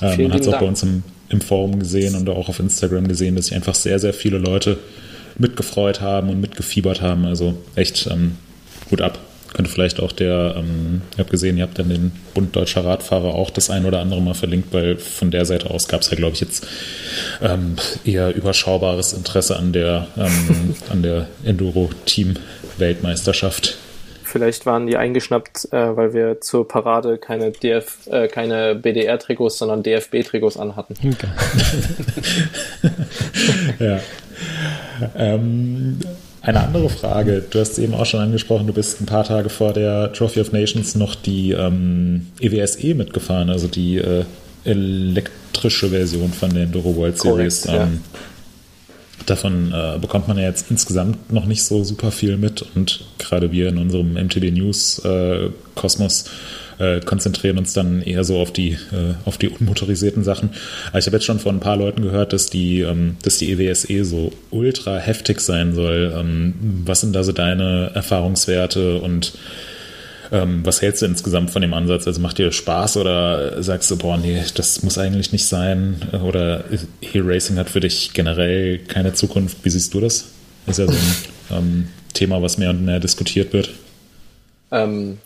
Äh, 0.00 0.16
man 0.16 0.32
hat 0.32 0.42
es 0.42 0.48
auch 0.48 0.60
bei 0.60 0.66
uns 0.66 0.82
im, 0.82 1.02
im 1.28 1.40
Forum 1.40 1.78
gesehen 1.78 2.14
und 2.14 2.28
auch 2.28 2.48
auf 2.48 2.60
Instagram 2.60 3.08
gesehen, 3.08 3.36
dass 3.36 3.46
sich 3.46 3.54
einfach 3.54 3.74
sehr, 3.74 3.98
sehr 3.98 4.14
viele 4.14 4.38
Leute 4.38 4.78
mitgefreut 5.38 6.00
haben 6.00 6.30
und 6.30 6.40
mitgefiebert 6.40 7.00
haben. 7.00 7.24
Also 7.24 7.56
echt 7.76 8.08
ähm, 8.10 8.36
gut 8.90 9.00
ab. 9.00 9.20
Könnte 9.54 9.70
vielleicht 9.70 10.00
auch 10.00 10.12
der, 10.12 10.56
ähm, 10.58 11.00
ich 11.12 11.18
habe 11.18 11.30
gesehen, 11.30 11.56
ihr 11.56 11.62
habt 11.62 11.78
dann 11.78 11.88
den 11.88 12.12
Bund 12.34 12.54
Deutscher 12.54 12.84
Radfahrer 12.84 13.34
auch 13.34 13.48
das 13.48 13.70
ein 13.70 13.86
oder 13.86 14.00
andere 14.00 14.20
Mal 14.20 14.34
verlinkt, 14.34 14.74
weil 14.74 14.98
von 14.98 15.30
der 15.30 15.46
Seite 15.46 15.70
aus 15.70 15.88
gab 15.88 16.02
es 16.02 16.10
ja, 16.10 16.18
glaube 16.18 16.34
ich, 16.34 16.40
jetzt 16.40 16.66
ähm, 17.40 17.76
eher 18.04 18.34
überschaubares 18.34 19.14
Interesse 19.14 19.56
an 19.56 19.72
der, 19.72 20.08
ähm, 20.18 20.74
an 20.90 21.02
der 21.02 21.28
Enduro-Team-Weltmeisterschaft. 21.44 23.78
Vielleicht 24.28 24.66
waren 24.66 24.86
die 24.86 24.98
eingeschnappt, 24.98 25.72
äh, 25.72 25.96
weil 25.96 26.12
wir 26.12 26.40
zur 26.42 26.68
Parade 26.68 27.16
keine, 27.16 27.50
DF, 27.50 28.06
äh, 28.10 28.28
keine 28.28 28.74
BDR-Trikots, 28.74 29.56
sondern 29.56 29.82
DFB-Trikots 29.82 30.58
anhatten. 30.58 30.94
Okay. 31.02 31.28
ja. 33.78 34.00
Ähm, 35.16 35.98
eine 36.42 36.60
andere 36.60 36.90
Frage. 36.90 37.42
Du 37.48 37.58
hast 37.58 37.72
es 37.72 37.78
eben 37.78 37.94
auch 37.94 38.04
schon 38.04 38.20
angesprochen, 38.20 38.66
du 38.66 38.74
bist 38.74 39.00
ein 39.00 39.06
paar 39.06 39.24
Tage 39.24 39.48
vor 39.48 39.72
der 39.72 40.12
Trophy 40.12 40.42
of 40.42 40.52
Nations 40.52 40.94
noch 40.94 41.14
die 41.14 41.52
ähm, 41.52 42.26
EWSE 42.38 42.94
mitgefahren, 42.94 43.48
also 43.48 43.66
die 43.66 43.96
äh, 43.96 44.24
elektrische 44.64 45.88
Version 45.88 46.32
von 46.34 46.52
der 46.52 46.64
Enduro 46.64 46.94
World 46.96 47.18
Series. 47.18 47.62
Korrekt, 47.62 47.82
ähm, 47.82 48.00
ja 48.04 48.27
davon 49.30 49.72
äh, 49.72 49.98
bekommt 49.98 50.28
man 50.28 50.38
ja 50.38 50.44
jetzt 50.44 50.70
insgesamt 50.70 51.32
noch 51.32 51.46
nicht 51.46 51.62
so 51.62 51.84
super 51.84 52.10
viel 52.10 52.36
mit 52.36 52.64
und 52.74 53.04
gerade 53.18 53.52
wir 53.52 53.68
in 53.68 53.78
unserem 53.78 54.14
MTB 54.14 54.50
News 54.52 54.98
äh, 55.04 55.50
Kosmos 55.74 56.24
äh, 56.78 57.00
konzentrieren 57.00 57.58
uns 57.58 57.72
dann 57.72 58.02
eher 58.02 58.24
so 58.24 58.38
auf 58.38 58.52
die, 58.52 58.72
äh, 58.72 59.14
auf 59.24 59.36
die 59.36 59.48
unmotorisierten 59.48 60.24
Sachen. 60.24 60.50
Aber 60.88 60.98
ich 60.98 61.06
habe 61.06 61.16
jetzt 61.16 61.26
schon 61.26 61.40
von 61.40 61.56
ein 61.56 61.60
paar 61.60 61.76
Leuten 61.76 62.02
gehört, 62.02 62.32
dass 62.32 62.50
die, 62.50 62.80
ähm, 62.80 63.16
dass 63.22 63.38
die 63.38 63.50
EWSE 63.50 64.04
so 64.04 64.32
ultra 64.50 64.96
heftig 64.96 65.40
sein 65.40 65.74
soll. 65.74 66.14
Ähm, 66.16 66.54
was 66.84 67.00
sind 67.00 67.14
da 67.14 67.24
so 67.24 67.32
deine 67.32 67.90
Erfahrungswerte 67.94 69.00
und 69.00 69.32
Ähm, 70.30 70.60
was 70.64 70.82
hältst 70.82 71.02
du 71.02 71.06
insgesamt 71.06 71.50
von 71.50 71.62
dem 71.62 71.74
Ansatz? 71.74 72.06
Also 72.06 72.20
macht 72.20 72.38
dir 72.38 72.52
Spaß 72.52 72.98
oder 72.98 73.62
sagst 73.62 73.90
du, 73.90 73.96
boah, 73.96 74.18
nee, 74.18 74.42
das 74.54 74.82
muss 74.82 74.98
eigentlich 74.98 75.32
nicht 75.32 75.46
sein? 75.46 76.02
Oder 76.22 76.64
E-Racing 77.00 77.56
hat 77.56 77.70
für 77.70 77.80
dich 77.80 78.12
generell 78.12 78.78
keine 78.78 79.14
Zukunft? 79.14 79.58
Wie 79.62 79.70
siehst 79.70 79.94
du 79.94 80.00
das? 80.00 80.26
ist 80.66 80.78
ja 80.78 80.86
so 80.86 80.92
ein 80.92 81.24
ähm, 81.58 81.88
Thema, 82.12 82.42
was 82.42 82.58
mehr 82.58 82.70
und 82.70 82.84
mehr 82.84 83.00
diskutiert 83.00 83.52
wird. 83.52 83.70
Ähm, 84.70 85.18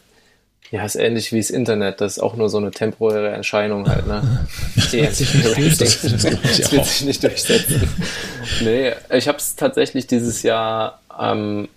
ja, 0.70 0.84
ist 0.84 0.94
ähnlich 0.94 1.32
wie 1.32 1.38
das 1.38 1.50
Internet. 1.50 2.00
Das 2.00 2.16
ist 2.16 2.22
auch 2.22 2.36
nur 2.36 2.48
so 2.48 2.58
eine 2.58 2.70
temporäre 2.70 3.28
Erscheinung 3.28 3.88
halt, 3.88 4.06
ne? 4.06 4.46
Die 4.92 5.02
das, 5.02 5.18
das, 5.18 6.00
das 6.42 6.72
wird 6.72 6.86
sich 6.86 7.06
nicht 7.06 7.22
durchsetzen. 7.22 7.88
nee, 8.62 8.92
ich 9.10 9.28
habe 9.28 9.38
es 9.38 9.56
tatsächlich 9.56 10.06
dieses 10.06 10.42
Jahr 10.42 11.00
ähm, 11.20 11.68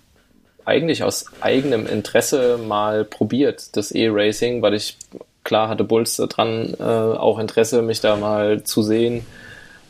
eigentlich 0.66 1.02
aus 1.02 1.26
eigenem 1.40 1.86
Interesse 1.86 2.58
mal 2.58 3.04
probiert, 3.04 3.76
das 3.76 3.92
E-Racing, 3.92 4.60
weil 4.62 4.74
ich 4.74 4.98
klar 5.44 5.68
hatte 5.68 5.84
Bulls 5.84 6.16
dran 6.16 6.74
äh, 6.78 6.82
auch 6.82 7.38
Interesse, 7.38 7.82
mich 7.82 8.00
da 8.00 8.16
mal 8.16 8.64
zu 8.64 8.82
sehen 8.82 9.24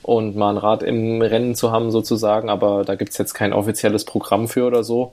und 0.03 0.37
mal 0.37 0.51
ein 0.51 0.59
Rad 0.59 0.83
im 0.83 1.21
Rennen 1.21 1.55
zu 1.57 1.73
haben 1.73 1.91
sozusagen, 1.91 2.49
aber 2.51 2.85
da 2.85 2.95
gibt's 2.95 3.19
jetzt 3.19 3.35
kein 3.35 3.53
offizielles 3.53 4.05
Programm 4.05 4.47
für 4.49 4.67
oder 4.67 4.85
so. 4.85 5.13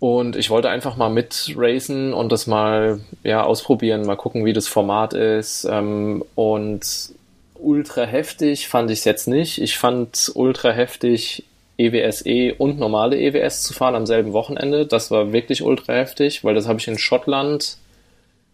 Und 0.00 0.36
ich 0.36 0.50
wollte 0.50 0.68
einfach 0.68 0.96
mal 0.96 1.08
mitracen 1.08 2.12
und 2.12 2.30
das 2.30 2.46
mal 2.46 3.00
ja, 3.22 3.42
ausprobieren, 3.44 4.04
mal 4.04 4.16
gucken, 4.16 4.44
wie 4.44 4.52
das 4.52 4.68
Format 4.68 5.14
ist. 5.14 5.66
Ähm, 5.70 6.22
und 6.34 7.14
ultra 7.54 8.02
heftig 8.02 8.68
fand 8.68 8.90
ich 8.90 8.98
es 8.98 9.04
jetzt 9.04 9.28
nicht. 9.28 9.62
Ich 9.62 9.78
fand 9.78 10.30
ultra 10.34 10.72
heftig, 10.72 11.44
EWSE 11.76 12.28
e 12.28 12.52
und 12.52 12.78
normale 12.78 13.18
EWS 13.18 13.62
zu 13.62 13.74
fahren 13.74 13.94
am 13.94 14.06
selben 14.06 14.32
Wochenende. 14.32 14.86
Das 14.86 15.10
war 15.10 15.32
wirklich 15.32 15.62
ultra 15.62 15.94
heftig, 15.94 16.44
weil 16.44 16.54
das 16.54 16.68
habe 16.68 16.78
ich 16.78 16.88
in 16.88 16.98
Schottland, 16.98 17.78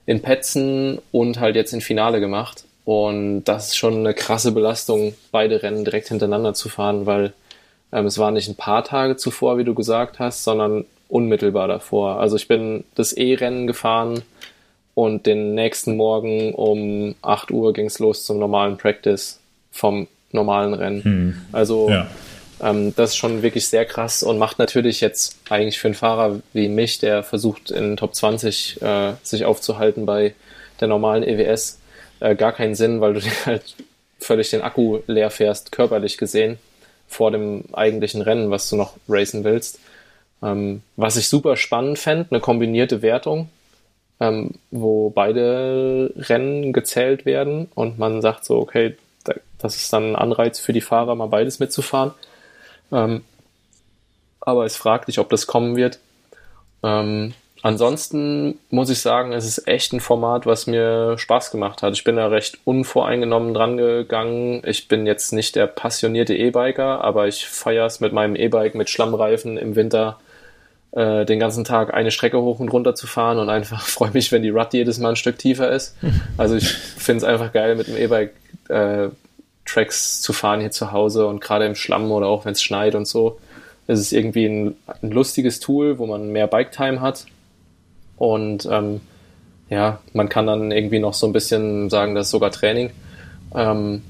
in 0.07 0.23
Petzen 0.23 0.99
und 1.13 1.39
halt 1.39 1.57
jetzt 1.57 1.73
in 1.73 1.81
Finale 1.81 2.21
gemacht. 2.21 2.65
Und 2.85 3.45
das 3.45 3.69
ist 3.69 3.77
schon 3.77 3.99
eine 3.99 4.15
krasse 4.15 4.53
Belastung, 4.53 5.15
beide 5.33 5.63
Rennen 5.63 5.85
direkt 5.85 6.09
hintereinander 6.09 6.55
zu 6.55 6.69
fahren, 6.69 7.07
weil 7.07 7.33
ähm, 7.93 8.07
es 8.07 8.19
war 8.19 8.31
nicht 8.31 8.49
ein 8.49 8.57
paar 8.57 8.85
Tage 8.85 9.17
zuvor, 9.17 9.59
wie 9.59 9.65
du 9.65 9.75
gesagt 9.75 10.19
hast, 10.19 10.45
sondern 10.45 10.85
unmittelbar 11.09 11.69
davor. 11.69 12.21
Also 12.21 12.37
ich 12.37 12.49
bin 12.49 12.85
das 12.95 13.13
E-Rennen 13.13 13.67
gefahren 13.67 14.23
und 14.95 15.27
den 15.27 15.55
nächsten 15.55 15.97
Morgen 15.97 16.55
um 16.55 17.15
8 17.23 17.51
Uhr 17.51 17.73
ging 17.73 17.87
es 17.87 17.99
los 17.99 18.25
zum 18.25 18.39
normalen 18.39 18.77
Practice 18.77 19.41
vom 19.71 20.09
normalen 20.33 20.75
Rennen. 20.75 21.05
Hm. 21.05 21.41
Also 21.53 21.89
ja. 21.91 22.09
Ähm, 22.63 22.95
das 22.95 23.11
ist 23.11 23.17
schon 23.17 23.43
wirklich 23.43 23.69
sehr 23.69 23.85
krass 23.85 24.23
und 24.23 24.39
macht 24.39 24.59
natürlich 24.59 25.01
jetzt 25.01 25.39
eigentlich 25.49 25.79
für 25.79 25.89
einen 25.89 25.95
Fahrer 25.95 26.41
wie 26.53 26.69
mich, 26.69 26.99
der 26.99 27.23
versucht 27.23 27.71
in 27.71 27.97
Top 27.97 28.15
20 28.15 28.83
äh, 28.83 29.15
sich 29.23 29.45
aufzuhalten 29.45 30.07
bei 30.07 30.35
der 30.81 30.89
normalen 30.89 31.23
EWS, 31.23 31.79
äh, 32.21 32.35
gar 32.35 32.53
keinen 32.53 32.75
Sinn, 32.75 33.01
weil 33.01 33.15
du 33.15 33.21
halt 33.47 33.75
völlig 34.19 34.51
den 34.51 34.63
Akku 34.63 35.01
leer 35.07 35.31
fährst, 35.31 35.73
körperlich 35.73 36.19
gesehen, 36.19 36.59
vor 37.09 37.31
dem 37.31 37.65
eigentlichen 37.73 38.23
Rennen, 38.23 38.51
was 38.51 38.69
du 38.69 38.77
noch 38.77 38.95
racen 39.09 39.45
willst. 39.45 39.79
Ähm, 40.43 40.83
was 40.97 41.17
ich 41.17 41.29
super 41.29 41.57
spannend 41.57 41.99
fände, 41.99 42.29
eine 42.31 42.41
kombinierte 42.41 43.03
Wertung, 43.03 43.51
ähm, 44.21 44.53
wo 44.71 45.11
beide 45.11 46.13
Rennen 46.17 46.73
gezählt 46.73 47.27
werden 47.27 47.69
und 47.75 47.99
man 47.99 48.23
sagt 48.23 48.45
so, 48.45 48.59
okay, 48.59 48.97
da, 49.25 49.35
das 49.59 49.77
ist 49.77 49.93
dann 49.93 50.13
ein 50.13 50.17
Anreiz 50.17 50.59
für 50.59 50.73
die 50.73 50.81
Fahrer, 50.81 51.15
mal 51.15 51.27
beides 51.27 51.59
mitzufahren. 51.59 52.13
Ähm, 52.93 53.23
aber 54.41 54.65
es 54.65 54.77
fragt 54.77 55.09
dich, 55.09 55.19
ob 55.19 55.31
das 55.31 55.47
kommen 55.47 55.77
wird. 55.77 55.99
Ähm, 56.83 57.35
ansonsten 57.63 58.59
muss 58.71 58.91
ich 58.91 59.01
sagen, 59.01 59.33
es 59.33 59.45
ist 59.45 59.69
echt 59.69 59.93
ein 59.93 60.01
Format, 60.01 60.47
was 60.47 60.67
mir 60.67 61.19
Spaß 61.19 61.51
gemacht 61.51 61.83
hat. 61.83 61.93
Ich 61.93 62.05
bin 62.05 62.17
da 62.17 62.29
recht 62.29 62.59
unvoreingenommen 62.65 63.55
dran 63.55 63.77
gegangen. 63.77 64.63
Ich 64.65 64.89
bin 64.89 65.07
jetzt 65.07 65.33
nicht 65.33 65.57
der 65.57 65.67
passionierte 65.67 66.35
E-Biker, 66.35 67.05
aber 67.05 67.29
ich 67.29 67.47
feiere 67.47 67.87
es 67.87 68.01
mit 68.01 68.13
meinem 68.13 68.35
E-Bike 68.35 68.75
mit 68.75 68.89
Schlammreifen 68.89 69.59
im 69.59 69.77
Winter 69.77 70.19
äh, 70.93 71.25
den 71.25 71.39
ganzen 71.39 71.65
Tag 71.65 71.95
eine 71.95 72.11
Strecke 72.11 72.41
hoch 72.41 72.59
und 72.59 72.71
runter 72.71 72.95
zu 72.95 73.07
fahren 73.07 73.39
und 73.39 73.49
einfach 73.49 73.83
freue 73.87 74.11
mich, 74.13 74.33
wenn 74.33 74.43
die 74.43 74.51
Rut 74.51 74.73
jedes 74.73 74.99
Mal 74.99 75.11
ein 75.11 75.17
Stück 75.17 75.39
tiefer 75.39 75.71
ist. 75.71 75.97
Also 76.37 76.57
ich 76.57 76.69
finde 76.69 77.19
es 77.19 77.25
einfach 77.25 77.53
geil, 77.53 77.77
mit 77.77 77.89
dem 77.89 77.97
E-Bike 77.97 78.33
äh, 78.69 79.09
Tracks 79.71 80.21
zu 80.21 80.33
fahren 80.33 80.61
hier 80.61 80.71
zu 80.71 80.93
Hause 80.93 81.27
und 81.27 81.41
gerade 81.41 81.67
im 81.67 81.75
Schlamm 81.75 82.11
oder 82.11 82.27
auch 82.27 82.45
wenn 82.45 82.53
es 82.53 82.63
schneit 82.63 82.95
und 82.95 83.07
so. 83.07 83.39
Es 83.87 84.01
ist 84.01 84.13
irgendwie 84.13 84.47
ein, 84.47 84.77
ein, 85.03 85.11
lustiges 85.11 85.61
Tool, 85.61 85.99
wo 85.99 86.07
man 86.07 86.31
mehr 86.31 86.47
Bike-Time 86.47 87.01
hat. 87.01 87.27
Und 88.17 88.69
ähm, 88.71 89.01
ja, 89.69 90.01
man 90.13 90.29
kann 90.29 90.47
dann 90.47 90.71
irgendwie 90.71 90.99
noch 90.99 91.15
so 91.15 91.27
ein 91.27 91.33
bisschen 91.33 91.91
sagen, 91.91 92.15
das 92.15 92.27
ist 92.27 92.31
sogar 92.31 92.51
Training. 92.51 92.91
Ähm, 93.55 94.03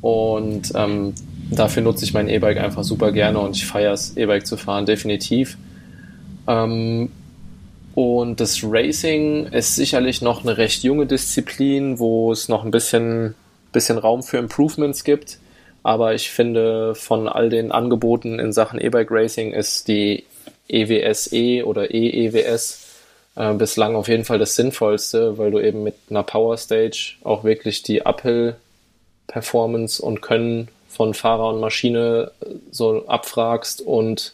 und 0.00 0.72
ähm, 0.74 1.14
dafür 1.50 1.82
nutze 1.82 2.04
ich 2.04 2.12
mein 2.12 2.28
E-Bike 2.28 2.58
einfach 2.58 2.84
super 2.84 3.12
gerne 3.12 3.38
und 3.38 3.56
ich 3.56 3.66
feiere 3.66 3.92
es, 3.92 4.16
E-Bike 4.16 4.46
zu 4.46 4.56
fahren, 4.56 4.84
definitiv. 4.84 5.56
Ähm, 6.46 7.10
und 7.94 8.40
das 8.40 8.60
Racing 8.64 9.46
ist 9.46 9.76
sicherlich 9.76 10.20
noch 10.20 10.42
eine 10.42 10.58
recht 10.58 10.82
junge 10.82 11.06
Disziplin, 11.06 11.98
wo 11.98 12.32
es 12.32 12.48
noch 12.48 12.64
ein 12.64 12.70
bisschen, 12.70 13.34
bisschen 13.74 13.98
Raum 13.98 14.22
für 14.22 14.38
Improvements 14.38 15.04
gibt. 15.04 15.38
Aber 15.82 16.14
ich 16.14 16.30
finde, 16.30 16.94
von 16.94 17.28
all 17.28 17.50
den 17.50 17.70
Angeboten 17.70 18.38
in 18.38 18.54
Sachen 18.54 18.80
E-Bike 18.80 19.10
Racing 19.10 19.52
ist 19.52 19.86
die 19.86 20.24
EWSE 20.68 21.36
e 21.36 21.62
oder 21.62 21.92
EEWS 21.92 22.86
äh, 23.36 23.52
bislang 23.52 23.94
auf 23.94 24.08
jeden 24.08 24.24
Fall 24.24 24.38
das 24.38 24.56
Sinnvollste, 24.56 25.36
weil 25.36 25.50
du 25.50 25.60
eben 25.60 25.82
mit 25.82 25.96
einer 26.08 26.22
Power 26.22 26.56
Stage 26.56 27.16
auch 27.22 27.44
wirklich 27.44 27.82
die 27.82 28.06
Uphill 28.06 28.56
Performance 29.26 30.02
und 30.02 30.22
Können 30.22 30.68
von 30.88 31.12
Fahrer 31.12 31.48
und 31.48 31.60
Maschine 31.60 32.30
so 32.70 33.06
abfragst 33.06 33.82
und 33.82 34.32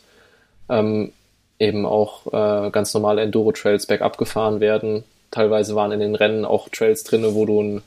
ähm, 0.69 1.13
eben 1.59 1.87
auch 1.87 2.27
äh, 2.27 2.71
ganz 2.71 2.93
normale 2.95 3.23
Enduro-Trails 3.23 3.87
bergab 3.87 4.19
gefahren 4.19 4.61
werden. 4.61 5.05
Teilweise 5.31 5.75
waren 5.75 5.93
in 5.93 6.01
den 6.01 6.15
Rennen 6.15 6.45
auch 6.45 6.69
Trails 6.69 7.05
drin, 7.05 7.25
wo 7.35 7.47
du 7.47 7.63
ein, 7.63 7.83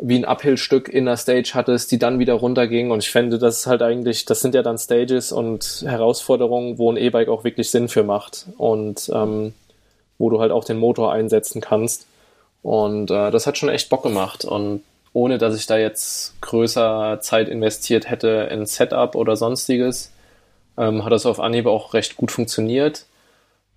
wie 0.00 0.16
ein 0.16 0.24
Uphill-Stück 0.24 0.88
in 0.88 1.06
der 1.06 1.16
Stage 1.16 1.50
hattest, 1.54 1.90
die 1.90 1.98
dann 1.98 2.18
wieder 2.18 2.34
runtergingen. 2.34 2.92
Und 2.92 3.02
ich 3.02 3.10
fände, 3.10 3.38
das 3.38 3.60
ist 3.60 3.66
halt 3.66 3.82
eigentlich, 3.82 4.24
das 4.24 4.40
sind 4.40 4.54
ja 4.54 4.62
dann 4.62 4.78
Stages 4.78 5.32
und 5.32 5.84
Herausforderungen, 5.84 6.78
wo 6.78 6.90
ein 6.90 6.96
E-Bike 6.96 7.28
auch 7.28 7.44
wirklich 7.44 7.70
Sinn 7.70 7.88
für 7.88 8.04
macht 8.04 8.46
und 8.58 9.10
ähm, 9.12 9.54
wo 10.18 10.30
du 10.30 10.40
halt 10.40 10.52
auch 10.52 10.64
den 10.64 10.78
Motor 10.78 11.12
einsetzen 11.12 11.60
kannst. 11.60 12.06
Und 12.62 13.10
äh, 13.10 13.30
das 13.30 13.46
hat 13.46 13.58
schon 13.58 13.68
echt 13.68 13.88
Bock 13.88 14.02
gemacht. 14.04 14.44
Und 14.44 14.82
ohne 15.12 15.38
dass 15.38 15.56
ich 15.56 15.66
da 15.66 15.78
jetzt 15.78 16.40
größer 16.42 17.18
Zeit 17.20 17.48
investiert 17.48 18.08
hätte 18.08 18.48
in 18.52 18.66
Setup 18.66 19.16
oder 19.16 19.36
sonstiges, 19.36 20.12
ähm, 20.76 21.04
hat 21.04 21.12
das 21.12 21.26
auf 21.26 21.40
Anhieb 21.40 21.66
auch 21.66 21.94
recht 21.94 22.16
gut 22.16 22.30
funktioniert. 22.30 23.06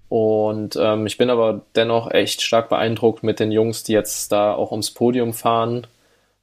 Und 0.08 0.76
ähm, 0.80 1.08
ich 1.08 1.18
bin 1.18 1.30
aber 1.30 1.62
dennoch 1.76 2.12
echt 2.12 2.42
stark 2.42 2.70
beeindruckt 2.70 3.24
mit 3.24 3.40
den 3.40 3.52
Jungs, 3.52 3.84
die 3.84 3.94
jetzt 3.94 4.32
da 4.32 4.54
auch 4.54 4.72
ums 4.72 4.92
Podium 4.92 5.34
fahren, 5.34 5.88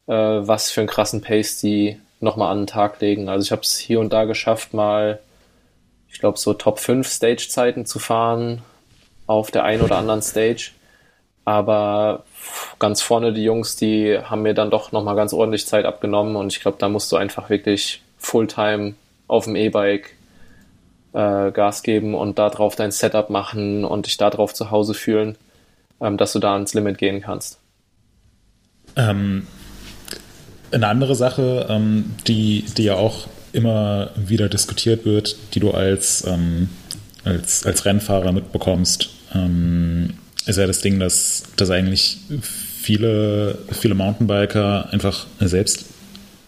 äh, 0.09 0.12
was 0.12 0.70
für 0.70 0.80
einen 0.80 0.88
krassen 0.88 1.20
Pace 1.20 1.61
die 1.61 2.00
nochmal 2.20 2.50
an 2.50 2.62
den 2.62 2.66
Tag 2.66 3.00
legen. 3.00 3.28
Also 3.28 3.44
ich 3.44 3.52
habe 3.52 3.62
es 3.62 3.78
hier 3.78 4.00
und 4.00 4.12
da 4.12 4.24
geschafft, 4.24 4.74
mal, 4.74 5.20
ich 6.10 6.18
glaube, 6.18 6.39
so 6.39 6.55
Top 6.55 6.80
5 6.80 7.06
Stage-Zeiten 7.06 7.86
zu 7.86 7.98
fahren 7.98 8.62
auf 9.26 9.51
der 9.51 9.64
einen 9.64 9.82
oder 9.82 9.98
anderen 9.98 10.22
Stage. 10.22 10.72
Aber 11.44 12.24
ganz 12.78 13.01
vorne 13.01 13.32
die 13.32 13.44
Jungs, 13.44 13.76
die 13.76 14.18
haben 14.18 14.43
mir 14.43 14.55
dann 14.55 14.70
doch 14.70 14.93
nochmal 14.93 15.16
ganz 15.16 15.32
ordentlich 15.32 15.66
Zeit 15.66 15.85
abgenommen 15.85 16.36
und 16.36 16.52
ich 16.52 16.60
glaube, 16.60 16.76
da 16.78 16.89
musst 16.89 17.10
du 17.12 17.16
einfach 17.16 17.48
wirklich 17.48 18.02
Fulltime 18.18 18.94
auf 19.28 19.44
dem 19.44 19.56
E-Bike 19.56 20.14
äh, 21.12 21.51
Gas 21.52 21.82
geben 21.82 22.14
und 22.14 22.39
darauf 22.39 22.76
dein 22.76 22.90
Setup 22.90 23.30
machen 23.30 23.85
und 23.85 24.06
dich 24.06 24.16
darauf 24.16 24.52
zu 24.52 24.70
Hause 24.70 24.93
fühlen, 24.93 25.36
ähm, 26.01 26.16
dass 26.16 26.32
du 26.32 26.39
da 26.39 26.52
ans 26.52 26.74
Limit 26.74 26.98
gehen 26.98 27.22
kannst. 27.22 27.60
Ähm, 28.97 29.47
eine 30.73 30.86
andere 30.86 31.15
Sache, 31.15 31.66
ähm, 31.69 32.15
die, 32.27 32.65
die 32.77 32.85
ja 32.85 32.95
auch 32.95 33.28
immer 33.53 34.11
wieder 34.16 34.49
diskutiert 34.49 35.05
wird, 35.05 35.36
die 35.55 35.61
du 35.61 35.70
als, 35.70 36.24
ähm, 36.27 36.69
als, 37.24 37.65
als 37.65 37.85
Rennfahrer 37.85 38.32
mitbekommst, 38.32 39.11
ähm, 39.35 40.15
ist 40.47 40.59
ja 40.59 40.66
das 40.66 40.81
Ding, 40.81 40.99
dass, 40.99 41.45
dass 41.57 41.70
eigentlich 41.70 42.19
viele, 42.40 43.59
viele 43.70 43.95
Mountainbiker 43.95 44.89
einfach 44.93 45.27
selbst 45.40 45.86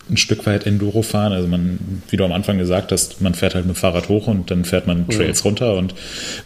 ein 0.09 0.17
Stück 0.17 0.47
weit 0.47 0.67
Enduro 0.67 1.03
fahren. 1.03 1.33
Also 1.33 1.49
man, 1.49 2.03
wie 2.09 2.17
du 2.17 2.25
am 2.25 2.33
Anfang 2.33 2.59
gesagt 2.59 2.93
hast, 2.93 3.21
man 3.21 3.35
fährt 3.35 3.55
halt 3.55 3.67
mit 3.67 3.77
dem 3.77 3.79
Fahrrad 3.79 4.09
hoch 4.09 4.27
und 4.27 4.51
dann 4.51 4.65
fährt 4.65 4.87
man 4.87 5.09
Trails 5.09 5.45
runter 5.45 5.77
und 5.77 5.95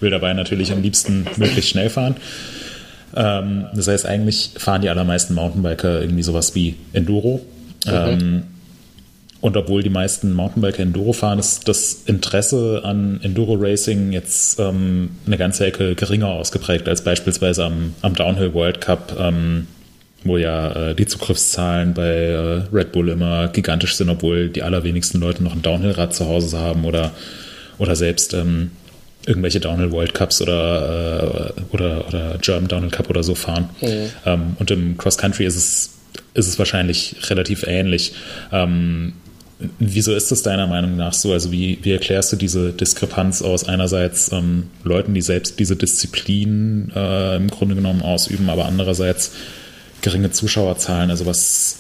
will 0.01 0.11
dabei 0.11 0.33
natürlich 0.35 0.73
am 0.73 0.83
liebsten 0.83 1.27
möglichst 1.37 1.71
schnell 1.71 1.91
fahren. 1.91 2.17
Ähm, 3.17 3.67
das 3.75 3.89
heißt, 3.89 4.07
eigentlich 4.07 4.51
fahren 4.57 4.83
die 4.83 4.89
allermeisten 4.89 5.35
Mountainbiker 5.35 6.01
irgendwie 6.01 6.23
sowas 6.23 6.55
wie 6.55 6.77
Enduro. 6.93 7.41
Mhm. 7.87 7.93
Ähm, 7.93 8.43
und 9.45 9.59
obwohl 9.59 9.83
die 9.83 9.91
meisten 9.91 10.33
Mountainbiker 10.33 10.81
Enduro 10.81 11.13
fahren, 11.13 11.39
ist 11.39 11.69
das 11.69 12.05
Interesse 12.07 12.81
an 12.83 13.21
Enduro 13.23 13.57
Racing 13.61 14.13
jetzt 14.13 14.59
ähm, 14.59 15.11
eine 15.27 15.37
ganze 15.37 15.67
Ecke 15.67 15.95
geringer 15.95 16.29
ausgeprägt 16.29 16.89
als 16.89 17.05
beispielsweise 17.05 17.65
am, 17.65 17.93
am 18.01 18.15
Downhill 18.15 18.55
World 18.55 18.81
Cup, 18.81 19.15
ähm, 19.21 19.67
wo 20.23 20.39
ja 20.39 20.91
äh, 20.91 20.95
die 20.95 21.05
Zugriffszahlen 21.05 21.93
bei 21.93 22.09
äh, 22.09 22.63
Red 22.73 22.93
Bull 22.93 23.11
immer 23.11 23.49
gigantisch 23.49 23.97
sind, 23.97 24.09
obwohl 24.09 24.49
die 24.49 24.63
allerwenigsten 24.63 25.21
Leute 25.21 25.45
noch 25.45 25.53
ein 25.53 25.61
Downhill-Rad 25.61 26.15
zu 26.15 26.27
Hause 26.27 26.59
haben 26.59 26.87
oder, 26.87 27.11
oder 27.77 27.97
selbst 27.97 28.33
ähm, 28.33 28.71
irgendwelche 29.27 29.61
Downhill 29.61 29.93
World 29.93 30.15
Cups 30.15 30.41
oder, 30.41 31.53
äh, 31.55 31.75
oder, 31.75 32.09
oder 32.09 32.39
German 32.41 32.69
Downhill 32.69 32.91
Cup 32.91 33.11
oder 33.11 33.23
so 33.23 33.35
fahren. 33.35 33.69
Mhm. 33.81 34.11
Ähm, 34.25 34.57
und 34.59 34.71
im 34.71 34.97
Cross 34.97 35.19
Country 35.19 35.45
ist 35.45 35.57
es, 35.57 35.91
ist 36.35 36.49
es 36.49 36.59
wahrscheinlich 36.59 37.17
relativ 37.29 37.65
ähnlich. 37.65 38.15
Ähm, 38.53 39.15
wieso 39.79 40.15
ist 40.15 40.31
das 40.31 40.43
deiner 40.43 40.67
Meinung 40.67 40.97
nach 40.97 41.13
so? 41.13 41.33
Also 41.33 41.53
wie, 41.53 41.79
wie 41.83 41.93
erklärst 41.93 42.33
du 42.33 42.37
diese 42.37 42.73
Diskrepanz 42.73 43.43
aus 43.43 43.69
einerseits 43.69 44.33
ähm, 44.33 44.69
Leuten, 44.83 45.15
die 45.15 45.23
selbst 45.23 45.59
diese 45.59 45.77
Disziplin 45.77 46.93
äh, 46.95 47.37
im 47.37 47.49
Grunde 47.49 47.75
genommen 47.75 48.03
ausüben, 48.03 48.51
aber 48.51 48.67
andererseits 48.67 49.33
geringe 50.03 50.31
Zuschauerzahlen? 50.31 51.11
Also 51.11 51.27
was, 51.27 51.79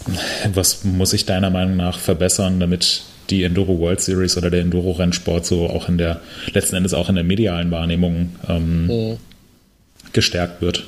was 0.52 0.84
muss 0.84 1.10
sich 1.10 1.26
deiner 1.26 1.50
Meinung 1.50 1.76
nach 1.76 1.98
verbessern, 1.98 2.60
damit 2.60 3.02
die 3.30 3.42
Enduro 3.42 3.78
World 3.78 4.00
Series 4.00 4.36
oder 4.36 4.50
der 4.50 4.60
Enduro 4.60 4.92
Rennsport 4.92 5.46
so 5.46 5.68
auch 5.68 5.88
in 5.88 5.98
der 5.98 6.20
letzten 6.52 6.76
Endes 6.76 6.94
auch 6.94 7.08
in 7.08 7.14
der 7.14 7.24
medialen 7.24 7.70
Wahrnehmung 7.70 8.36
ähm, 8.48 8.86
mhm. 8.86 9.16
gestärkt 10.12 10.60
wird? 10.60 10.84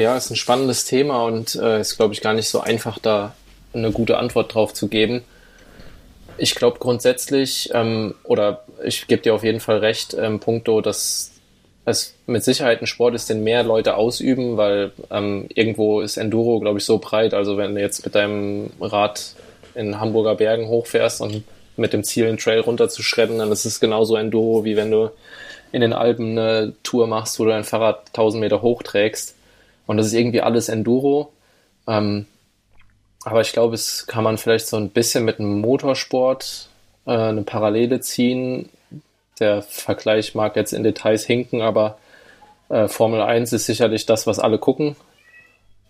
Ja, 0.00 0.16
ist 0.16 0.30
ein 0.30 0.36
spannendes 0.36 0.86
Thema 0.86 1.24
und 1.24 1.54
äh, 1.56 1.78
ist, 1.78 1.98
glaube 1.98 2.14
ich, 2.14 2.22
gar 2.22 2.32
nicht 2.32 2.48
so 2.48 2.60
einfach, 2.60 2.98
da 2.98 3.34
eine 3.74 3.92
gute 3.92 4.16
Antwort 4.16 4.54
drauf 4.54 4.72
zu 4.72 4.88
geben. 4.88 5.22
Ich 6.38 6.54
glaube 6.54 6.78
grundsätzlich, 6.78 7.68
ähm, 7.74 8.14
oder 8.24 8.64
ich 8.82 9.08
gebe 9.08 9.20
dir 9.20 9.34
auf 9.34 9.44
jeden 9.44 9.60
Fall 9.60 9.76
recht, 9.76 10.16
ähm, 10.18 10.40
punkto, 10.40 10.80
dass 10.80 11.32
es 11.84 12.14
mit 12.26 12.42
Sicherheit 12.42 12.80
ein 12.80 12.86
Sport 12.86 13.14
ist, 13.14 13.28
den 13.28 13.44
mehr 13.44 13.62
Leute 13.62 13.96
ausüben, 13.96 14.56
weil 14.56 14.92
ähm, 15.10 15.48
irgendwo 15.54 16.00
ist 16.00 16.16
Enduro, 16.16 16.60
glaube 16.60 16.78
ich, 16.78 16.86
so 16.86 16.96
breit. 16.96 17.34
Also 17.34 17.58
wenn 17.58 17.74
du 17.74 17.82
jetzt 17.82 18.02
mit 18.02 18.14
deinem 18.14 18.70
Rad 18.80 19.34
in 19.74 20.00
Hamburger 20.00 20.36
Bergen 20.36 20.68
hochfährst 20.68 21.20
und 21.20 21.44
mit 21.76 21.92
dem 21.92 22.04
Ziel, 22.04 22.26
einen 22.26 22.38
Trail 22.38 22.60
runterzuschredden, 22.60 23.36
dann 23.36 23.52
ist 23.52 23.66
es 23.66 23.80
genauso 23.80 24.16
Enduro, 24.16 24.64
wie 24.64 24.76
wenn 24.76 24.90
du 24.90 25.10
in 25.72 25.82
den 25.82 25.92
Alpen 25.92 26.38
eine 26.38 26.72
Tour 26.84 27.06
machst, 27.06 27.38
wo 27.38 27.44
du 27.44 27.50
dein 27.50 27.64
Fahrrad 27.64 28.06
1000 28.14 28.40
Meter 28.40 28.62
hochträgst. 28.62 29.34
Und 29.90 29.96
das 29.96 30.06
ist 30.06 30.12
irgendwie 30.12 30.40
alles 30.40 30.68
Enduro. 30.68 31.32
Ähm, 31.88 32.26
aber 33.24 33.40
ich 33.40 33.50
glaube, 33.50 33.74
es 33.74 34.06
kann 34.06 34.22
man 34.22 34.38
vielleicht 34.38 34.68
so 34.68 34.76
ein 34.76 34.90
bisschen 34.90 35.24
mit 35.24 35.40
dem 35.40 35.60
Motorsport 35.60 36.68
äh, 37.06 37.10
eine 37.10 37.42
Parallele 37.42 37.98
ziehen. 37.98 38.68
Der 39.40 39.62
Vergleich 39.62 40.36
mag 40.36 40.54
jetzt 40.54 40.72
in 40.72 40.84
Details 40.84 41.26
hinken, 41.26 41.60
aber 41.60 41.98
äh, 42.68 42.86
Formel 42.86 43.20
1 43.20 43.52
ist 43.52 43.66
sicherlich 43.66 44.06
das, 44.06 44.28
was 44.28 44.38
alle 44.38 44.58
gucken. 44.58 44.94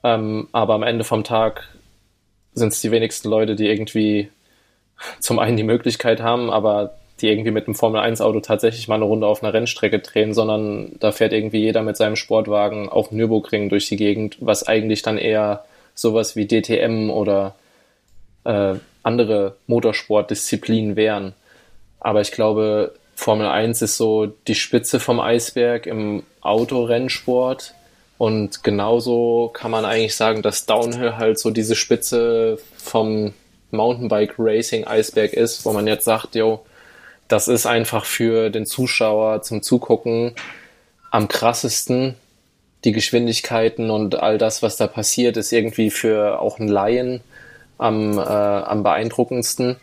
Ähm, 0.03 0.49
aber 0.53 0.73
am 0.73 0.83
Ende 0.83 1.05
vom 1.05 1.23
Tag 1.23 1.69
sind 2.55 2.73
es 2.73 2.81
die 2.81 2.93
wenigsten 2.93 3.29
Leute, 3.29 3.55
die 3.55 3.67
irgendwie 3.67 4.31
zum 5.19 5.39
einen 5.39 5.59
die 5.59 5.63
Möglichkeit 5.63 6.23
haben, 6.23 6.49
aber 6.49 6.95
die 7.21 7.29
irgendwie 7.29 7.51
mit 7.51 7.67
einem 7.67 7.75
Formel-1-Auto 7.75 8.41
tatsächlich 8.41 8.89
mal 8.89 8.97
eine 8.97 9.05
Runde 9.05 9.27
auf 9.27 9.43
einer 9.43 9.53
Rennstrecke 9.53 9.99
drehen, 9.99 10.35
sondern 10.35 10.93
da 11.01 11.13
fährt 11.13 11.33
irgendwie 11.33 11.61
jeder 11.61 11.83
mit 11.83 11.97
seinem 11.97 12.17
Sportwagen 12.17 12.89
auf 12.89 13.13
Nürburgring 13.13 13.69
durch 13.69 13.89
die 13.89 13.97
Gegend, 13.97 14.37
was 14.41 14.67
eigentlich 14.67 15.03
dann 15.03 15.19
eher 15.19 15.65
sowas 15.95 16.37
wie 16.37 16.47
DTM 16.47 17.11
oder 17.11 17.55
äh, 18.45 18.75
andere 19.03 19.57
Motorsportdisziplinen 19.67 20.97
wären. 20.97 21.35
Aber 22.01 22.21
ich 22.21 22.33
glaube, 22.33 22.95
Formel 23.15 23.47
1 23.47 23.83
ist 23.83 23.97
so 23.97 24.27
die 24.27 24.55
Spitze 24.55 24.99
vom 24.99 25.21
Eisberg 25.21 25.87
im 25.87 26.23
Autorennsport. 26.41 27.75
Und 28.17 28.65
genauso 28.65 29.51
kann 29.53 29.71
man 29.71 29.85
eigentlich 29.85 30.17
sagen, 30.17 30.43
dass 30.43 30.67
Downhill 30.67 31.17
halt 31.17 31.39
so 31.39 31.51
diese 31.51 31.75
Spitze 31.75 32.59
vom 32.77 33.33
Mountainbike 33.71 34.35
Racing 34.39 34.87
Eisberg 34.87 35.33
ist, 35.33 35.65
wo 35.65 35.73
man 35.73 35.87
jetzt 35.87 36.05
sagt, 36.05 36.35
jo, 36.35 36.61
das 37.31 37.49
ist 37.49 37.67
einfach 37.67 38.05
für 38.05 38.51
den 38.51 38.67
Zuschauer 38.67 39.43
zum 39.43 39.63
Zugucken 39.63 40.33
am 41.11 41.29
krassesten. 41.29 42.17
Die 42.85 42.93
Geschwindigkeiten 42.93 43.91
und 43.91 44.23
all 44.23 44.39
das, 44.39 44.63
was 44.63 44.77
da 44.77 44.87
passiert, 44.87 45.37
ist 45.37 45.53
irgendwie 45.53 45.91
für 45.91 46.41
auch 46.41 46.59
einen 46.59 46.69
Laien 46.69 47.21
am, 47.79 48.19
äh, 48.19 48.23
am 48.23 48.83
beeindruckendsten 48.83 49.77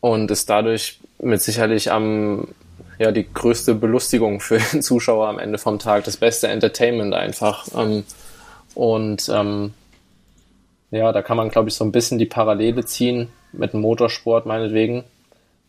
und 0.00 0.30
ist 0.30 0.48
dadurch 0.48 1.00
mit 1.18 1.42
sicherlich 1.42 1.90
am 1.90 2.48
ja 2.98 3.12
die 3.12 3.26
größte 3.30 3.74
Belustigung 3.74 4.40
für 4.40 4.58
den 4.58 4.82
Zuschauer 4.82 5.28
am 5.28 5.38
Ende 5.38 5.58
vom 5.58 5.78
Tag, 5.78 6.04
das 6.04 6.16
beste 6.16 6.48
Entertainment 6.48 7.14
einfach. 7.14 7.66
Ähm, 7.76 8.04
und 8.74 9.28
ähm, 9.28 9.74
ja, 10.90 11.12
da 11.12 11.22
kann 11.22 11.36
man, 11.36 11.48
glaube 11.48 11.68
ich, 11.68 11.74
so 11.74 11.84
ein 11.84 11.92
bisschen 11.92 12.18
die 12.18 12.26
Parallele 12.26 12.84
ziehen 12.84 13.28
mit 13.52 13.72
dem 13.72 13.80
Motorsport 13.80 14.46
meinetwegen. 14.46 15.04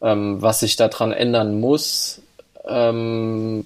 Ähm, 0.02 0.42
was 0.42 0.60
sich 0.60 0.76
daran 0.76 1.12
ändern 1.12 1.60
muss, 1.60 2.22
ähm, 2.68 3.66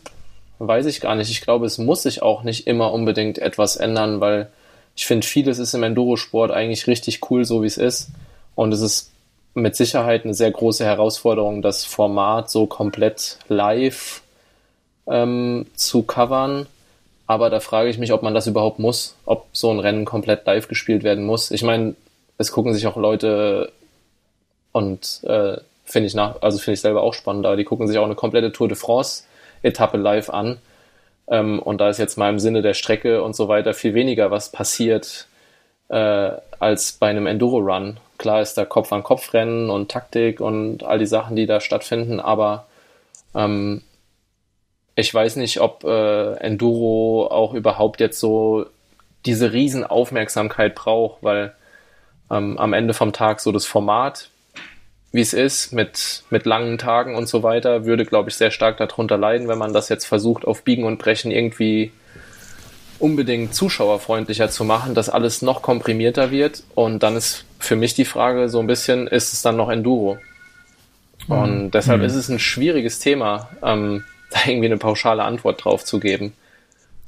weiß 0.59 0.85
ich 0.85 1.01
gar 1.01 1.15
nicht. 1.15 1.29
Ich 1.29 1.41
glaube, 1.41 1.65
es 1.65 1.77
muss 1.77 2.03
sich 2.03 2.21
auch 2.21 2.43
nicht 2.43 2.67
immer 2.67 2.93
unbedingt 2.93 3.39
etwas 3.39 3.75
ändern, 3.75 4.21
weil 4.21 4.49
ich 4.95 5.05
finde, 5.05 5.25
vieles 5.25 5.59
ist 5.59 5.73
im 5.73 5.83
Endurosport 5.83 6.51
eigentlich 6.51 6.87
richtig 6.87 7.29
cool, 7.29 7.45
so 7.45 7.63
wie 7.63 7.67
es 7.67 7.77
ist. 7.77 8.09
Und 8.55 8.73
es 8.73 8.81
ist 8.81 9.11
mit 9.53 9.75
Sicherheit 9.75 10.23
eine 10.23 10.33
sehr 10.33 10.51
große 10.51 10.85
Herausforderung, 10.85 11.61
das 11.61 11.83
Format 11.83 12.49
so 12.49 12.65
komplett 12.67 13.37
live 13.47 14.21
ähm, 15.07 15.65
zu 15.75 16.03
covern. 16.03 16.67
Aber 17.27 17.49
da 17.49 17.59
frage 17.59 17.89
ich 17.89 17.97
mich, 17.97 18.13
ob 18.13 18.23
man 18.23 18.33
das 18.33 18.47
überhaupt 18.47 18.79
muss, 18.79 19.15
ob 19.25 19.47
so 19.53 19.71
ein 19.71 19.79
Rennen 19.79 20.05
komplett 20.05 20.45
live 20.45 20.67
gespielt 20.67 21.03
werden 21.03 21.25
muss. 21.25 21.51
Ich 21.51 21.63
meine, 21.63 21.95
es 22.37 22.51
gucken 22.51 22.73
sich 22.73 22.87
auch 22.87 22.97
Leute 22.97 23.71
und 24.73 25.21
äh, 25.23 25.57
finde 25.91 26.07
ich 26.07 26.15
nach, 26.15 26.41
also 26.41 26.57
finde 26.57 26.75
ich 26.75 26.81
selber 26.81 27.03
auch 27.03 27.13
spannend, 27.13 27.45
aber 27.45 27.57
die 27.57 27.63
gucken 27.63 27.87
sich 27.87 27.97
auch 27.97 28.05
eine 28.05 28.15
komplette 28.15 28.51
Tour 28.51 28.67
de 28.67 28.77
France 28.77 29.23
Etappe 29.61 29.97
live 29.97 30.29
an. 30.29 30.59
Ähm, 31.27 31.59
und 31.59 31.79
da 31.79 31.89
ist 31.89 31.99
jetzt 31.99 32.17
mal 32.17 32.29
im 32.29 32.39
Sinne 32.39 32.61
der 32.61 32.73
Strecke 32.73 33.23
und 33.23 33.35
so 33.35 33.47
weiter 33.47 33.73
viel 33.73 33.93
weniger 33.93 34.31
was 34.31 34.51
passiert 34.51 35.27
äh, 35.89 36.31
als 36.59 36.93
bei 36.93 37.09
einem 37.09 37.27
Enduro 37.27 37.59
Run. 37.59 37.97
Klar 38.17 38.41
ist 38.41 38.55
da 38.55 38.65
Kopf 38.65 38.91
an 38.93 39.03
Kopf 39.03 39.33
Rennen 39.33 39.69
und 39.69 39.91
Taktik 39.91 40.41
und 40.41 40.83
all 40.83 40.99
die 40.99 41.05
Sachen, 41.05 41.35
die 41.35 41.45
da 41.45 41.59
stattfinden, 41.59 42.19
aber 42.19 42.67
ähm, 43.35 43.83
ich 44.95 45.13
weiß 45.13 45.37
nicht, 45.37 45.61
ob 45.61 45.83
äh, 45.83 46.33
Enduro 46.35 47.27
auch 47.27 47.53
überhaupt 47.53 47.99
jetzt 47.99 48.19
so 48.19 48.65
diese 49.25 49.53
Riesenaufmerksamkeit 49.53 50.75
braucht, 50.75 51.23
weil 51.23 51.55
ähm, 52.29 52.57
am 52.57 52.73
Ende 52.73 52.93
vom 52.93 53.13
Tag 53.13 53.39
so 53.39 53.51
das 53.51 53.65
Format 53.65 54.30
wie 55.11 55.21
es 55.21 55.33
ist, 55.33 55.73
mit, 55.73 56.23
mit 56.29 56.45
langen 56.45 56.77
Tagen 56.77 57.15
und 57.15 57.27
so 57.27 57.43
weiter, 57.43 57.85
würde, 57.85 58.05
glaube 58.05 58.29
ich, 58.29 58.35
sehr 58.35 58.51
stark 58.51 58.77
darunter 58.77 59.17
leiden, 59.17 59.47
wenn 59.47 59.57
man 59.57 59.73
das 59.73 59.89
jetzt 59.89 60.05
versucht, 60.05 60.45
auf 60.45 60.63
Biegen 60.63 60.85
und 60.85 60.99
Brechen 60.99 61.31
irgendwie 61.31 61.91
unbedingt 63.01 63.53
zuschauerfreundlicher 63.53 64.49
zu 64.49 64.63
machen, 64.63 64.93
dass 64.93 65.09
alles 65.09 65.41
noch 65.41 65.61
komprimierter 65.61 66.31
wird. 66.31 66.63
Und 66.75 67.03
dann 67.03 67.17
ist 67.17 67.45
für 67.59 67.75
mich 67.75 67.93
die 67.93 68.05
Frage 68.05 68.47
so 68.47 68.59
ein 68.59 68.67
bisschen, 68.67 69.07
ist 69.07 69.33
es 69.33 69.41
dann 69.41 69.57
noch 69.57 69.69
Enduro? 69.69 70.17
Mhm. 71.27 71.35
Und 71.35 71.71
deshalb 71.71 71.99
mhm. 71.99 72.05
ist 72.05 72.15
es 72.15 72.29
ein 72.29 72.39
schwieriges 72.39 72.99
Thema, 72.99 73.49
ähm, 73.63 74.05
da 74.31 74.49
irgendwie 74.49 74.67
eine 74.67 74.77
pauschale 74.77 75.23
Antwort 75.23 75.65
drauf 75.65 75.83
zu 75.83 75.99
geben. 75.99 76.33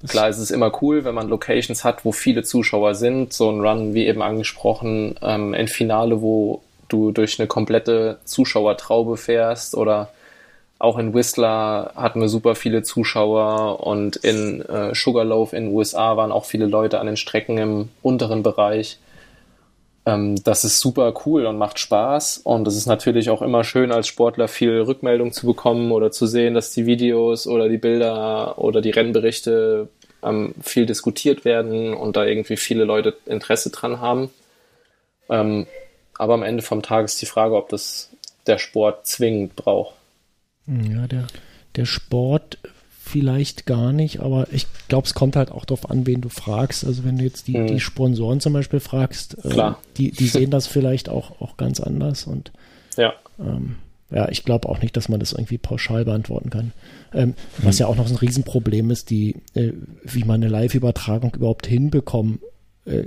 Klar, 0.06 0.28
es 0.28 0.38
ist 0.38 0.52
immer 0.52 0.82
cool, 0.82 1.06
wenn 1.06 1.16
man 1.16 1.30
Locations 1.30 1.86
hat, 1.86 2.04
wo 2.04 2.12
viele 2.12 2.44
Zuschauer 2.44 2.94
sind, 2.96 3.32
so 3.32 3.50
ein 3.50 3.62
Run, 3.62 3.94
wie 3.94 4.06
eben 4.06 4.22
angesprochen, 4.22 5.16
ähm, 5.22 5.54
ein 5.54 5.70
Finale, 5.70 6.22
wo 6.22 6.62
du 6.94 7.12
durch 7.12 7.40
eine 7.40 7.48
komplette 7.48 8.20
Zuschauertraube 8.26 9.18
fährst 9.18 9.76
oder 9.76 10.10
auch 10.80 10.98
in 10.98 11.14
Whistler 11.14 11.94
hatten 11.96 12.20
wir 12.20 12.28
super 12.28 12.56
viele 12.56 12.84
Zuschauer 12.84 13.86
und 13.86 14.18
in 14.18 14.62
äh, 14.64 14.94
Sugarloaf 14.94 15.54
in 15.54 15.66
den 15.66 15.74
USA 15.74 16.18
waren 16.18 16.32
auch 16.32 16.46
viele 16.46 16.66
Leute 16.66 17.00
an 17.00 17.08
den 17.08 17.16
Strecken 17.16 17.58
im 17.58 17.90
unteren 18.02 18.44
Bereich. 18.44 19.00
Ähm, 20.06 20.36
das 20.44 20.66
ist 20.66 20.82
super 20.82 21.14
cool 21.26 21.46
und 21.46 21.58
macht 21.58 21.80
Spaß 21.80 22.40
und 22.44 22.68
es 22.68 22.76
ist 22.76 22.88
natürlich 22.88 23.30
auch 23.30 23.42
immer 23.42 23.64
schön 23.64 23.94
als 23.94 24.08
Sportler 24.08 24.50
viel 24.50 24.82
Rückmeldung 24.82 25.32
zu 25.32 25.46
bekommen 25.46 25.92
oder 25.94 26.12
zu 26.12 26.28
sehen, 26.28 26.54
dass 26.54 26.72
die 26.72 26.86
Videos 26.86 27.48
oder 27.48 27.70
die 27.70 27.78
Bilder 27.78 28.60
oder 28.60 28.82
die 28.82 28.92
Rennberichte 28.92 29.88
ähm, 30.22 30.54
viel 30.62 30.86
diskutiert 30.86 31.46
werden 31.46 31.94
und 31.94 32.18
da 32.18 32.26
irgendwie 32.26 32.58
viele 32.58 32.84
Leute 32.84 33.16
Interesse 33.26 33.70
dran 33.70 34.02
haben. 34.02 34.30
Ähm, 35.30 35.66
aber 36.24 36.36
am 36.36 36.44
Ende 36.44 36.64
vom 36.64 36.82
Tag 36.82 37.04
ist 37.04 37.22
die 37.22 37.26
Frage, 37.26 37.58
ob 37.58 37.68
das 37.68 38.10
der 38.48 38.58
Sport 38.58 39.06
zwingend 39.06 39.58
braucht. 39.58 39.94
Ja, 40.66 41.06
der, 41.08 41.28
der 41.76 41.86
Sport 41.86 42.60
vielleicht 42.98 43.66
gar 43.66 43.92
nicht, 43.92 44.22
aber 44.22 44.48
ich 44.52 44.66
glaube, 44.88 45.06
es 45.06 45.14
kommt 45.14 45.36
halt 45.36 45.52
auch 45.52 45.66
darauf 45.66 45.92
an, 45.92 46.08
wen 46.08 46.22
du 46.22 46.30
fragst. 46.30 46.86
Also 46.86 47.04
wenn 47.04 47.18
du 47.18 47.26
jetzt 47.26 47.50
die, 47.50 47.58
mhm. 47.58 47.68
die 47.68 47.82
Sponsoren 47.82 48.40
zum 48.40 48.54
Beispiel 48.54 48.80
fragst, 48.80 49.44
äh, 49.44 49.74
die, 49.98 50.12
die 50.12 50.28
sehen 50.30 50.50
das 50.50 50.66
vielleicht 50.66 51.10
auch, 51.10 51.42
auch 51.42 51.58
ganz 51.58 51.82
anders 51.82 52.26
und 52.26 52.54
ja. 52.96 53.14
Ähm, 53.38 53.76
ja, 54.10 54.30
ich 54.30 54.46
glaube 54.46 54.70
auch 54.70 54.80
nicht, 54.80 54.96
dass 54.96 55.10
man 55.10 55.20
das 55.20 55.34
irgendwie 55.34 55.58
pauschal 55.58 56.06
beantworten 56.06 56.52
kann. 56.52 56.72
Ähm, 57.14 57.30
mhm. 57.30 57.36
Was 57.58 57.80
ja 57.80 57.88
auch 57.88 57.98
noch 57.98 58.10
ein 58.10 58.16
Riesenproblem 58.16 58.92
ist, 58.92 59.10
die, 59.10 59.36
äh, 59.56 59.74
wie 60.04 60.24
man 60.24 60.42
eine 60.42 60.48
Live-Übertragung 60.48 61.34
überhaupt 61.36 61.68
hinbekommen 61.68 62.40
äh, 62.86 63.06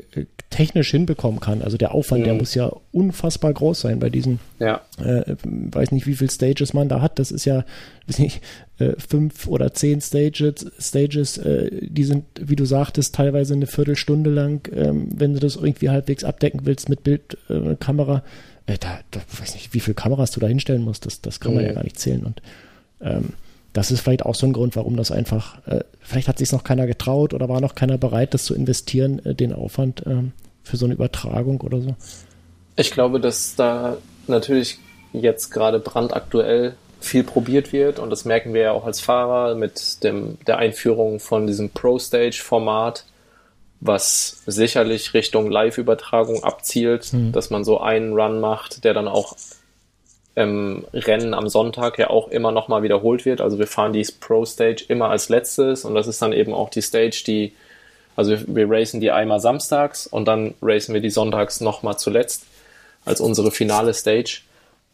technisch 0.48 0.90
hinbekommen 0.90 1.40
kann. 1.40 1.61
Also 1.61 1.77
der 1.77 1.93
Aufwand, 1.93 2.23
mhm. 2.23 2.24
der 2.24 2.35
muss 2.35 2.55
ja 2.55 2.73
unfassbar 2.93 3.53
groß 3.53 3.81
sein 3.81 3.98
bei 3.98 4.09
diesen, 4.09 4.39
ja. 4.59 4.81
äh, 4.98 5.36
weiß 5.44 5.90
nicht, 5.93 6.07
wie 6.07 6.15
viele 6.15 6.31
Stages 6.31 6.73
man 6.73 6.89
da 6.89 7.03
hat. 7.03 7.19
Das 7.19 7.31
ist 7.31 7.44
ja, 7.44 7.65
weiß 8.07 8.19
nicht, 8.20 8.40
äh, 8.78 8.93
fünf 8.97 9.47
oder 9.47 9.74
zehn 9.74 10.01
Stages, 10.01 10.66
Stages, 10.78 11.36
äh, 11.39 11.70
die 11.82 12.05
sind, 12.05 12.24
wie 12.40 12.57
du 12.57 12.65
sagtest, 12.65 13.15
teilweise 13.15 13.55
eine 13.55 13.66
Viertelstunde 13.66 14.31
lang, 14.31 14.66
ähm, 14.74 15.09
wenn 15.15 15.35
du 15.35 15.40
das 15.40 15.57
irgendwie 15.57 15.90
halbwegs 15.90 16.24
abdecken 16.24 16.61
willst 16.65 16.89
mit 16.89 17.03
Bildkamera. 17.03 18.23
Äh, 18.66 18.78
da, 18.78 19.01
da 19.11 19.20
weiß 19.39 19.55
nicht, 19.55 19.74
wie 19.74 19.81
viele 19.81 19.94
Kameras 19.94 20.31
du 20.31 20.40
da 20.40 20.47
hinstellen 20.47 20.82
musst, 20.82 21.05
das, 21.07 21.20
das 21.20 21.40
kann 21.40 21.55
man 21.55 21.65
ja 21.65 21.70
mhm. 21.70 21.74
gar 21.74 21.85
nicht 21.85 21.98
zählen. 21.98 22.24
Und 22.24 22.40
ähm, 23.03 23.35
das 23.77 23.90
ist 23.90 24.01
vielleicht 24.01 24.24
auch 24.24 24.35
so 24.35 24.47
ein 24.47 24.55
Grund, 24.55 24.74
warum 24.74 24.97
das 24.97 25.11
einfach, 25.11 25.59
äh, 25.66 25.85
vielleicht 26.01 26.28
hat 26.28 26.39
sich 26.39 26.51
noch 26.51 26.65
keiner 26.65 26.86
getraut 26.86 27.35
oder 27.35 27.48
war 27.48 27.61
noch 27.61 27.74
keiner 27.74 27.98
bereit, 27.98 28.32
das 28.32 28.44
zu 28.44 28.55
investieren, 28.55 29.24
äh, 29.24 29.35
den 29.35 29.53
Aufwand 29.53 30.03
ähm, 30.07 30.32
für 30.62 30.78
so 30.78 30.86
eine 30.86 30.94
Übertragung 30.94 31.61
oder 31.61 31.82
so. 31.82 31.94
Ich 32.77 32.90
glaube, 32.90 33.20
dass 33.20 33.55
da 33.55 33.98
natürlich 34.28 34.78
jetzt 35.12 35.51
gerade 35.51 35.78
brandaktuell 35.78 36.74
viel 37.01 37.23
probiert 37.23 37.74
wird 37.74 37.98
und 37.98 38.09
das 38.09 38.24
merken 38.24 38.55
wir 38.55 38.62
ja 38.62 38.73
auch 38.73 38.86
als 38.86 39.01
Fahrer 39.01 39.55
mit 39.55 40.03
dem, 40.03 40.39
der 40.47 40.57
Einführung 40.57 41.20
von 41.20 41.47
diesem 41.47 41.69
Pro-Stage-Format, 41.70 43.05
was 43.81 44.43
sicherlich 44.47 45.12
Richtung 45.12 45.51
Live-Übertragung 45.51 46.43
abzielt, 46.43 47.12
mhm. 47.12 47.32
dass 47.32 47.51
man 47.51 47.62
so 47.62 47.78
einen 47.78 48.15
Run 48.15 48.40
macht, 48.40 48.85
der 48.85 48.94
dann 48.94 49.07
auch 49.07 49.36
ähm, 50.37 50.85
Rennen 50.93 51.35
am 51.35 51.49
Sonntag 51.49 51.99
ja 51.99 52.11
auch 52.11 52.29
immer 52.29 52.53
nochmal 52.53 52.83
wiederholt 52.83 53.25
wird. 53.25 53.41
Also 53.41 53.59
wir 53.59 53.67
fahren 53.67 53.93
die 53.93 54.07
Pro 54.21 54.45
Stage 54.45 54.85
immer 54.89 55.09
als 55.11 55.29
letztes 55.29 55.85
und 55.85 55.95
das 55.95 56.07
ist 56.07 56.21
dann 56.23 56.33
eben 56.33 56.53
auch 56.53 56.69
die 56.69 56.83
Stage, 56.83 57.25
die, 57.27 57.55
also 58.15 58.33
wir, 58.33 58.45
wir 58.47 58.71
racen 58.71 59.01
die 59.01 59.11
einmal 59.11 59.41
samstags 59.41 60.07
und 60.07 60.27
dann 60.29 60.55
racen 60.61 60.95
wir 60.95 61.01
die 61.01 61.11
sonntags 61.11 61.61
nochmal 61.61 61.99
zuletzt 61.99 62.45
als 63.05 63.21
unsere 63.21 63.51
finale 63.51 63.95
Stage. 63.95 64.43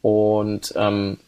Und 0.01 0.73
ähm, 0.77 1.19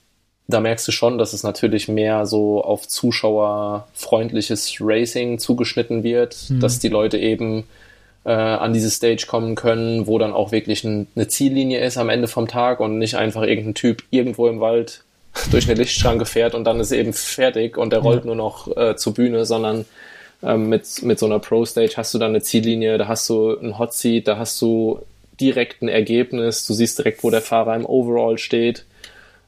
da 0.47 0.61
merkst 0.61 0.87
du 0.87 0.93
schon, 0.93 1.19
dass 1.19 1.33
es 1.33 1.43
natürlich 1.43 1.89
mehr 1.89 2.27
so 2.27 2.63
auf 2.63 2.87
zuschauerfreundliches 2.87 4.77
Racing 4.81 5.39
zugeschnitten 5.39 6.03
wird, 6.03 6.37
mhm. 6.49 6.61
dass 6.61 6.79
die 6.79 6.89
Leute 6.89 7.19
eben 7.19 7.65
äh, 8.25 8.33
an 8.33 8.73
diese 8.73 8.91
Stage 8.91 9.27
kommen 9.27 9.55
können, 9.55 10.07
wo 10.07 10.19
dann 10.19 10.33
auch 10.33 10.53
wirklich 10.53 10.85
ein, 10.85 11.07
eine 11.15 11.29
Ziellinie 11.29 11.81
ist 11.81 11.99
am 11.99 12.09
Ende 12.09 12.29
vom 12.29 12.49
Tag 12.49 12.81
und 12.81 12.99
nicht 12.99 13.17
einfach 13.17 13.43
irgendein 13.43 13.75
Typ 13.75 14.03
irgendwo 14.11 14.49
im 14.49 14.61
Wald 14.61 15.05
durch 15.51 15.69
eine 15.69 15.79
Lichtschranke 15.79 16.27
fährt 16.27 16.55
und 16.55 16.65
dann 16.65 16.81
ist 16.81 16.93
eben 16.93 17.13
fertig 17.13 17.77
und 17.77 17.93
der 17.93 18.01
rollt 18.01 18.25
nur 18.25 18.37
noch 18.37 18.75
äh, 18.77 18.97
zur 18.97 19.15
Bühne, 19.15 19.45
sondern 19.45 19.85
ähm, 20.43 20.69
mit, 20.69 21.03
mit 21.03 21.19
so 21.19 21.27
einer 21.27 21.39
Pro-Stage 21.39 21.95
hast 21.97 22.15
du 22.15 22.19
dann 22.19 22.31
eine 22.31 22.43
Ziellinie, 22.43 22.99
da 22.99 23.09
hast 23.09 23.29
du 23.29 23.59
ein 23.59 23.79
Hot 23.79 23.95
Seat, 23.95 24.29
da 24.29 24.39
hast 24.39 24.61
du 24.63 25.01
direkt 25.41 25.83
ein 25.83 25.89
Ergebnis, 25.89 26.67
du 26.67 26.75
siehst 26.75 26.99
direkt, 26.99 27.25
wo 27.25 27.31
der 27.31 27.41
Fahrer 27.41 27.75
im 27.75 27.87
Overall 27.87 28.39
steht. 28.39 28.85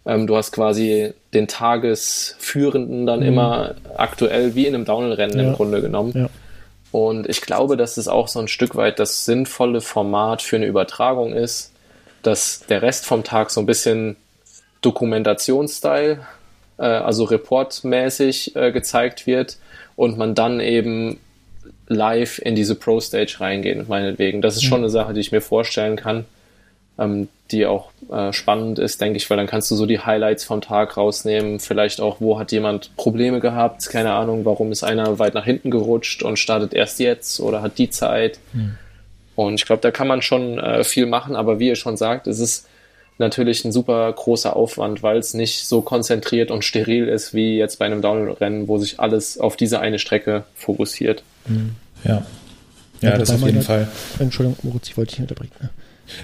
Ähm, 0.04 0.26
du 0.26 0.36
hast 0.36 0.52
quasi 0.52 1.12
den 1.34 1.48
Tagesführenden 1.48 3.06
dann 3.06 3.20
mhm. 3.20 3.26
immer 3.26 3.74
aktuell 3.96 4.54
wie 4.54 4.66
in 4.66 4.74
einem 4.74 4.84
Downhill-Rennen 4.84 5.38
ja. 5.38 5.48
im 5.48 5.52
Grunde 5.54 5.80
genommen. 5.80 6.12
Ja. 6.14 6.28
Und 6.96 7.28
ich 7.28 7.42
glaube, 7.42 7.76
dass 7.76 7.98
es 7.98 8.08
auch 8.08 8.26
so 8.26 8.38
ein 8.40 8.48
Stück 8.48 8.74
weit 8.74 8.98
das 8.98 9.26
sinnvolle 9.26 9.82
Format 9.82 10.40
für 10.40 10.56
eine 10.56 10.64
Übertragung 10.64 11.34
ist, 11.34 11.70
dass 12.22 12.60
der 12.70 12.80
Rest 12.80 13.04
vom 13.04 13.22
Tag 13.22 13.50
so 13.50 13.60
ein 13.60 13.66
bisschen 13.66 14.16
Dokumentationsstyle, 14.80 16.26
äh, 16.78 16.82
also 16.82 17.24
reportmäßig 17.24 18.56
äh, 18.56 18.72
gezeigt 18.72 19.26
wird 19.26 19.58
und 19.94 20.16
man 20.16 20.34
dann 20.34 20.58
eben 20.58 21.20
live 21.86 22.38
in 22.38 22.54
diese 22.54 22.74
Pro-Stage 22.74 23.40
reingehen, 23.40 23.84
meinetwegen. 23.86 24.40
Das 24.40 24.56
ist 24.56 24.64
schon 24.64 24.78
eine 24.78 24.88
Sache, 24.88 25.12
die 25.12 25.20
ich 25.20 25.32
mir 25.32 25.42
vorstellen 25.42 25.96
kann 25.96 26.24
ähm, 26.98 27.28
die 27.50 27.66
auch 27.66 27.90
äh, 28.10 28.32
spannend 28.32 28.78
ist, 28.78 29.00
denke 29.00 29.16
ich, 29.16 29.28
weil 29.30 29.36
dann 29.36 29.46
kannst 29.46 29.70
du 29.70 29.76
so 29.76 29.86
die 29.86 30.00
Highlights 30.00 30.44
vom 30.44 30.60
Tag 30.60 30.96
rausnehmen. 30.96 31.60
Vielleicht 31.60 32.00
auch, 32.00 32.16
wo 32.20 32.38
hat 32.38 32.52
jemand 32.52 32.94
Probleme 32.96 33.40
gehabt, 33.40 33.88
keine 33.88 34.12
Ahnung, 34.12 34.44
warum 34.44 34.72
ist 34.72 34.82
einer 34.82 35.18
weit 35.18 35.34
nach 35.34 35.44
hinten 35.44 35.70
gerutscht 35.70 36.22
und 36.22 36.38
startet 36.38 36.74
erst 36.74 36.98
jetzt 36.98 37.40
oder 37.40 37.62
hat 37.62 37.78
die 37.78 37.90
Zeit. 37.90 38.38
Mhm. 38.52 38.76
Und 39.34 39.54
ich 39.54 39.66
glaube, 39.66 39.82
da 39.82 39.90
kann 39.90 40.08
man 40.08 40.22
schon 40.22 40.58
äh, 40.58 40.82
viel 40.82 41.06
machen, 41.06 41.36
aber 41.36 41.58
wie 41.58 41.68
ihr 41.68 41.76
schon 41.76 41.96
sagt, 41.96 42.26
es 42.26 42.40
ist 42.40 42.66
natürlich 43.18 43.64
ein 43.64 43.72
super 43.72 44.12
großer 44.12 44.56
Aufwand, 44.56 45.02
weil 45.02 45.18
es 45.18 45.34
nicht 45.34 45.66
so 45.66 45.82
konzentriert 45.82 46.50
und 46.50 46.64
steril 46.64 47.08
ist 47.08 47.32
wie 47.32 47.56
jetzt 47.56 47.78
bei 47.78 47.86
einem 47.86 48.02
Downhill-Rennen, 48.02 48.68
wo 48.68 48.78
sich 48.78 49.00
alles 49.00 49.38
auf 49.38 49.56
diese 49.56 49.80
eine 49.80 49.98
Strecke 49.98 50.44
fokussiert. 50.54 51.22
Mhm. 51.46 51.76
Ja. 52.04 52.26
Ja, 53.00 53.10
ja 53.10 53.18
das 53.18 53.30
auf 53.30 53.42
jeden 53.42 53.62
Fall. 53.62 53.88
Entschuldigung, 54.18 54.58
Moritz, 54.62 54.88
ich 54.88 54.96
wollte 54.96 55.12
dich 55.12 55.20
unterbrechen. 55.20 55.52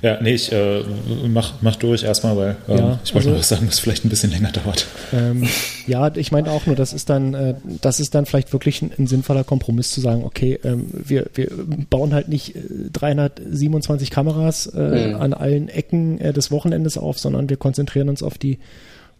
Ja, 0.02 0.20
nee, 0.20 0.34
ich 0.34 0.52
äh, 0.52 0.82
mach, 1.28 1.54
mach 1.60 1.76
durch 1.76 2.04
erstmal, 2.04 2.36
weil 2.36 2.56
ähm, 2.68 2.76
ja, 2.76 3.00
ich 3.04 3.14
wollte 3.14 3.28
also, 3.28 3.38
noch 3.38 3.44
sagen, 3.44 3.66
dass 3.66 3.74
es 3.74 3.80
vielleicht 3.80 4.04
ein 4.04 4.08
bisschen 4.08 4.30
länger 4.30 4.52
dauert. 4.52 4.86
Ähm, 5.12 5.48
ja, 5.86 6.14
ich 6.14 6.32
meine 6.32 6.50
auch 6.50 6.66
nur, 6.66 6.76
das 6.76 6.92
ist 6.92 7.10
dann, 7.10 7.34
äh, 7.34 7.54
das 7.80 8.00
ist 8.00 8.14
dann 8.14 8.26
vielleicht 8.26 8.52
wirklich 8.52 8.82
ein, 8.82 8.92
ein 8.98 9.06
sinnvoller 9.06 9.44
Kompromiss 9.44 9.90
zu 9.90 10.00
sagen, 10.00 10.24
okay, 10.24 10.58
ähm, 10.64 10.86
wir, 10.92 11.26
wir 11.34 11.50
bauen 11.90 12.14
halt 12.14 12.28
nicht 12.28 12.54
327 12.92 14.08
äh, 14.08 14.10
Kameras 14.12 14.66
äh, 14.66 15.08
mhm. 15.08 15.20
an 15.20 15.34
allen 15.34 15.68
Ecken 15.68 16.20
äh, 16.20 16.32
des 16.32 16.50
Wochenendes 16.50 16.98
auf, 16.98 17.18
sondern 17.18 17.48
wir 17.48 17.56
konzentrieren 17.56 18.08
uns 18.08 18.22
auf 18.22 18.38
die 18.38 18.58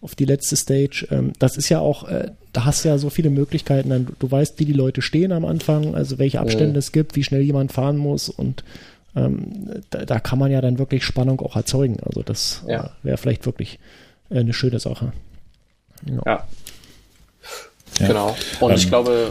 auf 0.02 0.16
die 0.16 0.24
letzte 0.24 0.56
Stage. 0.56 1.06
Ähm, 1.10 1.32
das 1.39 1.56
ist 1.56 1.68
ja 1.68 1.78
auch, 1.78 2.09
äh, 2.09 2.32
da 2.52 2.64
hast 2.64 2.84
du 2.84 2.89
ja 2.89 2.98
so 2.98 3.09
viele 3.09 3.30
Möglichkeiten. 3.30 4.09
Du 4.18 4.30
weißt, 4.30 4.59
wie 4.59 4.64
die 4.64 4.72
Leute 4.72 5.01
stehen 5.01 5.32
am 5.32 5.44
Anfang, 5.44 5.94
also 5.94 6.18
welche 6.18 6.40
Abstände 6.40 6.72
mhm. 6.72 6.78
es 6.78 6.93
gibt, 6.93 7.16
wie 7.16 7.24
schnell 7.24 7.43
jemand 7.43 7.72
fahren 7.72 7.97
muss 7.97 8.28
und 8.28 8.64
ähm, 9.14 9.82
da, 9.90 10.05
da, 10.05 10.20
kann 10.20 10.39
man 10.39 10.51
ja 10.51 10.60
dann 10.60 10.78
wirklich 10.78 11.05
Spannung 11.05 11.40
auch 11.40 11.56
erzeugen. 11.56 11.98
Also 12.05 12.22
das 12.22 12.62
ja. 12.66 12.90
wäre 13.02 13.16
vielleicht 13.16 13.44
wirklich 13.47 13.78
äh, 14.30 14.39
eine 14.39 14.55
schöne 14.55 14.78
Sache. 14.78 15.12
Ja. 16.06 16.22
ja. 16.26 16.47
Genau. 17.98 18.34
Und 18.60 18.70
ähm, 18.70 18.76
ich 18.76 18.89
glaube, 18.89 19.30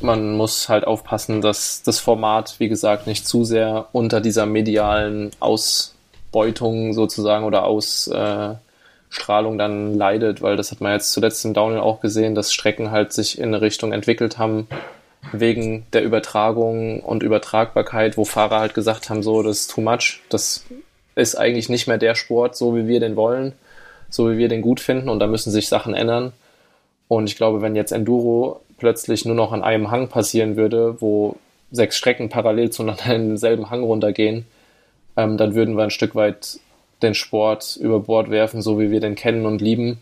man 0.00 0.36
muss 0.36 0.68
halt 0.68 0.86
aufpassen, 0.86 1.40
dass 1.40 1.82
das 1.82 1.98
Format, 2.00 2.56
wie 2.58 2.68
gesagt, 2.68 3.06
nicht 3.06 3.26
zu 3.26 3.44
sehr 3.44 3.88
unter 3.92 4.20
dieser 4.20 4.46
medialen 4.46 5.30
Ausbeutung 5.40 6.92
sozusagen 6.92 7.44
oder 7.44 7.64
Ausstrahlung 7.64 9.58
dann 9.58 9.94
leidet, 9.94 10.42
weil 10.42 10.56
das 10.56 10.70
hat 10.70 10.80
man 10.80 10.92
jetzt 10.92 11.12
zuletzt 11.12 11.44
im 11.44 11.54
Downhill 11.54 11.80
auch 11.80 12.00
gesehen, 12.00 12.34
dass 12.34 12.52
Strecken 12.52 12.90
halt 12.90 13.12
sich 13.12 13.38
in 13.38 13.46
eine 13.46 13.62
Richtung 13.62 13.92
entwickelt 13.92 14.38
haben, 14.38 14.68
wegen 15.32 15.86
der 15.92 16.04
Übertragung 16.04 17.00
und 17.00 17.22
Übertragbarkeit, 17.22 18.16
wo 18.16 18.24
Fahrer 18.24 18.60
halt 18.60 18.74
gesagt 18.74 19.10
haben, 19.10 19.22
so, 19.22 19.42
das 19.42 19.60
ist 19.60 19.70
too 19.70 19.80
much, 19.80 20.20
das 20.28 20.64
ist 21.14 21.36
eigentlich 21.36 21.68
nicht 21.68 21.86
mehr 21.86 21.98
der 21.98 22.14
Sport, 22.14 22.56
so 22.56 22.76
wie 22.76 22.86
wir 22.86 23.00
den 23.00 23.16
wollen, 23.16 23.52
so 24.10 24.30
wie 24.30 24.38
wir 24.38 24.48
den 24.48 24.62
gut 24.62 24.80
finden 24.80 25.08
und 25.08 25.18
da 25.20 25.26
müssen 25.26 25.50
sich 25.50 25.68
Sachen 25.68 25.94
ändern. 25.94 26.32
Und 27.08 27.28
ich 27.28 27.36
glaube, 27.36 27.62
wenn 27.62 27.76
jetzt 27.76 27.92
Enduro 27.92 28.60
plötzlich 28.78 29.24
nur 29.24 29.34
noch 29.34 29.52
an 29.52 29.62
einem 29.62 29.90
Hang 29.90 30.08
passieren 30.08 30.56
würde, 30.56 31.00
wo 31.00 31.36
sechs 31.70 31.96
Strecken 31.96 32.28
parallel 32.28 32.70
zueinander 32.70 33.14
in 33.14 33.28
denselben 33.28 33.70
Hang 33.70 33.82
runtergehen, 33.82 34.46
ähm, 35.16 35.36
dann 35.36 35.54
würden 35.54 35.76
wir 35.76 35.84
ein 35.84 35.90
Stück 35.90 36.14
weit 36.14 36.58
den 37.02 37.14
Sport 37.14 37.76
über 37.80 38.00
Bord 38.00 38.30
werfen, 38.30 38.62
so 38.62 38.80
wie 38.80 38.90
wir 38.90 39.00
den 39.00 39.14
kennen 39.14 39.46
und 39.46 39.60
lieben 39.60 40.00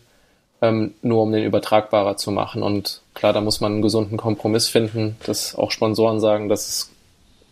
ähm, 0.63 0.93
nur 1.01 1.23
um 1.23 1.31
den 1.33 1.43
übertragbarer 1.43 2.15
zu 2.15 2.31
machen. 2.31 2.63
Und 2.63 3.01
klar, 3.13 3.33
da 3.33 3.41
muss 3.41 3.59
man 3.59 3.73
einen 3.73 3.81
gesunden 3.81 4.15
Kompromiss 4.17 4.69
finden, 4.69 5.17
dass 5.25 5.55
auch 5.55 5.71
Sponsoren 5.71 6.21
sagen, 6.21 6.47
das 6.47 6.69
ist 6.69 6.91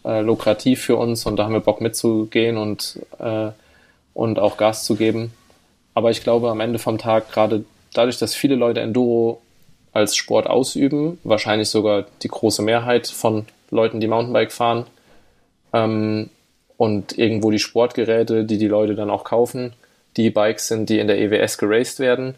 äh, 0.06 0.22
lukrativ 0.22 0.82
für 0.82 0.96
uns 0.96 1.26
und 1.26 1.36
da 1.36 1.44
haben 1.44 1.52
wir 1.52 1.60
Bock 1.60 1.82
mitzugehen 1.82 2.56
und, 2.56 3.00
äh, 3.20 3.50
und 4.14 4.40
auch 4.40 4.56
Gas 4.56 4.86
zu 4.86 4.96
geben. 4.96 5.34
Aber 5.94 6.10
ich 6.10 6.24
glaube, 6.24 6.50
am 6.50 6.62
Ende 6.62 6.80
vom 6.80 6.98
Tag, 6.98 7.30
gerade 7.34 7.66
dadurch, 7.94 8.18
dass 8.18 8.34
viele 8.34 8.56
Leute 8.56 8.80
Enduro 8.80 9.42
als 9.92 10.16
Sport 10.16 10.48
ausüben, 10.48 11.20
wahrscheinlich 11.26 11.68
sogar 11.68 12.06
die 12.24 12.30
große 12.30 12.62
Mehrheit 12.62 13.08
von 13.08 13.46
Leuten, 13.72 14.00
die 14.00 14.08
Mountainbike 14.08 14.54
fahren, 14.54 14.86
ähm, 15.74 16.30
und 16.78 17.18
irgendwo 17.18 17.52
die 17.52 17.60
Sportgeräte, 17.60 18.46
die 18.46 18.58
die 18.58 18.70
Leute 18.70 18.96
dann 18.96 19.10
auch 19.10 19.26
kaufen, 19.26 19.74
die 20.16 20.30
Bikes 20.30 20.70
sind, 20.70 20.90
die 20.90 20.98
in 21.00 21.08
der 21.08 21.20
EWS 21.20 21.58
geraced 21.58 22.00
werden, 22.00 22.36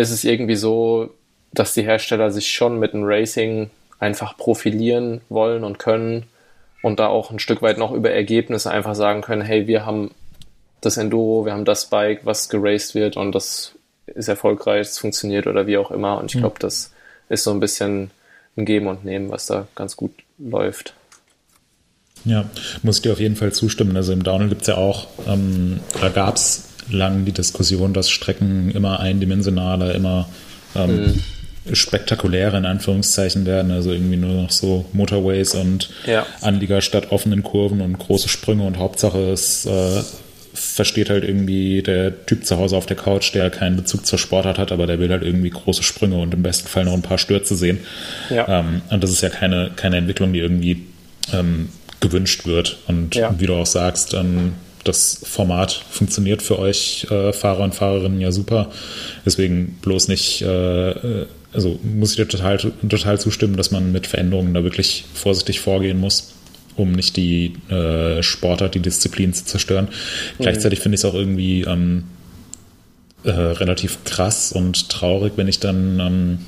ist 0.00 0.10
es 0.10 0.24
irgendwie 0.24 0.56
so, 0.56 1.10
dass 1.52 1.74
die 1.74 1.82
Hersteller 1.82 2.30
sich 2.30 2.50
schon 2.50 2.78
mit 2.78 2.92
dem 2.92 3.04
Racing 3.04 3.70
einfach 3.98 4.36
profilieren 4.36 5.20
wollen 5.28 5.64
und 5.64 5.78
können 5.78 6.26
und 6.82 6.98
da 6.98 7.08
auch 7.08 7.30
ein 7.30 7.38
Stück 7.38 7.62
weit 7.62 7.78
noch 7.78 7.92
über 7.92 8.10
Ergebnisse 8.10 8.70
einfach 8.70 8.94
sagen 8.94 9.20
können, 9.20 9.42
hey, 9.42 9.66
wir 9.66 9.84
haben 9.84 10.12
das 10.80 10.96
Enduro, 10.96 11.44
wir 11.44 11.52
haben 11.52 11.64
das 11.66 11.90
Bike, 11.90 12.20
was 12.24 12.48
geraced 12.48 12.94
wird 12.94 13.16
und 13.16 13.32
das 13.32 13.74
ist 14.06 14.28
erfolgreich, 14.28 14.88
es 14.88 14.98
funktioniert 14.98 15.46
oder 15.46 15.66
wie 15.66 15.76
auch 15.76 15.90
immer. 15.90 16.18
Und 16.18 16.30
ich 16.30 16.36
mhm. 16.36 16.40
glaube, 16.40 16.56
das 16.58 16.92
ist 17.28 17.44
so 17.44 17.50
ein 17.50 17.60
bisschen 17.60 18.10
ein 18.56 18.64
Geben 18.64 18.86
und 18.86 19.04
Nehmen, 19.04 19.30
was 19.30 19.46
da 19.46 19.68
ganz 19.74 19.96
gut 19.96 20.12
läuft. 20.38 20.94
Ja, 22.24 22.44
muss 22.82 22.96
ich 22.96 23.02
dir 23.02 23.12
auf 23.12 23.20
jeden 23.20 23.36
Fall 23.36 23.52
zustimmen. 23.52 23.96
Also 23.96 24.12
im 24.12 24.22
Downhill 24.22 24.48
gibt 24.48 24.62
es 24.62 24.68
ja 24.68 24.76
auch, 24.76 25.06
ähm, 25.26 25.80
da 26.00 26.08
gab 26.08 26.36
es 26.36 26.69
lang 26.90 27.24
die 27.24 27.32
Diskussion, 27.32 27.92
dass 27.92 28.10
Strecken 28.10 28.70
immer 28.70 29.00
eindimensionaler, 29.00 29.94
immer 29.94 30.28
ähm, 30.74 31.14
mhm. 31.66 31.74
spektakulärer 31.74 32.58
in 32.58 32.66
Anführungszeichen 32.66 33.46
werden. 33.46 33.70
Also 33.70 33.92
irgendwie 33.92 34.16
nur 34.16 34.42
noch 34.42 34.50
so 34.50 34.84
Motorways 34.92 35.54
und 35.54 35.90
ja. 36.06 36.26
Anlieger 36.40 36.80
statt 36.80 37.10
offenen 37.10 37.42
Kurven 37.42 37.80
und 37.80 37.98
große 37.98 38.28
Sprünge 38.28 38.64
und 38.64 38.78
Hauptsache 38.78 39.18
es 39.30 39.66
äh, 39.66 40.02
versteht 40.52 41.10
halt 41.10 41.24
irgendwie 41.24 41.82
der 41.82 42.26
Typ 42.26 42.44
zu 42.44 42.56
Hause 42.56 42.76
auf 42.76 42.86
der 42.86 42.96
Couch, 42.96 43.34
der 43.34 43.50
keinen 43.50 43.76
Bezug 43.76 44.06
zur 44.06 44.18
Sportart 44.18 44.58
hat, 44.58 44.72
aber 44.72 44.86
der 44.86 44.98
will 44.98 45.10
halt 45.10 45.22
irgendwie 45.22 45.50
große 45.50 45.82
Sprünge 45.82 46.18
und 46.18 46.34
im 46.34 46.42
besten 46.42 46.68
Fall 46.68 46.84
noch 46.84 46.92
ein 46.92 47.02
paar 47.02 47.18
Stürze 47.18 47.54
sehen. 47.54 47.80
Ja. 48.28 48.60
Ähm, 48.60 48.82
und 48.90 49.02
das 49.02 49.10
ist 49.10 49.22
ja 49.22 49.28
keine, 49.28 49.70
keine 49.76 49.96
Entwicklung, 49.96 50.32
die 50.32 50.40
irgendwie 50.40 50.86
ähm, 51.32 51.68
gewünscht 52.00 52.46
wird. 52.46 52.78
Und 52.88 53.14
ja. 53.14 53.34
wie 53.38 53.46
du 53.46 53.54
auch 53.54 53.66
sagst, 53.66 54.14
ähm, 54.14 54.54
das 54.84 55.20
Format 55.24 55.72
funktioniert 55.90 56.42
für 56.42 56.58
euch 56.58 57.06
äh, 57.10 57.32
Fahrer 57.32 57.64
und 57.64 57.74
Fahrerinnen 57.74 58.20
ja 58.20 58.32
super. 58.32 58.70
Deswegen 59.26 59.78
bloß 59.82 60.08
nicht, 60.08 60.42
äh, 60.42 60.90
äh, 60.90 61.26
also 61.52 61.78
muss 61.82 62.10
ich 62.10 62.16
dir 62.16 62.28
total, 62.28 62.58
total 62.58 63.20
zustimmen, 63.20 63.56
dass 63.56 63.70
man 63.70 63.92
mit 63.92 64.06
Veränderungen 64.06 64.54
da 64.54 64.64
wirklich 64.64 65.04
vorsichtig 65.12 65.60
vorgehen 65.60 65.98
muss, 65.98 66.34
um 66.76 66.92
nicht 66.92 67.16
die 67.16 67.54
äh, 67.68 68.22
Sportart, 68.22 68.74
die 68.74 68.80
Disziplin 68.80 69.34
zu 69.34 69.44
zerstören. 69.44 69.86
Mhm. 69.86 70.42
Gleichzeitig 70.42 70.80
finde 70.80 70.94
ich 70.94 71.00
es 71.00 71.04
auch 71.04 71.14
irgendwie 71.14 71.62
ähm, 71.62 72.04
äh, 73.24 73.30
relativ 73.30 74.04
krass 74.04 74.52
und 74.52 74.88
traurig, 74.88 75.34
wenn 75.36 75.48
ich 75.48 75.60
dann 75.60 76.00
ähm, 76.00 76.38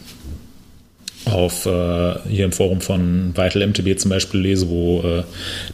auf 1.27 1.67
äh, 1.67 2.15
hier 2.29 2.45
im 2.45 2.53
Forum 2.53 2.81
von 2.81 3.33
Vital 3.37 3.67
MTB 3.67 3.99
zum 3.99 4.11
Beispiel 4.11 4.41
lese, 4.41 4.69
wo 4.69 5.01
äh, 5.03 5.23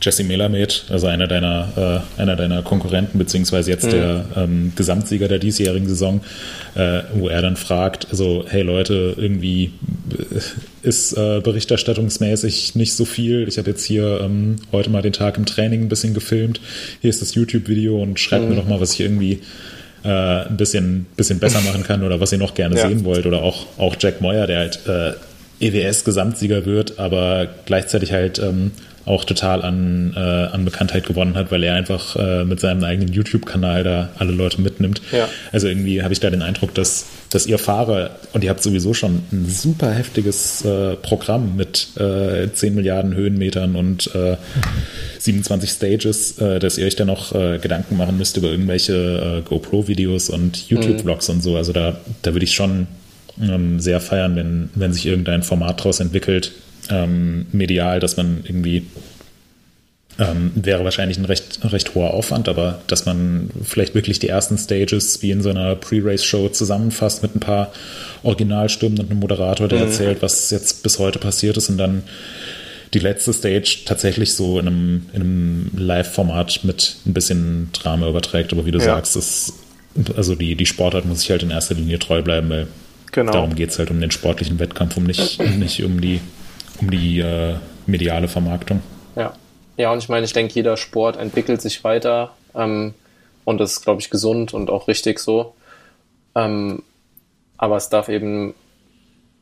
Jesse 0.01 0.25
Melamed, 0.25 0.85
also 0.91 1.07
einer 1.07 1.27
deiner, 1.27 2.05
äh, 2.17 2.21
einer 2.21 2.37
deiner 2.37 2.63
Konkurrenten, 2.63 3.19
beziehungsweise 3.19 3.71
jetzt 3.71 3.87
mhm. 3.87 3.91
der 3.91 4.25
ähm, 4.37 4.73
Gesamtsieger 4.77 5.29
der 5.29 5.39
diesjährigen 5.39 5.89
Saison, 5.89 6.21
äh, 6.75 7.01
wo 7.15 7.29
er 7.29 7.43
dann 7.43 7.57
fragt, 7.57 8.09
also 8.11 8.45
hey 8.49 8.63
Leute, 8.63 9.15
irgendwie 9.17 9.73
äh, 10.11 10.87
ist 10.87 11.13
äh, 11.15 11.41
berichterstattungsmäßig 11.41 12.75
nicht 12.75 12.95
so 12.95 13.05
viel. 13.05 13.49
Ich 13.49 13.59
habe 13.59 13.71
jetzt 13.71 13.85
hier 13.85 14.21
ähm, 14.23 14.57
heute 14.73 14.91
mal 14.91 15.03
den 15.03 15.13
Tag 15.13 15.37
im 15.39 15.47
Training 15.47 15.83
ein 15.83 15.89
bisschen 15.89 16.15
gefilmt. 16.15 16.61
Hier 17.01 17.11
ist 17.11 17.23
das 17.23 17.35
YouTube-Video 17.35 18.01
und 18.03 18.21
schreibt 18.21 18.45
mhm. 18.45 18.51
mir 18.51 18.57
doch 18.57 18.69
mal, 18.69 18.81
was 18.81 18.93
ich 18.95 19.01
irgendwie 19.01 19.41
äh, 20.05 20.09
ein 20.09 20.57
bisschen, 20.57 21.07
bisschen 21.17 21.39
besser 21.39 21.61
machen 21.63 21.83
kann 21.83 22.03
oder 22.03 22.21
was 22.21 22.33
ihr 22.33 22.39
noch 22.39 22.55
gerne 22.55 22.77
ja. 22.77 22.89
sehen 22.89 23.05
wollt. 23.05 23.27
Oder 23.27 23.43
auch, 23.43 23.67
auch 23.79 23.97
Jack 23.99 24.21
Moyer, 24.21 24.47
der 24.47 24.59
halt 24.59 24.81
äh, 24.87 25.13
EWS-Gesamtsieger 25.61 26.67
wird, 26.67 26.99
aber 26.99 27.49
gleichzeitig 27.67 28.13
halt 28.13 28.39
ähm, 28.39 28.73
auch 29.09 29.25
total 29.25 29.63
an, 29.63 30.13
äh, 30.15 30.21
an 30.21 30.67
Bekanntheit 30.67 31.07
gewonnen 31.07 31.35
hat, 31.35 31.51
weil 31.51 31.65
er 31.65 31.75
einfach 31.75 32.15
äh, 32.17 32.45
mit 32.45 32.61
seinem 32.61 32.85
eigenen 32.85 33.11
YouTube-Kanal 33.11 33.83
da 33.83 34.11
alle 34.19 34.33
Leute 34.33 34.61
mitnimmt. 34.61 35.01
Ja. 35.13 35.29
Also 35.51 35.67
irgendwie 35.67 36.03
habe 36.03 36.13
ich 36.13 36.21
da 36.21 36.29
den 36.29 36.43
Eindruck, 36.43 36.75
dass, 36.75 37.07
dass 37.31 37.47
ihr 37.47 37.59
Fahrer, 37.59 38.11
und 38.35 38.45
ihr 38.45 38.51
habt 38.51 38.63
sowieso 38.63 38.93
schon 38.93 39.23
ein 39.33 39.47
super 39.49 39.93
heftiges 39.93 40.63
äh, 40.65 40.97
Programm 40.97 41.57
mit 41.57 41.89
äh, 41.97 42.53
10 42.53 42.75
Milliarden 42.75 43.15
Höhenmetern 43.15 43.77
und 43.77 44.15
äh, 44.15 44.37
27 45.21 45.71
Stages, 45.71 46.39
äh, 46.39 46.59
dass 46.59 46.77
ihr 46.77 46.87
euch 46.87 46.97
da 46.97 47.07
noch 47.07 47.35
äh, 47.35 47.59
Gedanken 47.59 47.97
machen 47.97 48.19
müsst 48.19 48.37
über 48.37 48.49
irgendwelche 48.51 49.39
äh, 49.39 49.49
GoPro-Videos 49.49 50.29
und 50.29 50.69
YouTube-Vlogs 50.69 51.29
mhm. 51.29 51.35
und 51.35 51.43
so. 51.43 51.57
Also 51.57 51.73
da, 51.73 51.99
da 52.21 52.35
würde 52.35 52.45
ich 52.45 52.55
schon 52.55 52.87
ähm, 53.43 53.81
sehr 53.81 54.01
feiern, 54.01 54.37
wenn, 54.37 54.71
wenn 54.75 54.93
sich 54.93 55.07
irgendein 55.07 55.43
Format 55.43 55.81
daraus 55.81 56.01
entwickelt, 56.01 56.53
ähm, 56.91 57.47
medial, 57.53 58.01
dass 58.01 58.17
man 58.17 58.45
irgendwie 58.45 58.87
ähm, 60.19 60.51
wäre 60.57 60.85
wahrscheinlich 60.85 61.17
ein 61.17 61.25
recht, 61.25 61.61
recht 61.65 61.95
hoher 61.95 62.13
Aufwand, 62.13 62.49
aber 62.49 62.81
dass 62.89 63.07
man 63.07 63.51
vielleicht 63.63 63.95
wirklich 63.95 64.19
die 64.19 64.29
ersten 64.29 64.59
Stages 64.59 65.23
wie 65.23 65.31
in 65.31 65.43
so 65.43 65.51
einer 65.51 65.77
Pre-Race-Show 65.77 66.49
zusammenfasst 66.49 67.23
mit 67.23 67.37
ein 67.37 67.41
paar 67.41 67.73
Originalstimmen 68.25 68.99
und 68.99 69.11
einem 69.11 69.21
Moderator, 69.21 69.69
der 69.69 69.79
mhm. 69.79 69.85
erzählt, 69.85 70.19
was 70.21 70.51
jetzt 70.51 70.83
bis 70.83 70.99
heute 70.99 71.21
passiert 71.21 71.57
ist 71.57 71.69
und 71.69 71.79
dann 71.79 72.03
die 72.95 72.99
letzte 72.99 73.33
Stage 73.33 73.81
tatsächlich 73.85 74.35
so 74.35 74.59
in 74.59 74.67
einem, 74.67 75.07
in 75.13 75.23
einem 75.23 75.71
Live-Format 75.77 76.65
mit 76.65 76.97
ein 77.07 77.13
bisschen 77.15 77.69
Drama 77.73 78.09
überträgt. 78.09 78.53
Aber 78.53 78.67
wie 78.67 78.71
du 78.71 78.79
ja. 78.79 78.85
sagst, 78.85 79.15
ist, 79.15 79.53
also 80.17 80.35
die, 80.35 80.57
die 80.57 80.67
Sportart 80.67 81.05
muss 81.05 81.21
sich 81.21 81.31
halt 81.31 81.43
in 81.43 81.51
erster 81.51 81.75
Linie 81.75 81.99
treu 81.99 82.23
bleiben, 82.23 82.49
weil 82.49 82.67
Genau. 83.13 83.33
Darum 83.33 83.55
geht 83.55 83.71
es 83.71 83.79
halt 83.79 83.91
um 83.91 84.01
den 84.01 84.11
sportlichen 84.11 84.59
Wettkampf 84.59 84.97
und 84.97 85.07
nicht, 85.07 85.41
nicht 85.57 85.83
um 85.83 86.01
die, 86.01 86.21
um 86.81 86.91
die 86.91 87.21
äh, 87.21 87.57
mediale 87.87 88.29
Vermarktung. 88.29 88.83
Ja. 89.17 89.35
ja, 89.77 89.93
und 89.93 89.99
ich 89.99 90.09
meine, 90.09 90.25
ich 90.27 90.33
denke, 90.33 90.55
jeder 90.55 90.77
Sport 90.77 91.17
entwickelt 91.17 91.61
sich 91.61 91.83
weiter 91.85 92.33
ähm, 92.55 92.95
und 93.45 93.59
das 93.59 93.73
ist, 93.73 93.83
glaube 93.83 94.01
ich, 94.01 94.11
gesund 94.11 94.55
und 94.55 94.71
auch 94.71 94.89
richtig 94.89 95.19
so. 95.19 95.55
Ähm, 96.35 96.83
aber 97.57 97.77
es 97.77 97.89
darf 97.89 98.09
eben 98.09 98.55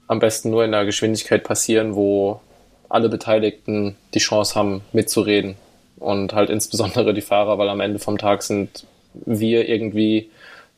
am 0.07 0.19
besten 0.21 0.51
nur 0.51 0.65
in 0.65 0.73
einer 0.73 0.87
Geschwindigkeit 0.87 1.45
passieren, 1.45 1.95
wo 1.95 2.41
alle 2.89 3.09
Beteiligten 3.09 3.97
die 4.15 4.21
Chance 4.21 4.55
haben, 4.55 4.83
mitzureden. 4.93 5.57
Und 5.99 6.33
halt 6.33 6.51
insbesondere 6.51 7.15
die 7.15 7.21
Fahrer, 7.21 7.59
weil 7.59 7.69
am 7.69 7.81
Ende 7.81 7.99
vom 7.99 8.19
Tag 8.19 8.43
sind 8.43 8.87
wir 9.15 9.69
irgendwie 9.69 10.31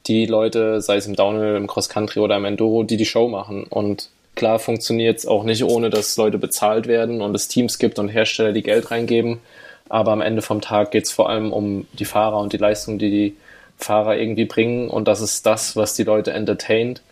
die 0.08 0.26
Leute, 0.26 0.80
sei 0.80 0.96
es 0.96 1.06
im 1.06 1.14
Downhill, 1.14 1.56
im 1.56 1.66
Cross-Country 1.66 2.20
oder 2.20 2.36
im 2.36 2.44
Enduro, 2.44 2.82
die 2.82 2.96
die 2.96 3.04
Show 3.04 3.28
machen. 3.28 3.64
Und 3.64 4.08
klar 4.34 4.58
funktioniert 4.58 5.18
es 5.18 5.26
auch 5.26 5.44
nicht, 5.44 5.62
ohne 5.64 5.90
dass 5.90 6.16
Leute 6.16 6.38
bezahlt 6.38 6.86
werden 6.86 7.20
und 7.20 7.34
es 7.34 7.48
Teams 7.48 7.78
gibt 7.78 7.98
und 7.98 8.08
Hersteller, 8.08 8.52
die 8.52 8.62
Geld 8.62 8.90
reingeben. 8.90 9.38
Aber 9.88 10.12
am 10.12 10.20
Ende 10.20 10.42
vom 10.42 10.60
Tag 10.60 10.90
geht 10.90 11.04
es 11.04 11.12
vor 11.12 11.28
allem 11.28 11.52
um 11.52 11.86
die 11.92 12.04
Fahrer 12.04 12.38
und 12.38 12.52
die 12.52 12.58
Leistung, 12.58 12.98
die 12.98 13.10
die 13.10 13.36
Fahrer 13.76 14.16
irgendwie 14.16 14.44
bringen. 14.44 14.88
Und 14.88 15.08
das 15.08 15.20
ist 15.20 15.46
das, 15.46 15.76
was 15.76 15.94
die 15.94 16.04
Leute 16.04 16.32
entertaint. 16.32 17.02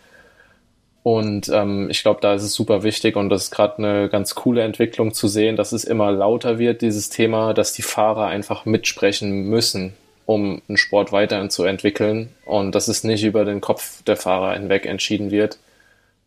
Und 1.03 1.49
ähm, 1.49 1.89
ich 1.89 2.01
glaube, 2.01 2.19
da 2.21 2.33
ist 2.33 2.43
es 2.43 2.53
super 2.53 2.83
wichtig 2.83 3.15
und 3.15 3.29
das 3.29 3.43
ist 3.43 3.51
gerade 3.51 3.77
eine 3.77 4.09
ganz 4.09 4.35
coole 4.35 4.61
Entwicklung 4.63 5.13
zu 5.13 5.29
sehen, 5.29 5.55
dass 5.55 5.71
es 5.71 5.85
immer 5.85 6.11
lauter 6.11 6.59
wird, 6.59 6.81
dieses 6.81 7.09
Thema, 7.09 7.53
dass 7.53 7.71
die 7.71 7.81
Fahrer 7.81 8.27
einfach 8.27 8.65
mitsprechen 8.65 9.45
müssen 9.45 9.93
um 10.27 10.61
einen 10.67 10.77
Sport 10.77 11.13
weiterzuentwickeln 11.13 12.29
und 12.45 12.75
dass 12.75 12.89
es 12.89 13.05
nicht 13.05 13.23
über 13.23 13.45
den 13.45 13.61
Kopf 13.61 14.03
der 14.03 14.17
Fahrer 14.17 14.53
hinweg 14.55 14.85
entschieden 14.85 15.31
wird. 15.31 15.57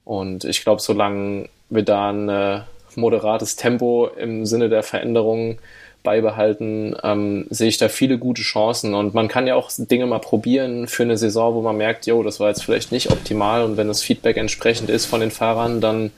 Und 0.06 0.44
ich 0.44 0.62
glaube, 0.62 0.80
solange 0.80 1.50
wir 1.68 1.82
da 1.82 2.10
ein 2.10 2.28
äh, 2.30 2.60
moderates 2.96 3.56
Tempo 3.56 4.06
im 4.06 4.46
Sinne 4.46 4.70
der 4.70 4.82
Veränderungen 4.82 5.58
beibehalten, 6.02 6.96
ähm, 7.02 7.46
sehe 7.50 7.68
ich 7.68 7.76
da 7.76 7.90
viele 7.90 8.16
gute 8.16 8.40
Chancen. 8.40 8.94
Und 8.94 9.12
man 9.12 9.28
kann 9.28 9.46
ja 9.46 9.54
auch 9.54 9.70
Dinge 9.76 10.06
mal 10.06 10.18
probieren 10.18 10.88
für 10.88 11.02
eine 11.02 11.18
Saison, 11.18 11.54
wo 11.54 11.60
man 11.60 11.76
merkt, 11.76 12.06
jo, 12.06 12.22
das 12.22 12.40
war 12.40 12.48
jetzt 12.48 12.64
vielleicht 12.64 12.92
nicht 12.92 13.10
optimal. 13.12 13.62
Und 13.64 13.76
wenn 13.76 13.88
das 13.88 14.02
Feedback 14.02 14.38
entsprechend 14.38 14.88
ist 14.88 15.04
von 15.04 15.20
den 15.20 15.30
Fahrern, 15.30 15.82
dann 15.82 16.10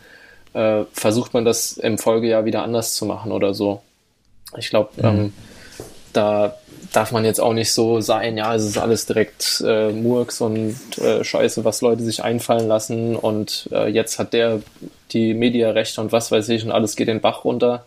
äh, 0.54 0.84
versucht 0.92 1.34
man 1.34 1.44
das 1.44 1.72
im 1.72 1.98
Folgejahr 1.98 2.44
wieder 2.44 2.62
anders 2.62 2.94
zu 2.94 3.06
machen 3.06 3.32
oder 3.32 3.54
so. 3.54 3.82
Ich 4.56 4.70
glaube, 4.70 4.90
mhm. 4.98 5.04
ähm, 5.04 5.32
da 6.12 6.54
darf 6.93 7.12
man 7.12 7.24
jetzt 7.24 7.40
auch 7.40 7.52
nicht 7.52 7.73
so 7.73 8.01
sein, 8.01 8.36
ja, 8.36 8.55
es 8.55 8.64
ist 8.64 8.78
alles 8.78 9.06
direkt 9.06 9.62
äh, 9.66 9.90
Murks 9.90 10.40
und 10.40 10.77
äh, 10.98 11.24
Scheiße, 11.24 11.64
was 11.64 11.81
Leute 11.81 12.02
sich 12.02 12.23
einfallen 12.23 12.69
lassen 12.69 13.16
und 13.16 13.69
äh, 13.73 13.89
jetzt 13.89 14.19
hat 14.19 14.32
der 14.32 14.60
die 15.12 15.35
Mediarechte 15.35 16.01
und 16.01 16.12
was 16.12 16.31
weiß 16.31 16.48
ich 16.51 16.64
und 16.64 16.73
alles 16.73 16.97
geht 16.97 17.09
den 17.09 17.20
Bach 17.20 17.44
runter, 17.44 17.85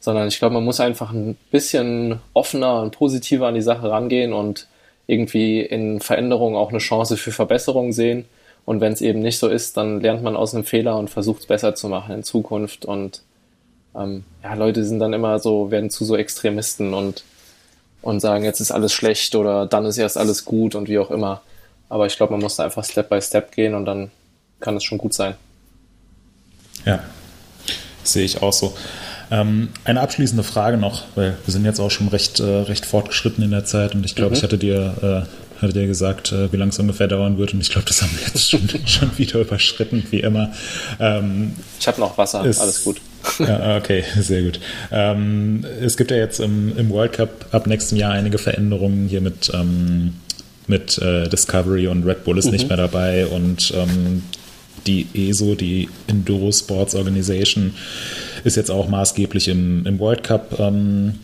sondern 0.00 0.28
ich 0.28 0.38
glaube, 0.38 0.54
man 0.54 0.64
muss 0.64 0.80
einfach 0.80 1.12
ein 1.12 1.36
bisschen 1.50 2.20
offener 2.32 2.82
und 2.82 2.92
positiver 2.92 3.48
an 3.48 3.54
die 3.54 3.62
Sache 3.62 3.90
rangehen 3.90 4.32
und 4.32 4.66
irgendwie 5.06 5.60
in 5.60 6.00
Veränderungen 6.00 6.56
auch 6.56 6.70
eine 6.70 6.78
Chance 6.78 7.16
für 7.16 7.32
Verbesserung 7.32 7.92
sehen. 7.92 8.24
Und 8.64 8.80
wenn 8.80 8.92
es 8.92 9.00
eben 9.00 9.20
nicht 9.20 9.38
so 9.38 9.48
ist, 9.48 9.76
dann 9.76 10.00
lernt 10.00 10.22
man 10.24 10.36
aus 10.36 10.54
einem 10.54 10.64
Fehler 10.64 10.98
und 10.98 11.08
versucht 11.08 11.42
es 11.42 11.46
besser 11.46 11.76
zu 11.76 11.88
machen 11.88 12.16
in 12.16 12.22
Zukunft. 12.24 12.84
Und 12.84 13.22
ähm, 13.94 14.24
ja, 14.42 14.54
Leute 14.54 14.84
sind 14.84 14.98
dann 14.98 15.12
immer 15.12 15.38
so, 15.38 15.70
werden 15.70 15.90
zu 15.90 16.04
so 16.04 16.16
Extremisten 16.16 16.92
und 16.92 17.22
und 18.06 18.20
sagen, 18.20 18.44
jetzt 18.44 18.60
ist 18.60 18.70
alles 18.70 18.92
schlecht 18.92 19.34
oder 19.34 19.66
dann 19.66 19.84
ist 19.84 19.98
erst 19.98 20.16
alles 20.16 20.44
gut 20.44 20.76
und 20.76 20.88
wie 20.88 20.98
auch 20.98 21.10
immer. 21.10 21.42
Aber 21.88 22.06
ich 22.06 22.16
glaube, 22.16 22.32
man 22.32 22.40
muss 22.40 22.54
da 22.54 22.64
einfach 22.64 22.84
Step 22.84 23.08
by 23.08 23.20
Step 23.20 23.50
gehen 23.50 23.74
und 23.74 23.84
dann 23.84 24.12
kann 24.60 24.76
es 24.76 24.84
schon 24.84 24.98
gut 24.98 25.12
sein. 25.12 25.34
Ja, 26.84 27.00
sehe 28.04 28.24
ich 28.24 28.42
auch 28.42 28.52
so. 28.52 28.74
Ähm, 29.32 29.70
eine 29.82 30.00
abschließende 30.00 30.44
Frage 30.44 30.76
noch, 30.76 31.02
weil 31.16 31.36
wir 31.44 31.52
sind 31.52 31.64
jetzt 31.64 31.80
auch 31.80 31.90
schon 31.90 32.06
recht, 32.06 32.38
äh, 32.38 32.44
recht 32.44 32.86
fortgeschritten 32.86 33.42
in 33.42 33.50
der 33.50 33.64
Zeit 33.64 33.96
und 33.96 34.06
ich 34.06 34.14
glaube, 34.14 34.30
mhm. 34.30 34.36
ich 34.36 34.42
hatte 34.44 34.56
dir, 34.56 35.26
hatte 35.60 35.72
dir 35.72 35.86
gesagt, 35.86 36.32
äh, 36.32 36.52
wie 36.52 36.56
lange 36.56 36.70
es 36.70 36.78
ungefähr 36.78 37.08
dauern 37.08 37.38
wird 37.38 37.54
und 37.54 37.60
ich 37.60 37.70
glaube, 37.70 37.86
das 37.86 38.02
haben 38.02 38.12
wir 38.16 38.26
jetzt 38.26 38.50
schon, 38.50 38.68
schon 38.86 39.18
wieder 39.18 39.40
überschritten, 39.40 40.04
wie 40.10 40.20
immer. 40.20 40.52
Ähm, 41.00 41.54
ich 41.78 41.86
habe 41.86 42.00
noch 42.00 42.16
Wasser, 42.18 42.44
ist, 42.44 42.60
alles 42.60 42.84
gut. 42.84 43.00
Ja, 43.38 43.76
okay, 43.76 44.04
sehr 44.18 44.42
gut. 44.42 44.60
Ähm, 44.92 45.64
es 45.80 45.96
gibt 45.96 46.10
ja 46.10 46.16
jetzt 46.16 46.40
im, 46.40 46.76
im, 46.76 46.90
World 46.90 47.14
Cup 47.14 47.46
ab 47.52 47.66
nächstem 47.66 47.98
Jahr 47.98 48.12
einige 48.12 48.38
Veränderungen 48.38 49.08
hier 49.08 49.20
mit, 49.20 49.50
ähm, 49.52 50.14
mit 50.66 50.98
äh, 50.98 51.28
Discovery 51.28 51.88
und 51.88 52.04
Red 52.04 52.24
Bull 52.24 52.38
ist 52.38 52.46
mhm. 52.46 52.52
nicht 52.52 52.68
mehr 52.68 52.76
dabei 52.76 53.26
und 53.26 53.72
ähm, 53.74 54.22
die 54.86 55.06
ESO, 55.14 55.54
die 55.54 55.88
Enduro 56.06 56.52
Sports 56.52 56.94
Organization, 56.94 57.74
ist 58.44 58.56
jetzt 58.56 58.70
auch 58.70 58.88
maßgeblich 58.88 59.48
im, 59.48 59.84
im 59.86 59.98
World 59.98 60.22
Cup 60.22 60.58
ähm, 60.60 61.14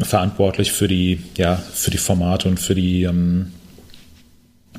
verantwortlich 0.00 0.72
für 0.72 0.88
die, 0.88 1.20
ja, 1.36 1.56
für 1.56 1.90
die 1.90 1.98
Formate 1.98 2.48
und 2.48 2.58
für 2.58 2.74
die 2.74 3.04
ähm, 3.04 3.52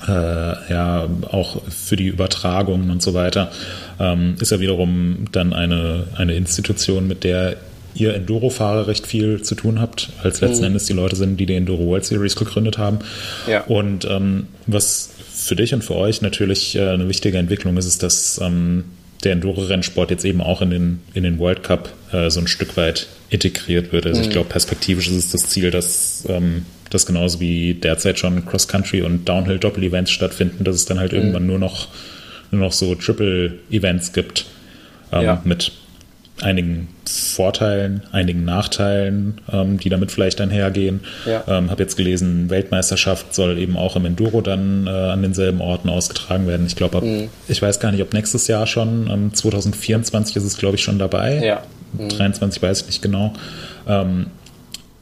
äh, 0.08 0.12
ja 0.12 1.08
auch 1.32 1.62
für 1.70 1.96
die 1.96 2.08
Übertragungen 2.08 2.90
und 2.90 3.02
so 3.02 3.14
weiter, 3.14 3.52
ähm, 4.00 4.36
ist 4.40 4.52
ja 4.52 4.60
wiederum 4.60 5.26
dann 5.32 5.54
eine, 5.54 6.08
eine 6.16 6.36
Institution, 6.36 7.08
mit 7.08 7.24
der 7.24 7.58
ihr 7.96 8.16
Enduro-Fahrer 8.16 8.88
recht 8.88 9.06
viel 9.06 9.42
zu 9.44 9.56
tun 9.56 9.80
habt, 9.80 10.10
als 10.24 10.42
letzten 10.42 10.62
mhm. 10.62 10.68
Endes 10.68 10.86
die 10.86 10.94
Leute 10.94 11.16
sind, 11.16 11.40
die 11.40 11.46
die 11.46 11.56
Enduro 11.56 11.86
World 11.86 12.06
Series 12.06 12.36
gegründet 12.36 12.78
haben. 12.78 13.00
Ja. 13.48 13.64
Und 13.66 14.06
ähm, 14.06 14.48
was 14.66 15.12
für 15.32 15.56
dich 15.56 15.74
und 15.74 15.84
für 15.84 15.96
euch 15.96 16.22
natürlich 16.22 16.76
äh, 16.76 16.90
eine 16.90 17.08
wichtige 17.08 17.38
Entwicklung 17.38 17.78
ist, 17.78 17.86
ist, 17.86 18.02
dass 18.02 18.40
ähm, 18.42 18.86
der 19.24 19.34
Enduro-Rennsport 19.34 20.12
jetzt 20.12 20.26
eben 20.26 20.42
auch 20.42 20.62
in 20.62 20.70
den, 20.70 21.02
in 21.14 21.24
den 21.24 21.40
World 21.40 21.64
Cup 21.64 21.94
äh, 22.12 22.30
so 22.30 22.40
ein 22.40 22.48
Stück 22.48 22.76
weit 22.78 23.08
integriert 23.34 23.92
wird. 23.92 24.06
Also 24.06 24.20
mhm. 24.20 24.28
ich 24.28 24.32
glaube, 24.32 24.50
perspektivisch 24.50 25.08
ist 25.08 25.16
es 25.16 25.32
das 25.32 25.50
Ziel, 25.50 25.72
dass 25.72 26.24
ähm, 26.30 26.66
das 26.92 27.08
genauso 27.08 27.40
wie 27.40 27.74
derzeit 27.74 28.20
schon 28.20 28.46
Cross-Country 28.46 29.02
und 29.02 29.28
Downhill-Doppel-Events 29.28 30.12
stattfinden, 30.12 30.64
dass 30.64 30.76
es 30.76 30.86
dann 30.86 31.00
halt 31.00 31.12
mhm. 31.12 31.18
irgendwann 31.18 31.48
nur 31.48 31.58
noch, 31.58 31.88
nur 32.52 32.62
noch 32.62 32.72
so 32.72 32.94
Triple-Events 32.94 34.14
gibt 34.14 34.46
ähm, 35.12 35.24
ja. 35.24 35.42
mit 35.44 35.72
einigen 36.44 36.90
Vorteilen, 37.06 38.02
einigen 38.12 38.46
Nachteilen, 38.46 39.42
ähm, 39.52 39.80
die 39.80 39.90
damit 39.90 40.12
vielleicht 40.12 40.42
einhergehen. 40.42 41.02
Ja. 41.26 41.44
Ähm, 41.48 41.72
habe 41.72 41.84
jetzt 41.84 41.96
gelesen, 41.96 42.50
Weltmeisterschaft 42.50 43.34
soll 43.34 43.58
eben 43.58 43.78
auch 43.78 43.96
im 43.96 44.06
Enduro 44.06 44.42
dann 44.42 44.88
äh, 44.88 44.90
an 44.90 45.22
denselben 45.22 45.62
Orten 45.62 45.90
ausgetragen 45.90 46.48
werden. 46.48 46.66
Ich 46.68 46.76
glaube, 46.76 47.02
mhm. 47.02 47.30
ich 47.48 47.62
weiß 47.62 47.80
gar 47.80 47.92
nicht, 47.92 48.02
ob 48.02 48.14
nächstes 48.14 48.48
Jahr 48.48 48.68
schon, 48.68 49.10
ähm, 49.10 49.34
2024 49.34 50.36
ist 50.36 50.44
es, 50.44 50.58
glaube 50.58 50.76
ich, 50.76 50.84
schon 50.84 51.00
dabei. 51.00 51.44
Ja. 51.44 51.64
Mhm. 51.98 52.10
23 52.10 52.62
weiß 52.62 52.82
ich 52.82 52.88
nicht 52.88 53.02
genau. 53.02 53.34
Ähm, 53.88 54.28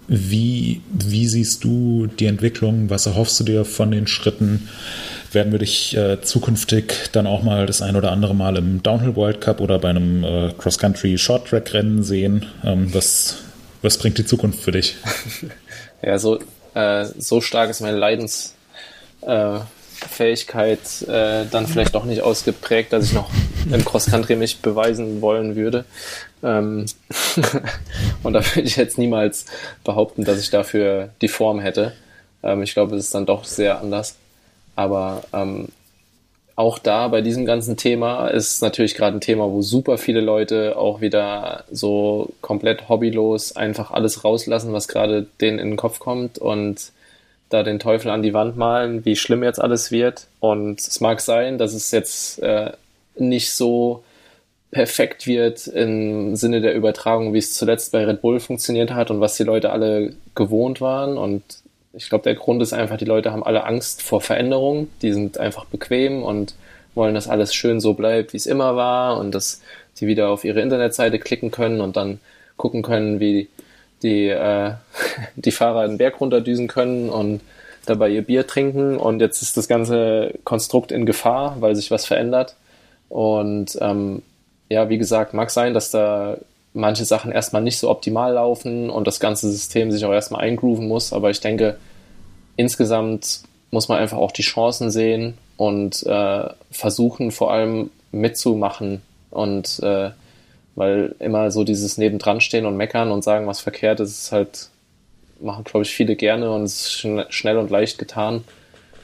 wie, 0.08 0.82
wie 0.92 1.28
siehst 1.28 1.64
du 1.64 2.08
die 2.08 2.26
Entwicklung? 2.26 2.90
Was 2.90 3.06
erhoffst 3.06 3.40
du 3.40 3.44
dir 3.46 3.64
von 3.64 3.92
den 3.92 4.08
Schritten? 4.08 4.68
Werden 5.34 5.52
wir 5.52 5.60
dich 5.60 5.96
äh, 5.96 6.22
zukünftig 6.22 7.10
dann 7.12 7.28
auch 7.28 7.44
mal 7.44 7.66
das 7.66 7.82
ein 7.82 7.96
oder 7.96 8.12
andere 8.12 8.36
Mal 8.36 8.58
im 8.58 8.84
Downhill 8.84 9.16
World 9.16 9.42
Cup 9.42 9.62
oder 9.62 9.80
bei 9.80 9.90
einem 9.90 10.24
äh, 10.24 10.52
Cross-Country 10.58 11.18
Short 11.18 11.48
Track 11.48 11.74
Rennen 11.74 12.04
sehen. 12.04 12.46
Ähm, 12.64 12.94
was, 12.94 13.38
was 13.82 13.98
bringt 13.98 14.18
die 14.18 14.26
Zukunft 14.26 14.62
für 14.62 14.72
dich? 14.72 14.96
ja, 16.02 16.18
so, 16.20 16.40
äh, 16.74 17.06
so 17.18 17.42
stark 17.42 17.70
ist 17.70 17.82
meine 17.82 17.98
Leidensfähigkeit 17.98 20.80
äh, 21.08 21.46
dann 21.50 21.68
vielleicht 21.68 21.96
doch 21.96 22.06
nicht 22.06 22.22
ausgeprägt, 22.22 22.94
dass 22.94 23.06
ich 23.06 23.14
noch 23.14 23.30
im 23.72 23.86
Cross-Country 23.86 24.36
mich 24.36 24.60
beweisen 24.60 25.22
wollen 25.22 25.56
würde. 25.56 25.86
Ähm 26.44 26.86
und 28.24 28.34
da 28.34 28.44
würde 28.44 28.68
ich 28.68 28.76
jetzt 28.76 28.98
niemals 28.98 29.46
behaupten, 29.84 30.26
dass 30.26 30.40
ich 30.40 30.50
dafür 30.50 31.10
die 31.22 31.28
Form 31.28 31.60
hätte. 31.60 31.94
Ähm, 32.44 32.64
ich 32.64 32.74
glaube, 32.74 32.96
es 32.96 33.06
ist 33.06 33.16
dann 33.16 33.26
doch 33.26 33.46
sehr 33.46 33.80
anders. 33.80 34.16
Aber 34.82 35.22
ähm, 35.32 35.68
auch 36.56 36.80
da 36.80 37.08
bei 37.08 37.22
diesem 37.22 37.46
ganzen 37.46 37.78
Thema 37.78 38.28
ist 38.28 38.62
natürlich 38.64 38.96
gerade 38.96 39.16
ein 39.16 39.22
Thema, 39.22 39.52
wo 39.52 39.62
super 39.62 40.00
viele 40.00 40.22
Leute 40.22 40.76
auch 40.76 41.02
wieder 41.02 41.66
so 41.72 42.30
komplett 42.42 42.90
hobbylos 42.90 43.56
einfach 43.56 43.92
alles 43.92 44.24
rauslassen, 44.24 44.74
was 44.74 44.88
gerade 44.88 45.28
denen 45.40 45.60
in 45.60 45.70
den 45.70 45.78
Kopf 45.78 46.00
kommt 46.00 46.40
und 46.40 46.92
da 47.50 47.62
den 47.62 47.80
Teufel 47.80 48.10
an 48.10 48.24
die 48.24 48.34
Wand 48.34 48.58
malen, 48.58 49.06
wie 49.06 49.16
schlimm 49.16 49.44
jetzt 49.44 49.62
alles 49.62 49.92
wird. 49.92 50.28
Und 50.40 50.80
es 50.80 51.00
mag 51.00 51.22
sein, 51.22 51.60
dass 51.60 51.74
es 51.74 51.92
jetzt 51.92 52.42
äh, 52.42 52.72
nicht 53.18 53.54
so 53.54 54.04
perfekt 54.72 55.28
wird 55.28 55.68
im 55.68 56.36
Sinne 56.36 56.62
der 56.62 56.74
Übertragung, 56.74 57.34
wie 57.34 57.40
es 57.40 57.54
zuletzt 57.54 57.92
bei 57.92 58.06
Red 58.06 58.22
Bull 58.22 58.40
funktioniert 58.40 58.92
hat 58.94 59.12
und 59.12 59.20
was 59.20 59.36
die 59.36 59.44
Leute 59.44 59.72
alle 59.72 60.14
gewohnt 60.34 60.82
waren. 60.82 61.18
Und 61.18 61.44
ich 61.94 62.10
glaube, 62.10 62.24
der 62.24 62.36
Grund 62.36 62.62
ist 62.62 62.74
einfach, 62.74 62.98
die 62.98 63.06
Leute 63.06 63.32
haben 63.32 63.44
alle 63.44 63.66
Angst 63.66 64.02
vor 64.02 64.22
Veränderung. 64.22 64.90
Die 65.02 65.12
sind 65.12 65.38
einfach 65.38 65.66
bequem 65.66 66.24
und 66.24 66.56
wollen, 66.96 67.16
dass 67.16 67.28
alles 67.28 67.54
schön 67.54 67.80
so 67.80 67.94
bleibt, 67.94 68.34
wie 68.34 68.38
es 68.38 68.46
immer 68.46 68.76
war 68.76 69.18
und 69.18 69.34
dass 69.34 69.62
sie 69.94 70.08
wieder 70.08 70.30
auf 70.30 70.44
ihre 70.44 70.62
Internetseite 70.62 71.20
klicken 71.20 71.52
können 71.52 71.82
und 71.82 71.98
dann 71.98 72.20
gucken 72.58 72.82
können, 72.82 73.20
wie 73.20 73.50
die, 74.04 74.28
äh, 74.28 74.74
die 75.36 75.52
Fahrer 75.52 75.88
den 75.88 75.98
Berg 75.98 76.20
runterdüsen 76.20 76.68
können 76.68 77.10
und 77.10 77.42
dabei 77.86 78.10
ihr 78.10 78.22
Bier 78.22 78.48
trinken. 78.48 78.98
Und 78.98 79.20
jetzt 79.20 79.42
ist 79.42 79.58
das 79.58 79.68
ganze 79.68 80.34
Konstrukt 80.44 80.92
in 80.92 81.06
Gefahr, 81.06 81.58
weil 81.60 81.76
sich 81.76 81.92
was 81.92 82.06
verändert. 82.06 82.56
Und 83.10 83.78
ähm, 83.82 84.22
ja, 84.70 84.90
wie 84.90 84.98
gesagt, 84.98 85.34
mag 85.34 85.50
sein, 85.50 85.74
dass 85.74 85.92
da 85.92 86.38
manche 86.74 87.06
Sachen 87.06 87.32
erstmal 87.32 87.62
nicht 87.62 87.78
so 87.78 87.90
optimal 87.90 88.34
laufen 88.34 88.90
und 88.90 89.08
das 89.08 89.20
ganze 89.20 89.52
System 89.52 89.92
sich 89.92 90.06
auch 90.06 90.14
erstmal 90.14 90.42
eingrooven 90.42 90.88
muss. 90.88 91.14
Aber 91.14 91.30
ich 91.30 91.40
denke, 91.40 91.78
insgesamt 92.56 93.42
muss 93.72 93.88
man 93.88 94.00
einfach 94.00 94.18
auch 94.18 94.32
die 94.32 94.42
Chancen 94.42 94.92
sehen 94.92 95.38
und 95.58 96.04
äh, 96.06 96.50
versuchen 96.72 97.32
vor 97.32 97.52
allem 97.52 97.90
mitzumachen 98.12 99.02
und 99.30 99.80
äh, 99.82 100.12
weil 100.76 101.16
immer 101.20 101.52
so 101.52 101.64
dieses 101.64 101.98
nebendran 101.98 102.42
stehen 102.42 102.66
und 102.66 102.78
meckern 102.78 103.12
und 103.12 103.24
sagen, 103.24 103.48
was 103.48 103.60
verkehrt 103.60 104.00
ist, 104.00 104.12
ist 104.12 104.32
halt, 104.32 104.70
machen 105.40 105.64
glaube 105.64 105.84
ich 105.84 105.94
viele 105.94 106.16
gerne 106.16 106.52
und 106.52 106.64
es 106.64 106.82
ist 106.82 106.92
schn 106.94 107.24
schnell 107.30 107.58
und 107.58 107.70
leicht 107.70 107.98
getan. 107.98 108.44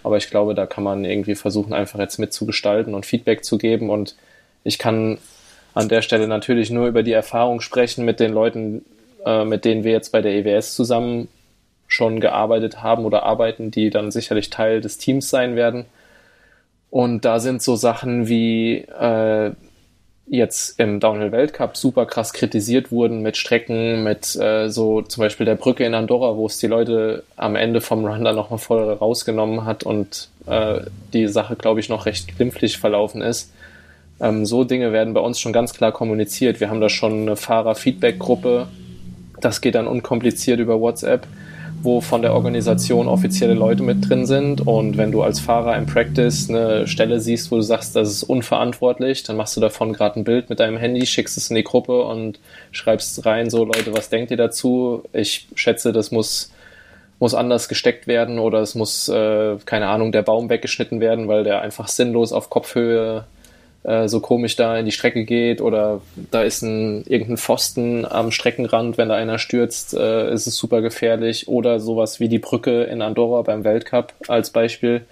Aber 0.04 0.18
ich 0.18 0.30
glaube, 0.30 0.56
da 0.56 0.66
kann 0.66 0.84
man 0.84 1.04
irgendwie 1.04 1.36
versuchen, 1.36 1.74
einfach 1.74 2.00
jetzt 2.00 2.18
mitzugestalten 2.18 2.94
und 2.94 3.06
Feedback 3.06 3.44
zu 3.44 3.58
geben 3.58 3.90
und 3.90 4.16
ich 4.64 4.78
kann 4.78 5.18
an 5.78 5.90
der 5.90 6.02
Stelle 6.02 6.28
natürlich 6.28 6.72
nur 6.72 6.88
über 6.88 7.04
die 7.04 7.12
Erfahrung 7.12 7.62
sprechen 7.62 8.04
mit 8.04 8.20
den 8.20 8.34
Leuten, 8.34 8.84
äh, 9.26 9.46
mit 9.46 9.64
denen 9.64 9.84
wir 9.84 9.92
jetzt 9.92 10.12
bei 10.12 10.22
der 10.22 10.34
EWS 10.34 10.74
zusammen 10.74 11.28
schon 11.88 12.20
gearbeitet 12.20 12.82
haben 12.82 13.06
oder 13.06 13.24
arbeiten, 13.24 13.72
die 13.72 13.90
dann 13.90 14.12
sicherlich 14.12 14.50
Teil 14.50 14.82
des 14.82 14.98
Teams 14.98 15.30
sein 15.30 15.56
werden. 15.56 15.86
Und 16.90 17.26
da 17.26 17.40
sind 17.40 17.62
so 17.62 17.76
Sachen 17.76 18.28
wie 18.28 18.78
äh, 18.80 19.52
jetzt 20.30 20.80
im 20.80 21.00
Downhill 21.00 21.32
Weltcup 21.32 21.78
super 21.78 22.06
krass 22.06 22.34
kritisiert 22.34 22.92
wurden 22.92 23.22
mit 23.22 23.38
Strecken, 23.38 24.04
mit 24.04 24.36
äh, 24.36 24.70
so 24.70 25.02
zum 25.02 25.22
Beispiel 25.22 25.46
der 25.46 25.56
Brücke 25.56 25.86
in 25.86 25.94
Andorra, 25.94 26.36
wo 26.36 26.48
es 26.48 26.58
die 26.58 26.68
Leute 26.68 27.24
am 27.36 27.56
Ende 27.56 27.82
vom 27.82 28.06
Run 28.06 28.24
dann 28.24 28.36
nochmal 28.36 28.60
voll 28.60 28.94
rausgenommen 28.94 29.64
hat 29.64 29.84
und 29.84 30.30
äh, 30.48 30.82
die 31.14 31.28
Sache, 31.28 31.56
glaube 31.56 31.80
ich, 31.80 31.88
noch 31.88 32.06
recht 32.06 32.36
glimpflich 32.36 32.78
verlaufen 32.78 33.22
ist. 33.22 33.52
Ähm, 34.20 34.46
so 34.46 34.64
Dinge 34.64 34.92
werden 34.92 35.14
bei 35.14 35.22
uns 35.22 35.40
schon 35.40 35.54
ganz 35.54 35.74
klar 35.74 35.92
kommuniziert. 35.92 36.60
Wir 36.60 36.70
haben 36.70 36.82
da 36.82 36.90
schon 36.90 37.22
eine 37.22 37.36
Fahrer-Feedback-Gruppe. 37.36 38.68
Das 39.40 39.62
geht 39.62 39.76
dann 39.76 39.88
unkompliziert 39.88 40.60
über 40.60 40.80
WhatsApp, 40.82 41.28
wo 41.84 42.02
von 42.02 42.24
der 42.24 42.34
Organisation 42.34 43.08
offizielle 43.08 43.54
Leute 43.54 43.84
mit 43.84 44.10
drin 44.10 44.26
sind. 44.26 44.66
Und 44.66 44.98
wenn 44.98 45.12
du 45.12 45.22
als 45.22 45.40
Fahrer 45.40 45.78
im 45.78 45.86
Practice 45.86 46.50
eine 46.50 46.88
Stelle 46.88 47.20
siehst, 47.20 47.52
wo 47.52 47.58
du 47.58 47.62
sagst, 47.62 47.96
das 47.96 48.10
ist 48.10 48.24
unverantwortlich, 48.24 49.24
dann 49.24 49.38
machst 49.38 49.56
du 49.56 49.62
davon 49.62 49.94
gerade 49.94 50.20
ein 50.20 50.24
Bild 50.24 50.50
mit 50.50 50.60
deinem 50.60 50.78
Handy, 50.78 51.06
schickst 51.06 51.38
es 51.38 51.50
in 51.50 51.56
die 51.56 51.64
Gruppe 51.64 52.02
und 52.04 52.40
schreibst 52.72 53.26
rein, 53.26 53.52
so 53.52 53.64
Leute, 53.64 53.96
was 53.96 54.10
denkt 54.10 54.32
ihr 54.32 54.38
dazu? 54.38 55.04
Ich 55.14 55.48
schätze, 55.56 55.94
das 55.94 56.12
muss 56.12 56.52
muss 57.20 57.34
anders 57.34 57.68
gesteckt 57.68 58.08
werden 58.08 58.38
oder 58.40 58.60
es 58.60 58.76
muss, 58.76 59.10
äh, 59.10 59.56
keine 59.66 59.88
Ahnung, 59.88 60.12
der 60.12 60.22
Baum 60.22 60.50
weggeschnitten 60.50 61.00
werden, 61.00 61.28
weil 61.28 61.44
der 61.44 61.62
einfach 61.62 61.88
sinnlos 61.88 62.32
auf 62.32 62.50
Kopfhöhe 62.50 63.26
äh, 63.88 64.10
so 64.10 64.20
komisch 64.20 64.58
da 64.58 64.78
in 64.78 64.86
die 64.86 64.92
Strecke 64.92 65.24
geht 65.24 65.62
oder 65.62 66.02
da 66.30 66.44
ist 66.44 66.62
ein 66.62 67.06
irgendein 67.08 67.38
Pfosten 67.38 68.06
am 68.06 68.32
Streckenrand, 68.32 68.98
wenn 68.98 69.08
da 69.08 69.16
einer 69.16 69.40
stürzt, 69.40 69.94
äh, 69.94 70.32
ist 70.32 70.46
es 70.46 70.58
super 70.58 70.82
gefährlich 70.82 71.48
oder 71.48 71.80
sowas 71.80 72.20
wie 72.20 72.28
die 72.28 72.38
Brücke 72.38 72.84
in 72.84 73.02
Andorra 73.02 73.44
beim 73.44 73.64
Weltcup 73.64 74.14
als 74.28 74.50
Beispiel. 74.50 75.06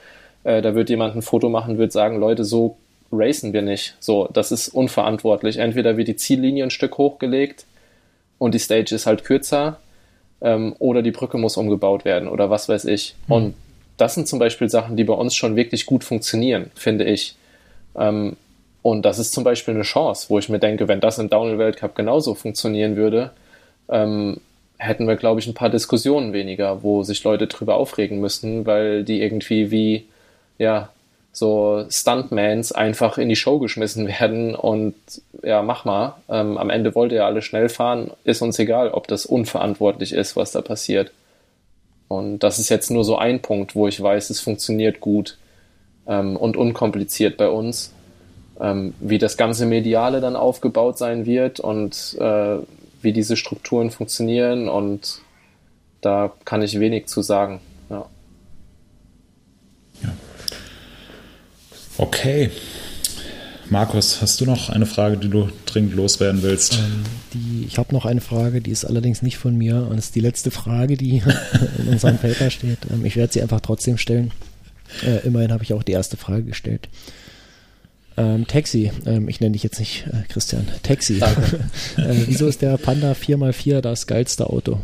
Äh, 0.44 0.62
da 0.62 0.76
wird 0.76 0.90
jemand 0.90 1.16
ein 1.16 1.22
Foto 1.22 1.48
machen, 1.48 1.78
wird 1.78 1.94
sagen, 1.94 2.20
Leute, 2.20 2.44
so 2.44 2.76
racen 3.14 3.54
wir 3.54 3.62
nicht. 3.62 3.96
So, 4.02 4.28
das 4.34 4.52
ist 4.52 4.68
unverantwortlich. 4.68 5.58
Entweder 5.58 5.96
wird 5.96 6.10
die 6.10 6.18
Ziellinie 6.18 6.66
ein 6.66 6.70
Stück 6.70 6.98
hochgelegt 6.98 7.66
und 8.40 8.54
die 8.54 8.60
Stage 8.60 8.94
ist 8.94 9.06
halt 9.06 9.24
kürzer 9.24 9.80
ähm, 10.42 10.76
oder 10.80 11.02
die 11.02 11.12
Brücke 11.12 11.38
muss 11.38 11.56
umgebaut 11.56 12.04
werden 12.04 12.28
oder 12.28 12.50
was 12.50 12.68
weiß 12.68 12.84
ich. 12.86 13.16
Mhm. 13.28 13.34
Und 13.34 13.54
das 13.96 14.16
sind 14.16 14.28
zum 14.28 14.40
Beispiel 14.40 14.68
Sachen, 14.68 14.98
die 14.98 15.06
bei 15.06 15.14
uns 15.14 15.34
schon 15.34 15.56
wirklich 15.56 15.86
gut 15.86 16.04
funktionieren, 16.04 16.72
finde 16.76 17.06
ich. 17.06 17.38
Ähm, 17.98 18.36
und 18.86 19.02
das 19.02 19.18
ist 19.18 19.34
zum 19.34 19.44
Beispiel 19.44 19.74
eine 19.74 19.82
Chance, 19.82 20.28
wo 20.30 20.38
ich 20.38 20.48
mir 20.48 20.60
denke, 20.60 20.88
wenn 20.88 21.00
das 21.00 21.18
im 21.18 21.28
Downhill-Weltcup 21.28 21.96
genauso 21.96 22.36
funktionieren 22.36 22.96
würde, 22.96 23.32
ähm, 23.90 24.40
hätten 24.78 25.08
wir, 25.08 25.16
glaube 25.16 25.40
ich, 25.40 25.48
ein 25.48 25.56
paar 25.56 25.72
Diskussionen 25.72 26.34
weniger, 26.34 26.84
wo 26.84 27.02
sich 27.02 27.24
Leute 27.24 27.48
drüber 27.48 27.78
aufregen 27.78 28.20
müssten, 28.20 28.68
weil 28.68 29.04
die 29.04 29.24
irgendwie 29.24 29.72
wie, 29.72 30.06
ja, 30.60 30.90
so 31.32 31.84
Stuntmans 31.90 32.74
einfach 32.74 33.18
in 33.18 33.28
die 33.28 33.36
Show 33.36 33.58
geschmissen 33.58 34.08
werden 34.20 34.54
und 34.54 34.94
ja, 35.42 35.64
mach 35.64 35.84
mal. 35.86 36.18
Ähm, 36.30 36.56
am 36.60 36.70
Ende 36.70 36.94
wollt 36.94 37.12
ihr 37.12 37.26
alle 37.26 37.42
schnell 37.42 37.70
fahren, 37.70 38.12
ist 38.24 38.44
uns 38.44 38.60
egal, 38.60 38.92
ob 38.92 39.08
das 39.08 39.26
unverantwortlich 39.26 40.14
ist, 40.14 40.36
was 40.36 40.52
da 40.52 40.62
passiert. 40.62 41.12
Und 42.08 42.38
das 42.44 42.60
ist 42.60 42.70
jetzt 42.70 42.92
nur 42.92 43.04
so 43.04 43.18
ein 43.18 43.42
Punkt, 43.42 43.74
wo 43.74 43.88
ich 43.88 44.00
weiß, 44.00 44.30
es 44.30 44.42
funktioniert 44.42 45.00
gut 45.00 45.40
ähm, 46.08 46.38
und 46.38 46.56
unkompliziert 46.56 47.36
bei 47.38 47.50
uns. 47.50 47.95
Ähm, 48.60 48.94
wie 49.00 49.18
das 49.18 49.38
ganze 49.38 49.66
Mediale 49.66 50.22
dann 50.22 50.36
aufgebaut 50.36 50.98
sein 50.98 51.26
wird 51.26 51.60
und 51.60 52.16
äh, 52.20 52.58
wie 53.02 53.14
diese 53.14 53.36
Strukturen 53.36 53.92
funktionieren 53.92 54.70
und 54.70 55.22
da 56.02 56.34
kann 56.46 56.62
ich 56.62 56.80
wenig 56.80 57.08
zu 57.08 57.22
sagen. 57.22 57.60
Ja. 57.90 58.06
ja. 60.04 60.10
Okay. 61.98 62.52
Markus, 63.70 64.22
hast 64.22 64.40
du 64.40 64.46
noch 64.46 64.70
eine 64.70 64.86
Frage, 64.86 65.18
die 65.18 65.30
du 65.30 65.50
dringend 65.66 65.96
loswerden 65.96 66.44
willst? 66.44 66.76
Ähm, 66.76 67.04
die, 67.34 67.66
ich 67.66 67.80
habe 67.80 67.94
noch 67.94 68.06
eine 68.06 68.22
Frage, 68.22 68.62
die 68.62 68.70
ist 68.70 68.86
allerdings 68.86 69.24
nicht 69.24 69.38
von 69.38 69.58
mir 69.58 69.88
und 69.90 69.98
ist 69.98 70.16
die 70.16 70.20
letzte 70.20 70.52
Frage, 70.52 70.98
die 70.98 71.24
in 71.80 71.88
unserem 71.88 72.18
Paper 72.18 72.52
steht. 72.52 72.80
Ähm, 72.92 73.06
ich 73.06 73.16
werde 73.16 73.34
sie 73.34 73.42
einfach 73.42 73.62
trotzdem 73.62 73.98
stellen. 73.98 74.32
Äh, 75.04 75.26
immerhin 75.26 75.52
habe 75.52 75.64
ich 75.64 75.74
auch 75.74 75.84
die 75.84 75.94
erste 75.94 76.18
Frage 76.18 76.44
gestellt. 76.44 76.88
Ähm, 78.18 78.48
Taxi, 78.48 78.92
ähm, 79.06 79.28
ich 79.28 79.42
nenne 79.42 79.52
dich 79.54 79.64
jetzt 79.64 79.80
nicht 79.80 80.06
äh, 80.08 80.24
Christian, 80.32 80.68
Taxi. 80.84 81.20
äh, 81.98 82.16
wieso 82.28 82.48
ist 82.48 82.62
der 82.62 82.78
Panda 82.78 83.12
4x4 83.12 83.82
das 83.82 84.08
geilste 84.08 84.50
Auto? 84.50 84.80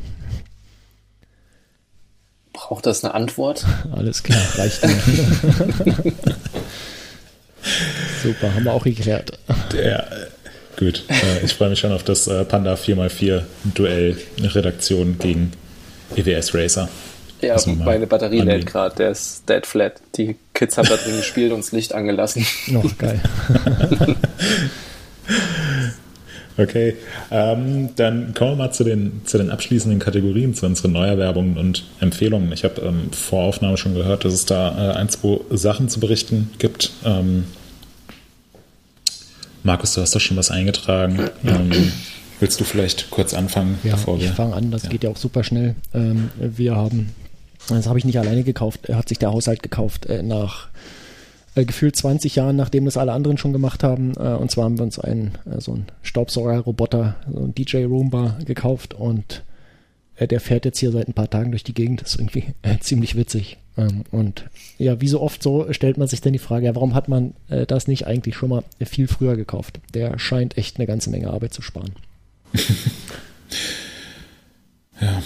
Braucht 2.51 2.85
das 2.85 3.03
eine 3.03 3.13
Antwort? 3.13 3.65
Alles 3.91 4.23
klar, 4.23 4.41
reicht 4.55 4.85
mir. 4.85 4.95
Super, 8.23 8.53
haben 8.53 8.65
wir 8.65 8.73
auch 8.73 8.83
geklärt. 8.83 9.39
Äh, 9.73 9.99
gut, 10.77 11.05
äh, 11.07 11.45
ich 11.45 11.53
freue 11.53 11.69
mich 11.69 11.79
schon 11.79 11.93
auf 11.93 12.03
das 12.03 12.27
äh, 12.27 12.43
Panda 12.43 12.73
4x4 12.73 13.43
Duell 13.75 14.17
Redaktion 14.41 15.17
gegen 15.19 15.53
EWS 16.15 16.53
Racer. 16.53 16.89
Ja, 17.41 17.57
meine 17.83 18.07
Batterie 18.07 18.41
lädt 18.41 18.65
gerade, 18.65 18.95
der 18.95 19.11
ist 19.11 19.49
dead 19.49 19.65
flat. 19.65 20.01
Die 20.15 20.35
Kids 20.53 20.77
haben 20.77 20.87
da 20.87 20.95
drin 20.95 21.17
gespielt 21.17 21.51
und 21.51 21.59
das 21.59 21.71
Licht 21.71 21.93
angelassen. 21.93 22.45
Noch 22.67 22.83
oh, 22.85 22.91
geil. 22.97 23.19
okay, 26.57 26.95
ähm, 27.31 27.89
dann 27.95 28.33
kommen 28.33 28.51
wir 28.51 28.55
mal 28.57 28.71
zu 28.71 28.83
den, 28.83 29.21
zu 29.25 29.37
den 29.37 29.49
abschließenden 29.49 29.99
Kategorien, 29.99 30.53
zu 30.53 30.65
unseren 30.65 30.91
Neuerwerbungen 30.91 31.57
und 31.57 31.85
Empfehlungen. 31.99 32.51
Ich 32.51 32.63
habe 32.63 32.81
ähm, 32.81 33.11
vor 33.11 33.43
Aufnahme 33.45 33.77
schon 33.77 33.95
gehört, 33.95 34.23
dass 34.23 34.33
es 34.33 34.45
da 34.45 34.91
äh, 34.91 34.97
ein, 34.97 35.09
zwei 35.09 35.39
Sachen 35.49 35.89
zu 35.89 35.99
berichten 35.99 36.51
gibt. 36.59 36.91
Ähm, 37.03 37.45
Markus, 39.63 39.93
du 39.93 40.01
hast 40.01 40.15
doch 40.15 40.19
schon 40.19 40.37
was 40.37 40.51
eingetragen. 40.51 41.29
Ähm, 41.43 41.91
willst 42.39 42.59
du 42.59 42.63
vielleicht 42.63 43.11
kurz 43.11 43.33
anfangen? 43.33 43.79
Ja, 43.83 43.95
ich 44.17 44.29
fange 44.29 44.55
an, 44.55 44.71
das 44.71 44.83
ja. 44.83 44.89
geht 44.89 45.03
ja 45.03 45.09
auch 45.09 45.17
super 45.17 45.43
schnell. 45.43 45.75
Ähm, 45.93 46.29
wir 46.39 46.75
haben 46.75 47.11
das 47.69 47.87
habe 47.87 47.99
ich 47.99 48.05
nicht 48.05 48.19
alleine 48.19 48.43
gekauft, 48.43 48.89
hat 48.89 49.09
sich 49.09 49.19
der 49.19 49.31
Haushalt 49.31 49.63
gekauft 49.63 50.05
äh, 50.07 50.23
nach 50.23 50.69
äh, 51.53 51.65
gefühlt 51.65 51.95
20 51.95 52.35
Jahren, 52.35 52.55
nachdem 52.55 52.85
das 52.85 52.95
alle 52.97 53.11
anderen 53.11 53.37
schon 53.37 53.51
gemacht 53.51 53.83
haben. 53.83 54.13
Äh, 54.15 54.35
und 54.35 54.51
zwar 54.51 54.65
haben 54.65 54.77
wir 54.77 54.83
uns 54.83 54.99
einen, 54.99 55.37
äh, 55.45 55.59
so 55.59 55.73
einen 55.73 55.87
Staubsauger-Roboter, 56.01 57.15
so 57.31 57.39
einen 57.39 57.53
DJ 57.53 57.83
Roomba 57.83 58.37
gekauft 58.45 58.93
und 58.93 59.43
äh, 60.15 60.27
der 60.27 60.39
fährt 60.39 60.63
jetzt 60.65 60.79
hier 60.79 60.91
seit 60.91 61.09
ein 61.09 61.13
paar 61.13 61.29
Tagen 61.29 61.51
durch 61.51 61.63
die 61.65 61.73
Gegend. 61.73 62.01
Das 62.01 62.11
ist 62.11 62.19
irgendwie 62.19 62.45
äh, 62.61 62.77
ziemlich 62.79 63.15
witzig. 63.15 63.57
Ähm, 63.77 64.03
und 64.11 64.45
ja, 64.77 65.01
wie 65.01 65.09
so 65.09 65.21
oft 65.21 65.43
so 65.43 65.71
stellt 65.73 65.97
man 65.97 66.07
sich 66.07 66.21
dann 66.21 66.33
die 66.33 66.39
Frage, 66.39 66.67
ja, 66.67 66.75
warum 66.75 66.95
hat 66.95 67.09
man 67.09 67.33
das 67.67 67.87
nicht 67.87 68.07
eigentlich 68.07 68.35
schon 68.35 68.49
mal 68.49 68.63
viel 68.83 69.07
früher 69.07 69.35
gekauft? 69.35 69.79
Der 69.93 70.17
scheint 70.19 70.57
echt 70.57 70.77
eine 70.77 70.87
ganze 70.87 71.09
Menge 71.09 71.29
Arbeit 71.29 71.53
zu 71.53 71.61
sparen. 71.61 71.91
ja. 75.01 75.21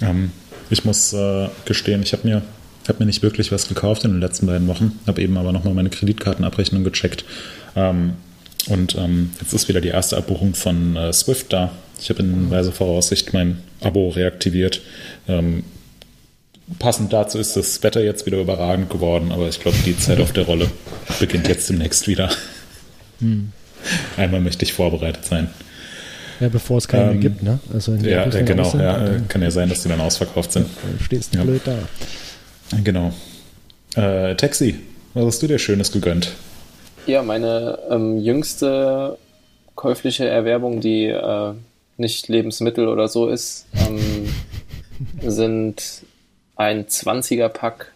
Ähm, 0.00 0.32
ich 0.70 0.84
muss 0.84 1.12
äh, 1.12 1.48
gestehen, 1.64 2.02
ich 2.02 2.12
habe 2.12 2.26
mir, 2.26 2.42
hab 2.88 3.00
mir 3.00 3.06
nicht 3.06 3.22
wirklich 3.22 3.52
was 3.52 3.68
gekauft 3.68 4.04
in 4.04 4.12
den 4.12 4.20
letzten 4.20 4.46
beiden 4.46 4.68
Wochen, 4.68 4.98
habe 5.06 5.22
eben 5.22 5.36
aber 5.36 5.52
nochmal 5.52 5.74
meine 5.74 5.90
Kreditkartenabrechnung 5.90 6.84
gecheckt. 6.84 7.24
Ähm, 7.76 8.14
und 8.68 8.96
ähm, 8.96 9.30
jetzt 9.40 9.52
ist 9.52 9.68
wieder 9.68 9.80
die 9.80 9.88
erste 9.88 10.16
Abbuchung 10.16 10.54
von 10.54 10.96
äh, 10.96 11.12
Swift 11.12 11.52
da. 11.52 11.72
Ich 12.00 12.08
habe 12.10 12.22
in 12.22 12.50
weiser 12.50 12.72
Voraussicht 12.72 13.32
mein 13.32 13.58
Abo 13.80 14.08
reaktiviert. 14.08 14.80
Ähm, 15.28 15.64
passend 16.78 17.12
dazu 17.12 17.38
ist 17.38 17.56
das 17.56 17.82
Wetter 17.82 18.02
jetzt 18.02 18.26
wieder 18.26 18.40
überragend 18.40 18.90
geworden, 18.90 19.32
aber 19.32 19.48
ich 19.48 19.60
glaube, 19.60 19.76
die 19.84 19.96
Zeit 19.96 20.20
auf 20.20 20.32
der 20.32 20.46
Rolle 20.46 20.70
beginnt 21.20 21.48
jetzt 21.48 21.68
demnächst 21.68 22.08
wieder. 22.08 22.30
Hm. 23.20 23.52
Einmal 24.16 24.40
möchte 24.40 24.64
ich 24.64 24.72
vorbereitet 24.72 25.24
sein. 25.24 25.48
Ja, 26.40 26.48
bevor 26.48 26.78
es 26.78 26.88
keinen 26.88 27.02
ähm, 27.02 27.08
mehr 27.10 27.18
gibt, 27.18 27.42
ne? 27.42 27.58
Also 27.72 27.94
ja, 27.94 28.24
genau. 28.26 28.64
Sind, 28.64 28.80
ja, 28.80 29.20
kann 29.28 29.42
ja 29.42 29.50
sein, 29.50 29.68
dass 29.68 29.82
die 29.82 29.88
dann 29.88 30.00
ausverkauft 30.00 30.52
sind. 30.52 30.66
Ja, 30.66 31.04
stehst 31.04 31.34
du 31.34 31.38
ja. 31.38 31.44
blöd 31.44 31.62
da. 31.64 31.78
Genau. 32.82 33.12
Äh, 33.94 34.34
Taxi, 34.34 34.80
was 35.14 35.26
hast 35.26 35.42
du 35.42 35.46
dir 35.46 35.58
Schönes 35.58 35.92
gegönnt? 35.92 36.32
Ja, 37.06 37.22
meine 37.22 37.78
ähm, 37.90 38.18
jüngste 38.18 39.18
käufliche 39.74 40.26
Erwerbung, 40.26 40.80
die 40.80 41.06
äh, 41.06 41.52
nicht 41.96 42.28
Lebensmittel 42.28 42.88
oder 42.88 43.08
so 43.08 43.28
ist, 43.28 43.66
ähm, 43.74 44.28
sind 45.22 46.02
ein 46.56 46.86
20er-Pack 46.86 47.92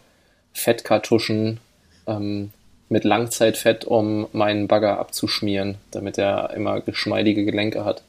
Fettkartuschen 0.52 1.60
ähm, 2.06 2.51
mit 2.89 3.05
Langzeitfett, 3.05 3.85
um 3.85 4.27
meinen 4.32 4.66
Bagger 4.66 4.98
abzuschmieren, 4.98 5.77
damit 5.90 6.19
er 6.19 6.51
immer 6.55 6.81
geschmeidige 6.81 7.44
Gelenke 7.44 7.85
hat. 7.85 8.02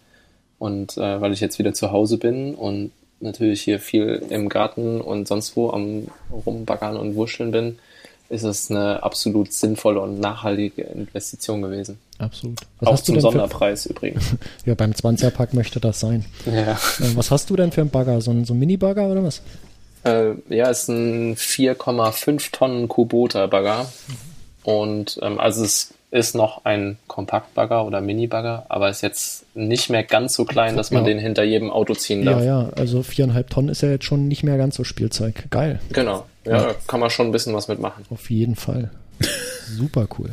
Und 0.60 0.98
äh, 0.98 1.22
weil 1.22 1.34
ich 1.34 1.40
jetzt 1.40 1.57
wieder 1.57 1.73
zu 1.73 1.91
Hause 1.91 2.18
bin 2.18 2.53
und 2.53 2.91
natürlich 3.22 3.61
hier 3.61 3.80
viel 3.80 4.22
im 4.30 4.49
Garten 4.49 5.02
und 5.02 5.27
sonst 5.27 5.56
wo 5.56 5.72
am 5.72 6.07
Rumbaggern 6.45 6.98
und 6.98 7.15
Wuscheln 7.15 7.52
bin, 7.52 7.80
ist 8.30 8.44
es 8.44 8.69
eine 8.69 9.02
absolut 9.02 9.52
sinnvolle 9.52 9.99
und 9.99 10.19
nachhaltige 10.19 10.84
Investition 10.84 11.61
gewesen. 11.61 11.98
Absolut. 12.19 12.60
Was 12.80 12.90
Auch 12.90 13.03
zum 13.03 13.19
Sonderpreis 13.19 13.84
für... 13.84 13.90
übrigens. 13.90 14.36
ja, 14.65 14.76
beim 14.76 14.91
20er-Pack 14.91 15.53
möchte 15.53 15.80
das 15.80 15.99
sein. 15.99 16.26
Ja. 16.45 16.73
Äh, 16.73 16.77
was 17.15 17.31
hast 17.31 17.49
du 17.49 17.56
denn 17.56 17.72
für 17.72 17.81
einen 17.81 17.90
Bagger? 17.90 18.22
So 18.22 18.31
ein, 18.31 18.45
so 18.45 18.53
ein 18.53 18.60
Mini-Bagger 18.60 19.07
oder 19.07 19.23
was? 19.23 19.41
Äh, 20.03 20.34
ja, 20.49 20.69
ist 20.69 20.90
ein 20.90 21.36
4,5 21.36 22.52
Tonnen 22.52 22.88
Kubota-Bagger. 22.88 23.91
Und 24.64 25.19
ähm, 25.23 25.40
also 25.40 25.64
es 25.64 25.94
ist 26.11 26.36
noch 26.36 26.65
ein 26.65 26.98
Kompaktbagger 27.07 27.86
oder 27.86 28.02
Mini-Bagger, 28.02 28.65
aber 28.69 28.90
ist 28.90 29.02
jetzt 29.02 29.45
nicht 29.68 29.90
mehr 29.90 30.03
ganz 30.03 30.34
so 30.34 30.45
klein, 30.45 30.77
dass 30.77 30.91
man 30.91 31.03
ja. 31.03 31.10
den 31.10 31.19
hinter 31.19 31.44
jedem 31.44 31.69
Auto 31.69 31.94
ziehen 31.94 32.26
darf. 32.26 32.40
Ja, 32.40 32.64
ja, 32.64 32.69
also 32.76 33.03
viereinhalb 33.03 33.49
Tonnen 33.49 33.69
ist 33.69 33.81
ja 33.81 33.90
jetzt 33.90 34.06
schon 34.06 34.27
nicht 34.27 34.44
mehr 34.44 34.57
ganz 34.57 34.76
so 34.76 34.84
Spielzeug. 34.84 35.45
Geil. 35.49 35.80
Genau, 35.91 36.26
ja, 36.45 36.68
ja. 36.68 36.76
kann 36.88 36.99
man 36.99 37.10
schon 37.10 37.27
ein 37.27 37.31
bisschen 37.31 37.53
was 37.53 37.68
mitmachen. 37.68 38.06
Auf 38.10 38.30
jeden 38.30 38.56
Fall. 38.56 38.91
Super 39.65 40.07
cool. 40.18 40.30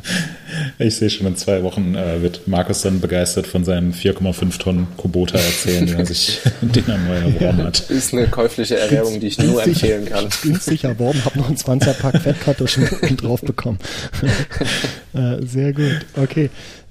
Ich 0.79 0.95
sehe 0.95 1.09
schon, 1.09 1.27
in 1.27 1.35
zwei 1.35 1.61
Wochen 1.63 1.95
äh, 1.95 2.21
wird 2.21 2.47
Markus 2.47 2.81
dann 2.81 2.99
begeistert 2.99 3.45
von 3.45 3.63
seinen 3.63 3.93
4,5 3.93 4.57
Tonnen 4.57 4.87
Kubota 4.97 5.37
erzählen, 5.37 5.85
den 5.85 5.99
er 5.99 6.05
sich 6.05 6.39
den 6.61 6.87
er 6.87 6.97
neu 6.97 7.15
erworben 7.15 7.63
hat. 7.63 7.89
Ist 7.89 8.13
eine 8.13 8.27
käufliche 8.27 8.77
Erwerbung, 8.77 9.19
die 9.19 9.27
ich 9.27 9.37
nur 9.37 9.63
empfehlen 9.63 10.05
kann. 10.05 10.27
Günstig 10.41 10.85
erworben, 10.85 11.23
habe 11.25 11.37
noch 11.37 11.47
einen 11.47 11.57
20er-Pack 11.57 12.21
Fettkartuschen 12.21 12.85
drauf 13.17 13.41
bekommen. 13.41 13.77
äh, 15.13 15.45
sehr 15.45 15.73
gut. 15.73 16.05
Okay. 16.15 16.49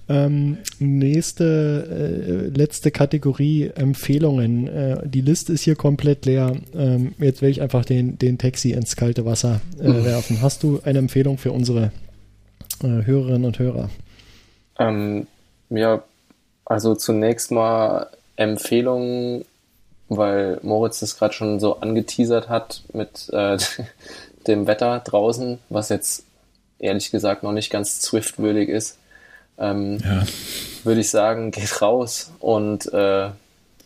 Ähm, 0.08 0.58
nächste, 0.78 2.48
äh, 2.54 2.56
letzte 2.56 2.92
Kategorie 2.92 3.72
Empfehlungen. 3.74 4.68
Äh, 4.68 5.08
die 5.08 5.20
Liste 5.20 5.52
ist 5.52 5.62
hier 5.62 5.74
komplett 5.74 6.26
leer. 6.26 6.54
Ähm, 6.74 7.14
jetzt 7.18 7.42
werde 7.42 7.50
ich 7.50 7.60
einfach 7.60 7.84
den, 7.84 8.16
den 8.16 8.38
Taxi 8.38 8.70
ins 8.70 8.94
kalte 8.94 9.24
Wasser 9.24 9.60
äh, 9.80 9.88
mhm. 9.88 10.04
werfen. 10.04 10.42
Hast 10.42 10.62
du 10.62 10.80
eine 10.84 11.00
Empfehlung 11.00 11.38
für 11.38 11.50
unsere 11.50 11.90
äh, 12.84 13.04
Hörerinnen 13.04 13.44
und 13.44 13.58
Hörer? 13.58 13.90
Ähm, 14.78 15.26
ja, 15.70 16.04
also 16.64 16.94
zunächst 16.94 17.50
mal 17.50 18.08
Empfehlungen, 18.36 19.44
weil 20.08 20.60
Moritz 20.62 21.00
das 21.00 21.18
gerade 21.18 21.34
schon 21.34 21.58
so 21.58 21.80
angeteasert 21.80 22.48
hat 22.48 22.82
mit 22.92 23.28
äh, 23.32 23.58
dem 24.46 24.68
Wetter 24.68 25.00
draußen, 25.00 25.58
was 25.68 25.88
jetzt 25.88 26.24
ehrlich 26.78 27.10
gesagt 27.10 27.42
noch 27.42 27.52
nicht 27.52 27.70
ganz 27.70 28.02
Swift-würdig 28.02 28.68
ist. 28.68 28.98
Ähm, 29.58 29.98
ja. 29.98 30.24
Würde 30.84 31.00
ich 31.00 31.10
sagen, 31.10 31.50
geht 31.50 31.82
raus 31.82 32.32
und 32.40 32.92
äh, 32.92 33.30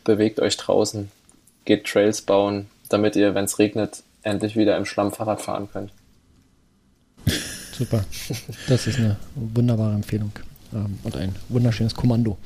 bewegt 0.05 0.41
euch 0.41 0.57
draußen. 0.57 1.11
Geht 1.65 1.87
Trails 1.87 2.23
bauen, 2.23 2.67
damit 2.89 3.17
ihr, 3.17 3.35
wenn 3.35 3.45
es 3.45 3.59
regnet, 3.59 4.03
endlich 4.23 4.57
wieder 4.57 4.77
im 4.77 4.85
Schlamm 4.85 5.13
Fahrrad 5.13 5.41
fahren 5.41 5.69
könnt. 5.73 5.93
Super. 7.73 8.05
Das 8.69 8.87
ist 8.87 8.99
eine 8.99 9.17
wunderbare 9.35 9.95
Empfehlung 9.95 10.33
ähm, 10.75 10.99
und 11.03 11.17
ein 11.17 11.35
wunderschönes 11.49 11.95
Kommando. 11.95 12.37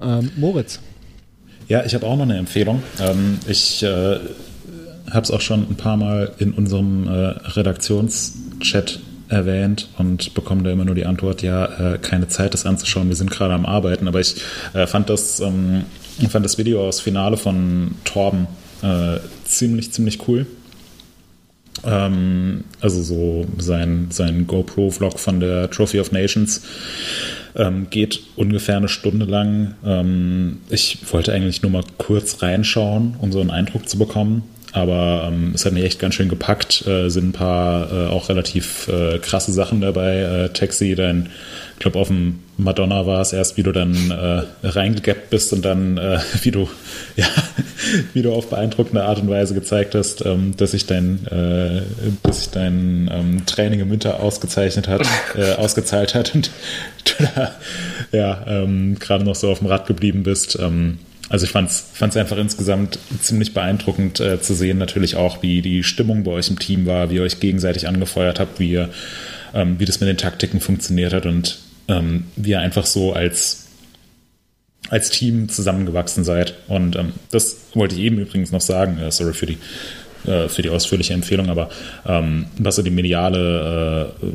Ähm, 0.00 0.30
Moritz. 0.36 0.80
Ja, 1.68 1.84
ich 1.84 1.94
habe 1.94 2.06
auch 2.06 2.16
noch 2.16 2.24
eine 2.24 2.38
Empfehlung. 2.38 2.82
Ähm, 3.00 3.38
ich 3.46 3.82
äh, 3.82 4.18
habe 5.10 5.22
es 5.22 5.30
auch 5.30 5.40
schon 5.40 5.68
ein 5.68 5.76
paar 5.76 5.96
Mal 5.96 6.34
in 6.38 6.52
unserem 6.52 7.06
äh, 7.06 7.10
Redaktionschat 7.10 9.00
erwähnt 9.28 9.88
und 9.98 10.34
bekomme 10.34 10.62
da 10.62 10.70
immer 10.70 10.84
nur 10.84 10.94
die 10.94 11.06
Antwort, 11.06 11.42
ja, 11.42 11.94
äh, 11.94 11.98
keine 11.98 12.28
Zeit, 12.28 12.54
das 12.54 12.66
anzuschauen, 12.66 13.08
wir 13.08 13.16
sind 13.16 13.30
gerade 13.30 13.54
am 13.54 13.66
Arbeiten. 13.66 14.08
Aber 14.08 14.20
ich 14.20 14.36
äh, 14.74 14.86
fand, 14.86 15.10
das, 15.10 15.40
ähm, 15.40 15.84
fand 16.28 16.44
das 16.44 16.58
Video 16.58 16.86
aus 16.86 17.00
Finale 17.00 17.36
von 17.36 17.94
Torben 18.04 18.46
äh, 18.82 19.18
ziemlich, 19.44 19.92
ziemlich 19.92 20.26
cool. 20.28 20.46
Ähm, 21.84 22.64
also 22.80 23.02
so 23.02 23.46
sein, 23.58 24.08
sein 24.10 24.46
GoPro-Vlog 24.46 25.18
von 25.18 25.40
der 25.40 25.70
Trophy 25.70 26.00
of 26.00 26.12
Nations 26.12 26.62
ähm, 27.54 27.88
geht 27.90 28.20
ungefähr 28.36 28.76
eine 28.76 28.88
Stunde 28.88 29.26
lang. 29.26 29.74
Ähm, 29.84 30.58
ich 30.70 30.98
wollte 31.12 31.32
eigentlich 31.32 31.62
nur 31.62 31.70
mal 31.70 31.84
kurz 31.98 32.42
reinschauen, 32.42 33.16
um 33.20 33.32
so 33.32 33.40
einen 33.40 33.50
Eindruck 33.50 33.88
zu 33.88 33.98
bekommen. 33.98 34.42
Aber 34.72 35.28
ähm, 35.28 35.52
es 35.54 35.64
hat 35.64 35.72
mich 35.72 35.84
echt 35.84 35.98
ganz 35.98 36.14
schön 36.14 36.28
gepackt. 36.28 36.86
Äh, 36.86 37.08
sind 37.08 37.30
ein 37.30 37.32
paar 37.32 37.90
äh, 37.92 38.06
auch 38.08 38.28
relativ 38.28 38.88
äh, 38.88 39.18
krasse 39.18 39.52
Sachen 39.52 39.80
dabei. 39.80 40.18
Äh, 40.20 40.48
Taxi, 40.50 40.94
dein 40.94 41.30
ich 41.78 41.80
glaube, 41.82 42.00
auf 42.00 42.08
dem 42.08 42.40
Madonna 42.56 43.06
war 43.06 43.20
es 43.20 43.32
erst, 43.32 43.56
wie 43.56 43.62
du 43.62 43.70
dann 43.70 44.10
äh, 44.10 44.66
reingegappt 44.66 45.30
bist 45.30 45.52
und 45.52 45.64
dann, 45.64 45.96
äh, 45.96 46.18
wie 46.42 46.50
du, 46.50 46.68
ja, 47.14 47.26
wie 48.14 48.22
du 48.22 48.32
auf 48.32 48.50
beeindruckende 48.50 49.04
Art 49.04 49.20
und 49.20 49.30
Weise 49.30 49.54
gezeigt 49.54 49.94
hast, 49.94 50.26
ähm, 50.26 50.56
dass 50.56 50.72
sich 50.72 50.86
dein, 50.86 51.24
äh, 51.28 51.82
dass 52.24 52.40
sich 52.40 52.50
dein 52.50 53.08
ähm, 53.12 53.46
Training 53.46 53.78
im 53.78 53.92
Winter 53.92 54.18
ausgezeichnet 54.18 54.88
hat, 54.88 55.06
äh, 55.36 55.52
ausgezahlt 55.52 56.16
hat 56.16 56.34
und 56.34 56.50
du 57.04 57.24
da, 57.24 57.54
ja, 58.10 58.44
ähm, 58.48 58.98
gerade 58.98 59.22
noch 59.22 59.36
so 59.36 59.48
auf 59.48 59.58
dem 59.58 59.68
Rad 59.68 59.86
geblieben 59.86 60.24
bist. 60.24 60.58
Ähm, 60.60 60.98
also 61.28 61.44
ich 61.44 61.50
fand 61.50 61.70
es 61.70 62.16
einfach 62.16 62.38
insgesamt 62.38 62.98
ziemlich 63.20 63.54
beeindruckend 63.54 64.20
äh, 64.20 64.40
zu 64.40 64.54
sehen, 64.54 64.78
natürlich 64.78 65.16
auch, 65.16 65.42
wie 65.42 65.62
die 65.62 65.84
Stimmung 65.84 66.24
bei 66.24 66.32
euch 66.32 66.48
im 66.48 66.58
Team 66.58 66.86
war, 66.86 67.10
wie 67.10 67.16
ihr 67.16 67.22
euch 67.22 67.40
gegenseitig 67.40 67.86
angefeuert 67.86 68.40
habt, 68.40 68.58
wie 68.60 68.70
ihr, 68.70 68.90
ähm, 69.54 69.78
wie 69.78 69.84
das 69.84 70.00
mit 70.00 70.08
den 70.08 70.16
Taktiken 70.16 70.60
funktioniert 70.60 71.12
hat 71.12 71.26
und 71.26 71.58
ähm, 71.88 72.24
wie 72.36 72.50
ihr 72.50 72.60
einfach 72.60 72.86
so 72.86 73.12
als, 73.12 73.66
als 74.88 75.10
Team 75.10 75.48
zusammengewachsen 75.48 76.24
seid. 76.24 76.54
Und 76.66 76.96
ähm, 76.96 77.12
das 77.30 77.56
wollte 77.74 77.94
ich 77.94 78.00
eben 78.02 78.18
übrigens 78.18 78.50
noch 78.50 78.62
sagen. 78.62 78.98
Äh, 78.98 79.10
sorry 79.10 79.34
für 79.34 79.46
die 79.46 79.58
äh, 80.26 80.48
für 80.48 80.62
die 80.62 80.70
ausführliche 80.70 81.14
Empfehlung, 81.14 81.48
aber 81.48 81.70
ähm, 82.04 82.46
was 82.58 82.76
so 82.76 82.82
die 82.82 82.90
mediale, 82.90 84.12
äh, 84.20 84.26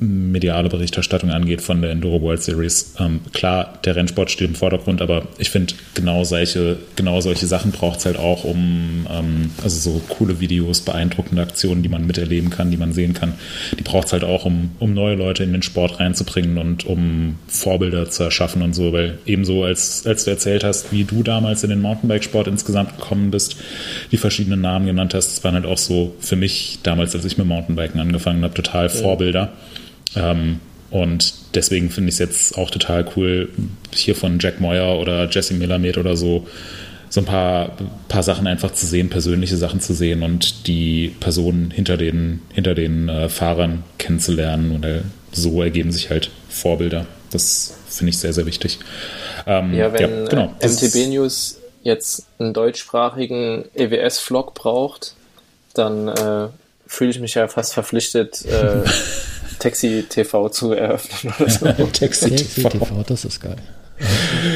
mediale 0.00 0.68
Berichterstattung 0.68 1.30
angeht 1.30 1.60
von 1.60 1.82
der 1.82 1.90
Enduro 1.90 2.22
World 2.22 2.42
Series, 2.42 2.94
ähm, 3.00 3.20
klar, 3.32 3.78
der 3.84 3.96
Rennsport 3.96 4.30
steht 4.30 4.48
im 4.48 4.54
Vordergrund, 4.54 5.02
aber 5.02 5.26
ich 5.38 5.50
finde, 5.50 5.74
genau 5.94 6.24
solche, 6.24 6.76
genau 6.94 7.20
solche 7.20 7.46
Sachen 7.46 7.72
braucht 7.72 7.98
es 7.98 8.06
halt 8.06 8.16
auch, 8.16 8.44
um 8.44 9.06
ähm, 9.10 9.50
also 9.62 9.92
so 9.92 10.00
coole 10.08 10.40
Videos, 10.40 10.82
beeindruckende 10.82 11.42
Aktionen, 11.42 11.82
die 11.82 11.88
man 11.88 12.06
miterleben 12.06 12.50
kann, 12.50 12.70
die 12.70 12.76
man 12.76 12.92
sehen 12.92 13.12
kann, 13.12 13.34
die 13.76 13.82
braucht 13.82 14.06
es 14.06 14.12
halt 14.12 14.24
auch, 14.24 14.44
um, 14.44 14.70
um 14.78 14.94
neue 14.94 15.16
Leute 15.16 15.42
in 15.42 15.52
den 15.52 15.62
Sport 15.62 15.98
reinzubringen 15.98 16.58
und 16.58 16.86
um 16.86 17.36
Vorbilder 17.48 18.08
zu 18.08 18.22
erschaffen 18.22 18.62
und 18.62 18.74
so, 18.74 18.92
weil 18.92 19.18
ebenso 19.26 19.64
als, 19.64 20.06
als 20.06 20.24
du 20.24 20.30
erzählt 20.30 20.62
hast, 20.62 20.92
wie 20.92 21.04
du 21.04 21.22
damals 21.22 21.64
in 21.64 21.70
den 21.70 21.82
Mountainbike-Sport 21.82 22.46
insgesamt 22.46 22.98
gekommen 22.98 23.30
bist, 23.30 23.56
die 24.12 24.16
verschiedenen 24.16 24.60
Namen 24.60 24.86
genannt 24.86 25.14
hast, 25.14 25.32
das 25.32 25.44
waren 25.44 25.54
halt 25.54 25.66
auch 25.66 25.78
so 25.78 26.14
für 26.20 26.36
mich 26.36 26.78
damals, 26.84 27.14
als 27.14 27.24
ich 27.24 27.36
mit 27.36 27.46
Mountainbiken 27.46 28.00
angefangen 28.00 28.44
habe, 28.44 28.54
total 28.54 28.86
ja. 28.86 28.90
Ähm, 30.16 30.60
und 30.90 31.34
deswegen 31.54 31.90
finde 31.90 32.08
ich 32.08 32.14
es 32.14 32.18
jetzt 32.18 32.56
auch 32.56 32.70
total 32.70 33.06
cool, 33.16 33.50
hier 33.92 34.14
von 34.14 34.38
Jack 34.38 34.60
Moyer 34.60 34.98
oder 34.98 35.28
Jesse 35.28 35.54
Melamed 35.54 35.98
oder 35.98 36.16
so, 36.16 36.46
so 37.10 37.20
ein 37.20 37.26
paar, 37.26 37.76
paar 38.08 38.22
Sachen 38.22 38.46
einfach 38.46 38.72
zu 38.72 38.86
sehen, 38.86 39.10
persönliche 39.10 39.56
Sachen 39.56 39.80
zu 39.80 39.94
sehen 39.94 40.22
und 40.22 40.66
die 40.66 41.14
Personen 41.20 41.70
hinter 41.70 41.96
den, 41.96 42.40
hinter 42.52 42.74
den 42.74 43.08
äh, 43.08 43.28
Fahrern 43.28 43.84
kennenzulernen. 43.98 44.72
Und 44.72 44.84
äh, 44.84 45.00
so 45.32 45.62
ergeben 45.62 45.92
sich 45.92 46.10
halt 46.10 46.30
Vorbilder. 46.48 47.06
Das 47.30 47.74
finde 47.88 48.10
ich 48.10 48.18
sehr, 48.18 48.32
sehr 48.32 48.46
wichtig. 48.46 48.78
Ähm, 49.46 49.74
ja, 49.74 49.92
wenn 49.92 50.24
ja, 50.24 50.24
genau. 50.26 50.54
MTB 50.62 51.08
News 51.08 51.58
jetzt 51.82 52.26
einen 52.38 52.52
deutschsprachigen 52.52 53.64
EWS-Vlog 53.74 54.54
braucht, 54.54 55.14
dann 55.74 56.08
äh, 56.08 56.48
fühle 56.86 57.10
ich 57.10 57.20
mich 57.20 57.34
ja 57.34 57.48
fast 57.48 57.74
verpflichtet, 57.74 58.44
äh, 58.44 58.82
Taxi 59.58 60.04
TV 60.08 60.48
zu 60.48 60.72
eröffnen 60.72 61.32
oder 61.38 61.50
so. 61.50 61.66
Taxi 61.92 62.34
TV, 62.34 63.04
das 63.06 63.24
ist 63.24 63.40
geil. 63.40 63.56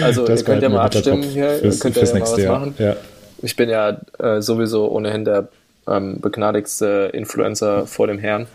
Also 0.03 0.27
das 0.27 0.41
ihr 0.41 0.47
könnt 0.47 0.63
ja 0.63 0.69
mal 0.69 0.83
abstimmen 0.83 1.23
hier, 1.23 1.59
fürs, 1.59 1.81
könnt 1.81 1.97
ihr 1.97 2.05
ja 2.05 2.15
mal 2.15 2.21
was 2.21 2.37
Jahr. 2.39 2.59
machen. 2.59 2.75
Ja. 2.79 2.97
Ich 3.43 3.57
bin 3.57 3.69
ja 3.69 4.01
äh, 4.19 4.41
sowieso 4.41 4.89
ohnehin 4.91 5.25
der 5.25 5.49
ähm, 5.89 6.21
begnadigste 6.21 7.11
Influencer 7.13 7.87
vor 7.87 8.07
dem 8.07 8.19
Herrn. 8.19 8.47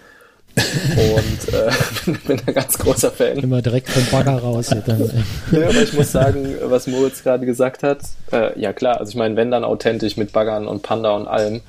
und 0.57 1.53
äh, 1.53 2.17
bin 2.27 2.41
ein 2.47 2.53
ganz 2.53 2.77
großer 2.79 3.11
Fan. 3.11 3.37
Immer 3.37 3.61
direkt 3.61 3.89
vom 3.89 4.03
Bagger 4.05 4.39
raus. 4.39 4.69
Dann. 4.85 5.25
ja, 5.51 5.67
aber 5.67 5.83
ich 5.83 5.93
muss 5.93 6.11
sagen, 6.11 6.55
was 6.63 6.87
Moritz 6.87 7.21
gerade 7.21 7.45
gesagt 7.45 7.83
hat, 7.83 7.99
äh, 8.31 8.59
ja 8.59 8.73
klar, 8.73 8.99
also 8.99 9.11
ich 9.11 9.15
meine, 9.15 9.35
wenn 9.35 9.51
dann 9.51 9.63
authentisch 9.63 10.17
mit 10.17 10.31
Baggern 10.31 10.67
und 10.67 10.81
Panda 10.81 11.11
und 11.15 11.27
allem, 11.27 11.61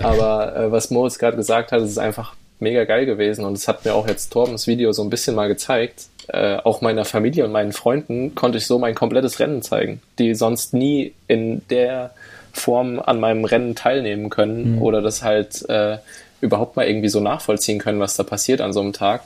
aber 0.00 0.54
äh, 0.54 0.70
was 0.70 0.90
Moritz 0.90 1.18
gerade 1.18 1.36
gesagt 1.36 1.72
hat, 1.72 1.80
ist 1.80 1.98
einfach 1.98 2.34
mega 2.58 2.84
geil 2.84 3.06
gewesen 3.06 3.44
und 3.44 3.54
es 3.54 3.68
hat 3.68 3.84
mir 3.84 3.94
auch 3.94 4.08
jetzt 4.08 4.32
Torbens 4.32 4.66
Video 4.66 4.92
so 4.92 5.02
ein 5.02 5.10
bisschen 5.10 5.34
mal 5.34 5.48
gezeigt. 5.48 6.06
Äh, 6.28 6.56
auch 6.56 6.80
meiner 6.80 7.04
Familie 7.04 7.44
und 7.44 7.52
meinen 7.52 7.72
Freunden 7.72 8.34
konnte 8.34 8.58
ich 8.58 8.66
so 8.66 8.78
mein 8.78 8.94
komplettes 8.94 9.38
Rennen 9.38 9.62
zeigen, 9.62 10.00
die 10.18 10.34
sonst 10.34 10.74
nie 10.74 11.12
in 11.28 11.62
der 11.68 12.10
Form 12.52 12.98
an 12.98 13.20
meinem 13.20 13.44
Rennen 13.44 13.74
teilnehmen 13.74 14.30
können 14.30 14.76
mhm. 14.76 14.82
oder 14.82 15.02
das 15.02 15.22
halt 15.22 15.68
äh, 15.68 15.98
überhaupt 16.40 16.76
mal 16.76 16.86
irgendwie 16.86 17.08
so 17.08 17.20
nachvollziehen 17.20 17.78
können, 17.78 18.00
was 18.00 18.16
da 18.16 18.22
passiert 18.22 18.60
an 18.60 18.72
so 18.72 18.80
einem 18.80 18.92
Tag. 18.92 19.22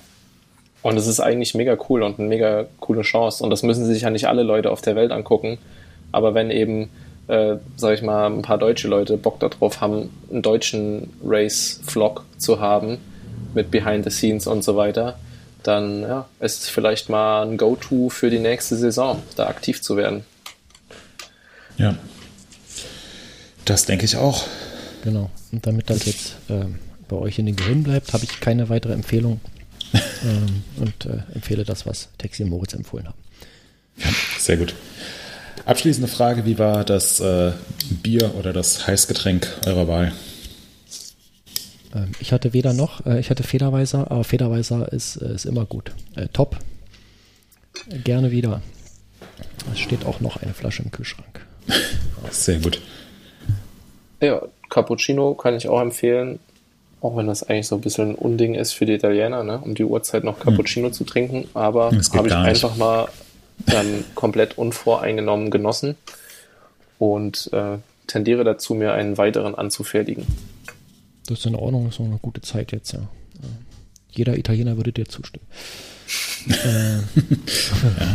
Und 0.82 0.96
es 0.96 1.06
ist 1.06 1.20
eigentlich 1.20 1.54
mega 1.54 1.76
cool 1.88 2.02
und 2.02 2.18
eine 2.18 2.28
mega 2.28 2.66
coole 2.80 3.02
Chance. 3.02 3.44
Und 3.44 3.50
das 3.50 3.62
müssen 3.62 3.84
sich 3.84 4.02
ja 4.02 4.10
nicht 4.10 4.28
alle 4.28 4.42
Leute 4.42 4.70
auf 4.70 4.80
der 4.80 4.96
Welt 4.96 5.12
angucken. 5.12 5.58
Aber 6.10 6.34
wenn 6.34 6.50
eben 6.50 6.88
äh, 7.28 7.56
sag 7.76 7.94
ich 7.94 8.02
mal, 8.02 8.26
ein 8.26 8.42
paar 8.42 8.58
deutsche 8.58 8.88
Leute 8.88 9.16
Bock 9.16 9.38
darauf 9.38 9.80
haben, 9.80 10.10
einen 10.30 10.42
deutschen 10.42 11.10
Race-Vlog 11.24 12.24
zu 12.38 12.60
haben 12.60 12.98
mit 13.54 13.70
Behind 13.70 14.04
the 14.04 14.10
Scenes 14.10 14.46
und 14.46 14.62
so 14.62 14.76
weiter, 14.76 15.18
dann 15.62 16.02
ja, 16.02 16.28
ist 16.40 16.62
es 16.62 16.68
vielleicht 16.68 17.08
mal 17.08 17.42
ein 17.42 17.56
Go-To 17.56 18.08
für 18.08 18.30
die 18.30 18.38
nächste 18.38 18.76
Saison, 18.76 19.22
da 19.36 19.46
aktiv 19.46 19.82
zu 19.82 19.96
werden. 19.96 20.24
Ja, 21.76 21.96
das 23.64 23.84
denke 23.84 24.04
ich 24.04 24.16
auch. 24.16 24.44
Genau. 25.04 25.30
Und 25.52 25.66
damit 25.66 25.90
das 25.90 26.04
jetzt 26.06 26.36
äh, 26.48 26.64
bei 27.08 27.16
euch 27.16 27.38
in 27.38 27.46
den 27.46 27.56
Gehirn 27.56 27.82
bleibt, 27.82 28.12
habe 28.12 28.24
ich 28.24 28.40
keine 28.40 28.68
weitere 28.68 28.92
Empfehlung 28.92 29.40
ähm, 29.92 30.62
und 30.76 31.06
äh, 31.06 31.22
empfehle 31.34 31.64
das, 31.64 31.86
was 31.86 32.08
Taxi 32.18 32.42
und 32.42 32.50
Moritz 32.50 32.74
empfohlen 32.74 33.08
haben. 33.08 33.18
Ja, 33.96 34.10
sehr 34.38 34.56
gut. 34.56 34.74
Abschließende 35.64 36.08
Frage: 36.08 36.44
Wie 36.46 36.58
war 36.58 36.84
das 36.84 37.20
äh, 37.20 37.52
Bier 38.02 38.34
oder 38.38 38.52
das 38.52 38.86
Heißgetränk 38.86 39.48
eurer 39.66 39.88
Wahl? 39.88 40.12
Ähm, 41.94 42.12
ich 42.20 42.32
hatte 42.32 42.52
weder 42.52 42.72
noch, 42.72 43.04
äh, 43.06 43.20
ich 43.20 43.30
hatte 43.30 43.42
Federweiser, 43.42 44.10
aber 44.10 44.24
Federweiser 44.24 44.92
ist, 44.92 45.16
äh, 45.16 45.34
ist 45.34 45.44
immer 45.44 45.64
gut. 45.64 45.92
Äh, 46.16 46.28
top. 46.32 46.56
Gerne 48.04 48.30
wieder. 48.30 48.62
Es 49.72 49.78
steht 49.80 50.04
auch 50.04 50.20
noch 50.20 50.42
eine 50.42 50.54
Flasche 50.54 50.82
im 50.82 50.90
Kühlschrank. 50.90 51.46
Sehr 52.30 52.58
gut. 52.58 52.80
Ja, 54.20 54.42
Cappuccino 54.68 55.34
kann 55.34 55.54
ich 55.54 55.68
auch 55.68 55.80
empfehlen. 55.80 56.38
Auch 57.00 57.16
wenn 57.16 57.26
das 57.26 57.42
eigentlich 57.42 57.66
so 57.66 57.76
ein 57.76 57.80
bisschen 57.80 58.10
ein 58.10 58.14
Unding 58.14 58.54
ist 58.54 58.72
für 58.72 58.84
die 58.84 58.92
Italiener, 58.92 59.42
ne? 59.42 59.58
um 59.58 59.74
die 59.74 59.84
Uhrzeit 59.84 60.22
noch 60.22 60.38
Cappuccino 60.38 60.88
hm. 60.88 60.92
zu 60.92 61.04
trinken. 61.04 61.48
Aber 61.54 61.86
habe 61.86 62.28
ich 62.28 62.34
einfach 62.34 62.76
mal 62.76 63.08
ähm, 63.68 64.04
komplett 64.14 64.58
unvoreingenommen 64.58 65.50
genossen 65.50 65.96
und 66.98 67.50
äh, 67.54 67.78
tendiere 68.06 68.44
dazu, 68.44 68.74
mir 68.74 68.92
einen 68.92 69.16
weiteren 69.16 69.54
anzufertigen. 69.54 70.26
Das 71.30 71.38
ist 71.38 71.46
in 71.46 71.54
Ordnung, 71.54 71.84
das 71.84 71.94
ist 71.94 72.00
noch 72.00 72.06
eine 72.06 72.18
gute 72.18 72.40
Zeit 72.40 72.72
jetzt, 72.72 72.92
ja. 72.92 73.08
Jeder 74.10 74.36
Italiener 74.36 74.76
würde 74.76 74.90
dir 74.90 75.06
zustimmen. 75.06 75.46
äh, 76.48 76.98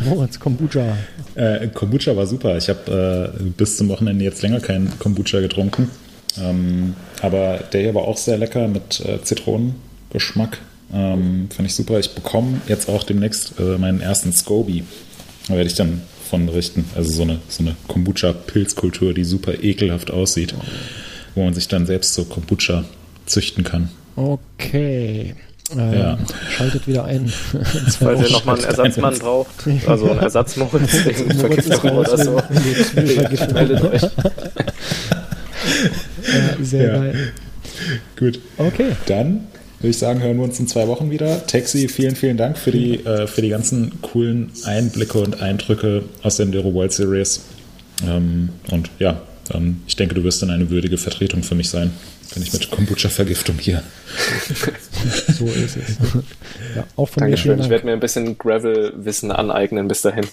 Moritz, 0.04 0.38
Kombucha. 0.38 0.98
Äh, 1.36 1.70
Kombucha 1.70 2.14
war 2.18 2.28
super. 2.28 2.58
Ich 2.58 2.68
habe 2.68 3.34
äh, 3.40 3.44
bis 3.56 3.78
zum 3.78 3.88
Wochenende 3.88 4.26
jetzt 4.26 4.42
länger 4.42 4.60
keinen 4.60 5.00
Kombucha 5.00 5.40
getrunken. 5.40 5.90
Ähm, 6.38 6.94
aber 7.22 7.60
der 7.72 7.84
hier 7.84 7.96
war 7.96 8.04
auch 8.04 8.18
sehr 8.18 8.38
lecker 8.38 8.68
mit 8.68 9.00
äh, 9.00 9.22
Zitronengeschmack. 9.24 10.58
Ähm, 10.94 11.48
fand 11.56 11.70
ich 11.70 11.76
super. 11.76 11.98
Ich 12.00 12.16
bekomme 12.16 12.60
jetzt 12.68 12.90
auch 12.90 13.04
demnächst 13.04 13.58
äh, 13.62 13.78
meinen 13.78 14.02
ersten 14.02 14.34
Scoby. 14.34 14.84
Da 15.48 15.56
werde 15.56 15.70
ich 15.70 15.76
dann 15.76 16.02
von 16.30 16.50
richten. 16.50 16.84
Also 16.96 17.14
so 17.14 17.22
eine, 17.22 17.40
so 17.48 17.64
eine 17.64 17.78
Kombucha-Pilzkultur, 17.88 19.14
die 19.14 19.24
super 19.24 19.64
ekelhaft 19.64 20.12
aussieht, 20.12 20.54
wo 21.34 21.46
man 21.46 21.54
sich 21.54 21.70
dann 21.70 21.86
selbst 21.86 22.14
so 22.14 22.26
Kombucha 22.26 22.84
züchten 23.26 23.64
kann. 23.64 23.90
Okay. 24.16 25.36
Ähm, 25.76 25.94
ja. 25.94 26.18
Schaltet 26.50 26.88
wieder 26.88 27.06
ein. 27.06 27.28
Falls 28.00 28.22
ihr 28.22 28.32
nochmal 28.32 28.56
einen 28.56 28.66
Ersatzmann 28.66 29.18
braucht, 29.18 29.68
also 29.88 30.12
einen 30.12 30.20
Ersatzmoritz 30.20 30.92
Vergiftung 31.40 31.92
oder 31.92 32.18
so, 32.18 32.42
meldet 32.96 33.84
euch. 33.84 34.02
Ja, 34.02 34.10
sehr 36.62 36.88
ja. 36.88 36.98
geil. 37.00 37.34
Gut. 38.18 38.40
Okay. 38.58 38.96
Dann 39.08 39.48
würde 39.80 39.90
ich 39.90 39.98
sagen, 39.98 40.22
hören 40.22 40.38
wir 40.38 40.44
uns 40.44 40.60
in 40.60 40.68
zwei 40.68 40.88
Wochen 40.88 41.10
wieder. 41.10 41.46
Taxi, 41.48 41.88
vielen, 41.88 42.16
vielen 42.16 42.38
Dank 42.38 42.58
für 42.58 42.72
die, 42.72 43.06
äh, 43.06 43.28
für 43.28 43.42
die 43.42 43.50
ganzen 43.50 44.02
coolen 44.02 44.52
Einblicke 44.66 45.20
und 45.20 45.42
Eindrücke 45.42 46.04
aus 46.24 46.38
der 46.38 46.46
Enduro 46.46 46.74
World 46.74 46.94
Series. 46.94 47.42
Ähm, 48.08 48.50
und 48.72 48.90
ja, 49.00 49.22
ähm, 49.54 49.82
ich 49.88 49.96
denke, 49.96 50.16
du 50.16 50.24
wirst 50.24 50.42
dann 50.42 50.50
eine 50.50 50.70
würdige 50.70 50.98
Vertretung 50.98 51.44
für 51.44 51.56
mich 51.56 51.70
sein. 51.70 51.92
Kann 52.34 52.42
ich 52.42 52.52
mit 52.52 52.72
Kombucha-Vergiftung 52.72 53.58
hier. 53.60 53.84
so 55.38 55.46
ist 55.46 55.78
es. 55.78 55.98
Ja, 56.76 56.86
auch 56.96 57.08
von 57.08 57.22
Dankeschön. 57.22 57.58
mir 57.58 57.64
Ich 57.64 57.70
werde 57.70 57.86
mir 57.86 57.94
ein 57.94 58.00
bisschen 58.00 58.38
Gravel-Wissen 58.38 59.32
aneignen 59.32 59.88
bis 59.88 60.02
dahin. 60.02 60.26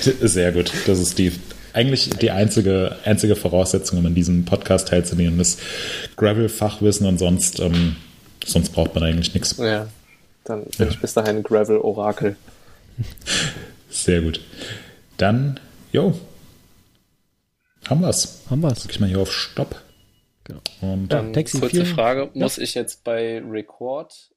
Sehr 0.22 0.52
gut. 0.52 0.72
Das 0.86 0.98
ist 0.98 1.18
die 1.18 1.32
eigentlich 1.76 2.08
die 2.08 2.30
einzige, 2.30 2.96
einzige 3.04 3.36
Voraussetzung, 3.36 3.98
um 3.98 4.06
an 4.06 4.14
diesem 4.14 4.46
Podcast 4.46 4.88
teilzunehmen, 4.88 5.38
ist 5.38 5.60
Gravel-Fachwissen 6.16 7.06
und 7.06 7.18
sonst, 7.18 7.60
ähm, 7.60 7.96
sonst 8.46 8.70
braucht 8.70 8.94
man 8.94 9.04
eigentlich 9.04 9.34
nichts. 9.34 9.58
Ja, 9.58 9.86
dann 10.44 10.62
bin 10.62 10.72
ja. 10.78 10.86
ich 10.86 10.98
bis 10.98 11.12
dahin 11.12 11.42
Gravel-Orakel. 11.42 12.36
Sehr 13.90 14.22
gut. 14.22 14.40
Dann, 15.18 15.60
jo, 15.92 16.18
haben 17.88 18.00
wir's. 18.02 18.42
Haben 18.50 18.62
wir's. 18.62 18.80
Drück 18.80 18.92
ich 18.92 19.00
mal 19.00 19.08
hier 19.08 19.20
auf 19.20 19.32
Stopp. 19.32 19.76
Genau. 20.44 20.60
Und 20.80 21.12
ähm, 21.12 21.32
Taxi, 21.32 21.58
kurze 21.58 21.84
Frage, 21.84 22.30
muss 22.34 22.58
ich 22.58 22.74
jetzt 22.74 23.02
bei 23.02 23.40
Record? 23.40 24.30